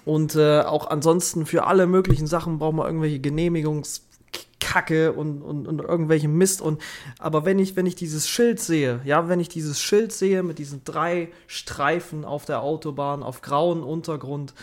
und 0.06 0.36
äh, 0.36 0.62
auch 0.62 0.90
ansonsten 0.90 1.46
für 1.46 1.66
alle 1.66 1.88
möglichen 1.88 2.28
Sachen 2.28 2.60
brauchen 2.60 2.78
wir 2.78 2.86
irgendwelche 2.86 3.20
Genehmigungskacke 3.20 5.14
und, 5.14 5.42
und, 5.42 5.68
und 5.68 5.80
irgendwelche 5.80 6.28
Mist. 6.28 6.62
Und 6.62 6.82
aber 7.20 7.46
wenn 7.46 7.60
ich, 7.60 7.76
wenn 7.76 7.86
ich 7.86 7.96
dieses 7.96 8.28
Schild 8.30 8.60
sehe, 8.60 9.02
ja, 9.04 9.28
wenn 9.28 9.40
ich 9.40 9.50
dieses 9.50 9.82
Schild 9.82 10.12
sehe 10.12 10.44
mit 10.44 10.58
diesen 10.60 10.84
drei 10.84 11.30
Streifen 11.48 12.26
auf 12.26 12.46
der 12.46 12.62
Autobahn 12.62 13.24
auf 13.24 13.42
grauen 13.42 13.84
Untergrund, 13.84 14.54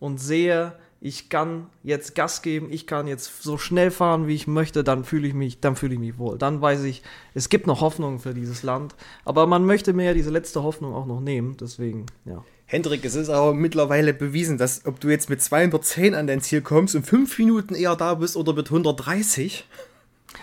und 0.00 0.18
sehe, 0.18 0.72
ich 1.00 1.28
kann 1.28 1.66
jetzt 1.82 2.14
Gas 2.14 2.42
geben, 2.42 2.68
ich 2.70 2.86
kann 2.86 3.06
jetzt 3.06 3.42
so 3.42 3.56
schnell 3.56 3.90
fahren, 3.90 4.26
wie 4.26 4.34
ich 4.34 4.46
möchte, 4.46 4.82
dann 4.82 5.04
fühle 5.04 5.28
ich 5.28 5.34
mich, 5.34 5.60
dann 5.60 5.76
fühle 5.76 5.94
ich 5.94 6.00
mich 6.00 6.18
wohl. 6.18 6.38
Dann 6.38 6.60
weiß 6.60 6.82
ich, 6.84 7.02
es 7.34 7.48
gibt 7.48 7.66
noch 7.66 7.80
Hoffnung 7.80 8.18
für 8.18 8.34
dieses 8.34 8.62
Land, 8.62 8.94
aber 9.24 9.46
man 9.46 9.64
möchte 9.64 9.92
mir 9.92 10.06
ja 10.06 10.14
diese 10.14 10.30
letzte 10.30 10.62
Hoffnung 10.62 10.94
auch 10.94 11.06
noch 11.06 11.20
nehmen, 11.20 11.56
deswegen, 11.60 12.06
ja. 12.24 12.44
Hendrik, 12.70 13.02
es 13.06 13.14
ist 13.14 13.30
aber 13.30 13.54
mittlerweile 13.54 14.12
bewiesen, 14.12 14.58
dass 14.58 14.84
ob 14.84 15.00
du 15.00 15.08
jetzt 15.08 15.30
mit 15.30 15.40
210 15.40 16.14
an 16.14 16.26
dein 16.26 16.42
Ziel 16.42 16.60
kommst 16.60 16.94
und 16.94 17.06
fünf 17.06 17.38
Minuten 17.38 17.74
eher 17.74 17.96
da 17.96 18.12
bist 18.12 18.36
oder 18.36 18.52
mit 18.52 18.66
130. 18.66 19.64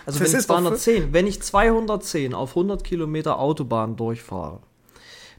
Also 0.04 0.18
wenn 0.18 0.26
ich 0.26 0.38
210, 0.40 1.12
wenn 1.12 1.26
ich 1.28 1.40
210 1.40 2.34
auf 2.34 2.50
100 2.50 2.82
Kilometer 2.82 3.38
Autobahn 3.38 3.94
durchfahre, 3.94 4.58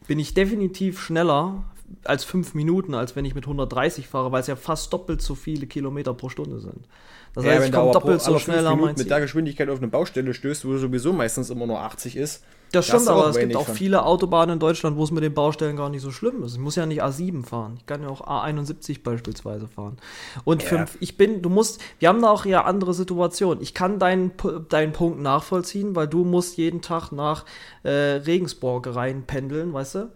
bin 0.08 0.18
ich 0.18 0.34
definitiv 0.34 1.02
schneller 1.02 1.66
als 2.06 2.24
fünf 2.24 2.54
Minuten, 2.54 2.94
als 2.94 3.18
wenn 3.18 3.26
ich 3.26 3.36
mit 3.36 3.44
130 3.44 4.08
fahre, 4.08 4.32
weil 4.32 4.40
es 4.40 4.48
ja 4.48 4.56
fast 4.56 4.92
doppelt 4.94 5.22
so 5.22 5.36
viele 5.36 5.68
Kilometer 5.68 6.14
pro 6.14 6.30
Stunde 6.30 6.62
sind. 6.62 6.88
Das 7.34 7.44
ja, 7.44 7.52
heißt, 7.52 7.66
ich 7.66 7.74
komme 7.74 7.92
doppelt 7.92 8.22
so 8.22 8.40
schnell 8.40 8.66
an 8.66 8.80
Mit 8.80 9.10
der 9.10 9.20
Geschwindigkeit 9.20 9.70
auf 9.70 9.80
eine 9.80 9.90
Baustelle 9.90 10.34
stößt, 10.34 10.64
wo 10.64 10.78
sowieso 10.78 11.12
meistens 11.12 11.50
immer 11.50 11.68
nur 11.68 11.82
80 11.82 12.16
ist. 12.16 12.46
Das 12.72 12.88
stimmt, 12.88 13.08
aber 13.08 13.30
es 13.30 13.38
gibt 13.38 13.56
auch 13.56 13.70
viele 13.70 14.06
Autobahnen 14.06 14.54
in 14.54 14.60
Deutschland, 14.60 14.98
wo 14.98 15.04
es 15.04 15.12
mit 15.12 15.24
den 15.24 15.34
Baustellen 15.34 15.78
gar 15.78 15.90
nicht 15.90 16.02
so 16.02 16.12
schlimm 16.12 16.44
ist. 16.44 16.54
Ich 16.54 16.60
muss 16.60 16.76
ja 16.76 16.86
nicht 16.86 17.04
A7 17.04 17.46
fahren. 17.46 17.76
Ich 17.78 17.86
kann 17.86 18.02
ja 18.02 18.10
auch 18.10 18.22
A71 18.22 19.04
beispielsweise 19.04 19.68
fahren. 19.68 19.98
Und 20.44 20.64
ja. 20.64 20.86
für, 20.86 20.86
ich 21.00 21.18
bin, 21.18 21.42
du 21.42 21.50
musst, 21.50 21.82
wir 22.00 22.10
haben 22.10 22.22
da 22.22 22.30
auch 22.30 22.46
ja 22.46 22.66
andere 22.66 22.94
Situationen. 22.94 23.64
Ich 23.64 23.74
kann 23.74 24.00
deinen, 24.00 24.32
deinen 24.70 24.92
Punkt 24.92 25.20
nachvollziehen, 25.22 25.96
weil 25.96 26.08
du 26.08 26.24
musst 26.24 26.58
jeden 26.58 26.82
Tag 26.82 27.12
nach 27.12 27.46
äh, 27.84 27.90
Regensburg 27.90 28.94
reinpendeln, 28.94 29.74
weißt 29.74 29.96
du? 29.96 30.12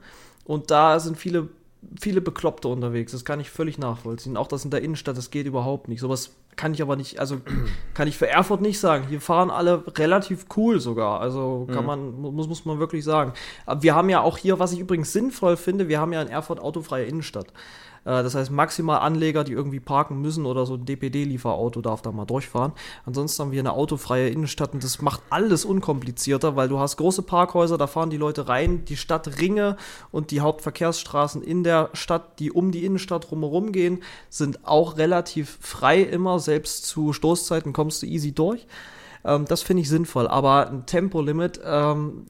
Und 0.46 0.72
da 0.72 1.00
sind 1.00 1.18
viele 1.18 1.50
viele 2.00 2.22
Bekloppte 2.22 2.68
unterwegs. 2.68 3.12
Das 3.12 3.26
kann 3.26 3.40
ich 3.40 3.50
völlig 3.50 3.78
nachvollziehen. 3.78 4.38
Auch 4.38 4.48
das 4.48 4.66
in 4.66 4.72
der 4.72 4.82
Innenstadt, 4.82 5.18
das 5.18 5.32
geht 5.32 5.48
überhaupt 5.48 5.88
nicht. 5.88 6.00
Sowas 6.00 6.32
kann 6.56 6.74
ich 6.74 6.82
aber 6.82 6.96
nicht, 6.96 7.20
also 7.20 7.38
kann 7.94 8.08
ich 8.08 8.18
für 8.18 8.28
Erfurt 8.28 8.62
nicht 8.62 8.80
sagen. 8.80 9.06
Hier 9.08 9.22
fahren 9.22 9.50
alle 9.50 9.84
relativ 9.98 10.46
cool 10.56 10.80
sogar. 10.80 11.22
Also 11.22 11.68
kann 11.72 11.82
mhm. 11.82 11.86
man, 11.86 12.22
muss, 12.36 12.48
muss 12.48 12.66
man 12.66 12.80
wirklich 12.80 13.04
sagen. 13.04 13.34
Aber 13.66 13.82
wir 13.84 13.96
haben 13.96 14.10
ja 14.10 14.22
auch 14.22 14.38
hier, 14.38 14.60
was 14.60 14.72
ich 14.74 14.80
übrigens 14.80 15.14
sinnvoll 15.14 15.58
finde, 15.58 15.88
wir 15.88 16.00
haben 16.00 16.14
ja 16.14 16.22
in 16.22 16.28
Erfurt 16.28 16.60
autofreie 16.60 17.06
Innenstadt. 17.06 17.48
Äh, 18.06 18.24
das 18.24 18.36
heißt, 18.36 18.52
maximal 18.52 19.00
Anleger, 19.00 19.44
die 19.44 19.54
irgendwie 19.54 19.80
parken 19.80 20.22
müssen 20.22 20.46
oder 20.46 20.66
so 20.66 20.76
ein 20.76 20.86
DPD-Lieferauto 20.86 21.82
darf 21.82 22.02
da 22.02 22.12
mal 22.12 22.26
durchfahren. 22.26 22.74
Ansonsten 23.06 23.42
haben 23.42 23.52
wir 23.52 23.60
eine 23.60 23.74
autofreie 23.74 24.30
Innenstadt 24.30 24.74
und 24.74 24.84
das 24.84 25.02
macht 25.02 25.22
alles 25.30 25.66
unkomplizierter, 25.66 26.56
weil 26.56 26.70
du 26.70 26.80
hast 26.80 26.98
große 26.98 27.22
Parkhäuser, 27.24 27.78
da 27.78 27.88
fahren 27.88 28.10
die 28.10 28.18
Leute 28.18 28.48
rein, 28.48 28.86
die 28.86 28.98
Stadtringe 28.98 29.78
und 30.12 30.32
die 30.32 30.42
Hauptverkehrsstraßen 30.42 31.42
in 31.42 31.64
der 31.64 31.90
Stadt, 31.94 32.40
die 32.40 32.52
um 32.52 32.72
die 32.72 32.86
Innenstadt 32.86 33.30
drumherum 33.30 33.72
gehen, 33.72 34.04
sind 34.30 34.66
auch 34.66 34.98
relativ 34.98 35.58
frei 35.62 36.02
immer. 36.02 36.40
Selbst 36.40 36.86
zu 36.86 37.14
Stoßzeiten 37.14 37.74
kommst 37.74 38.02
du 38.02 38.08
easy 38.08 38.32
durch. 38.32 38.66
Ähm, 39.24 39.46
das 39.46 39.62
finde 39.62 39.82
ich 39.82 39.90
sinnvoll. 39.90 40.28
Aber 40.28 40.70
ein 40.70 40.86
Tempolimit, 40.86 41.60
ähm, 41.64 42.26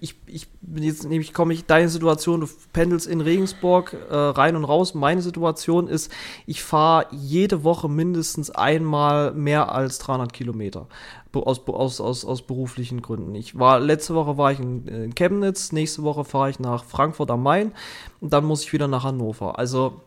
ich, 0.00 0.16
ich 0.26 0.48
bin 0.60 0.82
jetzt 0.82 1.04
nämlich 1.08 1.32
komme 1.32 1.54
ich 1.54 1.66
deine 1.66 1.88
Situation, 1.88 2.40
du 2.40 2.48
pendelst 2.72 3.06
in 3.06 3.20
Regensburg 3.20 3.96
äh, 4.10 4.14
rein 4.14 4.56
und 4.56 4.64
raus. 4.64 4.94
Meine 4.94 5.22
Situation 5.22 5.88
ist, 5.88 6.10
ich 6.46 6.62
fahre 6.62 7.06
jede 7.10 7.64
Woche 7.64 7.88
mindestens 7.88 8.50
einmal 8.50 9.32
mehr 9.32 9.72
als 9.72 9.98
300 9.98 10.32
Kilometer 10.32 10.88
aus, 11.34 11.60
aus, 11.68 12.00
aus, 12.00 12.24
aus 12.24 12.42
beruflichen 12.42 13.02
Gründen. 13.02 13.34
Ich 13.34 13.58
war 13.58 13.80
letzte 13.80 14.14
Woche 14.14 14.38
war 14.38 14.52
ich 14.52 14.60
in, 14.60 14.86
in 14.86 15.14
Chemnitz, 15.14 15.72
nächste 15.72 16.02
Woche 16.02 16.24
fahre 16.24 16.50
ich 16.50 16.60
nach 16.60 16.84
Frankfurt 16.84 17.30
am 17.30 17.42
Main 17.42 17.72
und 18.20 18.32
dann 18.32 18.44
muss 18.44 18.62
ich 18.62 18.72
wieder 18.72 18.88
nach 18.88 19.04
Hannover. 19.04 19.58
Also 19.58 20.00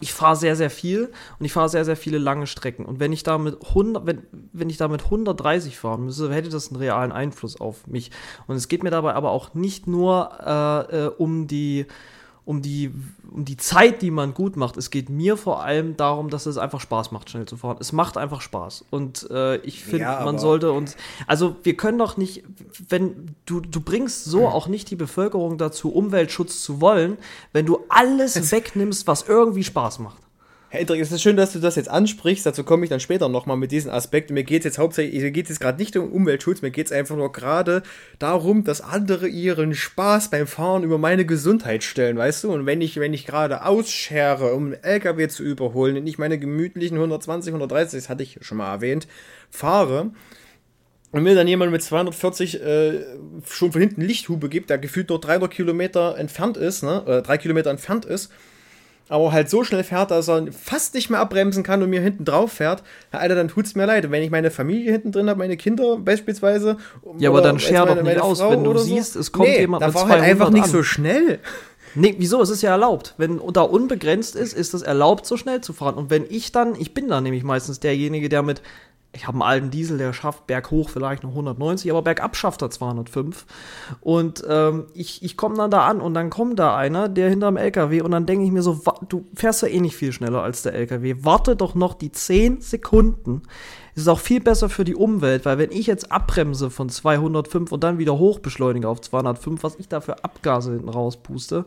ich 0.00 0.12
fahre 0.14 0.36
sehr, 0.36 0.56
sehr 0.56 0.70
viel 0.70 1.12
und 1.38 1.44
ich 1.44 1.52
fahre 1.52 1.68
sehr, 1.68 1.84
sehr 1.84 1.96
viele 1.96 2.18
lange 2.18 2.46
Strecken. 2.46 2.86
Und 2.86 3.00
wenn 3.00 3.12
ich 3.12 3.22
da 3.22 3.38
mit 3.38 3.58
100, 3.68 4.06
wenn, 4.06 4.22
wenn 4.52 4.70
ich 4.70 4.78
da 4.78 4.88
mit 4.88 5.04
130 5.04 5.78
fahren 5.78 6.06
müsste, 6.06 6.32
hätte 6.32 6.48
das 6.48 6.68
einen 6.68 6.76
realen 6.76 7.12
Einfluss 7.12 7.60
auf 7.60 7.86
mich. 7.86 8.10
Und 8.46 8.56
es 8.56 8.68
geht 8.68 8.82
mir 8.82 8.90
dabei 8.90 9.14
aber 9.14 9.30
auch 9.30 9.54
nicht 9.54 9.86
nur 9.86 10.30
äh, 10.44 11.04
äh, 11.04 11.08
um 11.08 11.46
die 11.46 11.86
um 12.44 12.62
die, 12.62 12.90
um 13.30 13.44
die 13.44 13.56
Zeit, 13.56 14.02
die 14.02 14.10
man 14.10 14.34
gut 14.34 14.56
macht. 14.56 14.76
Es 14.76 14.90
geht 14.90 15.08
mir 15.08 15.36
vor 15.36 15.62
allem 15.62 15.96
darum, 15.96 16.30
dass 16.30 16.46
es 16.46 16.58
einfach 16.58 16.80
Spaß 16.80 17.12
macht, 17.12 17.30
schnell 17.30 17.46
zu 17.46 17.56
fahren. 17.56 17.76
Es 17.80 17.92
macht 17.92 18.16
einfach 18.16 18.40
Spaß. 18.40 18.84
Und 18.90 19.28
äh, 19.30 19.56
ich 19.58 19.84
finde, 19.84 20.04
ja, 20.04 20.24
man 20.24 20.38
sollte 20.38 20.72
uns. 20.72 20.96
Also, 21.26 21.56
wir 21.62 21.76
können 21.76 21.98
doch 21.98 22.16
nicht, 22.16 22.42
wenn 22.88 23.34
du, 23.46 23.60
du 23.60 23.80
bringst 23.80 24.24
so 24.24 24.48
auch 24.48 24.66
nicht 24.66 24.90
die 24.90 24.96
Bevölkerung 24.96 25.58
dazu, 25.58 25.92
Umweltschutz 25.92 26.62
zu 26.62 26.80
wollen, 26.80 27.18
wenn 27.52 27.66
du 27.66 27.80
alles 27.88 28.50
wegnimmst, 28.50 29.06
was 29.06 29.22
irgendwie 29.22 29.64
Spaß 29.64 29.98
macht. 29.98 30.29
Hendrik, 30.72 31.00
es 31.00 31.10
ist 31.10 31.20
schön, 31.20 31.36
dass 31.36 31.52
du 31.52 31.58
das 31.58 31.74
jetzt 31.74 31.88
ansprichst. 31.88 32.46
Dazu 32.46 32.62
komme 32.62 32.84
ich 32.84 32.90
dann 32.90 33.00
später 33.00 33.28
nochmal 33.28 33.56
mit 33.56 33.72
diesen 33.72 33.90
Aspekten. 33.90 34.34
Mir 34.34 34.44
geht 34.44 34.60
es 34.60 34.66
jetzt 34.66 34.78
hauptsächlich, 34.78 35.20
mir 35.20 35.32
geht 35.32 35.46
es 35.46 35.50
jetzt 35.50 35.58
gerade 35.58 35.78
nicht 35.78 35.96
um 35.96 36.12
Umweltschutz, 36.12 36.62
mir 36.62 36.70
geht 36.70 36.86
es 36.86 36.92
einfach 36.92 37.16
nur 37.16 37.32
gerade 37.32 37.82
darum, 38.20 38.62
dass 38.62 38.80
andere 38.80 39.26
ihren 39.26 39.74
Spaß 39.74 40.30
beim 40.30 40.46
Fahren 40.46 40.84
über 40.84 40.96
meine 40.96 41.26
Gesundheit 41.26 41.82
stellen, 41.82 42.16
weißt 42.16 42.44
du? 42.44 42.52
Und 42.52 42.66
wenn 42.66 42.82
ich, 42.82 43.00
wenn 43.00 43.12
ich 43.12 43.26
gerade 43.26 43.66
ausschere, 43.66 44.54
um 44.54 44.66
einen 44.66 44.74
LKW 44.74 45.26
zu 45.26 45.42
überholen, 45.42 45.96
und 45.96 46.06
ich 46.06 46.18
meine 46.18 46.38
gemütlichen 46.38 46.98
120, 46.98 47.52
130, 47.52 47.98
das 47.98 48.08
hatte 48.08 48.22
ich 48.22 48.38
schon 48.40 48.58
mal 48.58 48.72
erwähnt, 48.72 49.08
fahre, 49.50 50.12
und 51.10 51.24
mir 51.24 51.34
dann 51.34 51.48
jemand 51.48 51.72
mit 51.72 51.82
240 51.82 52.62
äh, 52.62 53.00
schon 53.44 53.72
von 53.72 53.80
hinten 53.80 54.02
Lichthube 54.02 54.48
gibt, 54.48 54.70
der 54.70 54.78
gefühlt 54.78 55.08
nur 55.08 55.20
300 55.20 55.50
Kilometer 55.50 56.16
entfernt 56.16 56.56
ist, 56.56 56.84
ne, 56.84 57.02
oder 57.02 57.22
drei 57.22 57.38
Kilometer 57.38 57.70
entfernt 57.70 58.04
ist, 58.04 58.30
aber 59.10 59.32
halt 59.32 59.50
so 59.50 59.64
schnell 59.64 59.82
fährt, 59.82 60.12
dass 60.12 60.28
er 60.28 60.46
fast 60.52 60.94
nicht 60.94 61.10
mehr 61.10 61.18
abbremsen 61.18 61.64
kann 61.64 61.82
und 61.82 61.90
mir 61.90 62.00
hinten 62.00 62.24
drauf 62.24 62.52
fährt, 62.52 62.84
Alter, 63.10 63.34
dann 63.34 63.48
tut's 63.48 63.74
mir 63.74 63.84
leid. 63.84 64.08
Wenn 64.10 64.22
ich 64.22 64.30
meine 64.30 64.52
Familie 64.52 64.92
hinten 64.92 65.10
drin 65.10 65.28
habe, 65.28 65.38
meine 65.38 65.56
Kinder 65.56 65.98
beispielsweise. 65.98 66.76
Ja, 67.18 67.30
aber 67.30 67.42
dann 67.42 67.58
scher 67.58 67.86
doch 67.86 68.00
nicht 68.00 68.20
aus, 68.20 68.38
Frau 68.40 68.52
wenn 68.52 68.62
du 68.62 68.78
siehst, 68.78 69.14
so. 69.14 69.20
es 69.20 69.32
kommt 69.32 69.48
nee, 69.48 69.60
jemand 69.60 69.82
da 69.82 69.88
mit 69.88 69.96
war 69.96 70.08
halt 70.08 70.22
einfach 70.22 70.50
nicht 70.50 70.64
an. 70.64 70.70
so 70.70 70.84
schnell. 70.84 71.40
Nee, 71.96 72.14
wieso? 72.18 72.40
Es 72.40 72.50
ist 72.50 72.62
ja 72.62 72.70
erlaubt. 72.70 73.14
Wenn 73.18 73.40
da 73.52 73.62
unbegrenzt 73.62 74.36
ist, 74.36 74.52
ist 74.52 74.74
es 74.74 74.82
erlaubt, 74.82 75.26
so 75.26 75.36
schnell 75.36 75.60
zu 75.60 75.72
fahren. 75.72 75.96
Und 75.96 76.08
wenn 76.08 76.24
ich 76.28 76.52
dann, 76.52 76.76
ich 76.76 76.94
bin 76.94 77.08
dann 77.08 77.24
nämlich 77.24 77.42
meistens 77.42 77.80
derjenige, 77.80 78.28
der 78.28 78.42
mit 78.44 78.62
ich 79.12 79.26
habe 79.26 79.36
einen 79.36 79.42
alten 79.42 79.70
Diesel, 79.70 79.98
der 79.98 80.12
schafft 80.12 80.46
berghoch 80.46 80.88
vielleicht 80.88 81.24
noch 81.24 81.30
190, 81.30 81.90
aber 81.90 82.02
bergab 82.02 82.36
schafft 82.36 82.62
er 82.62 82.70
205. 82.70 83.44
Und 84.00 84.44
ähm, 84.48 84.86
ich, 84.94 85.22
ich 85.24 85.36
komme 85.36 85.56
dann 85.56 85.70
da 85.70 85.86
an 85.86 86.00
und 86.00 86.14
dann 86.14 86.30
kommt 86.30 86.58
da 86.60 86.76
einer, 86.76 87.08
der 87.08 87.28
hinterm 87.28 87.56
LKW 87.56 88.02
und 88.02 88.12
dann 88.12 88.26
denke 88.26 88.44
ich 88.44 88.52
mir 88.52 88.62
so, 88.62 88.80
du 89.08 89.26
fährst 89.34 89.62
ja 89.62 89.68
eh 89.68 89.80
nicht 89.80 89.96
viel 89.96 90.12
schneller 90.12 90.42
als 90.42 90.62
der 90.62 90.74
LKW. 90.74 91.16
Warte 91.20 91.56
doch 91.56 91.74
noch 91.74 91.94
die 91.94 92.12
10 92.12 92.60
Sekunden. 92.60 93.42
Es 93.96 94.02
ist 94.02 94.08
auch 94.08 94.20
viel 94.20 94.40
besser 94.40 94.68
für 94.68 94.84
die 94.84 94.94
Umwelt, 94.94 95.44
weil 95.44 95.58
wenn 95.58 95.72
ich 95.72 95.88
jetzt 95.88 96.12
abbremse 96.12 96.70
von 96.70 96.88
205 96.88 97.72
und 97.72 97.82
dann 97.82 97.98
wieder 97.98 98.16
hochbeschleunige 98.16 98.88
auf 98.88 99.00
205, 99.00 99.64
was 99.64 99.74
ich 99.76 99.88
da 99.88 100.00
für 100.00 100.22
Abgase 100.22 100.72
hinten 100.72 100.88
rauspuste. 100.88 101.64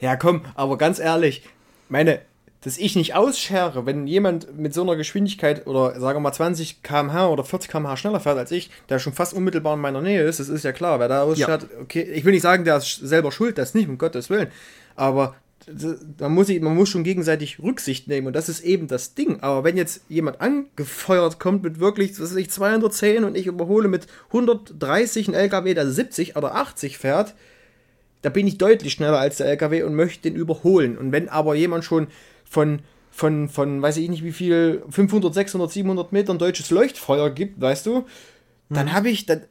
Ja, 0.00 0.16
komm, 0.16 0.42
aber 0.56 0.76
ganz 0.76 0.98
ehrlich, 0.98 1.48
meine 1.88 2.20
dass 2.66 2.78
ich 2.78 2.96
nicht 2.96 3.14
ausschere, 3.14 3.86
wenn 3.86 4.08
jemand 4.08 4.58
mit 4.58 4.74
so 4.74 4.82
einer 4.82 4.96
Geschwindigkeit 4.96 5.68
oder 5.68 6.00
sagen 6.00 6.16
wir 6.16 6.20
mal 6.20 6.32
20 6.32 6.82
km/h 6.82 7.28
oder 7.28 7.44
40 7.44 7.70
km/h 7.70 7.96
schneller 7.96 8.18
fährt 8.18 8.38
als 8.38 8.50
ich, 8.50 8.70
der 8.88 8.98
schon 8.98 9.12
fast 9.12 9.34
unmittelbar 9.34 9.74
in 9.74 9.80
meiner 9.80 10.02
Nähe 10.02 10.24
ist, 10.24 10.40
das 10.40 10.48
ist 10.48 10.64
ja 10.64 10.72
klar, 10.72 10.98
wer 10.98 11.06
da 11.06 11.22
ausschert, 11.22 11.62
ja. 11.62 11.80
okay, 11.80 12.02
ich 12.02 12.24
will 12.24 12.32
nicht 12.32 12.42
sagen, 12.42 12.64
der 12.64 12.78
ist 12.78 12.96
selber 12.96 13.30
schuld, 13.30 13.56
das 13.56 13.74
nicht, 13.74 13.88
um 13.88 13.98
Gottes 13.98 14.30
Willen, 14.30 14.48
aber 14.96 15.36
man 16.18 16.32
muss, 16.32 16.48
man 16.48 16.74
muss 16.74 16.88
schon 16.88 17.04
gegenseitig 17.04 17.60
Rücksicht 17.62 18.08
nehmen 18.08 18.26
und 18.26 18.32
das 18.34 18.48
ist 18.48 18.64
eben 18.64 18.88
das 18.88 19.14
Ding. 19.14 19.40
Aber 19.42 19.62
wenn 19.62 19.76
jetzt 19.76 20.00
jemand 20.08 20.40
angefeuert 20.40 21.38
kommt 21.38 21.62
mit 21.62 21.78
wirklich, 21.78 22.20
was 22.20 22.30
weiß 22.30 22.36
ich, 22.36 22.50
210 22.50 23.22
und 23.22 23.36
ich 23.36 23.46
überhole 23.46 23.86
mit 23.86 24.08
130 24.28 25.28
ein 25.28 25.34
LKW, 25.34 25.74
der 25.74 25.88
70 25.88 26.34
oder 26.34 26.56
80 26.56 26.98
fährt, 26.98 27.34
da 28.22 28.30
bin 28.30 28.48
ich 28.48 28.58
deutlich 28.58 28.94
schneller 28.94 29.20
als 29.20 29.36
der 29.36 29.46
LKW 29.46 29.84
und 29.84 29.94
möchte 29.94 30.28
den 30.28 30.34
überholen. 30.34 30.98
Und 30.98 31.12
wenn 31.12 31.28
aber 31.28 31.54
jemand 31.54 31.84
schon 31.84 32.08
von, 32.48 32.80
von, 33.10 33.48
von, 33.48 33.82
weiß 33.82 33.96
ich 33.98 34.08
nicht 34.08 34.24
wie 34.24 34.32
viel, 34.32 34.82
500, 34.88 35.32
600, 35.32 35.70
700 35.70 36.12
Metern 36.12 36.38
deutsches 36.38 36.70
Leuchtfeuer 36.70 37.30
gibt, 37.30 37.60
weißt 37.60 37.86
du, 37.86 38.04
dann 38.68 38.88
hm. 38.88 38.92
habe 38.94 39.10
ich, 39.10 39.26
dann, 39.26 39.42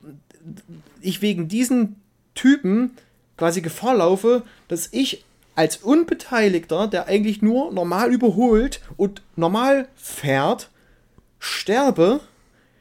ich 1.02 1.22
wegen 1.22 1.48
diesen 1.48 1.96
Typen 2.34 2.92
quasi 3.38 3.62
Gefahr 3.62 3.96
laufe, 3.96 4.44
dass 4.68 4.90
ich 4.92 5.26
als 5.56 5.78
Unbeteiligter, 5.78 6.88
der 6.88 7.08
eigentlich 7.08 7.42
nur 7.42 7.72
normal 7.72 8.12
überholt 8.12 8.82
und 8.98 9.22
normal 9.36 9.88
fährt, 9.96 10.70
sterbe, 11.40 12.20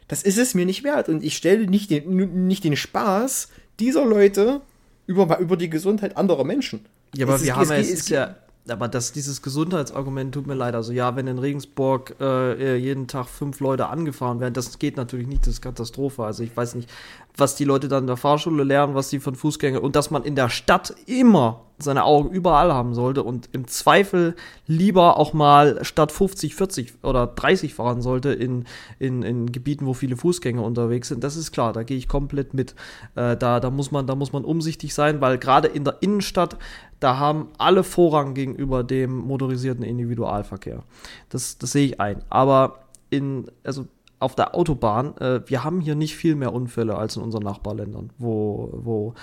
das 0.08 0.22
ist 0.22 0.38
es 0.38 0.54
mir 0.54 0.66
nicht 0.66 0.84
wert. 0.84 1.08
Und 1.08 1.22
ich 1.22 1.36
stelle 1.36 1.66
nicht 1.66 1.90
den, 1.90 2.46
nicht 2.46 2.64
den 2.64 2.76
Spaß 2.76 3.48
dieser 3.78 4.04
Leute 4.04 4.60
über, 5.06 5.38
über 5.38 5.56
die 5.56 5.70
Gesundheit 5.70 6.16
anderer 6.16 6.44
Menschen. 6.44 6.84
Ja, 7.14 7.26
aber 7.26 7.36
es 7.36 7.44
wir 7.44 7.52
ist, 7.52 7.56
haben 7.56 7.70
es, 7.70 7.90
es, 7.90 8.08
ja 8.08 8.36
aber 8.68 8.88
das, 8.88 9.12
dieses 9.12 9.42
Gesundheitsargument 9.42 10.32
tut 10.32 10.46
mir 10.46 10.54
leid. 10.54 10.74
Also 10.74 10.92
ja, 10.92 11.16
wenn 11.16 11.26
in 11.26 11.38
Regensburg 11.38 12.16
äh, 12.20 12.76
jeden 12.76 13.06
Tag 13.06 13.26
fünf 13.26 13.60
Leute 13.60 13.88
angefahren 13.88 14.40
werden, 14.40 14.54
das 14.54 14.78
geht 14.78 14.96
natürlich 14.96 15.26
nicht, 15.26 15.42
das 15.42 15.54
ist 15.54 15.60
Katastrophe. 15.60 16.24
Also 16.24 16.42
ich 16.42 16.56
weiß 16.56 16.74
nicht, 16.74 16.88
was 17.36 17.56
die 17.56 17.64
Leute 17.64 17.88
dann 17.88 18.04
in 18.04 18.06
der 18.06 18.16
Fahrschule 18.16 18.62
lernen, 18.64 18.94
was 18.94 19.08
die 19.08 19.18
von 19.18 19.34
Fußgängern 19.34 19.82
und 19.82 19.96
dass 19.96 20.10
man 20.10 20.22
in 20.22 20.36
der 20.36 20.48
Stadt 20.48 20.94
immer 21.06 21.64
seine 21.78 22.04
Augen 22.04 22.30
überall 22.30 22.72
haben 22.72 22.94
sollte 22.94 23.24
und 23.24 23.48
im 23.52 23.66
Zweifel 23.66 24.36
lieber 24.66 25.16
auch 25.16 25.32
mal 25.32 25.84
statt 25.84 26.12
50, 26.12 26.54
40 26.54 26.94
oder 27.02 27.26
30 27.26 27.74
fahren 27.74 28.00
sollte 28.00 28.32
in, 28.32 28.64
in, 29.00 29.22
in 29.22 29.50
Gebieten, 29.50 29.86
wo 29.86 29.92
viele 29.92 30.16
Fußgänger 30.16 30.62
unterwegs 30.62 31.08
sind. 31.08 31.24
Das 31.24 31.36
ist 31.36 31.50
klar, 31.50 31.72
da 31.72 31.82
gehe 31.82 31.96
ich 31.96 32.06
komplett 32.06 32.54
mit. 32.54 32.76
Äh, 33.16 33.36
da, 33.36 33.58
da, 33.58 33.70
muss 33.70 33.90
man, 33.90 34.06
da 34.06 34.14
muss 34.14 34.32
man 34.32 34.44
umsichtig 34.44 34.94
sein, 34.94 35.20
weil 35.20 35.36
gerade 35.38 35.66
in 35.66 35.82
der 35.82 35.96
Innenstadt, 36.00 36.56
da 37.00 37.18
haben 37.18 37.48
alle 37.58 37.82
Vorrang 37.82 38.34
gegenüber 38.34 38.84
dem 38.84 39.18
motorisierten 39.18 39.84
Individualverkehr. 39.84 40.84
Das, 41.28 41.58
das 41.58 41.72
sehe 41.72 41.86
ich 41.86 42.00
ein. 42.00 42.22
Aber 42.30 42.84
in, 43.10 43.50
also 43.64 43.86
auf 44.18 44.34
der 44.34 44.54
Autobahn, 44.54 45.16
äh, 45.18 45.40
wir 45.46 45.64
haben 45.64 45.80
hier 45.80 45.94
nicht 45.94 46.16
viel 46.16 46.34
mehr 46.34 46.52
Unfälle 46.52 46.96
als 46.96 47.16
in 47.16 47.22
unseren 47.22 47.42
Nachbarländern, 47.42 48.10
wo, 48.18 48.70
wo, 48.72 49.14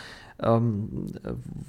ähm, 0.42 1.08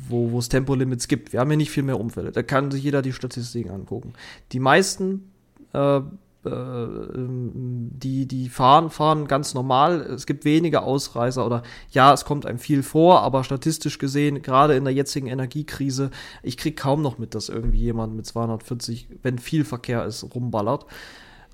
wo, 0.09 0.39
es 0.39 0.49
Tempolimits 0.49 1.09
gibt. 1.09 1.33
Wir 1.33 1.41
haben 1.41 1.49
hier 1.49 1.57
nicht 1.57 1.70
viel 1.70 1.83
mehr 1.83 2.01
Unfälle. 2.01 2.33
Da 2.33 2.43
kann 2.43 2.70
sich 2.70 2.83
jeder 2.83 3.03
die 3.03 3.12
Statistiken 3.12 3.70
angucken. 3.70 4.12
Die 4.53 4.61
meisten 4.61 5.31
äh, 5.73 6.01
äh, 6.45 6.87
die, 7.14 8.27
die 8.27 8.49
fahren, 8.49 8.91
fahren 8.91 9.29
ganz 9.29 9.55
normal. 9.55 10.01
Es 10.01 10.27
gibt 10.27 10.45
wenige 10.45 10.83
Ausreißer 10.83 11.45
oder 11.47 11.62
ja, 11.91 12.12
es 12.12 12.25
kommt 12.25 12.47
einem 12.47 12.59
viel 12.59 12.83
vor, 12.83 13.20
aber 13.20 13.45
statistisch 13.45 13.99
gesehen, 13.99 14.43
gerade 14.43 14.75
in 14.75 14.85
der 14.85 14.93
jetzigen 14.93 15.29
Energiekrise, 15.29 16.11
ich 16.43 16.57
kriege 16.57 16.75
kaum 16.75 17.01
noch 17.03 17.18
mit, 17.18 17.35
dass 17.35 17.49
irgendwie 17.49 17.81
jemand 17.81 18.16
mit 18.16 18.27
240, 18.27 19.09
wenn 19.23 19.39
viel 19.39 19.64
Verkehr 19.64 20.05
ist, 20.05 20.25
rumballert. 20.35 20.87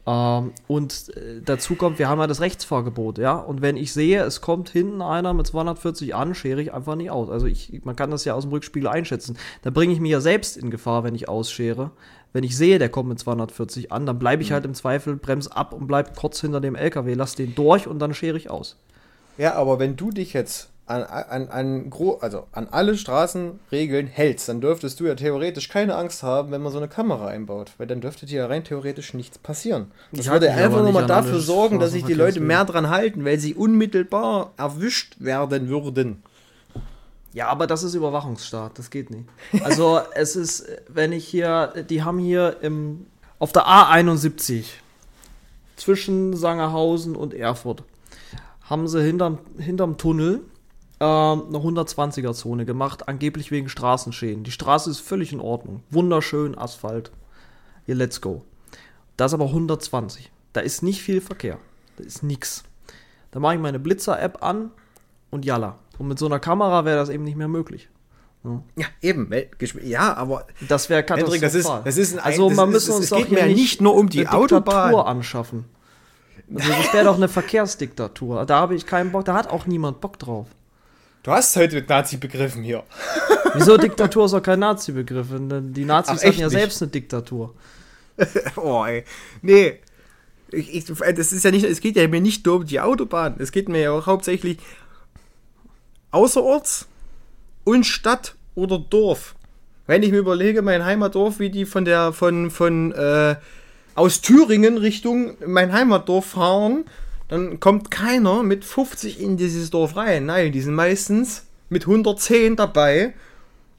Ähm, 0.09 0.53
und 0.67 1.15
äh, 1.17 1.43
dazu 1.45 1.75
kommt, 1.75 1.99
wir 1.99 2.09
haben 2.09 2.19
ja 2.19 2.27
das 2.27 2.41
Rechtsfahrgebot, 2.41 3.19
ja. 3.19 3.35
Und 3.35 3.61
wenn 3.61 3.77
ich 3.77 3.93
sehe, 3.93 4.23
es 4.23 4.41
kommt 4.41 4.71
hinten 4.71 5.03
einer 5.03 5.35
mit 5.35 5.47
240 5.47 6.15
an, 6.15 6.35
schere 6.35 6.63
ich 6.63 6.73
einfach 6.73 6.95
nicht 6.95 7.11
aus. 7.11 7.29
Also 7.29 7.47
ich, 7.47 7.83
man 7.85 7.95
kann 7.95 8.11
das 8.11 8.25
ja 8.25 8.33
aus 8.33 8.45
dem 8.45 8.53
Rückspiegel 8.53 8.89
einschätzen. 8.89 9.37
Da 9.61 9.69
bringe 9.69 9.93
ich 9.93 10.01
mich 10.01 10.11
ja 10.11 10.21
selbst 10.21 10.57
in 10.57 10.71
Gefahr, 10.71 11.05
wenn 11.05 11.15
ich 11.15 11.29
ausschere. 11.29 11.91
Wenn 12.33 12.43
ich 12.43 12.57
sehe, 12.57 12.79
der 12.79 12.89
kommt 12.89 13.11
mit 13.11 13.19
240 13.19 13.93
an, 13.93 14.07
dann 14.07 14.19
bleibe 14.19 14.43
ich 14.43 14.49
mhm. 14.49 14.55
halt 14.55 14.65
im 14.65 14.75
Zweifel, 14.75 15.17
brems 15.17 15.49
ab 15.49 15.75
und 15.75 15.87
bleib 15.87 16.17
kurz 16.17 16.41
hinter 16.41 16.63
dem 16.63 16.75
LKW, 16.75 17.13
lass 17.13 17.35
den 17.35 17.55
durch 17.55 17.87
und 17.87 17.99
dann 17.99 18.15
schere 18.15 18.39
ich 18.39 18.49
aus. 18.49 18.77
Ja, 19.37 19.57
aber 19.57 19.79
wenn 19.79 19.97
du 19.97 20.11
dich 20.11 20.33
jetzt 20.33 20.71
an, 20.89 21.03
an, 21.03 21.49
an, 21.49 21.93
also 22.20 22.47
an 22.53 22.68
alle 22.70 22.97
Straßenregeln 22.97 24.07
hältst, 24.07 24.49
dann 24.49 24.61
dürftest 24.61 24.99
du 24.99 25.07
ja 25.07 25.14
theoretisch 25.14 25.68
keine 25.68 25.97
Angst 25.97 26.22
haben, 26.22 26.51
wenn 26.51 26.62
man 26.62 26.72
so 26.72 26.78
eine 26.78 26.89
Kamera 26.89 27.26
einbaut. 27.28 27.72
Weil 27.78 27.86
dann 27.86 28.01
dürfte 28.01 28.26
dir 28.26 28.41
ja 28.41 28.47
rein 28.47 28.64
theoretisch 28.64 29.14
nichts 29.14 29.39
passieren. 29.39 29.91
Das 30.12 30.26
ich 30.26 30.32
würde 30.32 30.51
einfach 30.51 30.82
nur 30.82 30.93
mal 30.93 31.07
dafür 31.07 31.41
sorgen, 31.41 31.78
dass 31.78 31.93
sich 31.93 32.05
die 32.05 32.14
Leute 32.14 32.41
mehr 32.41 32.64
dran 32.64 32.89
halten, 32.89 33.24
weil 33.24 33.39
sie 33.39 33.55
unmittelbar 33.55 34.53
erwischt 34.57 35.16
werden 35.18 35.68
würden. 35.68 36.22
Ja, 37.34 37.49
aber 37.49 37.66
das 37.66 37.82
ist 37.82 37.95
Überwachungsstaat, 37.95 38.78
das 38.78 38.91
geht 38.91 39.11
nicht. 39.11 39.28
Also 39.62 40.01
es 40.14 40.34
ist, 40.34 40.66
wenn 40.89 41.12
ich 41.12 41.26
hier, 41.26 41.72
die 41.89 42.03
haben 42.03 42.18
hier 42.18 42.57
im, 42.62 43.07
auf 43.39 43.53
der 43.53 43.66
A71 43.66 44.64
zwischen 45.76 46.34
Sangerhausen 46.34 47.14
und 47.14 47.34
Erfurt 47.34 47.84
haben 48.64 48.89
sie 48.89 49.03
hinterm, 49.03 49.39
hinterm 49.59 49.97
Tunnel 49.99 50.41
ähm, 51.01 51.44
eine 51.49 51.59
120er-Zone 51.59 52.64
gemacht, 52.64 53.09
angeblich 53.09 53.51
wegen 53.51 53.68
Straßenschäden. 53.68 54.44
Die 54.44 54.51
Straße 54.51 54.90
ist 54.90 55.01
völlig 55.01 55.32
in 55.32 55.40
Ordnung. 55.40 55.82
Wunderschön, 55.90 56.59
Asphalt. 56.59 57.12
Hier, 57.86 57.94
let's 57.94 58.20
go. 58.20 58.44
Das 59.16 59.32
ist 59.32 59.34
aber 59.34 59.46
120. 59.46 60.30
Da 60.53 60.61
ist 60.61 60.82
nicht 60.82 61.03
viel 61.03 61.20
Verkehr. 61.20 61.59
Da 61.96 62.05
ist 62.05 62.22
nix. 62.22 62.64
Da 63.30 63.40
mache 63.40 63.55
ich 63.55 63.61
meine 63.61 63.78
Blitzer-App 63.78 64.42
an 64.42 64.70
und 65.30 65.44
jalla. 65.44 65.78
Und 65.99 66.09
mit 66.09 66.18
so 66.18 66.26
einer 66.26 66.38
Kamera 66.38 66.84
wäre 66.84 66.96
das 66.96 67.09
eben 67.09 67.24
nicht 67.24 67.36
mehr 67.36 67.49
möglich. 67.49 67.88
Ja, 68.44 68.62
ja 68.76 68.86
eben. 69.03 69.30
Ja, 69.82 70.14
aber. 70.14 70.46
Das 70.68 70.88
wäre 70.88 71.03
katastrophal. 71.03 71.40
Das 71.40 71.55
ist, 71.55 71.68
das 71.84 71.96
ist 71.96 72.14
ein, 72.14 72.20
also, 72.20 72.51
man 72.51 72.70
müssen 72.70 72.94
uns 72.94 73.11
geht 73.11 73.30
mir 73.30 73.46
nicht 73.46 73.80
nur 73.80 73.94
um 73.94 74.09
die 74.09 74.28
Autobahn 74.28 74.94
anschaffen. 74.94 75.64
Also, 76.55 76.68
das 76.70 76.92
wäre 76.94 77.05
doch 77.05 77.16
eine 77.16 77.28
Verkehrsdiktatur. 77.28 78.46
Da 78.46 78.61
habe 78.61 78.74
ich 78.74 78.86
keinen 78.86 79.12
Bock. 79.12 79.24
Da 79.24 79.34
hat 79.34 79.49
auch 79.49 79.66
niemand 79.66 80.01
Bock 80.01 80.18
drauf. 80.18 80.46
Du 81.29 81.35
hast 81.35 81.55
heute 81.57 81.74
mit 81.74 81.91
Nazi-Begriffen 81.91 82.62
hier. 82.62 82.85
Wieso 83.53 83.76
Diktatur 83.76 84.24
ist 84.24 84.33
doch 84.33 84.43
kein 84.43 84.61
Nazi-Begriff? 84.61 85.26
Die 85.31 85.85
Nazis 85.85 86.20
Ach, 86.20 86.24
hatten 86.24 86.39
ja 86.39 86.47
nicht? 86.47 86.59
selbst 86.59 86.81
eine 86.81 86.91
Diktatur. 86.91 87.55
oh, 88.57 88.83
ey. 88.87 89.05
Nee. 89.43 89.79
Ich, 90.51 90.74
ich, 90.74 90.85
das 90.87 91.33
ist 91.35 91.45
ja 91.45 91.51
nicht, 91.51 91.66
es 91.66 91.83
geht 91.83 91.97
ja 91.97 92.09
mir 92.09 92.22
nicht 92.22 92.47
nur 92.47 92.57
um 92.57 92.64
die 92.64 92.81
Autobahn. 92.81 93.37
Es 93.41 93.53
geht 93.53 93.68
mir 93.68 93.79
ja 93.79 93.91
auch 93.91 94.07
hauptsächlich 94.07 94.57
außerorts 96.12 96.87
und 97.64 97.85
Stadt 97.85 98.35
oder 98.55 98.79
Dorf. 98.79 99.35
Wenn 99.87 100.03
ich 100.03 100.12
mir 100.12 100.20
überlege, 100.20 100.62
mein 100.62 100.83
Heimatdorf, 100.83 101.41
wie 101.41 101.51
die 101.51 101.66
von 101.66 101.85
der, 101.85 102.14
von, 102.14 102.51
von, 102.51 102.93
äh, 102.93 103.37
aus 103.97 104.22
Thüringen 104.22 104.79
Richtung 104.79 105.37
mein 105.47 105.74
Heimatdorf 105.74 106.24
fahren, 106.24 106.87
dann 107.29 107.61
kommt 107.61 107.91
keiner 107.91 108.43
mit 108.43 108.64
50 108.64 109.20
in 109.20 109.37
dieses 109.37 109.70
Dorf 109.70 109.97
rein. 109.97 110.26
Nein, 110.26 110.53
die 110.53 110.61
sind 110.61 110.74
meistens 110.74 111.45
mit 111.68 111.83
110 111.83 112.57
dabei 112.57 113.14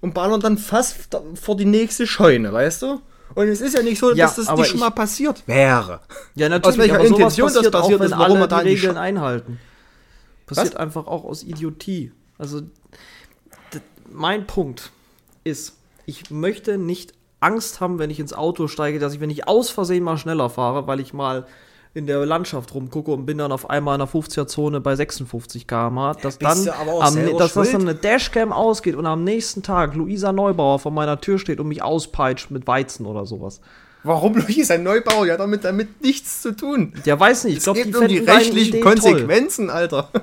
und 0.02 0.14
ballern 0.14 0.39
dann 0.39 0.58
fast 0.58 1.10
vor 1.36 1.58
die 1.58 1.66
nächste 1.66 2.08
Scheune, 2.08 2.54
weißt 2.54 2.84
du? 2.84 3.02
Und 3.36 3.47
es 3.47 3.62
ist 3.62 3.76
ja 3.76 3.82
nicht 3.82 4.00
so, 4.00 4.14
ja, 4.14 4.26
dass 4.26 4.36
das 4.36 4.52
nicht 4.56 4.70
schon 4.70 4.80
mal 4.80 4.89
passiert 4.91 5.47
wäre. 5.47 6.02
Ja, 6.36 6.50
natürlich. 6.50 6.76
Aus 6.76 6.78
welcher 6.78 7.00
Intention 7.04 7.54
das 7.54 7.70
passiert 7.70 8.02
auch, 8.02 8.06
ist, 8.06 8.12
warum 8.12 8.24
alle 8.24 8.39
man 8.39 8.50
da 8.50 8.64
die 8.64 8.70
Regeln 8.70 8.97
einhalten. 8.97 9.60
Passiert 10.45 10.74
Was? 10.74 10.80
einfach 10.80 11.08
auch 11.08 11.26
aus 11.26 11.43
Idiotie. 11.43 12.12
Also, 12.38 12.62
mein 14.12 14.47
Punkt 14.47 14.91
ist, 15.43 15.78
ich 16.06 16.32
möchte 16.32 16.78
nicht 16.78 17.14
Angst 17.39 17.80
haben, 17.82 18.00
wenn 18.00 18.10
ich 18.10 18.20
ins 18.20 18.34
Auto 18.34 18.68
steige, 18.68 19.00
dass 19.00 19.14
ich, 19.14 19.20
wenn 19.20 19.30
ich 19.30 19.47
aus 19.47 19.70
Versehen 19.70 20.04
mal 20.04 20.18
schneller 20.18 20.50
fahre, 20.50 20.88
weil 20.88 21.00
ich 21.00 21.14
mal 21.14 21.45
in 21.94 22.06
der 22.06 22.26
Landschaft 22.26 22.74
rumgucke 22.74 23.12
und 23.12 23.26
bin 23.26 23.40
dann 23.40 23.52
auf 23.52 23.70
einmal 23.70 23.96
in 23.96 24.00
der 24.00 24.08
50er-Zone 24.08 24.80
bei 24.80 24.96
56 24.96 25.68
km/h, 25.68 26.14
dass 26.22 26.38
dann, 26.38 26.70
am, 26.70 27.38
dass 27.38 27.54
das 27.54 27.72
dann 27.72 27.82
eine 27.82 27.96
Dashcam 27.96 28.52
ausgeht 28.52 28.96
und 28.96 29.06
am 29.08 29.24
nächsten 29.24 29.64
Tag 29.64 29.96
Luisa 29.96 30.32
Neubauer 30.32 30.80
vor 30.80 30.92
meiner 30.92 31.20
Tür 31.20 31.40
steht 31.40 31.60
und 31.60 31.68
mich 31.68 31.82
auspeitscht 31.82 32.52
mit 32.52 32.68
Weizen 32.68 33.06
oder 33.06 33.26
sowas. 33.26 33.60
Warum 34.04 34.36
Luisa 34.48 34.78
Neubauer? 34.78 35.26
Ja, 35.26 35.38
damit 35.38 35.66
damit 35.66 36.02
nichts 36.02 36.42
zu 36.42 36.56
tun. 36.56 36.94
Ja, 37.06 37.20
weiß 37.20 37.46
nicht. 37.46 37.58
Ich 37.58 37.64
glaube, 37.64 37.84
die 37.84 37.96
um 37.96 38.08
die 38.08 38.20
rechtlichen 38.20 38.82
Konsequenzen, 38.82 39.68
toll. 39.68 39.76
Alter. 39.76 40.10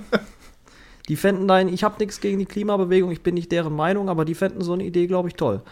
Die 1.08 1.14
fänden 1.14 1.46
dein, 1.46 1.68
ich 1.68 1.84
habe 1.84 1.94
nichts 2.00 2.20
gegen 2.20 2.40
die 2.40 2.46
Klimabewegung, 2.46 3.12
ich 3.12 3.22
bin 3.22 3.34
nicht 3.34 3.52
deren 3.52 3.72
Meinung, 3.72 4.08
aber 4.08 4.24
die 4.24 4.34
fänden 4.34 4.60
so 4.62 4.72
eine 4.72 4.84
Idee, 4.84 5.06
glaube 5.06 5.28
ich, 5.28 5.36
toll. 5.36 5.62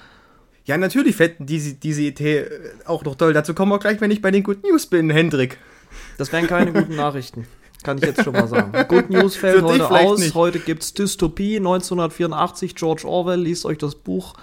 Ja, 0.65 0.79
natürlich 0.79 1.17
fänden 1.17 1.45
diese, 1.45 1.75
diese 1.75 2.03
Idee 2.03 2.47
auch 2.85 3.05
noch 3.05 3.17
toll. 3.17 3.33
Dazu 3.33 3.53
kommen 3.53 3.73
wir 3.73 3.81
gleich, 3.81 4.01
wenn 4.01 4.13
ich 4.13 4.23
bei 4.23 4.31
den 4.31 4.45
Good 4.45 4.63
News 4.63 4.87
bin, 4.87 5.11
Hendrik. 5.11 5.59
Das 6.19 6.33
wären 6.33 6.47
keine 6.47 6.73
guten 6.73 6.97
Nachrichten. 6.97 7.47
Kann 7.83 7.99
ich 7.99 8.05
jetzt 8.05 8.25
schon 8.25 8.33
mal 8.33 8.49
sagen. 8.49 8.73
Good 8.89 9.11
News 9.11 9.37
fällt 9.37 9.63
heute 9.63 9.91
aus. 9.91 10.19
Nicht. 10.19 10.35
Heute 10.35 10.59
gibt's 10.59 10.95
Dystopie 10.95 11.57
1984. 11.59 12.75
George 12.75 13.07
Orwell 13.07 13.41
liest 13.41 13.67
euch 13.67 13.79
das 13.79 13.95
Buch 13.95 14.35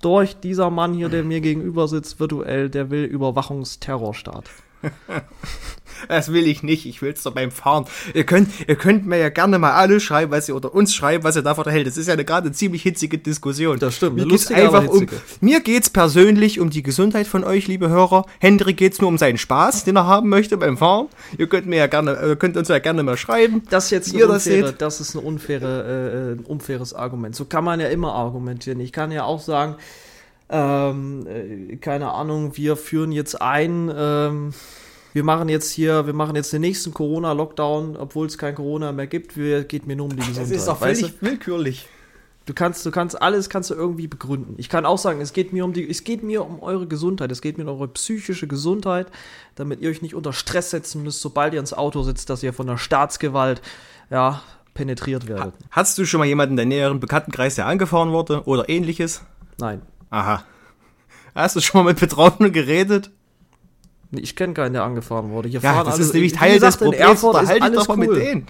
durch. 0.00 0.36
Dieser 0.36 0.70
Mann 0.70 0.94
hier, 0.94 1.08
der 1.08 1.22
mir 1.24 1.40
gegenüber 1.40 1.88
sitzt, 1.88 2.20
virtuell, 2.20 2.70
der 2.70 2.90
will 2.90 3.04
Überwachungsterrorstaat. 3.04 4.44
Das 6.08 6.32
will 6.32 6.46
ich 6.46 6.62
nicht. 6.62 6.86
Ich 6.86 7.02
will 7.02 7.12
es 7.12 7.22
doch 7.22 7.32
beim 7.32 7.50
Fahren. 7.50 7.86
Ihr 8.14 8.24
könnt, 8.24 8.48
ihr 8.66 8.76
könnt 8.76 9.06
mir 9.06 9.18
ja 9.18 9.28
gerne 9.28 9.58
mal 9.58 9.72
alle 9.72 10.00
schreiben, 10.00 10.30
was 10.30 10.48
ihr 10.48 10.56
oder 10.56 10.74
uns 10.74 10.94
schreiben, 10.94 11.24
was 11.24 11.36
ihr 11.36 11.42
davon 11.42 11.68
hält. 11.68 11.86
Das 11.86 11.96
ist 11.96 12.06
ja 12.06 12.14
eine 12.14 12.24
gerade 12.24 12.46
eine 12.46 12.54
ziemlich 12.54 12.82
hitzige 12.82 13.18
Diskussion. 13.18 13.78
Das 13.78 13.96
stimmt, 13.96 14.16
Mir 14.16 14.26
geht's 14.26 14.50
aber 14.50 14.80
einfach 14.80 14.88
um. 14.88 15.06
Mir 15.40 15.60
geht's 15.60 15.90
persönlich 15.90 16.60
um 16.60 16.70
die 16.70 16.82
Gesundheit 16.82 17.26
von 17.26 17.44
euch, 17.44 17.66
liebe 17.66 17.88
Hörer. 17.88 18.26
Hendrik 18.40 18.76
geht's 18.76 19.00
nur 19.00 19.08
um 19.08 19.18
seinen 19.18 19.38
Spaß, 19.38 19.84
den 19.84 19.96
er 19.96 20.06
haben 20.06 20.28
möchte 20.28 20.56
beim 20.56 20.76
Fahren. 20.76 21.08
Ihr 21.38 21.48
könnt 21.48 21.66
mir 21.66 21.76
ja 21.76 21.86
gerne, 21.86 22.18
ihr 22.22 22.36
könnt 22.36 22.56
uns 22.56 22.68
ja 22.68 22.78
gerne 22.78 23.02
mal 23.02 23.16
schreiben. 23.16 23.62
Das 23.70 23.86
ist 23.86 23.90
jetzt 23.90 24.12
ihr 24.12 24.26
das 24.26 24.46
unfaire, 24.46 24.68
seht. 24.68 24.82
das 24.82 25.00
ist 25.00 25.16
eine 25.16 25.24
unfaire, 25.24 26.32
äh, 26.32 26.32
ein 26.34 26.44
unfaires 26.44 26.94
Argument. 26.94 27.34
So 27.34 27.44
kann 27.44 27.64
man 27.64 27.80
ja 27.80 27.88
immer 27.88 28.12
argumentieren. 28.14 28.80
Ich 28.80 28.92
kann 28.92 29.10
ja 29.10 29.24
auch 29.24 29.40
sagen, 29.40 29.76
ähm, 30.48 31.26
äh, 31.26 31.76
keine 31.76 32.12
Ahnung, 32.12 32.56
wir 32.56 32.76
führen 32.76 33.12
jetzt 33.12 33.40
ein, 33.40 33.92
ähm, 33.94 34.54
wir 35.12 35.24
machen 35.24 35.48
jetzt 35.48 35.70
hier, 35.72 36.06
wir 36.06 36.12
machen 36.12 36.36
jetzt 36.36 36.52
den 36.52 36.60
nächsten 36.60 36.94
Corona-Lockdown, 36.94 37.96
obwohl 37.96 38.26
es 38.26 38.38
kein 38.38 38.54
Corona 38.54 38.92
mehr 38.92 39.06
gibt. 39.06 39.36
Wir, 39.36 39.64
geht 39.64 39.86
mir 39.86 39.96
nur 39.96 40.06
um 40.06 40.10
die 40.10 40.18
Gesundheit. 40.18 40.44
Das 40.44 40.50
ist 40.50 40.68
doch 40.68 40.80
weißt 40.80 41.00
völlig 41.00 41.22
willkürlich. 41.22 41.88
Du 42.44 42.54
kannst, 42.54 42.86
du 42.86 42.92
kannst 42.92 43.20
alles 43.20 43.50
kannst 43.50 43.70
du 43.70 43.74
irgendwie 43.74 44.06
begründen. 44.06 44.54
Ich 44.56 44.68
kann 44.68 44.86
auch 44.86 44.98
sagen, 44.98 45.20
es 45.20 45.32
geht 45.32 45.52
mir 45.52 45.64
um 45.64 45.72
die, 45.72 45.88
es 45.90 46.04
geht 46.04 46.22
mir 46.22 46.44
um 46.44 46.62
eure 46.62 46.86
Gesundheit, 46.86 47.32
es 47.32 47.42
geht 47.42 47.58
mir 47.58 47.64
um 47.64 47.80
eure 47.80 47.88
psychische 47.88 48.46
Gesundheit, 48.46 49.08
damit 49.56 49.80
ihr 49.80 49.90
euch 49.90 50.00
nicht 50.00 50.14
unter 50.14 50.32
Stress 50.32 50.70
setzen 50.70 51.02
müsst, 51.02 51.20
sobald 51.20 51.54
ihr 51.54 51.60
ins 51.60 51.72
Auto 51.72 52.02
sitzt, 52.02 52.30
dass 52.30 52.44
ihr 52.44 52.52
von 52.52 52.68
der 52.68 52.76
Staatsgewalt 52.76 53.62
ja 54.10 54.42
penetriert 54.74 55.26
werdet. 55.26 55.54
Hast 55.72 55.98
du 55.98 56.04
schon 56.04 56.18
mal 56.20 56.26
jemanden 56.26 56.52
in 56.52 56.56
deinem 56.58 56.68
näheren 56.68 57.00
Bekanntenkreis, 57.00 57.56
der 57.56 57.66
angefahren 57.66 58.12
wurde 58.12 58.44
oder 58.44 58.68
ähnliches? 58.68 59.22
Nein, 59.58 59.82
Aha. 60.10 60.42
Hast 61.34 61.56
du 61.56 61.60
schon 61.60 61.84
mal 61.84 61.90
mit 61.92 62.00
Betroffenen 62.00 62.52
geredet? 62.52 63.10
Nee, 64.10 64.20
ich 64.20 64.36
kenne 64.36 64.54
keinen, 64.54 64.72
der 64.72 64.84
angefahren 64.84 65.30
wurde. 65.30 65.48
Hier 65.48 65.60
Ja, 65.60 65.72
fahren 65.74 65.84
das 65.86 65.94
alle- 65.94 66.04
ist 66.04 66.14
nämlich 66.14 66.32
wie 66.32 66.36
Teil 66.36 66.54
gesagt, 66.54 66.74
des 66.74 66.80
in 66.82 66.86
Problems. 66.92 67.10
Erfurt 67.10 67.42
ist 67.42 67.62
alles 67.62 67.88
cool. 67.88 67.96
mit 67.96 68.16
denen. 68.16 68.46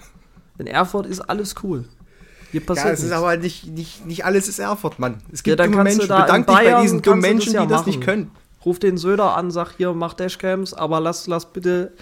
In 0.59 0.67
Erfurt 0.67 1.05
ist 1.07 1.19
alles 1.21 1.55
cool. 1.63 1.85
Hier 2.51 2.65
passiert 2.65 2.87
Ja, 2.87 2.93
es 2.93 3.03
ist 3.03 3.11
aber 3.11 3.35
nicht, 3.37 3.67
nicht, 3.67 4.05
nicht 4.05 4.23
alles 4.25 4.47
ist 4.47 4.59
Erfurt, 4.59 4.99
Mann. 4.99 5.15
Es 5.33 5.39
Ja, 5.39 5.43
gibt 5.43 5.59
dann 5.59 5.71
dumme 5.71 5.83
Menschen. 5.83 6.07
da 6.07 6.19
in 6.19 6.21
Bedank 6.25 6.47
dich 6.47 6.55
bei 6.55 6.81
diesen 6.81 7.01
dummen 7.01 7.19
Menschen, 7.21 7.53
ja 7.53 7.61
die 7.63 7.67
das 7.67 7.85
nicht 7.85 7.99
machen. 7.99 8.05
können. 8.05 8.31
Ruf 8.65 8.79
den 8.79 8.97
Söder 8.97 9.35
an, 9.35 9.51
sag 9.51 9.71
hier, 9.77 9.93
mach 9.93 10.13
Dashcams, 10.13 10.73
aber 10.73 10.99
lass, 11.01 11.27
lass 11.27 11.45
bitte 11.51 11.93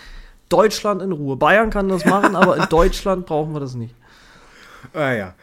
Deutschland 0.49 1.01
in 1.01 1.11
Ruhe. 1.11 1.35
Bayern 1.35 1.69
kann 1.71 1.89
das 1.89 2.05
machen, 2.05 2.35
aber 2.35 2.57
in 2.57 2.65
Deutschland 2.69 3.25
brauchen 3.25 3.53
wir 3.53 3.59
das 3.59 3.73
nicht. 3.73 3.95
Ah 4.93 5.11
ja. 5.13 5.33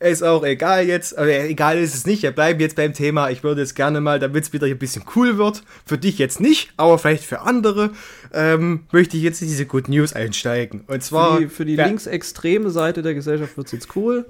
Ist 0.00 0.22
auch 0.22 0.44
egal 0.44 0.86
jetzt, 0.86 1.18
aber 1.18 1.28
egal 1.28 1.76
ist 1.78 1.92
es 1.92 2.06
nicht. 2.06 2.22
Wir 2.22 2.30
bleiben 2.30 2.60
jetzt 2.60 2.76
beim 2.76 2.92
Thema. 2.92 3.30
Ich 3.30 3.42
würde 3.42 3.62
jetzt 3.62 3.74
gerne 3.74 4.00
mal, 4.00 4.20
damit 4.20 4.44
es 4.44 4.52
wieder 4.52 4.68
ein 4.68 4.78
bisschen 4.78 5.02
cool 5.16 5.38
wird, 5.38 5.64
für 5.84 5.98
dich 5.98 6.18
jetzt 6.18 6.40
nicht, 6.40 6.72
aber 6.76 6.98
vielleicht 6.98 7.24
für 7.24 7.40
andere, 7.40 7.90
ähm, 8.32 8.84
möchte 8.92 9.16
ich 9.16 9.24
jetzt 9.24 9.42
in 9.42 9.48
diese 9.48 9.66
Good 9.66 9.88
News 9.88 10.12
einsteigen. 10.12 10.84
Und 10.86 11.02
zwar 11.02 11.34
Für 11.34 11.40
die, 11.40 11.48
für 11.48 11.64
die 11.64 11.74
ja, 11.74 11.86
linksextreme 11.86 12.70
Seite 12.70 13.02
der 13.02 13.14
Gesellschaft 13.14 13.56
wird 13.56 13.66
es 13.66 13.72
jetzt 13.72 13.96
cool. 13.96 14.26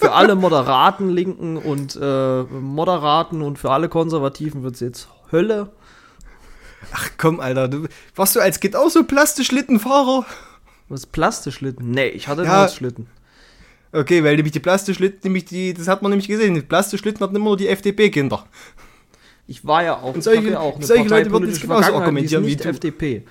Für 0.00 0.12
alle 0.12 0.34
moderaten 0.34 1.10
Linken 1.10 1.56
und 1.56 1.98
äh, 2.00 2.42
Moderaten 2.42 3.42
und 3.42 3.58
für 3.58 3.70
alle 3.70 3.88
Konservativen 3.88 4.62
wird 4.62 4.74
es 4.74 4.80
jetzt 4.80 5.08
Hölle. 5.32 5.70
Ach 6.92 7.10
komm, 7.18 7.40
Alter, 7.40 7.68
du 7.68 7.86
warst 8.14 8.36
du 8.36 8.40
als 8.40 8.60
Kind 8.60 8.76
auch 8.76 8.90
so 8.90 9.04
Plastischlittenfahrer? 9.04 10.24
Was 10.88 11.06
Plastischlitten? 11.06 11.90
Nee, 11.90 12.08
ich 12.08 12.28
hatte 12.28 12.44
Ja. 12.44 12.66
ja. 12.66 13.06
Okay, 13.92 14.22
weil 14.22 14.36
nämlich 14.36 14.52
die 14.52 14.60
Plastischlitten, 14.60 15.20
nämlich 15.24 15.46
die, 15.46 15.72
das 15.74 15.88
hat 15.88 16.02
man 16.02 16.10
nämlich 16.10 16.28
gesehen, 16.28 16.54
die 16.54 16.60
Plastischlitten 16.60 17.20
hatten 17.22 17.36
immer 17.36 17.46
nur 17.46 17.56
die 17.56 17.68
FDP-Kinder. 17.68 18.44
Ich 19.46 19.64
war 19.66 19.82
ja 19.82 19.96
auch, 19.96 20.14
Und 20.14 20.22
solche- 20.22 20.42
ich 20.44 20.50
ja 20.50 20.60
auch 20.60 20.76
eine 20.76 20.84
solche 20.84 21.08
Leute 21.08 21.30
würden 21.30 21.48
jetzt 21.48 21.62
genauso 21.62 21.94
argumentieren 21.94 22.44
wie 22.44 22.50
nicht 22.50 22.64
du. 22.64 22.68
FDP. 22.68 23.22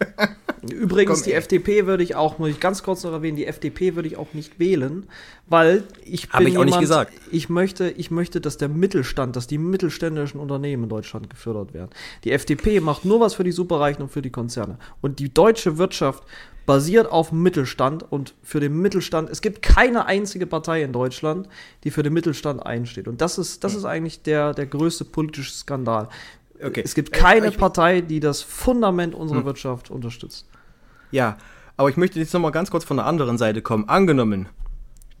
Übrigens, 0.68 1.20
Komm, 1.20 1.24
die 1.24 1.32
ey. 1.32 1.38
FDP 1.38 1.86
würde 1.86 2.02
ich 2.02 2.14
auch, 2.14 2.38
muss 2.38 2.50
ich 2.50 2.60
ganz 2.60 2.82
kurz 2.82 3.04
noch 3.04 3.12
erwähnen, 3.12 3.36
die 3.36 3.46
FDP 3.46 3.94
würde 3.94 4.08
ich 4.08 4.16
auch 4.16 4.32
nicht 4.34 4.58
wählen, 4.58 5.06
weil 5.46 5.84
ich 6.04 6.28
Hab 6.30 6.38
bin 6.38 6.48
ich 6.48 6.58
auch 6.58 6.64
nicht 6.64 6.74
jemand, 6.74 6.80
gesagt. 6.82 7.12
Ich 7.30 7.48
möchte, 7.48 7.90
ich 7.90 8.10
möchte, 8.10 8.40
dass 8.40 8.56
der 8.56 8.68
Mittelstand, 8.68 9.36
dass 9.36 9.46
die 9.46 9.58
mittelständischen 9.58 10.40
Unternehmen 10.40 10.84
in 10.84 10.88
Deutschland 10.88 11.30
gefördert 11.30 11.74
werden. 11.74 11.90
Die 12.24 12.32
FDP 12.32 12.80
macht 12.80 13.04
nur 13.04 13.20
was 13.20 13.34
für 13.34 13.44
die 13.44 13.52
Superreichen 13.52 14.02
und 14.02 14.10
für 14.10 14.22
die 14.22 14.30
Konzerne. 14.30 14.78
Und 15.00 15.18
die 15.18 15.32
deutsche 15.32 15.78
Wirtschaft 15.78 16.24
basiert 16.66 17.10
auf 17.10 17.32
Mittelstand 17.32 18.04
und 18.12 18.34
für 18.42 18.60
den 18.60 18.80
Mittelstand, 18.80 19.28
es 19.28 19.40
gibt 19.40 19.60
keine 19.60 20.06
einzige 20.06 20.46
Partei 20.46 20.82
in 20.82 20.92
Deutschland, 20.92 21.48
die 21.82 21.90
für 21.90 22.04
den 22.04 22.12
Mittelstand 22.12 22.64
einsteht. 22.64 23.08
Und 23.08 23.20
das 23.20 23.38
ist, 23.38 23.64
das 23.64 23.74
ist 23.74 23.84
eigentlich 23.84 24.22
der, 24.22 24.54
der 24.54 24.66
größte 24.66 25.04
politische 25.04 25.50
Skandal. 25.50 26.08
Okay. 26.62 26.82
Es 26.84 26.94
gibt 26.94 27.14
Äh, 27.16 27.18
keine 27.18 27.48
ich- 27.48 27.58
Partei, 27.58 28.00
die 28.00 28.20
das 28.20 28.42
Fundament 28.42 29.14
unserer 29.14 29.44
Wirtschaft 29.44 29.90
unterstützt. 29.90 30.46
Ja, 31.10 31.38
aber 31.76 31.88
ich 31.90 31.96
möchte 31.96 32.18
jetzt 32.18 32.32
nochmal 32.34 32.52
ganz 32.52 32.70
kurz 32.70 32.84
von 32.84 32.96
der 32.98 33.06
anderen 33.06 33.38
Seite 33.38 33.62
kommen. 33.62 33.88
Angenommen, 33.88 34.48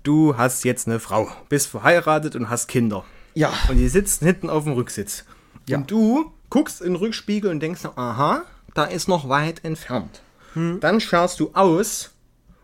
du 0.02 0.36
hast 0.36 0.64
jetzt 0.64 0.86
eine 0.86 1.00
Frau, 1.00 1.28
bist 1.48 1.68
verheiratet 1.68 2.36
und 2.36 2.50
hast 2.50 2.68
Kinder. 2.68 3.04
Ja. 3.34 3.52
Und 3.68 3.76
die 3.78 3.88
sitzen 3.88 4.26
hinten 4.26 4.50
auf 4.50 4.64
dem 4.64 4.74
Rücksitz. 4.74 5.24
Ja. 5.68 5.78
Und 5.78 5.90
du 5.90 6.32
guckst 6.50 6.80
in 6.80 6.88
den 6.94 6.96
Rückspiegel 6.96 7.50
und 7.50 7.60
denkst, 7.60 7.82
aha, 7.96 8.42
da 8.74 8.84
ist 8.84 9.08
noch 9.08 9.28
weit 9.28 9.64
entfernt. 9.64 10.20
Hm. 10.54 10.78
Dann 10.80 11.00
schaust 11.00 11.38
du 11.40 11.50
aus 11.54 12.10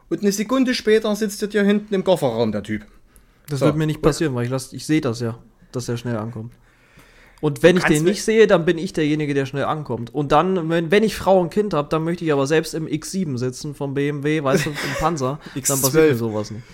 und 0.08 0.20
eine 0.22 0.32
Sekunde 0.32 0.74
später 0.74 1.14
sitzt 1.16 1.40
dir 1.52 1.62
hinten 1.62 1.94
im 1.94 2.04
Kofferraum 2.04 2.52
der 2.52 2.62
Typ. 2.62 2.84
Das 3.48 3.60
So. 3.60 3.66
wird 3.66 3.76
mir 3.76 3.86
nicht 3.86 4.02
passieren, 4.02 4.34
weil 4.34 4.44
ich, 4.44 4.50
lass- 4.50 4.72
ich 4.72 4.84
sehe 4.86 5.00
das 5.00 5.20
ja, 5.20 5.38
dass 5.72 5.88
er 5.88 5.96
schnell 5.96 6.16
ankommt. 6.16 6.52
Und 7.40 7.62
wenn 7.62 7.76
ich 7.76 7.84
den 7.84 8.04
nicht 8.04 8.24
sehe, 8.24 8.46
dann 8.46 8.64
bin 8.64 8.78
ich 8.78 8.92
derjenige, 8.92 9.34
der 9.34 9.44
schnell 9.44 9.64
ankommt. 9.64 10.14
Und 10.14 10.32
dann, 10.32 10.70
wenn, 10.70 10.90
wenn 10.90 11.02
ich 11.02 11.16
Frau 11.16 11.38
und 11.38 11.50
Kind 11.50 11.74
habe, 11.74 11.88
dann 11.90 12.02
möchte 12.02 12.24
ich 12.24 12.32
aber 12.32 12.46
selbst 12.46 12.74
im 12.74 12.86
X7 12.86 13.36
sitzen 13.36 13.74
vom 13.74 13.94
BMW, 13.94 14.42
weißt 14.42 14.66
du, 14.66 14.70
im 14.70 14.76
Panzer. 14.98 15.38
dann 15.54 15.62
X12. 15.62 15.82
passiert 15.82 16.10
mir 16.10 16.16
sowas 16.16 16.50
nicht. 16.50 16.64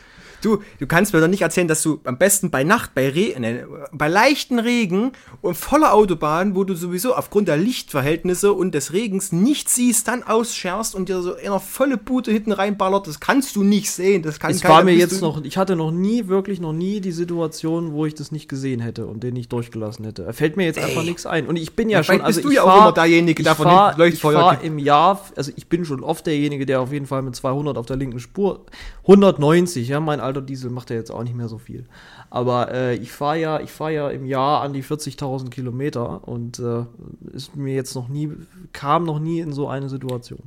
Du, 0.43 0.59
du 0.81 0.87
kannst 0.87 1.13
mir 1.15 1.21
doch 1.21 1.29
nicht 1.29 1.43
erzählen, 1.43 1.69
dass 1.69 1.83
du 1.83 2.01
am 2.05 2.19
besten 2.19 2.51
bei 2.51 2.65
Nacht, 2.65 2.95
bei, 2.95 3.09
Re 3.09 3.35
ne, 3.39 3.67
bei 3.93 4.09
leichten 4.09 4.59
Regen 4.59 5.13
und 5.41 5.57
voller 5.57 5.95
Autobahn, 5.95 6.55
wo 6.55 6.65
du 6.65 6.75
sowieso 6.75 7.15
aufgrund 7.15 7.49
der 7.49 7.57
Lichtverhältnisse 7.57 8.53
und 8.53 8.75
des 8.75 8.93
Regens 8.93 9.33
nichts 9.33 9.75
siehst, 9.77 10.09
dann 10.09 10.23
ausscherst 10.23 10.95
und 10.95 11.09
dir 11.09 11.23
so 11.23 11.33
in 11.35 11.49
eine 11.51 11.61
volle 11.61 11.97
Bude 11.97 12.31
hinten 12.33 12.53
reinballert. 12.53 13.07
Das 13.07 13.21
kannst 13.21 13.57
du 13.57 13.63
nicht 13.63 13.91
sehen. 13.91 14.23
Das 14.23 14.39
kann 14.41 14.51
Es 14.51 14.61
keiner, 14.61 14.75
war 14.75 14.85
mir 14.85 14.95
jetzt 14.95 15.21
noch, 15.23 15.43
ich 15.45 15.57
hatte 15.57 15.77
noch 15.77 15.91
nie, 15.93 16.27
wirklich 16.29 16.61
noch 16.61 16.73
nie 16.73 17.01
die 17.01 17.13
Situation, 17.13 17.93
wo 17.93 18.07
ich 18.07 18.15
das 18.15 18.33
nicht 18.33 18.49
gesehen 18.49 18.81
hätte 18.81 19.07
und 19.07 19.23
den 19.23 19.35
nicht 19.35 19.53
durchgelassen 19.53 20.05
hätte. 20.05 20.25
Da 20.25 20.33
fällt 20.33 20.57
mir 20.57 20.65
jetzt 20.65 20.79
einfach 20.79 21.05
nichts 21.05 21.25
ein. 21.27 21.47
Und 21.47 21.57
ich 21.57 21.75
bin 21.77 21.89
ja, 21.89 21.99
Ja, 21.99 22.05
schon, 22.05 22.21
also 22.21 22.41
bist 22.41 22.45
du 22.51 22.55
ja 22.55 22.63
auch 22.63 22.67
fahr- 22.67 22.79
immer 22.89 22.93
derjenige, 22.93 23.43
der 23.43 23.55
von 23.55 23.67
fahr, 23.67 23.97
Leuchtfeuer 23.97 24.53
Ich 24.55 24.61
gibt. 24.61 24.65
im 24.73 24.79
Jahr, 24.79 25.21
also 25.37 25.53
ich 25.55 25.69
bin 25.69 25.85
schon 25.85 26.03
oft 26.03 26.27
derjenige, 26.27 26.67
der 26.67 26.81
auf 26.81 26.93
jeden 26.93 27.07
Fall 27.07 27.23
mit 27.23 27.37
200 27.37 27.77
auf 27.79 27.87
der 27.87 27.97
linken 27.97 28.19
Spur, 28.19 28.65
190, 29.07 29.89
ja, 29.89 30.01
mein 30.01 30.21
alter 30.21 30.32
Diesel 30.41 30.71
macht 30.71 30.91
ja 30.91 30.97
jetzt 30.97 31.11
auch 31.11 31.23
nicht 31.23 31.35
mehr 31.37 31.49
so 31.49 31.59
viel. 31.59 31.85
Aber 32.31 32.73
äh, 32.73 32.95
ich 32.95 33.13
fahre 33.13 33.39
ja, 33.39 33.61
ich 33.61 33.71
fahre 33.71 33.93
ja 33.93 34.09
im 34.11 34.25
Jahr 34.25 34.63
an 34.63 34.73
die 34.73 34.83
40.000 34.83 35.51
Kilometer 35.51 36.27
und 36.27 36.59
äh, 36.59 36.85
ist 37.33 37.57
mir 37.57 37.75
jetzt 37.75 37.95
noch 37.95 38.09
nie, 38.09 38.31
kam 38.73 39.05
noch 39.05 39.19
nie 39.19 39.41
in 39.41 39.53
so 39.53 39.69
eine 39.69 39.89
Situation. 39.89 40.41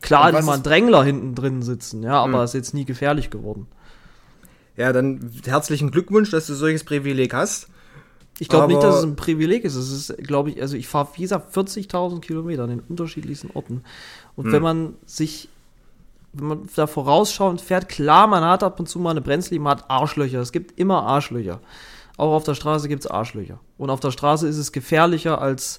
Klar, 0.00 0.26
Hm. 0.26 0.32
Mal 0.32 0.38
ist- 0.40 0.48
ein 0.48 0.62
Drängler 0.64 1.04
hinten 1.04 1.34
drin 1.36 1.62
sitzen, 1.62 2.02
ja, 2.02 2.14
aber 2.20 2.38
Hm. 2.38 2.44
ist 2.44 2.54
jetzt 2.54 2.74
nie 2.74 2.84
gefährlich 2.84 3.30
geworden. 3.30 3.66
Ja, 4.76 4.92
dann 4.92 5.30
herzlichen 5.44 5.90
Glückwunsch, 5.90 6.30
dass 6.30 6.46
du 6.46 6.54
solches 6.54 6.82
Privileg 6.84 7.34
hast. 7.34 7.68
Ich 8.38 8.48
glaube 8.48 8.68
nicht, 8.68 8.82
dass 8.82 8.96
es 8.96 9.04
ein 9.04 9.14
Privileg 9.14 9.62
ist. 9.64 9.74
Es 9.76 9.92
ist, 9.92 10.16
glaube 10.26 10.50
ich, 10.50 10.60
also 10.60 10.76
ich 10.76 10.88
fahre, 10.88 11.08
wie 11.14 11.22
gesagt, 11.22 11.54
40.000 11.54 12.20
Kilometer 12.20 12.64
an 12.64 12.70
den 12.70 12.80
unterschiedlichsten 12.80 13.50
Orten. 13.54 13.82
Und 14.34 14.46
Hm. 14.46 14.52
wenn 14.52 14.62
man 14.62 14.94
sich, 15.04 15.48
wenn 16.32 16.46
man 16.46 16.68
da 16.74 16.86
vorausschauend 16.86 17.60
fährt, 17.60 17.88
klar, 17.88 18.26
man 18.26 18.42
hat 18.44 18.62
ab 18.62 18.80
und 18.80 18.88
zu 18.88 18.98
mal 18.98 19.10
eine 19.10 19.20
Brenzli, 19.20 19.58
man 19.58 19.78
hat 19.78 19.90
Arschlöcher. 19.90 20.40
Es 20.40 20.52
gibt 20.52 20.78
immer 20.78 21.02
Arschlöcher. 21.02 21.60
Auch 22.16 22.32
auf 22.34 22.44
der 22.44 22.54
Straße 22.54 22.88
gibt 22.88 23.04
es 23.04 23.10
Arschlöcher. 23.10 23.58
Und 23.78 23.90
auf 23.90 24.00
der 24.00 24.10
Straße 24.10 24.46
ist 24.48 24.56
es 24.58 24.72
gefährlicher 24.72 25.40
als, 25.40 25.78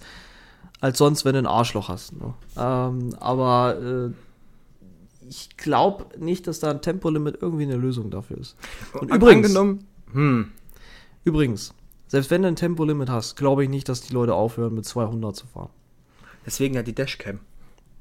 als 0.81 0.97
sonst, 0.97 1.25
wenn 1.25 1.33
du 1.33 1.39
ein 1.39 1.47
Arschloch 1.47 1.89
hast. 1.89 2.13
Ne? 2.13 2.33
Ähm, 2.57 3.15
aber 3.19 3.77
äh, 3.81 5.27
ich 5.29 5.55
glaube 5.57 6.05
nicht, 6.19 6.47
dass 6.47 6.59
da 6.59 6.69
ein 6.71 6.81
Tempolimit 6.81 7.37
irgendwie 7.41 7.63
eine 7.63 7.75
Lösung 7.77 8.09
dafür 8.11 8.37
ist. 8.37 8.55
Und 8.93 9.11
An- 9.11 9.17
übrigens, 9.17 9.47
Angenommen, 9.47 9.87
hm, 10.11 10.51
Übrigens, 11.23 11.73
selbst 12.07 12.29
wenn 12.31 12.41
du 12.41 12.49
ein 12.49 12.55
Tempolimit 12.57 13.09
hast, 13.09 13.35
glaube 13.37 13.63
ich 13.63 13.69
nicht, 13.69 13.87
dass 13.89 14.01
die 14.01 14.13
Leute 14.13 14.33
aufhören, 14.35 14.73
mit 14.75 14.85
200 14.85 15.35
zu 15.35 15.47
fahren. 15.47 15.69
deswegen 16.45 16.75
ja 16.75 16.83
die 16.83 16.93
Dashcam. 16.93 17.39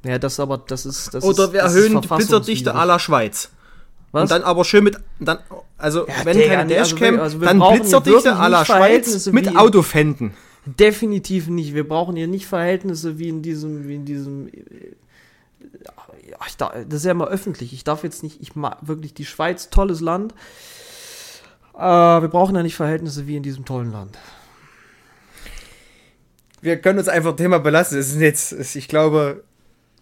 Ja, 0.05 0.19
das 0.19 0.41
aber, 0.41 0.59
das 0.59 0.87
ist. 0.87 1.15
Das 1.15 1.25
Oder 1.25 1.45
ist, 1.45 1.53
wir 1.53 1.63
das 1.63 1.75
erhöhen 1.75 1.95
ist 1.95 2.05
die 2.05 2.09
Blitzerdichte 2.09 2.75
à 2.75 2.85
la 2.85 2.99
Schweiz. 2.99 3.51
Was? 4.11 4.23
Und 4.23 4.31
dann 4.31 4.43
aber 4.43 4.65
schön 4.65 4.85
mit, 4.85 4.99
dann, 5.21 5.39
also 5.79 6.07
Ja, 6.07 6.15
wenn 6.25 6.37
Digga, 6.37 6.49
keine 6.57 6.79
also 6.79 6.97
Dashcam, 6.97 7.19
also 7.19 7.41
wir 7.41 7.49
dann 7.49 7.59
Blitzerdichte 7.59 8.35
à 8.35 8.49
la 8.49 8.65
Schweiz 8.65 9.27
mit 9.27 9.57
Autofänden. 9.57 10.35
Definitiv 10.67 11.49
nicht. 11.49 11.75
Wir 11.75 11.89
brauchen 11.89 12.15
hier 12.15 12.29
nicht 12.29 12.47
Verhältnisse 12.47 13.19
wie 13.19 13.29
in 13.29 13.43
diesem, 13.43 13.89
wie 13.89 13.97
in 13.97 14.05
diesem. 14.05 14.49
äh, 14.49 14.95
darf, 16.59 16.73
das 16.89 17.01
ist 17.01 17.05
ja 17.05 17.13
immer 17.13 17.29
öffentlich. 17.29 17.73
Ich 17.73 17.85
darf 17.85 18.05
jetzt 18.05 18.23
nicht, 18.23 18.41
ich 18.41 18.55
mag 18.55 18.79
wirklich 18.83 19.15
die 19.15 19.25
Schweiz, 19.25 19.71
tolles 19.71 20.01
Land. 20.01 20.35
Äh, 21.75 21.81
wir 21.81 22.29
brauchen 22.29 22.55
ja 22.55 22.63
nicht 22.63 22.77
Verhältnisse 22.77 23.27
wie 23.27 23.37
in 23.37 23.43
diesem 23.43 23.65
tollen 23.65 23.91
Land. 23.91 24.19
Wir 26.61 26.77
können 26.81 26.99
uns 26.99 27.09
einfach 27.09 27.35
Thema 27.35 27.59
belassen. 27.59 27.99
Es 27.99 28.11
ist 28.11 28.21
jetzt, 28.21 28.77
ich 28.77 28.87
glaube, 28.87 29.43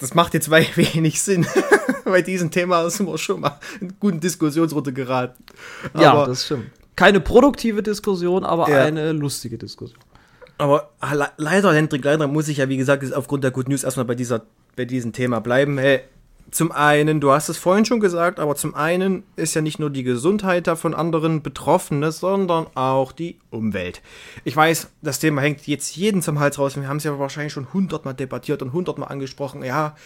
das 0.01 0.15
macht 0.15 0.35
jetzt 0.35 0.51
wenig 0.77 1.23
Sinn. 1.23 1.47
Bei 2.05 2.23
diesem 2.23 2.51
Thema 2.51 2.89
sind 2.91 3.07
wir 3.07 3.19
schon 3.19 3.41
mal 3.41 3.59
in 3.81 3.95
guten 4.01 4.21
Diskussionsrunde 4.21 4.93
geraten. 4.93 5.45
Aber, 5.93 6.03
ja, 6.03 6.27
das 6.27 6.47
stimmt. 6.47 6.71
Keine 6.97 7.21
produktive 7.21 7.83
Diskussion, 7.83 8.45
aber 8.45 8.69
ja. 8.69 8.85
eine 8.85 9.13
lustige 9.13 9.57
Diskussion. 9.57 10.01
Aber 10.59 10.91
leider, 11.39 11.73
Hendrik, 11.73 12.05
leider 12.05 12.27
muss 12.27 12.49
ich 12.49 12.59
ja, 12.59 12.69
wie 12.69 12.77
gesagt, 12.77 13.15
aufgrund 13.15 13.45
der 13.45 13.51
Good 13.51 13.69
News 13.69 13.85
erstmal 13.85 14.05
bei, 14.05 14.15
dieser, 14.15 14.43
bei 14.77 14.85
diesem 14.85 15.13
Thema 15.13 15.41
bleiben. 15.41 15.79
Hey, 15.79 16.01
zum 16.51 16.73
einen, 16.73 17.21
du 17.21 17.31
hast 17.31 17.49
es 17.49 17.57
vorhin 17.57 17.85
schon 17.85 18.01
gesagt, 18.01 18.41
aber 18.41 18.57
zum 18.57 18.75
einen 18.75 19.23
ist 19.37 19.55
ja 19.55 19.61
nicht 19.61 19.79
nur 19.79 19.91
die 19.91 20.03
Gesundheit 20.03 20.67
von 20.79 20.95
anderen 20.95 21.43
Betroffene, 21.43 22.13
sondern 22.13 22.67
auch 22.75 23.13
die 23.13 23.39
Umwelt. 23.51 24.03
Ich 24.45 24.57
weiß, 24.57 24.89
das 25.03 25.19
Thema 25.19 25.43
hängt 25.43 25.67
jetzt 25.67 25.97
jeden 25.97 26.23
zum 26.23 26.41
Hals 26.41 26.59
raus. 26.59 26.77
Wir 26.77 26.89
haben 26.89 26.97
es 26.97 27.05
ja 27.05 27.19
wahrscheinlich 27.19 27.53
schon 27.53 27.73
hundertmal 27.73 28.15
debattiert 28.15 28.63
und 28.63 28.73
hundertmal 28.73 29.11
angesprochen. 29.11 29.63
Ja, 29.63 29.97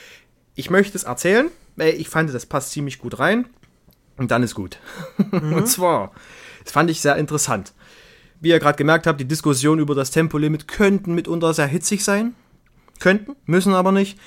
ich 0.55 0.71
möchte 0.71 0.97
es 0.97 1.05
erzählen, 1.05 1.51
weil 1.77 1.95
ich 1.95 2.09
fand, 2.09 2.33
das 2.33 2.47
passt 2.47 2.73
ziemlich 2.73 2.99
gut 2.99 3.19
rein. 3.19 3.47
Und 4.17 4.31
dann 4.31 4.43
ist 4.43 4.55
gut. 4.55 4.79
Mhm. 5.31 5.55
und 5.55 5.67
zwar, 5.67 6.13
das 6.63 6.73
fand 6.73 6.91
ich 6.91 7.01
sehr 7.01 7.17
interessant. 7.17 7.73
Wie 8.41 8.51
ihr 8.51 8.59
gerade 8.59 8.77
gemerkt 8.77 9.07
habt, 9.07 9.21
die 9.21 9.25
Diskussionen 9.25 9.81
über 9.81 9.95
das 9.95 10.11
Tempolimit 10.11 10.69
könnten 10.69 11.15
mitunter 11.15 11.55
sehr 11.55 11.67
hitzig 11.67 12.05
sein. 12.05 12.35
Könnten, 13.01 13.35
müssen 13.47 13.75
aber 13.75 13.91
nicht. 13.91 14.19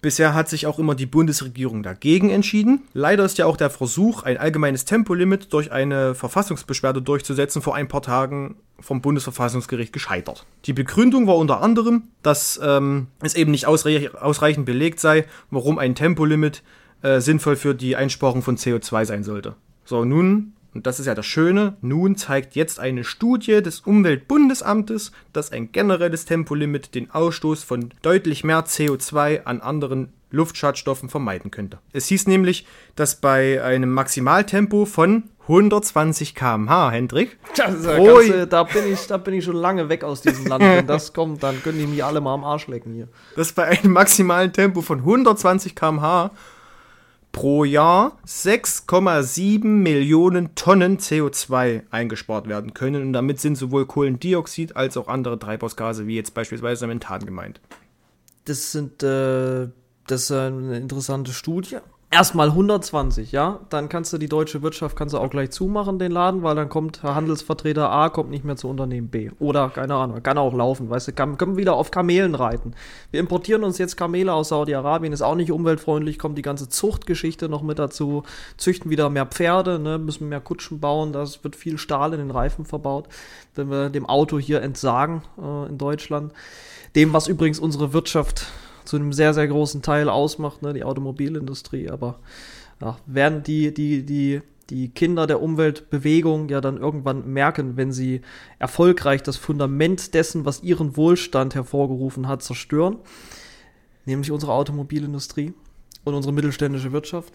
Bisher 0.00 0.34
hat 0.34 0.48
sich 0.48 0.66
auch 0.66 0.78
immer 0.78 0.94
die 0.94 1.06
Bundesregierung 1.06 1.82
dagegen 1.82 2.30
entschieden. 2.30 2.82
Leider 2.94 3.24
ist 3.24 3.36
ja 3.36 3.44
auch 3.44 3.58
der 3.58 3.68
Versuch, 3.68 4.22
ein 4.22 4.38
allgemeines 4.38 4.86
Tempolimit 4.86 5.52
durch 5.52 5.72
eine 5.72 6.14
Verfassungsbeschwerde 6.14 7.02
durchzusetzen, 7.02 7.60
vor 7.60 7.74
ein 7.74 7.88
paar 7.88 8.00
Tagen 8.00 8.56
vom 8.78 9.02
Bundesverfassungsgericht 9.02 9.92
gescheitert. 9.92 10.46
Die 10.64 10.72
Begründung 10.72 11.26
war 11.26 11.36
unter 11.36 11.60
anderem, 11.60 12.04
dass 12.22 12.58
ähm, 12.62 13.08
es 13.22 13.34
eben 13.34 13.50
nicht 13.50 13.66
ausreich 13.66 14.14
ausreichend 14.14 14.64
belegt 14.64 15.00
sei, 15.00 15.26
warum 15.50 15.78
ein 15.78 15.94
Tempolimit 15.94 16.62
äh, 17.02 17.20
sinnvoll 17.20 17.56
für 17.56 17.74
die 17.74 17.94
Einsparung 17.94 18.40
von 18.40 18.56
CO2 18.56 19.04
sein 19.04 19.22
sollte. 19.22 19.54
So, 19.84 20.06
nun 20.06 20.54
und 20.74 20.86
das 20.86 21.00
ist 21.00 21.06
ja 21.06 21.14
das 21.14 21.26
Schöne, 21.26 21.76
nun 21.80 22.16
zeigt 22.16 22.54
jetzt 22.54 22.78
eine 22.78 23.04
Studie 23.04 23.62
des 23.62 23.80
Umweltbundesamtes, 23.80 25.12
dass 25.32 25.52
ein 25.52 25.72
generelles 25.72 26.24
Tempolimit 26.24 26.94
den 26.94 27.10
Ausstoß 27.10 27.64
von 27.64 27.90
deutlich 28.02 28.44
mehr 28.44 28.64
CO2 28.64 29.44
an 29.44 29.60
anderen 29.60 30.12
Luftschadstoffen 30.30 31.08
vermeiden 31.08 31.50
könnte. 31.50 31.78
Es 31.92 32.06
hieß 32.06 32.28
nämlich, 32.28 32.66
dass 32.94 33.16
bei 33.16 33.62
einem 33.62 33.92
Maximaltempo 33.92 34.84
von 34.84 35.24
120 35.48 36.36
km/h, 36.36 36.90
Hendrik. 36.92 37.36
Das, 37.56 37.82
du, 37.82 38.46
da, 38.46 38.62
bin 38.62 38.92
ich, 38.92 39.06
da 39.08 39.16
bin 39.16 39.34
ich 39.34 39.44
schon 39.44 39.56
lange 39.56 39.88
weg 39.88 40.04
aus 40.04 40.22
diesem 40.22 40.46
Land. 40.46 40.62
Wenn 40.62 40.86
das 40.86 41.12
kommt, 41.14 41.42
dann 41.42 41.60
können 41.62 41.78
die 41.78 41.88
mich 41.88 42.04
alle 42.04 42.20
mal 42.20 42.34
am 42.34 42.44
Arsch 42.44 42.68
lecken 42.68 42.94
hier. 42.94 43.08
Dass 43.34 43.52
bei 43.52 43.64
einem 43.64 43.92
maximalen 43.92 44.52
Tempo 44.52 44.80
von 44.80 44.98
120 45.00 45.74
km/h 45.74 46.30
pro 47.32 47.64
Jahr 47.64 48.18
6,7 48.26 49.64
Millionen 49.64 50.54
Tonnen 50.54 50.98
CO2 50.98 51.82
eingespart 51.90 52.48
werden 52.48 52.74
können. 52.74 53.02
Und 53.02 53.12
damit 53.12 53.40
sind 53.40 53.56
sowohl 53.56 53.86
Kohlendioxid 53.86 54.76
als 54.76 54.96
auch 54.96 55.08
andere 55.08 55.38
Treibhausgase, 55.38 56.06
wie 56.06 56.16
jetzt 56.16 56.34
beispielsweise 56.34 56.86
Methan 56.86 57.24
gemeint. 57.24 57.60
Das 58.44 58.72
sind 58.72 59.02
äh, 59.02 59.68
das 60.06 60.22
ist 60.22 60.32
eine 60.32 60.76
interessante 60.76 61.32
Studie 61.32 61.78
erstmal 62.10 62.48
120, 62.48 63.30
ja, 63.30 63.60
dann 63.68 63.88
kannst 63.88 64.12
du 64.12 64.18
die 64.18 64.28
deutsche 64.28 64.62
Wirtschaft 64.62 64.96
kannst 64.96 65.14
du 65.14 65.18
auch 65.18 65.30
gleich 65.30 65.50
zumachen, 65.50 66.00
den 66.00 66.10
Laden, 66.10 66.42
weil 66.42 66.56
dann 66.56 66.68
kommt 66.68 67.04
Handelsvertreter 67.04 67.88
A, 67.88 68.08
kommt 68.08 68.30
nicht 68.30 68.44
mehr 68.44 68.56
zu 68.56 68.68
Unternehmen 68.68 69.08
B. 69.08 69.30
Oder, 69.38 69.70
keine 69.70 69.94
Ahnung, 69.94 70.20
kann 70.22 70.36
auch 70.36 70.52
laufen, 70.52 70.90
weißt 70.90 71.08
du, 71.08 71.12
kann, 71.12 71.38
können 71.38 71.56
wieder 71.56 71.74
auf 71.74 71.92
Kamelen 71.92 72.34
reiten. 72.34 72.74
Wir 73.12 73.20
importieren 73.20 73.62
uns 73.62 73.78
jetzt 73.78 73.96
Kamele 73.96 74.32
aus 74.32 74.48
Saudi-Arabien, 74.48 75.12
ist 75.12 75.22
auch 75.22 75.36
nicht 75.36 75.52
umweltfreundlich, 75.52 76.18
kommt 76.18 76.36
die 76.36 76.42
ganze 76.42 76.68
Zuchtgeschichte 76.68 77.48
noch 77.48 77.62
mit 77.62 77.78
dazu, 77.78 78.24
züchten 78.56 78.90
wieder 78.90 79.08
mehr 79.08 79.26
Pferde, 79.26 79.78
ne, 79.78 79.98
müssen 79.98 80.28
mehr 80.28 80.40
Kutschen 80.40 80.80
bauen, 80.80 81.12
das 81.12 81.44
wird 81.44 81.54
viel 81.54 81.78
Stahl 81.78 82.12
in 82.12 82.18
den 82.18 82.32
Reifen 82.32 82.64
verbaut, 82.64 83.06
wenn 83.54 83.70
wir 83.70 83.88
dem 83.88 84.06
Auto 84.06 84.38
hier 84.38 84.62
entsagen 84.62 85.22
äh, 85.40 85.68
in 85.68 85.78
Deutschland. 85.78 86.32
Dem, 86.96 87.12
was 87.12 87.28
übrigens 87.28 87.60
unsere 87.60 87.92
Wirtschaft 87.92 88.48
zu 88.90 88.96
einem 88.96 89.12
sehr, 89.12 89.34
sehr 89.34 89.46
großen 89.46 89.82
Teil 89.82 90.08
ausmacht, 90.08 90.62
ne, 90.62 90.72
die 90.72 90.82
Automobilindustrie. 90.82 91.90
Aber 91.90 92.18
ja, 92.80 92.98
werden 93.06 93.44
die, 93.44 93.72
die, 93.72 94.04
die, 94.04 94.42
die 94.68 94.88
Kinder 94.88 95.28
der 95.28 95.40
Umweltbewegung 95.40 96.48
ja 96.48 96.60
dann 96.60 96.76
irgendwann 96.76 97.32
merken, 97.32 97.76
wenn 97.76 97.92
sie 97.92 98.20
erfolgreich 98.58 99.22
das 99.22 99.36
Fundament 99.36 100.12
dessen, 100.12 100.44
was 100.44 100.64
ihren 100.64 100.96
Wohlstand 100.96 101.54
hervorgerufen 101.54 102.26
hat, 102.26 102.42
zerstören, 102.42 102.96
nämlich 104.06 104.32
unsere 104.32 104.54
Automobilindustrie 104.54 105.54
und 106.02 106.14
unsere 106.14 106.34
mittelständische 106.34 106.90
Wirtschaft 106.90 107.32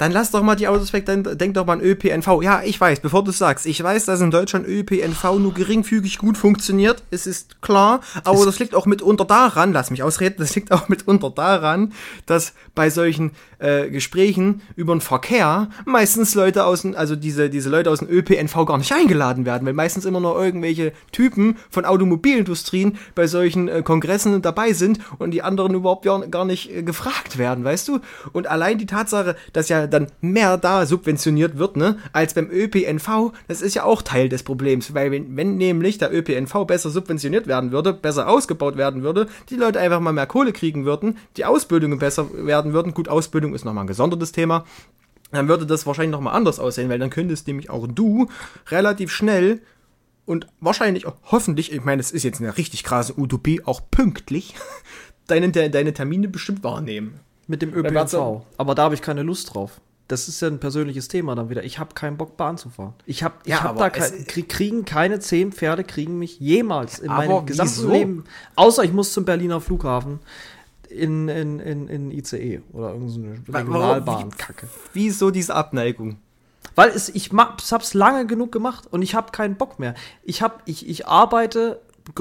dann 0.00 0.12
lass 0.12 0.30
doch 0.30 0.42
mal 0.42 0.56
die 0.56 0.66
Autos 0.66 0.94
weg, 0.94 1.04
dann 1.04 1.24
denk 1.36 1.52
doch 1.52 1.66
mal 1.66 1.74
an 1.74 1.82
ÖPNV. 1.82 2.40
Ja, 2.42 2.62
ich 2.64 2.80
weiß, 2.80 3.00
bevor 3.00 3.22
du 3.22 3.32
sagst, 3.32 3.66
ich 3.66 3.82
weiß, 3.82 4.06
dass 4.06 4.22
in 4.22 4.30
Deutschland 4.30 4.66
ÖPNV 4.66 5.38
nur 5.38 5.52
geringfügig 5.52 6.16
gut 6.16 6.38
funktioniert, 6.38 7.02
es 7.10 7.26
ist 7.26 7.60
klar, 7.60 8.00
aber 8.24 8.46
das 8.46 8.58
liegt 8.58 8.74
auch 8.74 8.86
mitunter 8.86 9.26
daran, 9.26 9.74
lass 9.74 9.90
mich 9.90 10.02
ausreden, 10.02 10.36
das 10.38 10.54
liegt 10.54 10.72
auch 10.72 10.88
mitunter 10.88 11.28
daran, 11.28 11.92
dass 12.24 12.54
bei 12.74 12.88
solchen 12.88 13.32
äh, 13.58 13.90
Gesprächen 13.90 14.62
über 14.74 14.94
den 14.94 15.02
Verkehr 15.02 15.68
meistens 15.84 16.34
Leute 16.34 16.64
aus 16.64 16.80
dem, 16.80 16.96
also 16.96 17.14
diese, 17.14 17.50
diese 17.50 17.68
Leute 17.68 17.90
aus 17.90 17.98
dem 17.98 18.08
ÖPNV 18.08 18.64
gar 18.64 18.78
nicht 18.78 18.92
eingeladen 18.92 19.44
werden, 19.44 19.66
weil 19.66 19.74
meistens 19.74 20.06
immer 20.06 20.20
nur 20.20 20.42
irgendwelche 20.42 20.94
Typen 21.12 21.58
von 21.68 21.84
Automobilindustrien 21.84 22.96
bei 23.14 23.26
solchen 23.26 23.68
äh, 23.68 23.82
Kongressen 23.82 24.40
dabei 24.40 24.72
sind 24.72 24.98
und 25.18 25.32
die 25.32 25.42
anderen 25.42 25.74
überhaupt 25.74 26.06
gar 26.06 26.44
nicht 26.46 26.74
äh, 26.74 26.82
gefragt 26.82 27.36
werden, 27.36 27.64
weißt 27.64 27.86
du? 27.88 28.00
Und 28.32 28.46
allein 28.46 28.78
die 28.78 28.86
Tatsache, 28.86 29.36
dass 29.52 29.68
ja 29.68 29.89
dann 29.90 30.06
mehr 30.20 30.56
da 30.56 30.86
subventioniert 30.86 31.58
wird, 31.58 31.76
ne, 31.76 31.98
als 32.12 32.34
beim 32.34 32.48
ÖPNV, 32.50 33.32
das 33.48 33.62
ist 33.62 33.74
ja 33.74 33.84
auch 33.84 34.02
Teil 34.02 34.28
des 34.28 34.42
Problems, 34.42 34.94
weil 34.94 35.10
wenn, 35.10 35.36
wenn 35.36 35.56
nämlich 35.56 35.98
der 35.98 36.14
ÖPNV 36.14 36.64
besser 36.66 36.90
subventioniert 36.90 37.46
werden 37.46 37.72
würde, 37.72 37.92
besser 37.92 38.28
ausgebaut 38.28 38.76
werden 38.76 39.02
würde, 39.02 39.26
die 39.50 39.56
Leute 39.56 39.80
einfach 39.80 40.00
mal 40.00 40.12
mehr 40.12 40.26
Kohle 40.26 40.52
kriegen 40.52 40.84
würden, 40.84 41.18
die 41.36 41.44
Ausbildungen 41.44 41.98
besser 41.98 42.28
werden 42.34 42.72
würden, 42.72 42.94
gut, 42.94 43.08
Ausbildung 43.08 43.54
ist 43.54 43.64
nochmal 43.64 43.84
ein 43.84 43.88
gesondertes 43.88 44.32
Thema, 44.32 44.64
dann 45.32 45.48
würde 45.48 45.66
das 45.66 45.86
wahrscheinlich 45.86 46.12
nochmal 46.12 46.34
anders 46.34 46.58
aussehen, 46.58 46.88
weil 46.88 46.98
dann 46.98 47.10
könntest 47.10 47.46
nämlich 47.46 47.70
auch 47.70 47.86
du 47.86 48.28
relativ 48.68 49.12
schnell 49.12 49.60
und 50.26 50.46
wahrscheinlich 50.60 51.06
auch 51.06 51.16
hoffentlich, 51.24 51.72
ich 51.72 51.84
meine, 51.84 52.00
es 52.00 52.12
ist 52.12 52.22
jetzt 52.22 52.40
eine 52.40 52.56
richtig 52.56 52.84
krasse 52.84 53.18
Utopie, 53.18 53.62
auch 53.64 53.80
pünktlich 53.90 54.54
deine, 55.26 55.50
deine 55.50 55.92
Termine 55.92 56.28
bestimmt 56.28 56.62
wahrnehmen. 56.64 57.20
Mit 57.50 57.62
dem 57.62 57.74
ÖPNV. 57.74 58.42
Aber 58.58 58.76
da 58.76 58.84
habe 58.84 58.94
ich 58.94 59.02
keine 59.02 59.24
Lust 59.24 59.54
drauf. 59.54 59.80
Das 60.06 60.28
ist 60.28 60.40
ja 60.40 60.46
ein 60.46 60.60
persönliches 60.60 61.08
Thema 61.08 61.34
dann 61.34 61.50
wieder. 61.50 61.64
Ich 61.64 61.80
habe 61.80 61.94
keinen 61.94 62.16
Bock, 62.16 62.36
Bahn 62.36 62.56
zu 62.56 62.68
fahren. 62.68 62.94
Ich 63.06 63.24
habe 63.24 63.34
ich 63.42 63.50
ja, 63.50 63.64
hab 63.64 63.76
da 63.76 63.90
kein, 63.90 64.24
krieg, 64.26 64.48
kriegen 64.48 64.84
keine 64.84 65.18
zehn 65.18 65.50
Pferde 65.50 65.82
kriegen 65.82 66.16
mich 66.16 66.38
jemals 66.38 67.00
in 67.00 67.08
meinem 67.08 67.46
gesamten 67.46 67.72
wieso? 67.72 67.90
Leben. 67.90 68.24
Außer 68.54 68.84
ich 68.84 68.92
muss 68.92 69.12
zum 69.12 69.24
Berliner 69.24 69.60
Flughafen 69.60 70.20
in, 70.88 71.28
in, 71.28 71.58
in, 71.58 71.88
in 71.88 72.10
ICE 72.12 72.62
oder 72.72 72.92
irgendeine 72.92 73.42
Regionalbahn-Kacke. 73.48 74.68
Wieso 74.92 75.32
diese 75.32 75.52
Abneigung? 75.52 76.18
Weil 76.76 76.90
es, 76.90 77.08
ich 77.08 77.30
hab's 77.32 77.94
lange 77.94 78.26
genug 78.26 78.52
gemacht 78.52 78.86
und 78.92 79.02
ich 79.02 79.16
habe 79.16 79.32
keinen 79.32 79.56
Bock 79.56 79.80
mehr. 79.80 79.96
Ich, 80.22 80.40
hab, 80.40 80.62
ich, 80.66 80.88
ich 80.88 81.08
arbeite, 81.08 81.80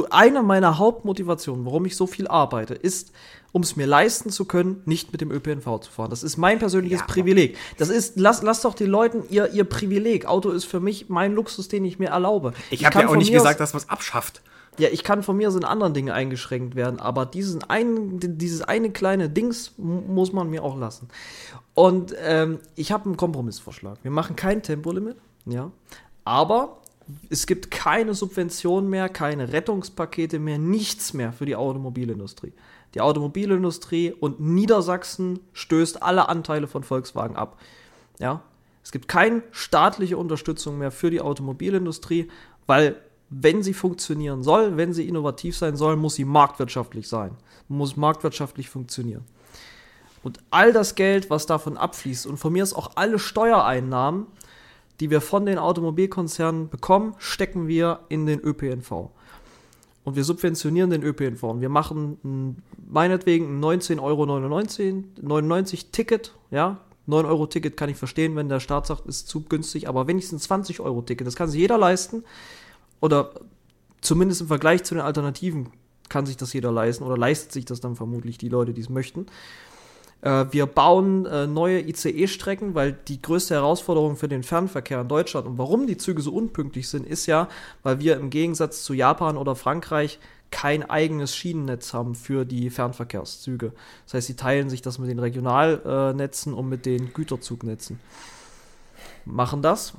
eine 0.10 0.44
meiner 0.44 0.78
Hauptmotivationen, 0.78 1.66
warum 1.66 1.86
ich 1.86 1.96
so 1.96 2.08
viel 2.08 2.28
arbeite, 2.28 2.74
ist, 2.74 3.12
um 3.52 3.64
es 3.64 3.76
mir 3.76 3.88
leisten 3.88 4.30
zu 4.30 4.46
können, 4.46 4.82
nicht 4.86 5.12
mit 5.12 5.22
dem 5.22 5.32
ÖPNV 5.32 5.80
zu 5.82 5.92
fahren. 5.92 6.10
Das 6.10 6.24
ist 6.24 6.38
mein 6.38 6.60
persönliches 6.60 7.00
ja, 7.00 7.06
Privileg. 7.06 7.58
Das 7.78 7.90
ist, 7.90 8.18
lass, 8.18 8.42
lass 8.42 8.62
doch 8.62 8.76
den 8.76 8.90
Leuten 8.90 9.24
ihr, 9.30 9.52
ihr 9.52 9.64
Privileg. 9.64 10.26
Auto 10.26 10.52
ist 10.52 10.66
für 10.66 10.80
mich 10.80 11.10
mein 11.10 11.34
Luxus, 11.34 11.68
den 11.68 11.86
ich 11.86 12.00
mir 12.00 12.10
erlaube. 12.10 12.54
Ich, 12.70 12.82
ich 12.82 12.86
habe 12.86 13.00
ja 13.00 13.08
auch 13.08 13.16
nicht 13.16 13.32
gesagt, 13.32 13.60
dass 13.60 13.74
man 13.74 13.82
es 13.82 13.90
abschafft. 13.90 14.42
Ja, 14.78 14.88
ich 14.90 15.04
kann 15.04 15.24
von 15.24 15.36
mir 15.36 15.52
so 15.52 15.58
in 15.58 15.66
anderen 15.66 15.94
Dingen 15.94 16.12
eingeschränkt 16.12 16.76
werden, 16.76 17.02
aber 17.02 17.26
diesen 17.26 17.64
einen, 17.64 18.38
dieses 18.38 18.62
eine 18.62 18.92
kleine 18.92 19.30
Dings 19.30 19.74
muss 19.78 20.32
man 20.32 20.50
mir 20.50 20.64
auch 20.64 20.78
lassen. 20.78 21.10
Und 21.74 22.16
ähm, 22.22 22.60
ich 22.76 22.92
habe 22.92 23.06
einen 23.06 23.18
Kompromissvorschlag. 23.18 23.98
Wir 24.04 24.12
machen 24.12 24.38
kein 24.38 24.64
Tempolimit, 24.64 25.18
ja, 25.46 25.72
aber 26.24 26.78
es 27.30 27.48
gibt 27.48 27.72
keine 27.72 28.14
Subventionen 28.14 28.90
mehr, 28.90 29.10
keine 29.10 29.52
Rettungspakete 29.52 30.40
mehr, 30.40 30.58
nichts 30.58 31.14
mehr 31.14 31.34
für 31.34 31.46
die 31.46 31.56
Automobilindustrie. 31.56 32.54
Die 32.94 33.02
Automobilindustrie 33.02 34.12
und 34.12 34.40
Niedersachsen 34.40 35.40
stößt 35.54 36.02
alle 36.02 36.30
Anteile 36.30 36.68
von 36.68 36.84
Volkswagen 36.84 37.36
ab. 37.36 37.60
Ja? 38.20 38.42
Es 38.84 38.92
gibt 38.92 39.08
keine 39.08 39.44
staatliche 39.52 40.18
Unterstützung 40.18 40.78
mehr 40.78 40.92
für 40.92 41.12
die 41.12 41.22
Automobilindustrie, 41.22 42.30
weil 42.66 42.96
wenn 43.30 43.62
sie 43.62 43.74
funktionieren 43.74 44.42
soll, 44.42 44.78
wenn 44.78 44.94
sie 44.94 45.08
innovativ 45.08 45.56
sein 45.56 45.76
soll, 45.76 45.96
muss 45.96 46.16
sie 46.16 46.26
marktwirtschaftlich 46.26 47.08
sein, 47.08 47.32
muss 47.68 47.96
marktwirtschaftlich 47.96 48.70
funktionieren. 48.70 49.24
Und 50.24 50.40
all 50.50 50.74
das 50.74 50.96
Geld, 50.96 51.30
was 51.30 51.46
davon 51.46 51.78
abfließt, 51.78 52.26
und 52.26 52.38
von 52.38 52.52
mir 52.52 52.64
ist 52.64 52.74
auch 52.74 52.92
alle 52.96 53.20
Steuereinnahmen, 53.20 54.26
die 55.00 55.10
wir 55.10 55.22
von 55.22 55.46
den 55.46 55.58
Automobilkonzernen 55.58 56.70
bekommen, 56.70 57.16
stecken 57.18 57.68
wir 57.68 58.02
in 58.10 58.26
den 58.26 58.40
ÖPNV. 58.40 59.12
und 60.04 60.16
wir 60.16 60.24
subventionieren 60.24 60.90
den 60.90 61.04
ÖPNV 61.04 61.44
und 61.44 61.62
wir 61.62 61.70
machen 61.70 62.18
ein, 62.24 62.64
meinetwegen 62.90 63.60
ein 63.60 63.64
19,99 63.64 64.02
Euro 64.02 64.26
99 64.26 65.92
Ticket, 65.92 66.34
ja, 66.52 66.78
9 67.06 67.26
Euro 67.26 67.48
Ticket 67.48 67.78
kann 67.78 67.90
ich 67.90 67.98
verstehen, 67.98 68.36
wenn 68.36 68.50
der 68.50 68.60
Staat 68.60 68.88
sagt, 68.88 69.06
ist 69.08 69.28
zu 69.28 69.44
günstig, 69.44 69.88
aber 69.88 70.08
wenigstens 70.08 70.44
20 70.44 70.80
Euro 70.80 71.02
Ticket, 71.02 71.28
das 71.28 71.36
kann 71.36 71.50
sich 71.50 71.60
jeder 71.60 71.78
leisten 71.78 72.24
oder 73.02 73.32
zumindest 74.02 74.42
im 74.42 74.48
Vergleich 74.48 74.84
zu 74.84 74.96
den 74.96 75.04
Alternativen 75.04 75.70
kann 76.08 76.26
sich 76.26 76.38
das 76.38 76.54
jeder 76.54 76.72
leisten 76.72 77.04
oder 77.04 77.18
leistet 77.18 77.52
sich 77.52 77.66
das 77.66 77.82
dann 77.82 77.96
vermutlich 77.96 78.38
die 78.38 78.50
Leute, 78.50 78.74
die 78.74 78.82
es 78.82 78.90
möchten. 78.90 79.28
Äh, 80.22 80.46
wir 80.52 80.66
bauen 80.66 81.26
äh, 81.26 81.48
neue 81.48 81.82
ICE-Strecken, 81.82 82.76
weil 82.76 82.94
die 82.94 83.22
größte 83.22 83.56
Herausforderung 83.56 84.16
für 84.16 84.28
den 84.28 84.44
Fernverkehr 84.44 85.02
in 85.02 85.08
Deutschland 85.08 85.48
und 85.48 85.58
warum 85.58 85.88
die 85.88 85.98
Züge 85.98 86.22
so 86.22 86.34
unpünktlich 86.34 86.90
sind, 86.90 87.08
ist 87.08 87.26
ja, 87.26 87.48
weil 87.84 88.00
wir 88.00 88.18
im 88.18 88.30
Gegensatz 88.30 88.84
zu 88.84 88.94
Japan 88.94 89.38
oder 89.38 89.56
Frankreich 89.56 90.20
kein 90.52 90.90
eigenes 90.90 91.36
Schienennetz 91.36 91.94
haben 91.94 92.16
für 92.16 92.44
die 92.44 92.70
Fernverkehrszüge. 92.70 93.72
Das 94.06 94.16
heißt, 94.16 94.28
sie 94.28 94.36
teilen 94.36 94.70
sich 94.70 94.82
das 94.82 94.98
mit 94.98 95.10
den 95.10 95.20
Regionalnetzen 95.20 96.54
und 96.54 96.68
mit 96.68 96.88
den 96.88 97.14
Güterzugnetzen. 97.14 98.00
Machen 99.26 99.62
das 99.62 99.94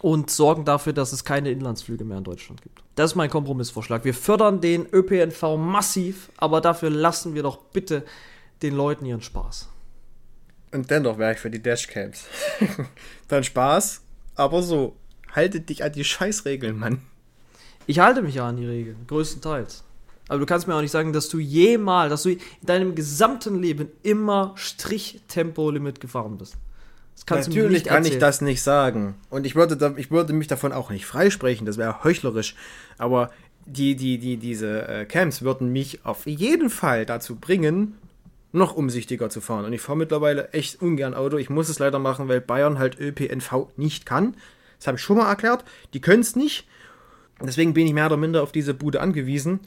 und 0.00 0.30
sorgen 0.30 0.64
dafür, 0.64 0.92
dass 0.92 1.12
es 1.12 1.24
keine 1.24 1.50
Inlandsflüge 1.50 2.04
mehr 2.04 2.18
in 2.18 2.24
Deutschland 2.24 2.60
gibt. 2.60 2.82
Das 2.96 3.12
ist 3.12 3.14
mein 3.14 3.30
Kompromissvorschlag. 3.30 4.04
Wir 4.04 4.14
fördern 4.14 4.60
den 4.60 4.86
ÖPNV 4.92 5.56
massiv, 5.56 6.30
aber 6.36 6.60
dafür 6.60 6.90
lassen 6.90 7.34
wir 7.34 7.44
doch 7.44 7.58
bitte 7.58 8.04
den 8.62 8.74
Leuten 8.74 9.04
ihren 9.04 9.22
Spaß. 9.22 9.68
Und 10.72 10.90
dennoch 10.90 11.18
wäre 11.18 11.32
ich 11.32 11.38
für 11.38 11.50
die 11.50 11.62
Dashcams. 11.62 12.26
Dann 13.28 13.44
Spaß, 13.44 14.02
aber 14.34 14.62
so. 14.62 14.96
Haltet 15.32 15.68
dich 15.68 15.84
an 15.84 15.92
die 15.92 16.04
Scheißregeln, 16.04 16.78
Mann. 16.78 17.02
Ich 17.86 17.98
halte 17.98 18.22
mich 18.22 18.36
ja 18.36 18.48
an 18.48 18.56
die 18.56 18.66
Regeln, 18.66 18.96
größtenteils. 19.06 19.84
Aber 20.28 20.40
du 20.40 20.46
kannst 20.46 20.66
mir 20.66 20.74
auch 20.74 20.80
nicht 20.80 20.90
sagen, 20.90 21.12
dass 21.12 21.28
du 21.28 21.38
jemals, 21.38 22.10
dass 22.10 22.22
du 22.22 22.30
in 22.30 22.40
deinem 22.62 22.94
gesamten 22.94 23.60
Leben 23.60 23.88
immer 24.02 24.52
Strich-Tempolimit 24.56 26.00
gefahren 26.00 26.38
bist. 26.38 26.56
Natürlich 27.28 27.84
kann 27.84 28.04
ich 28.04 28.18
das 28.18 28.40
nicht 28.40 28.62
sagen. 28.62 29.14
Und 29.30 29.46
ich 29.46 29.54
würde, 29.54 29.76
da, 29.76 29.94
ich 29.96 30.10
würde 30.10 30.32
mich 30.32 30.48
davon 30.48 30.72
auch 30.72 30.90
nicht 30.90 31.06
freisprechen, 31.06 31.66
das 31.66 31.78
wäre 31.78 32.04
heuchlerisch. 32.04 32.54
Aber 32.98 33.30
die, 33.64 33.96
die, 33.96 34.18
die, 34.18 34.36
diese 34.36 34.86
äh, 34.88 35.04
Camps 35.06 35.42
würden 35.42 35.72
mich 35.72 36.04
auf 36.04 36.26
jeden 36.26 36.70
Fall 36.70 37.06
dazu 37.06 37.36
bringen, 37.36 37.96
noch 38.56 38.74
umsichtiger 38.74 39.30
zu 39.30 39.40
fahren. 39.40 39.64
Und 39.64 39.72
ich 39.72 39.80
fahre 39.80 39.98
mittlerweile 39.98 40.52
echt 40.52 40.82
ungern 40.82 41.14
Auto. 41.14 41.36
Ich 41.36 41.50
muss 41.50 41.68
es 41.68 41.78
leider 41.78 41.98
machen, 41.98 42.28
weil 42.28 42.40
Bayern 42.40 42.78
halt 42.78 42.98
ÖPNV 42.98 43.68
nicht 43.76 44.06
kann. 44.06 44.36
Das 44.78 44.86
habe 44.86 44.96
ich 44.96 45.02
schon 45.02 45.18
mal 45.18 45.28
erklärt. 45.28 45.64
Die 45.94 46.00
können 46.00 46.22
es 46.22 46.36
nicht. 46.36 46.66
Deswegen 47.40 47.74
bin 47.74 47.86
ich 47.86 47.92
mehr 47.92 48.06
oder 48.06 48.16
minder 48.16 48.42
auf 48.42 48.52
diese 48.52 48.74
Bude 48.74 49.00
angewiesen. 49.00 49.60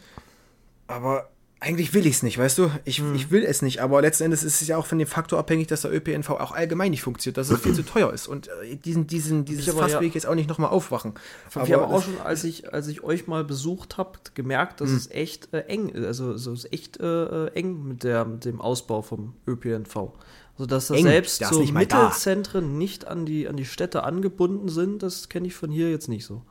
Aber 0.88 1.30
eigentlich 1.62 1.94
will 1.94 2.06
ich 2.06 2.16
es 2.16 2.24
nicht, 2.24 2.38
weißt 2.38 2.58
du? 2.58 2.72
Ich, 2.86 3.00
hm. 3.00 3.14
ich 3.16 3.32
will 3.32 3.44
es 3.44 3.62
nicht, 3.62 3.82
aber 3.82 4.02
letzten 4.02 4.24
Endes 4.24 4.44
ist 4.44 4.62
es 4.62 4.68
ja 4.68 4.78
auch 4.78 4.86
von 4.86 4.98
dem 4.98 5.08
Faktor 5.08 5.40
abhängig, 5.40 5.68
dass 5.68 5.82
der 5.82 5.94
ÖPNV 5.94 6.30
auch 6.30 6.54
allgemein 6.54 6.92
nicht 6.92 7.02
funktioniert, 7.02 7.38
dass 7.38 7.50
es 7.50 7.60
viel 7.60 7.74
zu 7.74 7.84
teuer 7.84 8.14
ist. 8.14 8.28
Und 8.28 8.48
äh, 8.48 8.78
diesen, 8.78 9.08
diesen, 9.08 9.44
dieses 9.44 9.68
ich 9.68 9.74
Fass 9.74 10.00
will 10.00 10.08
ich 10.08 10.14
jetzt 10.14 10.26
auch 10.26 10.36
nicht 10.36 10.48
nochmal 10.48 10.70
aufwachen. 10.70 11.16
Aber 11.54 11.66
ich 11.66 11.74
habe 11.74 11.88
auch 11.88 12.02
schon, 12.02 12.20
als 12.22 12.46
ich, 12.46 12.74
als 12.74 12.88
ich 12.88 13.04
euch 13.04 13.28
mal 13.28 13.44
besucht 13.44 13.98
habe, 13.98 14.20
gemerkt, 14.36 14.80
dass 14.80 14.90
hm. 14.90 14.98
es 14.98 15.12
echt 15.12 15.54
äh, 15.54 15.60
eng 15.62 15.90
ist. 15.90 16.06
Also 16.06 16.32
es 16.32 16.48
ist 16.48 16.72
echt 16.72 17.00
äh, 17.02 17.48
äh, 17.48 17.52
eng 17.54 17.84
mit, 17.84 18.04
der, 18.04 18.24
mit 18.24 18.46
dem 18.46 18.62
Ausbau 18.62 19.02
vom 19.02 19.34
ÖPNV. 19.46 20.14
Also 20.54 20.66
dass 20.66 20.88
da 20.88 20.98
selbst 20.98 21.44
so 21.44 21.60
nicht 21.60 21.74
Mittelzentren 21.74 22.78
nicht 22.78 23.06
an 23.08 23.26
die, 23.26 23.50
an 23.50 23.58
die 23.58 23.66
Städte 23.66 24.04
angebunden 24.04 24.70
sind, 24.70 25.04
das 25.04 25.28
kenne 25.28 25.48
ich 25.48 25.56
von 25.56 25.72
hier 25.72 25.90
jetzt 25.90 26.08
nicht 26.08 26.26
so. 26.26 26.42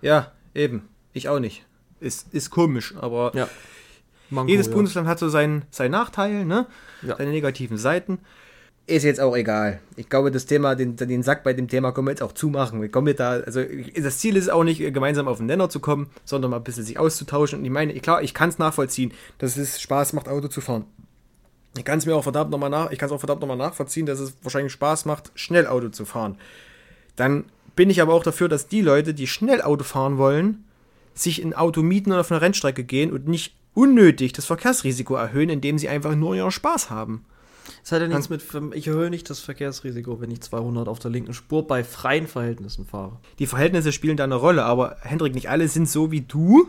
Ja, 0.00 0.32
eben. 0.54 0.88
Ich 1.12 1.28
auch 1.28 1.38
nicht. 1.40 1.64
Ist, 2.00 2.32
ist 2.34 2.50
komisch, 2.50 2.94
aber 3.00 3.32
ja. 3.34 3.48
Manko, 4.34 4.50
jedes 4.50 4.66
ja. 4.66 4.72
Bundesland 4.74 5.08
hat 5.08 5.18
so 5.18 5.28
seinen, 5.28 5.62
seinen 5.70 5.92
Nachteil, 5.92 6.44
ne? 6.44 6.66
Ja. 7.02 7.16
seine 7.16 7.30
negativen 7.30 7.78
Seiten. 7.78 8.18
Ist 8.86 9.04
jetzt 9.04 9.20
auch 9.20 9.34
egal. 9.34 9.80
Ich 9.96 10.10
glaube, 10.10 10.30
das 10.30 10.44
Thema, 10.44 10.74
den, 10.74 10.96
den 10.96 11.22
Sack 11.22 11.42
bei 11.42 11.54
dem 11.54 11.68
Thema 11.68 11.92
können 11.92 12.06
wir 12.06 12.10
jetzt 12.10 12.22
auch 12.22 12.32
zumachen. 12.32 12.82
Wir 12.82 12.90
kommen 12.90 13.16
da, 13.16 13.30
also 13.30 13.62
das 13.96 14.18
Ziel 14.18 14.36
ist 14.36 14.50
auch 14.50 14.62
nicht, 14.62 14.78
gemeinsam 14.92 15.26
auf 15.26 15.38
den 15.38 15.46
Nenner 15.46 15.70
zu 15.70 15.80
kommen, 15.80 16.10
sondern 16.26 16.50
mal 16.50 16.58
ein 16.58 16.64
bisschen 16.64 16.84
sich 16.84 16.98
auszutauschen. 16.98 17.60
Und 17.60 17.64
ich 17.64 17.70
meine, 17.70 17.98
klar, 18.00 18.22
ich 18.22 18.34
kann 18.34 18.50
es 18.50 18.58
nachvollziehen, 18.58 19.12
dass 19.38 19.56
es 19.56 19.80
Spaß 19.80 20.12
macht, 20.12 20.28
Auto 20.28 20.48
zu 20.48 20.60
fahren. 20.60 20.84
Ich 21.78 21.84
kann 21.84 21.98
es 21.98 22.04
mir 22.04 22.14
auch 22.14 22.22
verdammt 22.22 22.50
nochmal 22.50 22.68
nach, 22.68 22.90
ich 22.90 22.98
kann 22.98 23.06
es 23.06 23.12
auch 23.12 23.18
verdammt 23.20 23.40
nochmal 23.40 23.56
nachvollziehen, 23.56 24.04
dass 24.04 24.20
es 24.20 24.34
wahrscheinlich 24.42 24.72
Spaß 24.72 25.06
macht, 25.06 25.32
schnell 25.34 25.66
Auto 25.66 25.88
zu 25.88 26.04
fahren. 26.04 26.36
Dann 27.16 27.46
bin 27.74 27.88
ich 27.88 28.02
aber 28.02 28.12
auch 28.12 28.22
dafür, 28.22 28.48
dass 28.48 28.68
die 28.68 28.82
Leute, 28.82 29.14
die 29.14 29.26
schnell 29.26 29.62
Auto 29.62 29.82
fahren 29.82 30.18
wollen, 30.18 30.64
sich 31.14 31.42
ein 31.42 31.54
Auto 31.54 31.82
mieten 31.82 32.12
und 32.12 32.18
auf 32.18 32.30
eine 32.30 32.40
Rennstrecke 32.40 32.84
gehen 32.84 33.12
und 33.12 33.28
nicht 33.28 33.54
unnötig 33.74 34.32
das 34.32 34.46
Verkehrsrisiko 34.46 35.14
erhöhen, 35.14 35.50
indem 35.50 35.78
sie 35.78 35.88
einfach 35.88 36.14
nur 36.14 36.34
ihren 36.34 36.50
Spaß 36.50 36.90
haben. 36.90 37.24
Das 37.82 37.92
hat 37.92 38.02
ja 38.02 38.08
nichts 38.08 38.28
mit, 38.28 38.42
ich 38.74 38.86
erhöhe 38.86 39.10
nicht 39.10 39.28
das 39.30 39.40
Verkehrsrisiko, 39.40 40.20
wenn 40.20 40.30
ich 40.30 40.42
200 40.42 40.88
auf 40.88 40.98
der 40.98 41.10
linken 41.10 41.34
Spur 41.34 41.66
bei 41.66 41.82
freien 41.82 42.26
Verhältnissen 42.26 42.86
fahre. 42.86 43.18
Die 43.38 43.46
Verhältnisse 43.46 43.92
spielen 43.92 44.16
da 44.16 44.24
eine 44.24 44.34
Rolle, 44.34 44.64
aber 44.64 44.96
Hendrik, 45.00 45.34
nicht 45.34 45.48
alle 45.48 45.68
sind 45.68 45.88
so 45.88 46.10
wie 46.10 46.20
du. 46.20 46.68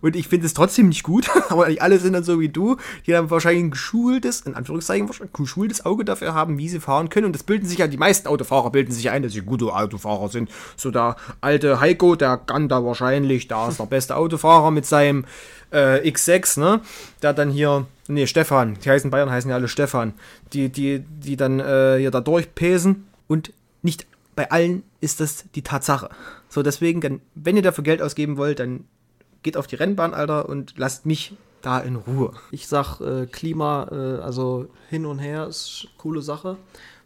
Und 0.00 0.16
ich 0.16 0.28
finde 0.28 0.46
es 0.46 0.54
trotzdem 0.54 0.88
nicht 0.88 1.02
gut, 1.02 1.28
aber 1.48 1.68
nicht 1.68 1.82
alle 1.82 1.98
sind 1.98 2.14
dann 2.14 2.24
so 2.24 2.40
wie 2.40 2.48
du, 2.48 2.76
die 3.06 3.12
dann 3.12 3.30
wahrscheinlich 3.30 3.64
ein 3.64 3.70
geschultes, 3.70 4.40
in 4.42 4.54
Anführungszeichen, 4.54 5.08
wahrscheinlich 5.08 5.34
ein 5.34 5.42
geschultes 5.42 5.84
Auge 5.84 6.04
dafür 6.04 6.34
haben, 6.34 6.58
wie 6.58 6.68
sie 6.68 6.80
fahren 6.80 7.08
können. 7.08 7.26
Und 7.26 7.34
das 7.34 7.42
bilden 7.42 7.66
sich 7.66 7.78
ja, 7.78 7.86
die 7.86 7.96
meisten 7.96 8.28
Autofahrer 8.28 8.70
bilden 8.70 8.92
sich 8.92 9.10
ein, 9.10 9.22
dass 9.22 9.32
sie 9.32 9.42
gute 9.42 9.66
Autofahrer 9.66 10.28
sind. 10.28 10.50
So 10.76 10.90
der 10.90 11.16
alte 11.40 11.80
Heiko, 11.80 12.16
der 12.16 12.36
kann 12.38 12.68
da 12.68 12.84
wahrscheinlich, 12.84 13.48
da 13.48 13.68
ist 13.68 13.80
der 13.80 13.86
beste 13.86 14.16
Autofahrer 14.16 14.70
mit 14.70 14.86
seinem 14.86 15.24
äh, 15.70 16.08
X6, 16.08 16.60
ne? 16.60 16.80
Der 17.22 17.32
dann 17.32 17.50
hier, 17.50 17.86
nee, 18.08 18.26
Stefan, 18.26 18.76
die 18.84 18.90
heißen 18.90 19.10
Bayern, 19.10 19.30
heißen 19.30 19.50
ja 19.50 19.56
alle 19.56 19.68
Stefan, 19.68 20.14
die, 20.52 20.68
die, 20.68 21.00
die 21.00 21.36
dann 21.36 21.60
äh, 21.60 21.96
hier 21.98 22.10
da 22.10 22.20
durchpesen 22.20 23.06
und 23.28 23.52
nicht 23.82 24.06
bei 24.34 24.50
allen 24.50 24.82
ist 25.00 25.20
das 25.20 25.44
die 25.54 25.62
Tatsache. 25.62 26.08
So, 26.48 26.62
deswegen, 26.62 27.20
wenn 27.34 27.56
ihr 27.56 27.62
dafür 27.62 27.84
Geld 27.84 28.02
ausgeben 28.02 28.36
wollt, 28.36 28.60
dann 28.60 28.84
geht 29.42 29.56
auf 29.56 29.66
die 29.66 29.76
Rennbahn, 29.76 30.14
Alter, 30.14 30.48
und 30.48 30.74
lasst 30.76 31.06
mich 31.06 31.34
da 31.62 31.78
in 31.78 31.96
Ruhe. 31.96 32.32
Ich 32.50 32.66
sag, 32.66 33.00
äh, 33.00 33.26
Klima, 33.26 33.88
äh, 33.90 34.22
also 34.22 34.66
hin 34.90 35.06
und 35.06 35.18
her 35.18 35.46
ist 35.46 35.88
coole 35.98 36.22
Sache. 36.22 36.56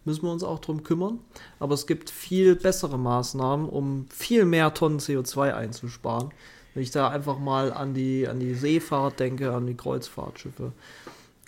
Müssen 0.05 0.23
wir 0.23 0.31
uns 0.31 0.45
auch 0.45 0.61
drum 0.61 0.83
kümmern. 0.83 1.19
Aber 1.59 1.75
es 1.75 1.87
gibt 1.87 2.11
viel 2.11 2.55
bessere 2.55 2.99
Maßnahmen, 2.99 3.69
um 3.69 4.07
viel 4.09 4.45
mehr 4.45 4.73
Tonnen 4.73 4.99
CO2 4.99 5.53
einzusparen. 5.53 6.31
Wenn 6.75 6.83
ich 6.83 6.91
da 6.91 7.09
einfach 7.09 7.39
mal 7.39 7.73
an 7.73 7.95
die, 7.95 8.29
an 8.29 8.39
die 8.39 8.55
Seefahrt 8.55 9.19
denke, 9.19 9.53
an 9.53 9.67
die 9.67 9.75
Kreuzfahrtschiffe, 9.75 10.73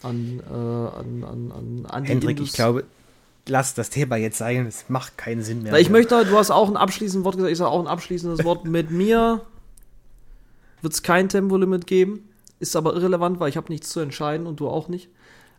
an, 0.03 0.41
äh, 0.49 0.53
an, 0.53 1.25
an, 1.25 1.53
an, 1.53 1.87
an 1.87 2.05
die 2.05 2.11
Hendrik, 2.11 2.39
Indust 2.39 2.53
ich 2.53 2.57
glaube, 2.57 2.85
lass 3.47 3.75
das 3.75 3.91
Thema 3.91 4.17
jetzt 4.17 4.39
sein, 4.39 4.67
es 4.67 4.89
macht 4.89 5.19
keinen 5.19 5.43
Sinn 5.43 5.63
mehr. 5.63 5.73
Na, 5.73 5.79
ich 5.79 5.91
möchte, 5.91 6.25
du 6.25 6.37
hast 6.37 6.51
auch 6.51 6.69
ein 6.69 6.77
abschließendes 6.77 7.25
Wort 7.25 7.37
gesagt, 7.37 7.53
ich 7.53 7.59
sage 7.59 7.71
auch 7.71 7.81
ein 7.81 7.87
abschließendes 7.87 8.45
Wort. 8.45 8.65
Mit 8.65 8.91
mir 8.91 9.43
wird 10.83 10.93
es 10.93 11.03
kein 11.03 11.29
Tempolimit 11.29 11.87
geben, 11.87 12.29
ist 12.61 12.77
aber 12.77 12.95
irrelevant, 12.95 13.41
weil 13.41 13.49
ich 13.49 13.57
habe 13.57 13.73
nichts 13.73 13.91
zu 13.91 14.01
entscheiden 14.01 14.47
und 14.47 14.61
du 14.61 14.69
auch 14.69 14.89
nicht. 14.89 15.09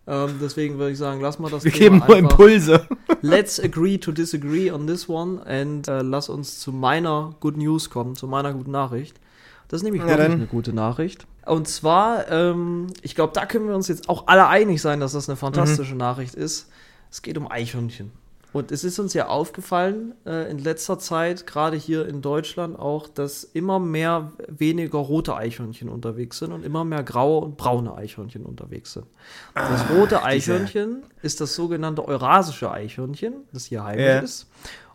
Ähm, 0.08 0.40
deswegen 0.41 0.80
würde 0.80 0.91
ich 0.91 0.98
sagen, 0.98 1.22
lass 1.22 1.38
mal 1.40 1.52
das 1.52 1.64
Wir 1.64 1.72
Thema 1.72 2.00
geben 2.00 2.08
nur 2.08 2.18
Impulse. 2.18 2.88
Let's 3.22 3.60
agree 3.60 3.98
to 3.98 4.12
disagree 4.12 4.72
on 4.72 4.88
this 4.88 5.08
one 5.08 5.46
and 5.46 5.88
äh, 5.88 6.02
lass 6.02 6.30
uns 6.30 6.60
zu 6.60 6.72
meiner 6.72 7.36
Good 7.40 7.58
News 7.58 7.90
kommen, 7.90 8.16
zu 8.16 8.28
meiner 8.28 8.54
guten 8.54 8.72
Nachricht. 8.72 9.20
Das 9.68 9.82
ist 9.82 9.84
nämlich 9.84 10.02
ja, 10.02 10.10
wirklich 10.10 10.32
eine 10.32 10.48
gute 10.48 10.74
Nachricht. 10.74 11.28
Und 11.46 11.68
zwar, 11.68 12.30
ähm, 12.32 12.88
ich 13.04 13.14
glaube, 13.14 13.34
da 13.34 13.46
können 13.46 13.68
wir 13.68 13.76
uns 13.76 13.88
jetzt 13.88 14.10
auch 14.10 14.28
alle 14.28 14.48
einig 14.48 14.82
sein, 14.82 15.00
dass 15.00 15.14
das 15.14 15.30
eine 15.30 15.36
fantastische 15.36 15.94
mhm. 15.94 16.00
Nachricht 16.00 16.34
ist. 16.34 16.70
Es 17.12 17.22
geht 17.22 17.38
um 17.38 17.50
Eichhörnchen. 17.50 18.12
Und 18.52 18.72
es 18.72 18.84
ist 18.84 18.98
uns 18.98 19.14
ja 19.14 19.28
aufgefallen 19.28 20.16
äh, 20.26 20.50
in 20.50 20.58
letzter 20.58 20.98
Zeit, 20.98 21.46
gerade 21.46 21.78
hier 21.78 22.08
in 22.08 22.22
Deutschland 22.22 22.80
auch, 22.80 23.08
dass 23.08 23.44
immer 23.44 23.80
mehr 23.80 24.32
weniger 24.48 24.98
rote 24.98 25.36
Eichhörnchen 25.36 25.88
unterwegs 25.88 26.40
sind 26.40 26.52
und 26.52 26.66
immer 26.66 26.84
mehr 26.84 27.04
graue 27.04 27.46
und 27.46 27.58
braune 27.58 27.94
Eichhörnchen 27.94 28.46
unterwegs 28.46 28.94
sind. 28.94 29.06
Das 29.54 29.90
rote 29.92 30.24
Eichhörnchen 30.24 31.04
ist 31.22 31.42
das 31.42 31.54
sogenannte 31.54 32.08
eurasische 32.08 32.72
Eichhörnchen, 32.72 33.34
das 33.54 33.66
hier 33.66 33.84
heimisch 33.84 34.06
ja. 34.06 34.20
ist. 34.20 34.48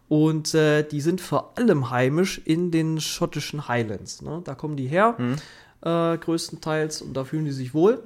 Und 0.09 0.55
äh, 0.55 0.82
die 0.82 1.01
sind 1.01 1.20
vor 1.20 1.56
allem 1.56 1.90
heimisch 1.90 2.40
in 2.44 2.70
den 2.70 3.01
schottischen 3.01 3.68
Highlands. 3.68 4.20
Ne? 4.20 4.43
Da 4.44 4.55
kommen 4.55 4.76
die 4.76 4.86
her, 4.86 5.14
mhm. 5.16 5.36
äh, 5.82 6.18
größtenteils, 6.18 7.02
und 7.02 7.16
da 7.16 7.24
fühlen 7.24 7.44
die 7.44 7.52
sich 7.52 7.72
wohl. 7.72 8.02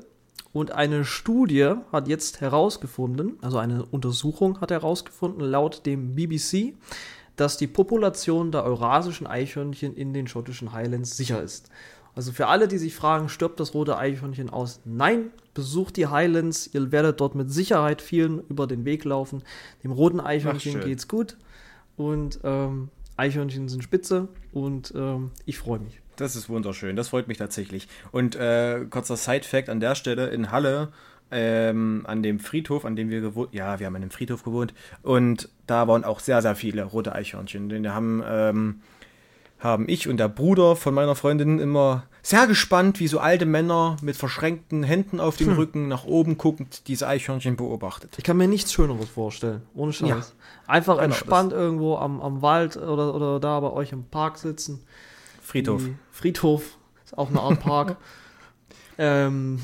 Und 0.58 0.72
eine 0.72 1.04
Studie 1.04 1.74
hat 1.92 2.08
jetzt 2.08 2.40
herausgefunden, 2.40 3.38
also 3.42 3.58
eine 3.58 3.84
Untersuchung 3.86 4.60
hat 4.60 4.72
herausgefunden, 4.72 5.40
laut 5.40 5.86
dem 5.86 6.16
BBC, 6.16 6.74
dass 7.36 7.58
die 7.58 7.68
Population 7.68 8.50
der 8.50 8.64
eurasischen 8.64 9.28
Eichhörnchen 9.28 9.94
in 9.94 10.12
den 10.12 10.26
schottischen 10.26 10.72
Highlands 10.72 11.16
sicher 11.16 11.40
ist. 11.40 11.70
Also 12.16 12.32
für 12.32 12.48
alle, 12.48 12.66
die 12.66 12.78
sich 12.78 12.96
fragen, 12.96 13.28
stirbt 13.28 13.60
das 13.60 13.72
rote 13.72 13.98
Eichhörnchen 13.98 14.50
aus? 14.50 14.80
Nein, 14.84 15.30
besucht 15.54 15.96
die 15.96 16.08
Highlands, 16.08 16.68
ihr 16.72 16.90
werdet 16.90 17.20
dort 17.20 17.36
mit 17.36 17.52
Sicherheit 17.52 18.02
vielen 18.02 18.40
über 18.48 18.66
den 18.66 18.84
Weg 18.84 19.04
laufen. 19.04 19.44
Dem 19.84 19.92
roten 19.92 20.18
Eichhörnchen 20.18 20.80
geht's 20.80 21.06
gut 21.06 21.36
und 21.96 22.40
ähm, 22.42 22.88
Eichhörnchen 23.16 23.68
sind 23.68 23.84
spitze 23.84 24.26
und 24.52 24.92
ähm, 24.96 25.30
ich 25.46 25.56
freue 25.56 25.78
mich. 25.78 26.00
Das 26.18 26.34
ist 26.34 26.48
wunderschön, 26.48 26.96
das 26.96 27.08
freut 27.08 27.28
mich 27.28 27.38
tatsächlich. 27.38 27.88
Und 28.10 28.34
äh, 28.34 28.84
kurzer 28.90 29.16
Side-Fact 29.16 29.68
an 29.68 29.78
der 29.78 29.94
Stelle: 29.94 30.28
In 30.28 30.50
Halle, 30.50 30.88
ähm, 31.30 32.02
an 32.06 32.22
dem 32.22 32.40
Friedhof, 32.40 32.84
an 32.84 32.96
dem 32.96 33.08
wir 33.08 33.20
gewohnt 33.20 33.54
ja, 33.54 33.78
wir 33.78 33.86
haben 33.86 33.94
an 33.94 34.02
dem 34.02 34.10
Friedhof 34.10 34.42
gewohnt 34.42 34.74
und 35.02 35.48
da 35.66 35.86
waren 35.86 36.04
auch 36.04 36.20
sehr, 36.20 36.42
sehr 36.42 36.56
viele 36.56 36.84
rote 36.84 37.14
Eichhörnchen. 37.14 37.68
Denn 37.68 37.84
wir 37.84 37.94
haben, 37.94 38.22
ähm, 38.26 38.80
haben 39.60 39.88
ich 39.88 40.08
und 40.08 40.16
der 40.16 40.28
Bruder 40.28 40.74
von 40.74 40.92
meiner 40.92 41.14
Freundin 41.14 41.60
immer 41.60 42.04
sehr 42.22 42.46
gespannt, 42.46 42.98
wie 42.98 43.08
so 43.08 43.20
alte 43.20 43.46
Männer 43.46 43.96
mit 44.02 44.16
verschränkten 44.16 44.82
Händen 44.82 45.20
auf 45.20 45.36
dem 45.36 45.50
hm. 45.50 45.56
Rücken 45.56 45.88
nach 45.88 46.04
oben 46.04 46.36
guckend 46.36 46.88
diese 46.88 47.06
Eichhörnchen 47.06 47.56
beobachtet. 47.56 48.14
Ich 48.18 48.24
kann 48.24 48.36
mir 48.36 48.48
nichts 48.48 48.72
Schöneres 48.72 49.08
vorstellen, 49.08 49.62
ohne 49.74 49.92
Scheiß. 49.92 50.08
Ja. 50.08 50.24
Einfach 50.66 50.94
genau, 50.96 51.04
entspannt 51.04 51.52
irgendwo 51.52 51.96
am, 51.96 52.20
am 52.20 52.42
Wald 52.42 52.76
oder, 52.76 53.14
oder 53.14 53.40
da 53.40 53.60
bei 53.60 53.70
euch 53.70 53.92
im 53.92 54.04
Park 54.04 54.38
sitzen. 54.38 54.82
Friedhof. 55.48 55.82
Friedhof 56.10 56.76
ist 57.02 57.16
auch 57.16 57.30
eine 57.30 57.40
Art 57.40 57.60
Park. 57.60 57.96
ähm, 58.98 59.58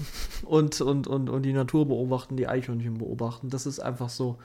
und, 0.45 0.81
und, 0.81 1.07
und, 1.07 1.29
und 1.29 1.43
die 1.43 1.53
Natur 1.53 1.87
beobachten, 1.87 2.39
die 2.39 2.49
Eichhörnchen 2.49 2.97
beobachten. 2.97 3.51
Das 3.51 3.67
ist 3.67 3.81
einfach 3.81 4.09
so. 4.09 4.39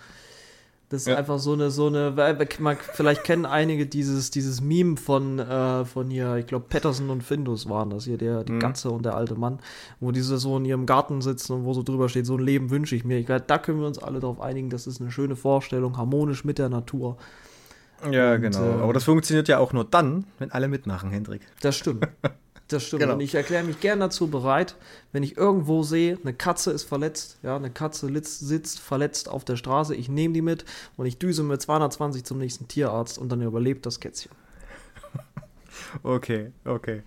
Das 0.89 1.03
ist 1.03 1.07
ja. 1.07 1.17
einfach 1.17 1.37
so 1.37 1.53
eine, 1.53 1.69
so 1.69 1.85
eine, 1.85 2.11
man, 2.59 2.75
vielleicht 2.93 3.23
kennen 3.23 3.45
einige 3.45 3.85
dieses, 3.85 4.31
dieses 4.31 4.59
Meme 4.59 4.97
von, 4.97 5.37
äh, 5.37 5.85
von 5.85 6.09
hier, 6.09 6.35
ich 6.37 6.47
glaube, 6.47 6.65
Patterson 6.67 7.11
und 7.11 7.23
Findus 7.23 7.69
waren 7.69 7.91
das 7.91 8.05
hier, 8.05 8.17
der, 8.17 8.43
die 8.43 8.53
mhm. 8.53 8.59
Katze 8.59 8.89
und 8.89 9.05
der 9.05 9.15
alte 9.15 9.35
Mann, 9.35 9.59
wo 9.99 10.11
diese 10.11 10.39
so 10.39 10.57
in 10.57 10.65
ihrem 10.65 10.87
Garten 10.87 11.21
sitzen 11.21 11.53
und 11.53 11.63
wo 11.63 11.73
so 11.73 11.83
drüber 11.83 12.09
steht, 12.09 12.25
so 12.25 12.37
ein 12.37 12.43
Leben 12.43 12.71
wünsche 12.71 12.95
ich 12.95 13.05
mir. 13.05 13.19
Ich 13.19 13.27
glaube, 13.27 13.43
da 13.45 13.59
können 13.59 13.79
wir 13.79 13.85
uns 13.85 13.99
alle 13.99 14.19
darauf 14.19 14.41
einigen, 14.41 14.71
das 14.71 14.87
ist 14.87 14.99
eine 14.99 15.11
schöne 15.11 15.35
Vorstellung, 15.35 15.95
harmonisch 15.95 16.43
mit 16.43 16.57
der 16.57 16.69
Natur. 16.69 17.17
Ja, 18.11 18.35
und, 18.35 18.41
genau. 18.41 18.79
Äh, 18.79 18.81
Aber 18.83 18.93
das 18.93 19.03
funktioniert 19.03 19.47
ja 19.47 19.59
auch 19.59 19.73
nur 19.73 19.85
dann, 19.85 20.25
wenn 20.39 20.51
alle 20.51 20.67
mitmachen, 20.67 21.11
Hendrik. 21.11 21.41
Das 21.61 21.77
stimmt. 21.77 22.07
Das 22.69 22.85
stimmt. 22.85 23.01
Genau. 23.01 23.13
Und 23.13 23.21
ich 23.21 23.33
erkläre 23.33 23.63
mich 23.63 23.79
gern 23.79 23.99
dazu 23.99 24.27
bereit, 24.27 24.75
wenn 25.11 25.23
ich 25.23 25.37
irgendwo 25.37 25.81
sehe, 25.81 26.19
eine 26.21 26.33
Katze 26.33 26.71
ist 26.71 26.83
verletzt, 26.83 27.39
ja, 27.41 27.55
eine 27.55 27.71
Katze 27.71 28.11
sitzt 28.21 28.79
verletzt 28.79 29.27
auf 29.27 29.43
der 29.43 29.55
Straße, 29.55 29.95
ich 29.95 30.07
nehme 30.07 30.35
die 30.35 30.43
mit 30.43 30.65
und 30.95 31.07
ich 31.07 31.17
düse 31.17 31.41
mit 31.41 31.59
220 31.59 32.23
zum 32.23 32.37
nächsten 32.37 32.67
Tierarzt 32.67 33.17
und 33.17 33.29
dann 33.29 33.41
überlebt 33.41 33.87
das 33.87 33.99
Kätzchen. 33.99 34.31
okay, 36.03 36.51
okay. 36.63 37.01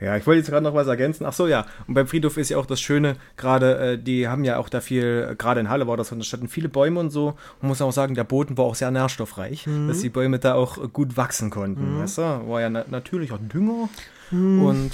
Ja, 0.00 0.16
ich 0.16 0.26
wollte 0.26 0.38
jetzt 0.38 0.48
gerade 0.48 0.64
noch 0.64 0.74
was 0.74 0.86
ergänzen. 0.86 1.26
Ach 1.26 1.32
so, 1.32 1.46
ja. 1.46 1.66
Und 1.86 1.94
beim 1.94 2.06
Friedhof 2.06 2.36
ist 2.38 2.48
ja 2.48 2.56
auch 2.56 2.66
das 2.66 2.80
Schöne, 2.80 3.16
gerade, 3.36 3.78
äh, 3.78 3.98
die 3.98 4.28
haben 4.28 4.44
ja 4.44 4.56
auch 4.56 4.68
da 4.70 4.80
viel, 4.80 5.34
gerade 5.36 5.60
in 5.60 5.68
Halle 5.68 5.86
war 5.86 5.96
das 5.96 6.08
von 6.08 6.18
der 6.18 6.24
Stadt, 6.24 6.40
viele 6.48 6.70
Bäume 6.70 7.00
und 7.00 7.10
so. 7.10 7.34
Man 7.60 7.68
muss 7.68 7.82
auch 7.82 7.92
sagen, 7.92 8.14
der 8.14 8.24
Boden 8.24 8.56
war 8.56 8.64
auch 8.64 8.74
sehr 8.74 8.90
nährstoffreich, 8.90 9.66
mhm. 9.66 9.88
dass 9.88 10.00
die 10.00 10.08
Bäume 10.08 10.38
da 10.38 10.54
auch 10.54 10.92
gut 10.92 11.16
wachsen 11.16 11.50
konnten. 11.50 11.96
Mhm. 11.96 12.02
Weißt 12.02 12.18
du? 12.18 12.22
War 12.22 12.60
ja 12.62 12.70
na 12.70 12.84
natürlicher 12.88 13.38
Dünger 13.38 13.88
hm. 14.30 14.62
und 14.62 14.92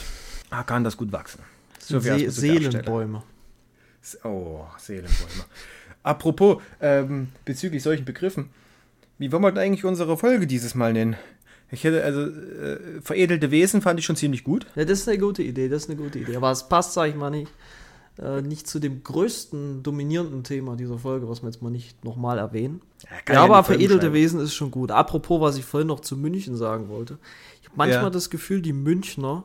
ah, 0.50 0.62
kann 0.64 0.82
das 0.82 0.96
gut 0.96 1.12
wachsen. 1.12 1.40
So 1.78 2.00
See 2.00 2.28
Seelenbäume. 2.28 3.22
Oh, 4.24 4.64
Seelenbäume. 4.78 5.44
Apropos, 6.02 6.62
ähm, 6.80 7.28
bezüglich 7.44 7.82
solchen 7.82 8.04
Begriffen, 8.04 8.50
wie 9.18 9.30
wollen 9.32 9.42
wir 9.42 9.52
denn 9.52 9.62
eigentlich 9.62 9.84
unsere 9.84 10.16
Folge 10.16 10.46
dieses 10.46 10.74
Mal 10.74 10.92
nennen? 10.92 11.16
Ich 11.70 11.84
hätte, 11.84 12.04
also, 12.04 12.20
äh, 12.20 13.00
veredelte 13.02 13.50
Wesen 13.50 13.82
fand 13.82 13.98
ich 13.98 14.06
schon 14.06 14.16
ziemlich 14.16 14.44
gut. 14.44 14.66
Ja, 14.76 14.84
das 14.84 15.00
ist 15.00 15.08
eine 15.08 15.18
gute 15.18 15.42
Idee, 15.42 15.68
das 15.68 15.84
ist 15.84 15.90
eine 15.90 16.00
gute 16.00 16.18
Idee. 16.18 16.36
Aber 16.36 16.50
es 16.50 16.68
passt, 16.68 16.92
sag 16.92 17.08
ich 17.08 17.16
mal, 17.16 17.30
nicht, 17.30 17.50
äh, 18.22 18.40
nicht 18.40 18.68
zu 18.68 18.78
dem 18.78 19.02
größten, 19.02 19.82
dominierenden 19.82 20.44
Thema 20.44 20.76
dieser 20.76 20.98
Folge, 20.98 21.28
was 21.28 21.42
wir 21.42 21.48
jetzt 21.48 21.62
mal 21.62 21.70
nicht 21.70 22.04
nochmal 22.04 22.38
erwähnen. 22.38 22.82
Ja, 23.26 23.34
ja 23.34 23.44
aber 23.44 23.64
veredelte 23.64 24.12
Wesen 24.12 24.38
ist 24.40 24.54
schon 24.54 24.70
gut. 24.70 24.92
Apropos, 24.92 25.40
was 25.40 25.56
ich 25.56 25.64
vorhin 25.64 25.88
noch 25.88 26.00
zu 26.00 26.16
München 26.16 26.56
sagen 26.56 26.88
wollte 26.88 27.18
manchmal 27.76 28.04
ja. 28.04 28.10
das 28.10 28.30
Gefühl, 28.30 28.62
die 28.62 28.72
Münchner 28.72 29.44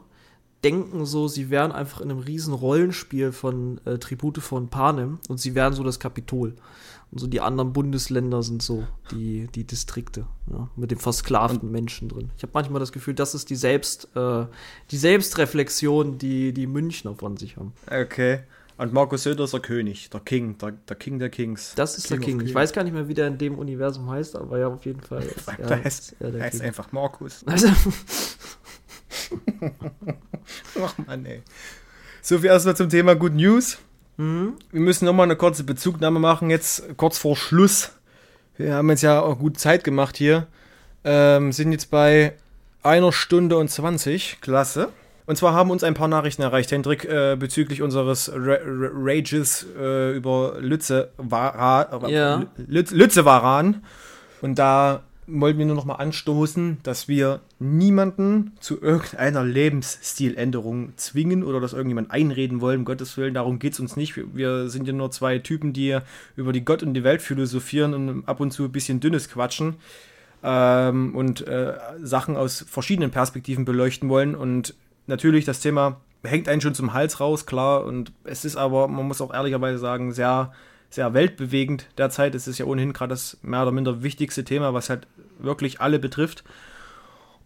denken 0.64 1.06
so, 1.06 1.28
sie 1.28 1.50
wären 1.50 1.72
einfach 1.72 2.02
in 2.02 2.12
einem 2.12 2.20
riesen 2.20 2.54
Rollenspiel 2.54 3.32
von 3.32 3.80
äh, 3.86 3.98
Tribute 3.98 4.40
von 4.40 4.70
Panem 4.70 5.20
und 5.28 5.40
sie 5.40 5.56
wären 5.56 5.74
so 5.74 5.84
das 5.84 6.00
Kapitol. 6.00 6.56
Und 7.12 7.20
so 7.20 7.28
die 7.28 7.42
anderen 7.42 7.74
Bundesländer 7.74 8.42
sind 8.42 8.62
so 8.62 8.88
die, 9.12 9.48
die 9.54 9.66
Distrikte, 9.66 10.28
ja, 10.50 10.70
mit 10.78 10.92
den 10.92 10.98
versklavten 10.98 11.60
und 11.60 11.72
Menschen 11.72 12.08
drin. 12.08 12.32
Ich 12.38 12.44
habe 12.44 12.52
manchmal 12.54 12.80
das 12.80 12.94
Gefühl, 12.94 13.14
das 13.14 13.36
ist 13.36 13.50
die 13.50 13.58
Selbst, 13.58 14.08
äh, 14.16 14.46
die 14.92 14.98
Selbstreflexion, 14.98 16.18
die 16.18 16.54
die 16.54 16.68
Münchner 16.68 17.16
von 17.16 17.36
sich 17.36 17.58
haben. 17.58 17.74
Okay. 17.88 18.40
Und 18.78 18.94
Markus 18.94 19.24
Söder 19.24 19.44
ist 19.44 19.54
der 19.54 19.60
König, 19.60 20.10
der 20.10 20.22
King, 20.22 20.58
der, 20.58 20.72
der 20.72 20.96
King 20.96 21.20
der 21.20 21.30
Kings. 21.30 21.74
Das 21.76 21.98
ist 21.98 22.08
King 22.08 22.20
der 22.20 22.30
King. 22.30 22.42
Ich 22.42 22.56
weiß 22.56 22.74
gar 22.74 22.84
nicht 22.84 22.94
mehr, 22.94 23.08
wie 23.08 23.14
der 23.14 23.28
in 23.28 23.38
dem 23.38 23.60
Universum 23.60 24.10
heißt, 24.10 24.36
aber 24.36 24.58
ja, 24.58 24.70
auf 24.70 24.86
jeden 24.86 25.02
Fall. 25.02 25.22
Ist 25.24 25.48
er, 25.48 25.68
der 25.68 25.84
heißt, 25.84 26.16
er 26.20 26.42
heißt 26.42 26.62
einfach 26.62 26.92
Markus. 26.92 27.44
Also 27.46 27.68
Ach 30.82 30.98
Mann, 31.06 31.26
ey. 31.26 31.42
So 32.22 32.40
viel 32.40 32.50
erstmal 32.50 32.76
zum 32.76 32.90
Thema 32.90 33.16
Good 33.16 33.34
News. 33.34 33.80
Mhm. 34.18 34.54
Wir 34.72 34.82
müssen 34.82 35.06
nochmal 35.06 35.26
eine 35.26 35.36
kurze 35.36 35.64
Bezugnahme 35.64 36.20
machen, 36.20 36.50
jetzt 36.50 36.98
kurz 36.98 37.18
vor 37.18 37.36
Schluss. 37.36 37.92
Wir 38.58 38.76
haben 38.76 38.90
jetzt 38.90 39.02
ja 39.02 39.22
auch 39.22 39.40
gut 39.40 39.60
Zeit 39.60 39.84
gemacht 39.84 40.18
hier. 40.18 40.48
Ähm, 41.04 41.52
sind 41.52 41.72
jetzt 41.72 41.90
bei 41.90 42.34
einer 42.84 43.12
Stunde 43.12 43.58
und 43.58 43.70
20. 43.70 44.38
Klasse. 44.42 44.90
Und 45.26 45.38
zwar 45.38 45.54
haben 45.54 45.72
uns 45.72 45.84
ein 45.84 45.94
paar 45.94 46.08
Nachrichten 46.08 46.42
erreicht, 46.42 46.72
Hendrik, 46.72 47.06
äh, 47.06 47.36
bezüglich 47.40 47.82
unseres 47.82 48.32
Ra 48.34 48.56
Ra 48.56 48.90
Rages 48.94 49.66
äh, 49.80 50.16
über 50.16 50.56
Lütze, 50.60 51.12
Vara, 51.18 52.08
ja. 52.10 52.46
Lütze 52.58 53.26
Waran. 53.26 53.84
Und 54.42 54.60
da 54.60 55.04
wollten 55.28 55.60
wir 55.60 55.66
nur 55.66 55.76
noch 55.76 55.86
mal 55.86 55.96
anstoßen, 55.96 56.80
dass 56.84 57.08
wir 57.08 57.42
niemanden 57.60 58.54
zu 58.60 58.82
irgendeiner 58.82 59.44
Lebensstiländerung 59.44 60.94
zwingen 60.98 61.44
oder 61.44 61.60
dass 61.60 61.74
irgendjemand 61.74 62.12
einreden 62.12 62.60
wollen, 62.60 62.80
um 62.80 62.86
Gottes 62.86 63.16
Willen. 63.18 63.34
Darum 63.34 63.60
geht 63.60 63.74
es 63.74 63.80
uns 63.80 63.96
nicht. 63.96 64.16
Wir 64.36 64.68
sind 64.70 64.88
ja 64.88 64.94
nur 64.94 65.12
zwei 65.12 65.40
Typen, 65.40 65.74
die 65.74 65.98
über 66.36 66.54
die 66.54 66.66
Gott 66.66 66.84
und 66.84 66.94
die 66.94 67.04
Welt 67.04 67.22
philosophieren 67.22 67.94
und 67.94 68.28
ab 68.28 68.40
und 68.40 68.52
zu 68.52 68.66
ein 68.66 68.72
bisschen 68.72 69.00
dünnes 69.00 69.30
quatschen 69.30 69.76
ähm, 70.44 71.16
und 71.16 71.48
äh, 71.48 71.74
Sachen 72.02 72.36
aus 72.36 72.66
verschiedenen 72.68 73.12
Perspektiven 73.12 73.66
beleuchten 73.66 74.10
wollen. 74.10 74.36
Und 74.36 74.74
natürlich 75.08 75.46
das 75.46 75.60
Thema 75.60 76.02
hängt 76.24 76.48
einen 76.48 76.62
schon 76.62 76.76
zum 76.76 76.94
Hals 76.94 77.20
raus, 77.20 77.46
klar. 77.46 77.86
Und 77.86 78.12
es 78.24 78.46
ist 78.46 78.56
aber, 78.56 78.88
man 78.88 79.08
muss 79.08 79.22
auch 79.22 79.34
ehrlicherweise 79.34 79.78
sagen, 79.78 80.12
sehr, 80.12 80.52
sehr 80.92 81.14
weltbewegend 81.14 81.88
derzeit. 81.98 82.36
Es 82.36 82.48
ist 82.48 82.60
ja 82.60 82.66
ohnehin 82.66 82.94
gerade 82.94 83.10
das 83.10 83.38
mehr 83.42 83.64
oder 83.64 83.72
minder 83.72 84.04
wichtigste 84.04 84.44
Thema, 84.44 84.74
was 84.74 84.90
halt 84.90 85.08
wirklich 85.40 85.82
alle 85.82 85.98
betrifft. 85.98 86.44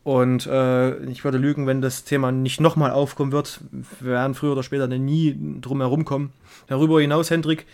Und 0.03 0.45
äh, 0.45 0.97
ich 1.05 1.23
würde 1.23 1.37
lügen, 1.37 1.65
wenn 1.65 1.81
das 1.81 2.03
Thema 2.03 2.31
nicht 2.31 2.59
nochmal 2.59 2.91
aufkommen 2.91 3.31
wird. 3.31 3.61
Wir 3.99 4.11
werden 4.11 4.35
früher 4.35 4.51
oder 4.51 4.63
später 4.63 4.87
nie 4.87 5.35
drum 5.61 5.79
herum 5.81 6.05
kommen. 6.05 6.31
Darüber 6.67 7.01
hinaus, 7.01 7.31
Hendrik, 7.31 7.65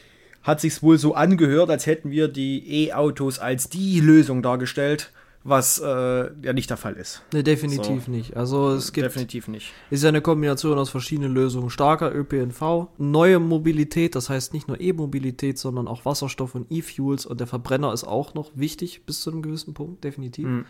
hat 0.44 0.62
sich 0.62 0.82
wohl 0.82 0.98
so 0.98 1.14
angehört, 1.14 1.70
als 1.70 1.86
hätten 1.88 2.12
wir 2.12 2.28
die 2.28 2.88
E-Autos 2.88 3.40
als 3.40 3.70
die 3.70 4.00
Lösung 4.00 4.42
dargestellt 4.42 5.12
was 5.44 5.80
äh, 5.80 6.32
ja 6.44 6.54
nicht 6.54 6.70
der 6.70 6.78
Fall 6.78 6.94
ist. 6.94 7.24
Ne, 7.34 7.44
definitiv 7.44 8.06
so. 8.06 8.12
nicht. 8.12 8.38
Also 8.38 8.72
es 8.72 8.94
gibt 8.94 9.06
definitiv 9.06 9.48
nicht. 9.48 9.74
Ist 9.90 10.04
ja 10.04 10.10
eine 10.10 10.22
Kombination 10.22 10.78
aus 10.78 10.90
verschiedenen 10.90 11.34
Lösungen. 11.34 11.70
Starker 11.70 12.14
ÖPNV, 12.14 12.90
neue 12.98 13.40
Mobilität, 13.40 14.16
das 14.16 14.30
heißt 14.30 14.54
nicht 14.54 14.68
nur 14.68 14.80
E-Mobilität, 14.80 15.58
sondern 15.58 15.88
auch 15.88 16.06
Wasserstoff 16.06 16.54
und 16.54 16.72
E-Fuels 16.72 17.26
und 17.26 17.40
der 17.40 17.48
Verbrenner 17.48 17.92
ist 17.92 18.04
auch 18.04 18.34
noch 18.36 18.52
wichtig 18.54 19.06
bis 19.06 19.22
zu 19.22 19.32
einem 19.32 19.42
gewissen 19.42 19.74
Punkt, 19.74 20.04
definitiv. 20.04 20.46
Mhm. 20.46 20.66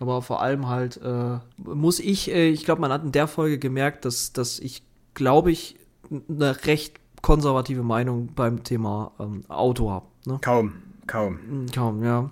Aber 0.00 0.22
vor 0.22 0.42
allem 0.42 0.68
halt 0.68 1.00
äh, 1.02 1.38
muss 1.56 1.98
ich, 1.98 2.30
äh, 2.30 2.48
ich 2.48 2.64
glaube, 2.64 2.80
man 2.80 2.92
hat 2.92 3.02
in 3.02 3.10
der 3.10 3.26
Folge 3.26 3.58
gemerkt, 3.58 4.04
dass, 4.04 4.32
dass 4.32 4.60
ich, 4.60 4.84
glaube 5.14 5.50
ich, 5.50 5.76
eine 6.10 6.64
recht 6.66 7.00
konservative 7.20 7.82
Meinung 7.82 8.28
beim 8.34 8.62
Thema 8.62 9.10
ähm, 9.18 9.42
Auto 9.48 9.90
habe. 9.90 10.06
Ne? 10.24 10.38
Kaum, 10.40 10.74
kaum. 11.08 11.66
Kaum, 11.74 12.04
ja. 12.04 12.30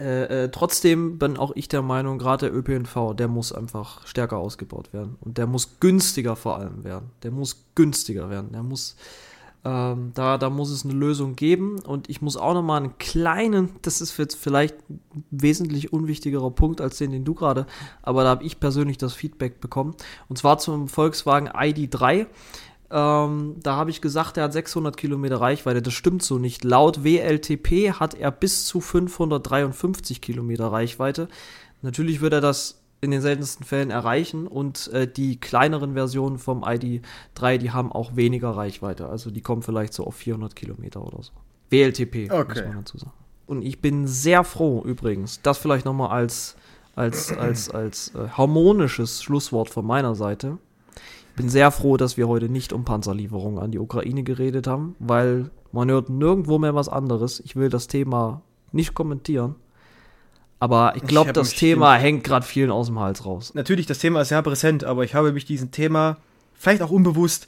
Äh, 0.00 0.44
äh, 0.44 0.48
trotzdem 0.48 1.18
bin 1.18 1.36
auch 1.36 1.52
ich 1.54 1.68
der 1.68 1.82
Meinung, 1.82 2.18
gerade 2.18 2.46
der 2.46 2.56
ÖPNV, 2.56 3.14
der 3.14 3.28
muss 3.28 3.52
einfach 3.52 4.06
stärker 4.06 4.38
ausgebaut 4.38 4.94
werden. 4.94 5.16
Und 5.20 5.36
der 5.36 5.46
muss 5.46 5.78
günstiger 5.78 6.36
vor 6.36 6.56
allem 6.56 6.84
werden. 6.84 7.10
Der 7.22 7.30
muss 7.30 7.66
günstiger 7.74 8.30
werden. 8.30 8.50
Der 8.52 8.62
muss, 8.62 8.96
ähm, 9.62 10.12
da, 10.14 10.38
da 10.38 10.48
muss 10.48 10.70
es 10.70 10.86
eine 10.86 10.94
Lösung 10.94 11.36
geben. 11.36 11.80
Und 11.80 12.08
ich 12.08 12.22
muss 12.22 12.38
auch 12.38 12.54
nochmal 12.54 12.80
einen 12.80 12.96
kleinen, 12.96 13.68
das 13.82 14.00
ist 14.00 14.16
jetzt 14.16 14.36
vielleicht 14.36 14.74
ein 14.88 15.02
wesentlich 15.30 15.92
unwichtigerer 15.92 16.50
Punkt 16.50 16.80
als 16.80 16.96
den, 16.96 17.10
den 17.10 17.26
du 17.26 17.34
gerade, 17.34 17.66
aber 18.00 18.22
da 18.24 18.30
habe 18.30 18.44
ich 18.44 18.58
persönlich 18.58 18.96
das 18.96 19.12
Feedback 19.12 19.60
bekommen. 19.60 19.94
Und 20.30 20.38
zwar 20.38 20.56
zum 20.56 20.88
Volkswagen 20.88 21.50
ID3. 21.50 22.26
Ähm, 22.90 23.56
da 23.62 23.76
habe 23.76 23.90
ich 23.90 24.00
gesagt, 24.00 24.36
er 24.36 24.44
hat 24.44 24.52
600 24.52 24.96
Kilometer 24.96 25.40
Reichweite. 25.40 25.82
Das 25.82 25.94
stimmt 25.94 26.22
so 26.22 26.38
nicht. 26.38 26.64
Laut 26.64 27.04
WLTP 27.04 27.92
hat 27.92 28.14
er 28.14 28.30
bis 28.30 28.66
zu 28.66 28.80
553 28.80 30.20
Kilometer 30.20 30.68
Reichweite. 30.68 31.28
Natürlich 31.82 32.20
wird 32.20 32.32
er 32.32 32.40
das 32.40 32.82
in 33.00 33.10
den 33.10 33.22
seltensten 33.22 33.64
Fällen 33.64 33.90
erreichen 33.90 34.46
und 34.46 34.88
äh, 34.88 35.10
die 35.10 35.40
kleineren 35.40 35.94
Versionen 35.94 36.36
vom 36.36 36.62
ID3, 36.62 37.56
die 37.56 37.70
haben 37.70 37.90
auch 37.90 38.14
weniger 38.16 38.50
Reichweite. 38.50 39.08
Also 39.08 39.30
die 39.30 39.40
kommen 39.40 39.62
vielleicht 39.62 39.94
so 39.94 40.04
auf 40.04 40.16
400 40.16 40.54
Kilometer 40.54 41.02
oder 41.02 41.22
so. 41.22 41.32
WLTP, 41.70 42.30
okay. 42.30 42.44
muss 42.48 42.62
man 42.62 42.76
dazu 42.76 42.98
sagen. 42.98 43.12
Und 43.46 43.62
ich 43.62 43.80
bin 43.80 44.06
sehr 44.06 44.44
froh 44.44 44.82
übrigens, 44.84 45.40
das 45.40 45.58
vielleicht 45.58 45.86
nochmal 45.86 46.10
als 46.10 46.56
als, 46.96 47.32
als, 47.32 47.70
als 47.70 48.14
äh, 48.14 48.28
harmonisches 48.28 49.22
Schlusswort 49.22 49.70
von 49.70 49.86
meiner 49.86 50.14
Seite. 50.14 50.58
Ich 51.30 51.36
bin 51.36 51.48
sehr 51.48 51.70
froh, 51.70 51.96
dass 51.96 52.16
wir 52.16 52.28
heute 52.28 52.48
nicht 52.48 52.72
um 52.72 52.84
Panzerlieferungen 52.84 53.58
an 53.58 53.70
die 53.70 53.78
Ukraine 53.78 54.22
geredet 54.22 54.66
haben, 54.66 54.94
weil 54.98 55.50
man 55.72 55.90
hört 55.90 56.10
nirgendwo 56.10 56.58
mehr 56.58 56.74
was 56.74 56.88
anderes. 56.88 57.40
Ich 57.40 57.56
will 57.56 57.70
das 57.70 57.86
Thema 57.86 58.42
nicht 58.72 58.94
kommentieren. 58.94 59.54
Aber 60.58 60.94
ich 60.94 61.02
glaube, 61.04 61.32
das 61.32 61.54
Thema 61.54 61.94
hängt 61.94 62.22
gerade 62.22 62.44
vielen 62.44 62.70
aus 62.70 62.88
dem 62.88 63.00
Hals 63.00 63.24
raus. 63.24 63.54
Natürlich, 63.54 63.86
das 63.86 63.98
Thema 63.98 64.20
ist 64.20 64.28
sehr 64.28 64.42
präsent, 64.42 64.84
aber 64.84 65.04
ich 65.04 65.14
habe 65.14 65.32
mich 65.32 65.46
diesem 65.46 65.70
Thema 65.70 66.18
vielleicht 66.52 66.82
auch 66.82 66.90
unbewusst 66.90 67.46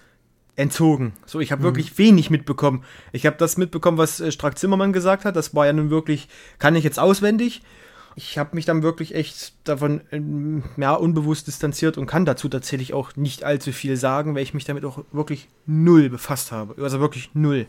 entzogen. 0.57 1.13
So, 1.27 1.41
ich 1.41 1.53
habe 1.53 1.61
mhm. 1.61 1.67
wirklich 1.67 1.99
wenig 1.99 2.31
mitbekommen. 2.31 2.85
Ich 3.13 3.27
habe 3.27 3.37
das 3.37 3.59
mitbekommen, 3.59 3.99
was 3.99 4.21
äh, 4.21 4.33
Strack 4.33 4.59
Zimmermann 4.59 4.95
gesagt 4.95 5.27
hat. 5.27 5.37
Das 5.37 5.55
war 5.55 5.67
ja 5.67 5.73
nun 5.75 5.91
wirklich, 5.91 6.29
kann 6.59 6.75
ich 6.75 6.85
jetzt 6.85 6.99
auswendig. 6.99 7.63
Ich 8.15 8.39
habe 8.39 8.55
mich 8.55 8.65
dann 8.65 8.83
wirklich 8.83 9.15
echt 9.15 9.55
davon 9.65 10.01
ähm, 10.11 10.63
ja, 10.77 10.95
unbewusst 10.95 11.47
distanziert 11.47 11.99
und 11.99 12.07
kann 12.07 12.25
dazu 12.25 12.49
tatsächlich 12.49 12.95
auch 12.95 13.17
nicht 13.17 13.45
allzu 13.45 13.73
viel 13.73 13.97
sagen, 13.97 14.35
weil 14.35 14.43
ich 14.43 14.55
mich 14.55 14.65
damit 14.65 14.85
auch 14.85 15.05
wirklich 15.13 15.49
null 15.67 16.09
befasst 16.11 16.53
habe. 16.53 16.83
Also 16.83 17.01
wirklich 17.01 17.31
null 17.35 17.67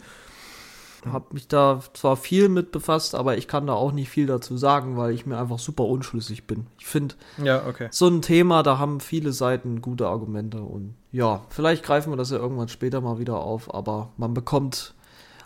habe 1.11 1.25
mich 1.31 1.47
da 1.47 1.81
zwar 1.93 2.15
viel 2.15 2.49
mit 2.49 2.71
befasst, 2.71 3.15
aber 3.15 3.37
ich 3.37 3.47
kann 3.47 3.67
da 3.67 3.73
auch 3.73 3.91
nicht 3.91 4.09
viel 4.09 4.25
dazu 4.25 4.57
sagen, 4.57 4.97
weil 4.97 5.13
ich 5.13 5.25
mir 5.25 5.37
einfach 5.37 5.59
super 5.59 5.85
unschlüssig 5.85 6.45
bin. 6.45 6.67
Ich 6.79 6.85
finde, 6.85 7.15
ja, 7.43 7.65
okay. 7.67 7.87
so 7.91 8.07
ein 8.07 8.21
Thema, 8.21 8.63
da 8.63 8.77
haben 8.77 8.99
viele 8.99 9.33
Seiten 9.33 9.81
gute 9.81 10.07
Argumente 10.07 10.61
und 10.61 10.95
ja, 11.11 11.41
vielleicht 11.49 11.83
greifen 11.83 12.11
wir 12.11 12.17
das 12.17 12.31
ja 12.31 12.37
irgendwann 12.37 12.69
später 12.69 13.01
mal 13.01 13.19
wieder 13.19 13.39
auf, 13.39 13.73
aber 13.73 14.09
man 14.17 14.33
bekommt. 14.33 14.93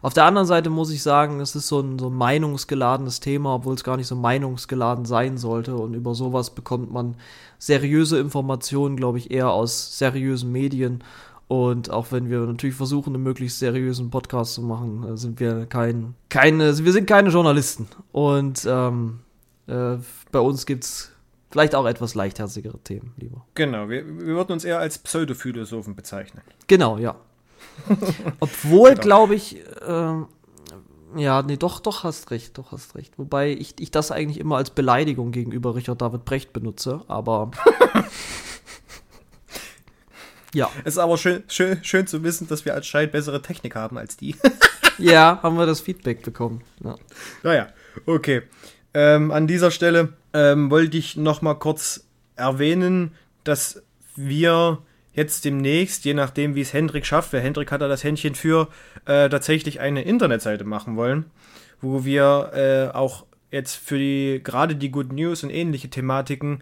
Auf 0.01 0.13
der 0.13 0.25
anderen 0.25 0.47
Seite 0.47 0.69
muss 0.69 0.91
ich 0.91 1.03
sagen, 1.03 1.39
es 1.39 1.55
ist 1.55 1.67
so 1.67 1.79
ein, 1.79 1.99
so 1.99 2.07
ein 2.07 2.15
meinungsgeladenes 2.15 3.19
Thema, 3.19 3.55
obwohl 3.55 3.75
es 3.75 3.83
gar 3.83 3.97
nicht 3.97 4.07
so 4.07 4.15
meinungsgeladen 4.15 5.05
sein 5.05 5.37
sollte. 5.37 5.75
Und 5.75 5.93
über 5.93 6.15
sowas 6.15 6.51
bekommt 6.51 6.91
man 6.91 7.15
seriöse 7.57 8.19
Informationen, 8.19 8.95
glaube 8.95 9.17
ich, 9.17 9.31
eher 9.31 9.49
aus 9.51 9.97
seriösen 9.97 10.51
Medien 10.51 11.03
und 11.47 11.89
auch 11.89 12.11
wenn 12.11 12.29
wir 12.29 12.39
natürlich 12.39 12.75
versuchen, 12.75 13.15
einen 13.15 13.23
möglichst 13.23 13.59
seriösen 13.59 14.09
Podcast 14.09 14.55
zu 14.55 14.61
machen, 14.61 15.05
äh, 15.07 15.17
sind 15.17 15.39
wir 15.39 15.65
kein, 15.65 16.15
keine, 16.29 16.77
wir 16.77 16.91
sind 16.91 17.07
keine 17.07 17.29
Journalisten. 17.29 17.87
Und 18.11 18.67
ähm, 18.69 19.19
äh, 19.67 19.97
bei 20.31 20.39
uns 20.39 20.65
gibt 20.65 20.83
es 20.83 21.11
vielleicht 21.49 21.73
auch 21.73 21.85
etwas 21.85 22.15
leichtherzigere 22.15 22.79
Themen, 22.79 23.13
lieber. 23.15 23.45
Genau, 23.55 23.87
wir, 23.87 24.05
wir 24.05 24.35
würden 24.35 24.51
uns 24.51 24.65
eher 24.65 24.79
als 24.79 24.97
Pseudophilosophen 24.97 25.95
bezeichnen. 25.95 26.43
Genau, 26.67 26.97
ja. 26.97 27.15
Obwohl, 28.39 28.91
genau. 28.91 29.01
glaube 29.01 29.35
ich, 29.35 29.57
äh, 29.57 30.13
ja, 31.15 31.41
nee, 31.41 31.57
doch, 31.57 31.79
doch 31.79 32.03
hast 32.03 32.31
recht, 32.31 32.57
doch 32.57 32.71
hast 32.71 32.95
recht. 32.95 33.13
Wobei 33.17 33.51
ich, 33.51 33.75
ich 33.79 33.91
das 33.91 34.11
eigentlich 34.11 34.39
immer 34.39 34.57
als 34.57 34.69
Beleidigung 34.69 35.31
gegenüber 35.31 35.75
Richard 35.75 36.01
David 36.01 36.25
Brecht 36.25 36.53
benutze, 36.53 37.01
aber 37.07 37.51
Ja. 40.53 40.71
Es 40.83 40.95
ist 40.95 40.97
aber 40.97 41.17
schön, 41.17 41.43
schön, 41.47 41.83
schön 41.83 42.07
zu 42.07 42.23
wissen, 42.23 42.47
dass 42.47 42.65
wir 42.65 42.75
anscheinend 42.75 43.11
bessere 43.11 43.41
Technik 43.41 43.75
haben 43.75 43.97
als 43.97 44.17
die. 44.17 44.35
ja, 44.97 45.39
haben 45.43 45.57
wir 45.57 45.65
das 45.65 45.81
Feedback 45.81 46.23
bekommen. 46.23 46.63
Ja. 46.83 46.95
Naja, 47.43 47.67
okay. 48.05 48.43
Ähm, 48.93 49.31
an 49.31 49.47
dieser 49.47 49.71
Stelle 49.71 50.13
ähm, 50.33 50.71
wollte 50.71 50.97
ich 50.97 51.15
noch 51.15 51.41
mal 51.41 51.53
kurz 51.53 52.07
erwähnen, 52.35 53.11
dass 53.43 53.83
wir 54.15 54.79
jetzt 55.17 55.45
demnächst, 55.45 56.05
je 56.05 56.13
nachdem 56.13 56.53
wie 56.55 56.61
es 56.61 56.73
Hendrik 56.73 57.05
schafft, 57.05 57.33
weil 57.33 57.41
Hendrik 57.41 57.71
hat 57.71 57.81
da 57.81 57.87
das 57.87 58.03
Händchen 58.03 58.35
für, 58.35 58.69
äh, 59.05 59.27
tatsächlich 59.27 59.79
eine 59.79 60.03
Internetseite 60.03 60.63
machen 60.63 60.95
wollen, 60.95 61.25
wo 61.81 62.05
wir 62.05 62.51
äh, 62.53 62.95
auch 62.95 63.25
jetzt 63.49 63.75
für 63.75 63.97
die 63.97 64.41
gerade 64.43 64.75
die 64.75 64.91
Good 64.91 65.11
News 65.11 65.43
und 65.43 65.49
ähnliche 65.49 65.89
Thematiken 65.89 66.61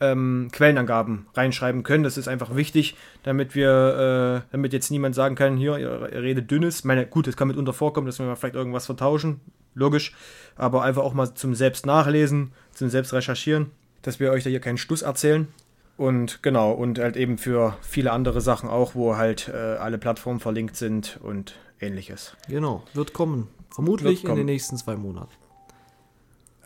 ähm, 0.00 0.48
Quellenangaben 0.50 1.26
reinschreiben 1.34 1.82
können. 1.82 2.04
Das 2.04 2.16
ist 2.16 2.26
einfach 2.26 2.56
wichtig, 2.56 2.96
damit 3.22 3.54
wir, 3.54 4.44
äh, 4.46 4.48
damit 4.50 4.72
jetzt 4.72 4.90
niemand 4.90 5.14
sagen 5.14 5.34
kann, 5.34 5.58
hier, 5.58 5.76
ihr, 5.76 6.10
redet 6.10 6.50
dünnes. 6.50 6.84
Meine, 6.84 7.06
gut, 7.06 7.28
es 7.28 7.36
kann 7.36 7.48
mitunter 7.48 7.74
vorkommen, 7.74 8.06
dass 8.06 8.18
wir 8.18 8.24
mal 8.24 8.36
vielleicht 8.36 8.54
irgendwas 8.54 8.86
vertauschen, 8.86 9.42
logisch, 9.74 10.14
aber 10.56 10.82
einfach 10.82 11.02
auch 11.02 11.12
mal 11.12 11.34
zum 11.34 11.54
Selbst 11.54 11.84
nachlesen, 11.84 12.52
zum 12.72 12.88
Selbst 12.88 13.12
recherchieren, 13.12 13.72
dass 14.00 14.20
wir 14.20 14.30
euch 14.32 14.42
da 14.42 14.48
hier 14.48 14.60
keinen 14.60 14.78
Stuss 14.78 15.02
erzählen. 15.02 15.48
Und 15.96 16.42
genau, 16.42 16.72
und 16.72 16.98
halt 16.98 17.16
eben 17.16 17.38
für 17.38 17.76
viele 17.80 18.10
andere 18.12 18.40
Sachen 18.40 18.68
auch, 18.68 18.94
wo 18.94 19.16
halt 19.16 19.48
äh, 19.48 19.56
alle 19.56 19.98
Plattformen 19.98 20.40
verlinkt 20.40 20.76
sind 20.76 21.20
und 21.22 21.54
ähnliches. 21.80 22.36
Genau, 22.48 22.82
wird 22.94 23.12
kommen. 23.12 23.48
Vermutlich 23.70 24.22
wird 24.22 24.30
kommen. 24.30 24.40
in 24.40 24.46
den 24.46 24.54
nächsten 24.54 24.76
zwei 24.76 24.96
Monaten. 24.96 25.32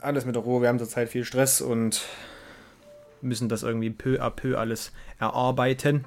Alles 0.00 0.24
mit 0.24 0.34
der 0.34 0.42
Ruhe, 0.42 0.62
wir 0.62 0.68
haben 0.68 0.78
zurzeit 0.78 1.09
viel 1.09 1.24
Stress 1.24 1.60
und 1.60 2.02
müssen 3.20 3.48
das 3.48 3.62
irgendwie 3.62 3.90
peu 3.90 4.20
à 4.20 4.30
peu 4.30 4.56
alles 4.56 4.92
erarbeiten. 5.18 6.05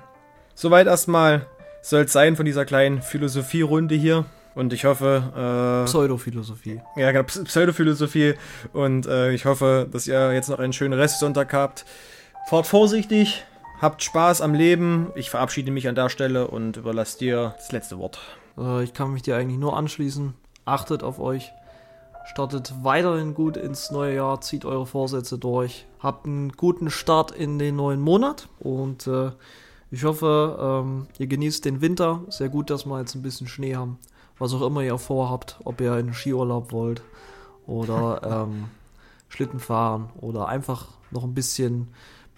Soweit 0.56 0.88
erstmal 0.88 1.45
soll 1.81 2.03
es 2.03 2.14
sein 2.14 2.35
von 2.35 2.45
dieser 2.45 2.65
kleinen 2.65 3.02
Philosophierunde 3.02 3.95
hier. 3.95 4.26
Und 4.53 4.73
ich 4.73 4.85
hoffe. 4.85 5.84
Äh, 5.84 5.85
Pseudophilosophie. 5.85 6.81
Ja, 6.95 7.11
genau, 7.11 7.23
Pseudophilosophie. 7.23 8.34
Und 8.73 9.06
äh, 9.06 9.31
ich 9.31 9.45
hoffe, 9.45 9.88
dass 9.89 10.07
ihr 10.07 10.34
jetzt 10.34 10.49
noch 10.49 10.60
einen 10.60 10.73
schönen 10.73 10.93
Restsonntag 10.93 11.53
habt. 11.53 11.85
Fahrt 12.47 12.68
vorsichtig, 12.68 13.45
habt 13.80 14.03
Spaß 14.03 14.41
am 14.41 14.53
Leben. 14.53 15.11
Ich 15.15 15.30
verabschiede 15.30 15.72
mich 15.72 15.88
an 15.88 15.95
der 15.95 16.09
Stelle 16.09 16.47
und 16.47 16.77
überlasse 16.77 17.18
dir 17.18 17.53
das 17.57 17.72
letzte 17.72 17.97
Wort. 17.97 18.19
Äh, 18.57 18.84
ich 18.84 18.93
kann 18.93 19.13
mich 19.13 19.22
dir 19.22 19.38
eigentlich 19.38 19.59
nur 19.59 19.77
anschließen. 19.77 20.34
Achtet 20.65 21.03
auf 21.03 21.19
euch. 21.19 21.51
Startet 22.26 22.73
weiterhin 22.84 23.34
gut 23.34 23.57
ins 23.57 23.89
neue 23.91 24.15
Jahr, 24.15 24.41
zieht 24.41 24.65
eure 24.65 24.85
Vorsätze 24.85 25.39
durch, 25.39 25.88
habt 25.99 26.26
einen 26.27 26.51
guten 26.51 26.91
Start 26.91 27.31
in 27.31 27.57
den 27.57 27.76
neuen 27.76 27.99
Monat 27.99 28.47
und 28.59 29.07
äh, 29.07 29.31
ich 29.89 30.05
hoffe, 30.05 30.57
ähm, 30.61 31.07
ihr 31.18 31.27
genießt 31.27 31.65
den 31.65 31.81
Winter. 31.81 32.22
Sehr 32.30 32.47
gut, 32.47 32.69
dass 32.69 32.85
wir 32.85 32.99
jetzt 32.99 33.15
ein 33.15 33.22
bisschen 33.22 33.47
Schnee 33.47 33.76
haben. 33.76 33.97
Was 34.38 34.53
auch 34.53 34.61
immer 34.61 34.81
ihr 34.81 34.97
vorhabt, 34.97 35.59
ob 35.65 35.81
ihr 35.81 35.93
einen 35.93 36.13
Skiurlaub 36.13 36.72
wollt 36.72 37.01
oder 37.68 38.22
ähm, 38.47 38.65
Schlitten 39.27 39.59
fahren 39.59 40.09
oder 40.22 40.47
einfach 40.47 40.88
noch 41.11 41.23
ein 41.23 41.34
bisschen 41.34 41.89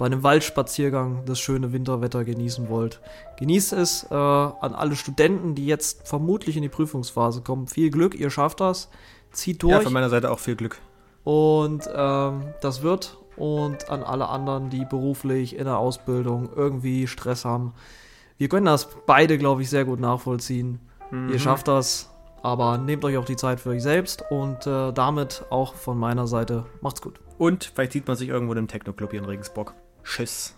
bei 0.03 0.07
einem 0.07 0.21
Waldspaziergang 0.21 1.23
das 1.25 1.39
schöne 1.39 1.71
Winterwetter 1.71 2.25
genießen 2.25 2.67
wollt. 2.67 2.99
Genießt 3.39 3.71
es 3.71 4.03
äh, 4.11 4.13
an 4.13 4.75
alle 4.75 4.97
Studenten, 4.97 5.55
die 5.55 5.65
jetzt 5.65 6.05
vermutlich 6.05 6.57
in 6.57 6.61
die 6.61 6.67
Prüfungsphase 6.67 7.41
kommen. 7.41 7.67
Viel 7.67 7.89
Glück, 7.89 8.13
ihr 8.13 8.29
schafft 8.29 8.59
das 8.59 8.89
zieht 9.33 9.63
durch. 9.63 9.73
Ja, 9.73 9.81
von 9.81 9.93
meiner 9.93 10.09
Seite 10.09 10.31
auch 10.31 10.39
viel 10.39 10.55
Glück. 10.55 10.79
Und 11.23 11.89
ähm, 11.93 12.53
das 12.61 12.81
wird. 12.81 13.17
Und 13.35 13.89
an 13.89 14.03
alle 14.03 14.29
anderen, 14.29 14.69
die 14.69 14.85
beruflich 14.85 15.55
in 15.57 15.65
der 15.65 15.79
Ausbildung 15.79 16.49
irgendwie 16.55 17.07
Stress 17.07 17.45
haben. 17.45 17.73
Wir 18.37 18.47
können 18.47 18.67
das 18.67 18.87
beide, 19.07 19.39
glaube 19.39 19.63
ich, 19.63 19.69
sehr 19.69 19.85
gut 19.85 19.99
nachvollziehen. 19.99 20.79
Mhm. 21.09 21.29
Ihr 21.29 21.39
schafft 21.39 21.67
das, 21.67 22.11
aber 22.43 22.77
nehmt 22.77 23.03
euch 23.05 23.17
auch 23.17 23.25
die 23.25 23.35
Zeit 23.35 23.59
für 23.59 23.69
euch 23.69 23.81
selbst 23.81 24.23
und 24.29 24.67
äh, 24.67 24.91
damit 24.91 25.45
auch 25.49 25.73
von 25.73 25.97
meiner 25.97 26.27
Seite 26.27 26.65
macht's 26.81 27.01
gut. 27.01 27.19
Und 27.39 27.71
vielleicht 27.73 27.93
sieht 27.93 28.07
man 28.07 28.15
sich 28.15 28.29
irgendwo 28.29 28.53
im 28.53 28.67
Techno-Club 28.67 29.11
hier 29.11 29.21
in 29.21 29.25
Regensburg. 29.25 29.73
Tschüss. 30.03 30.53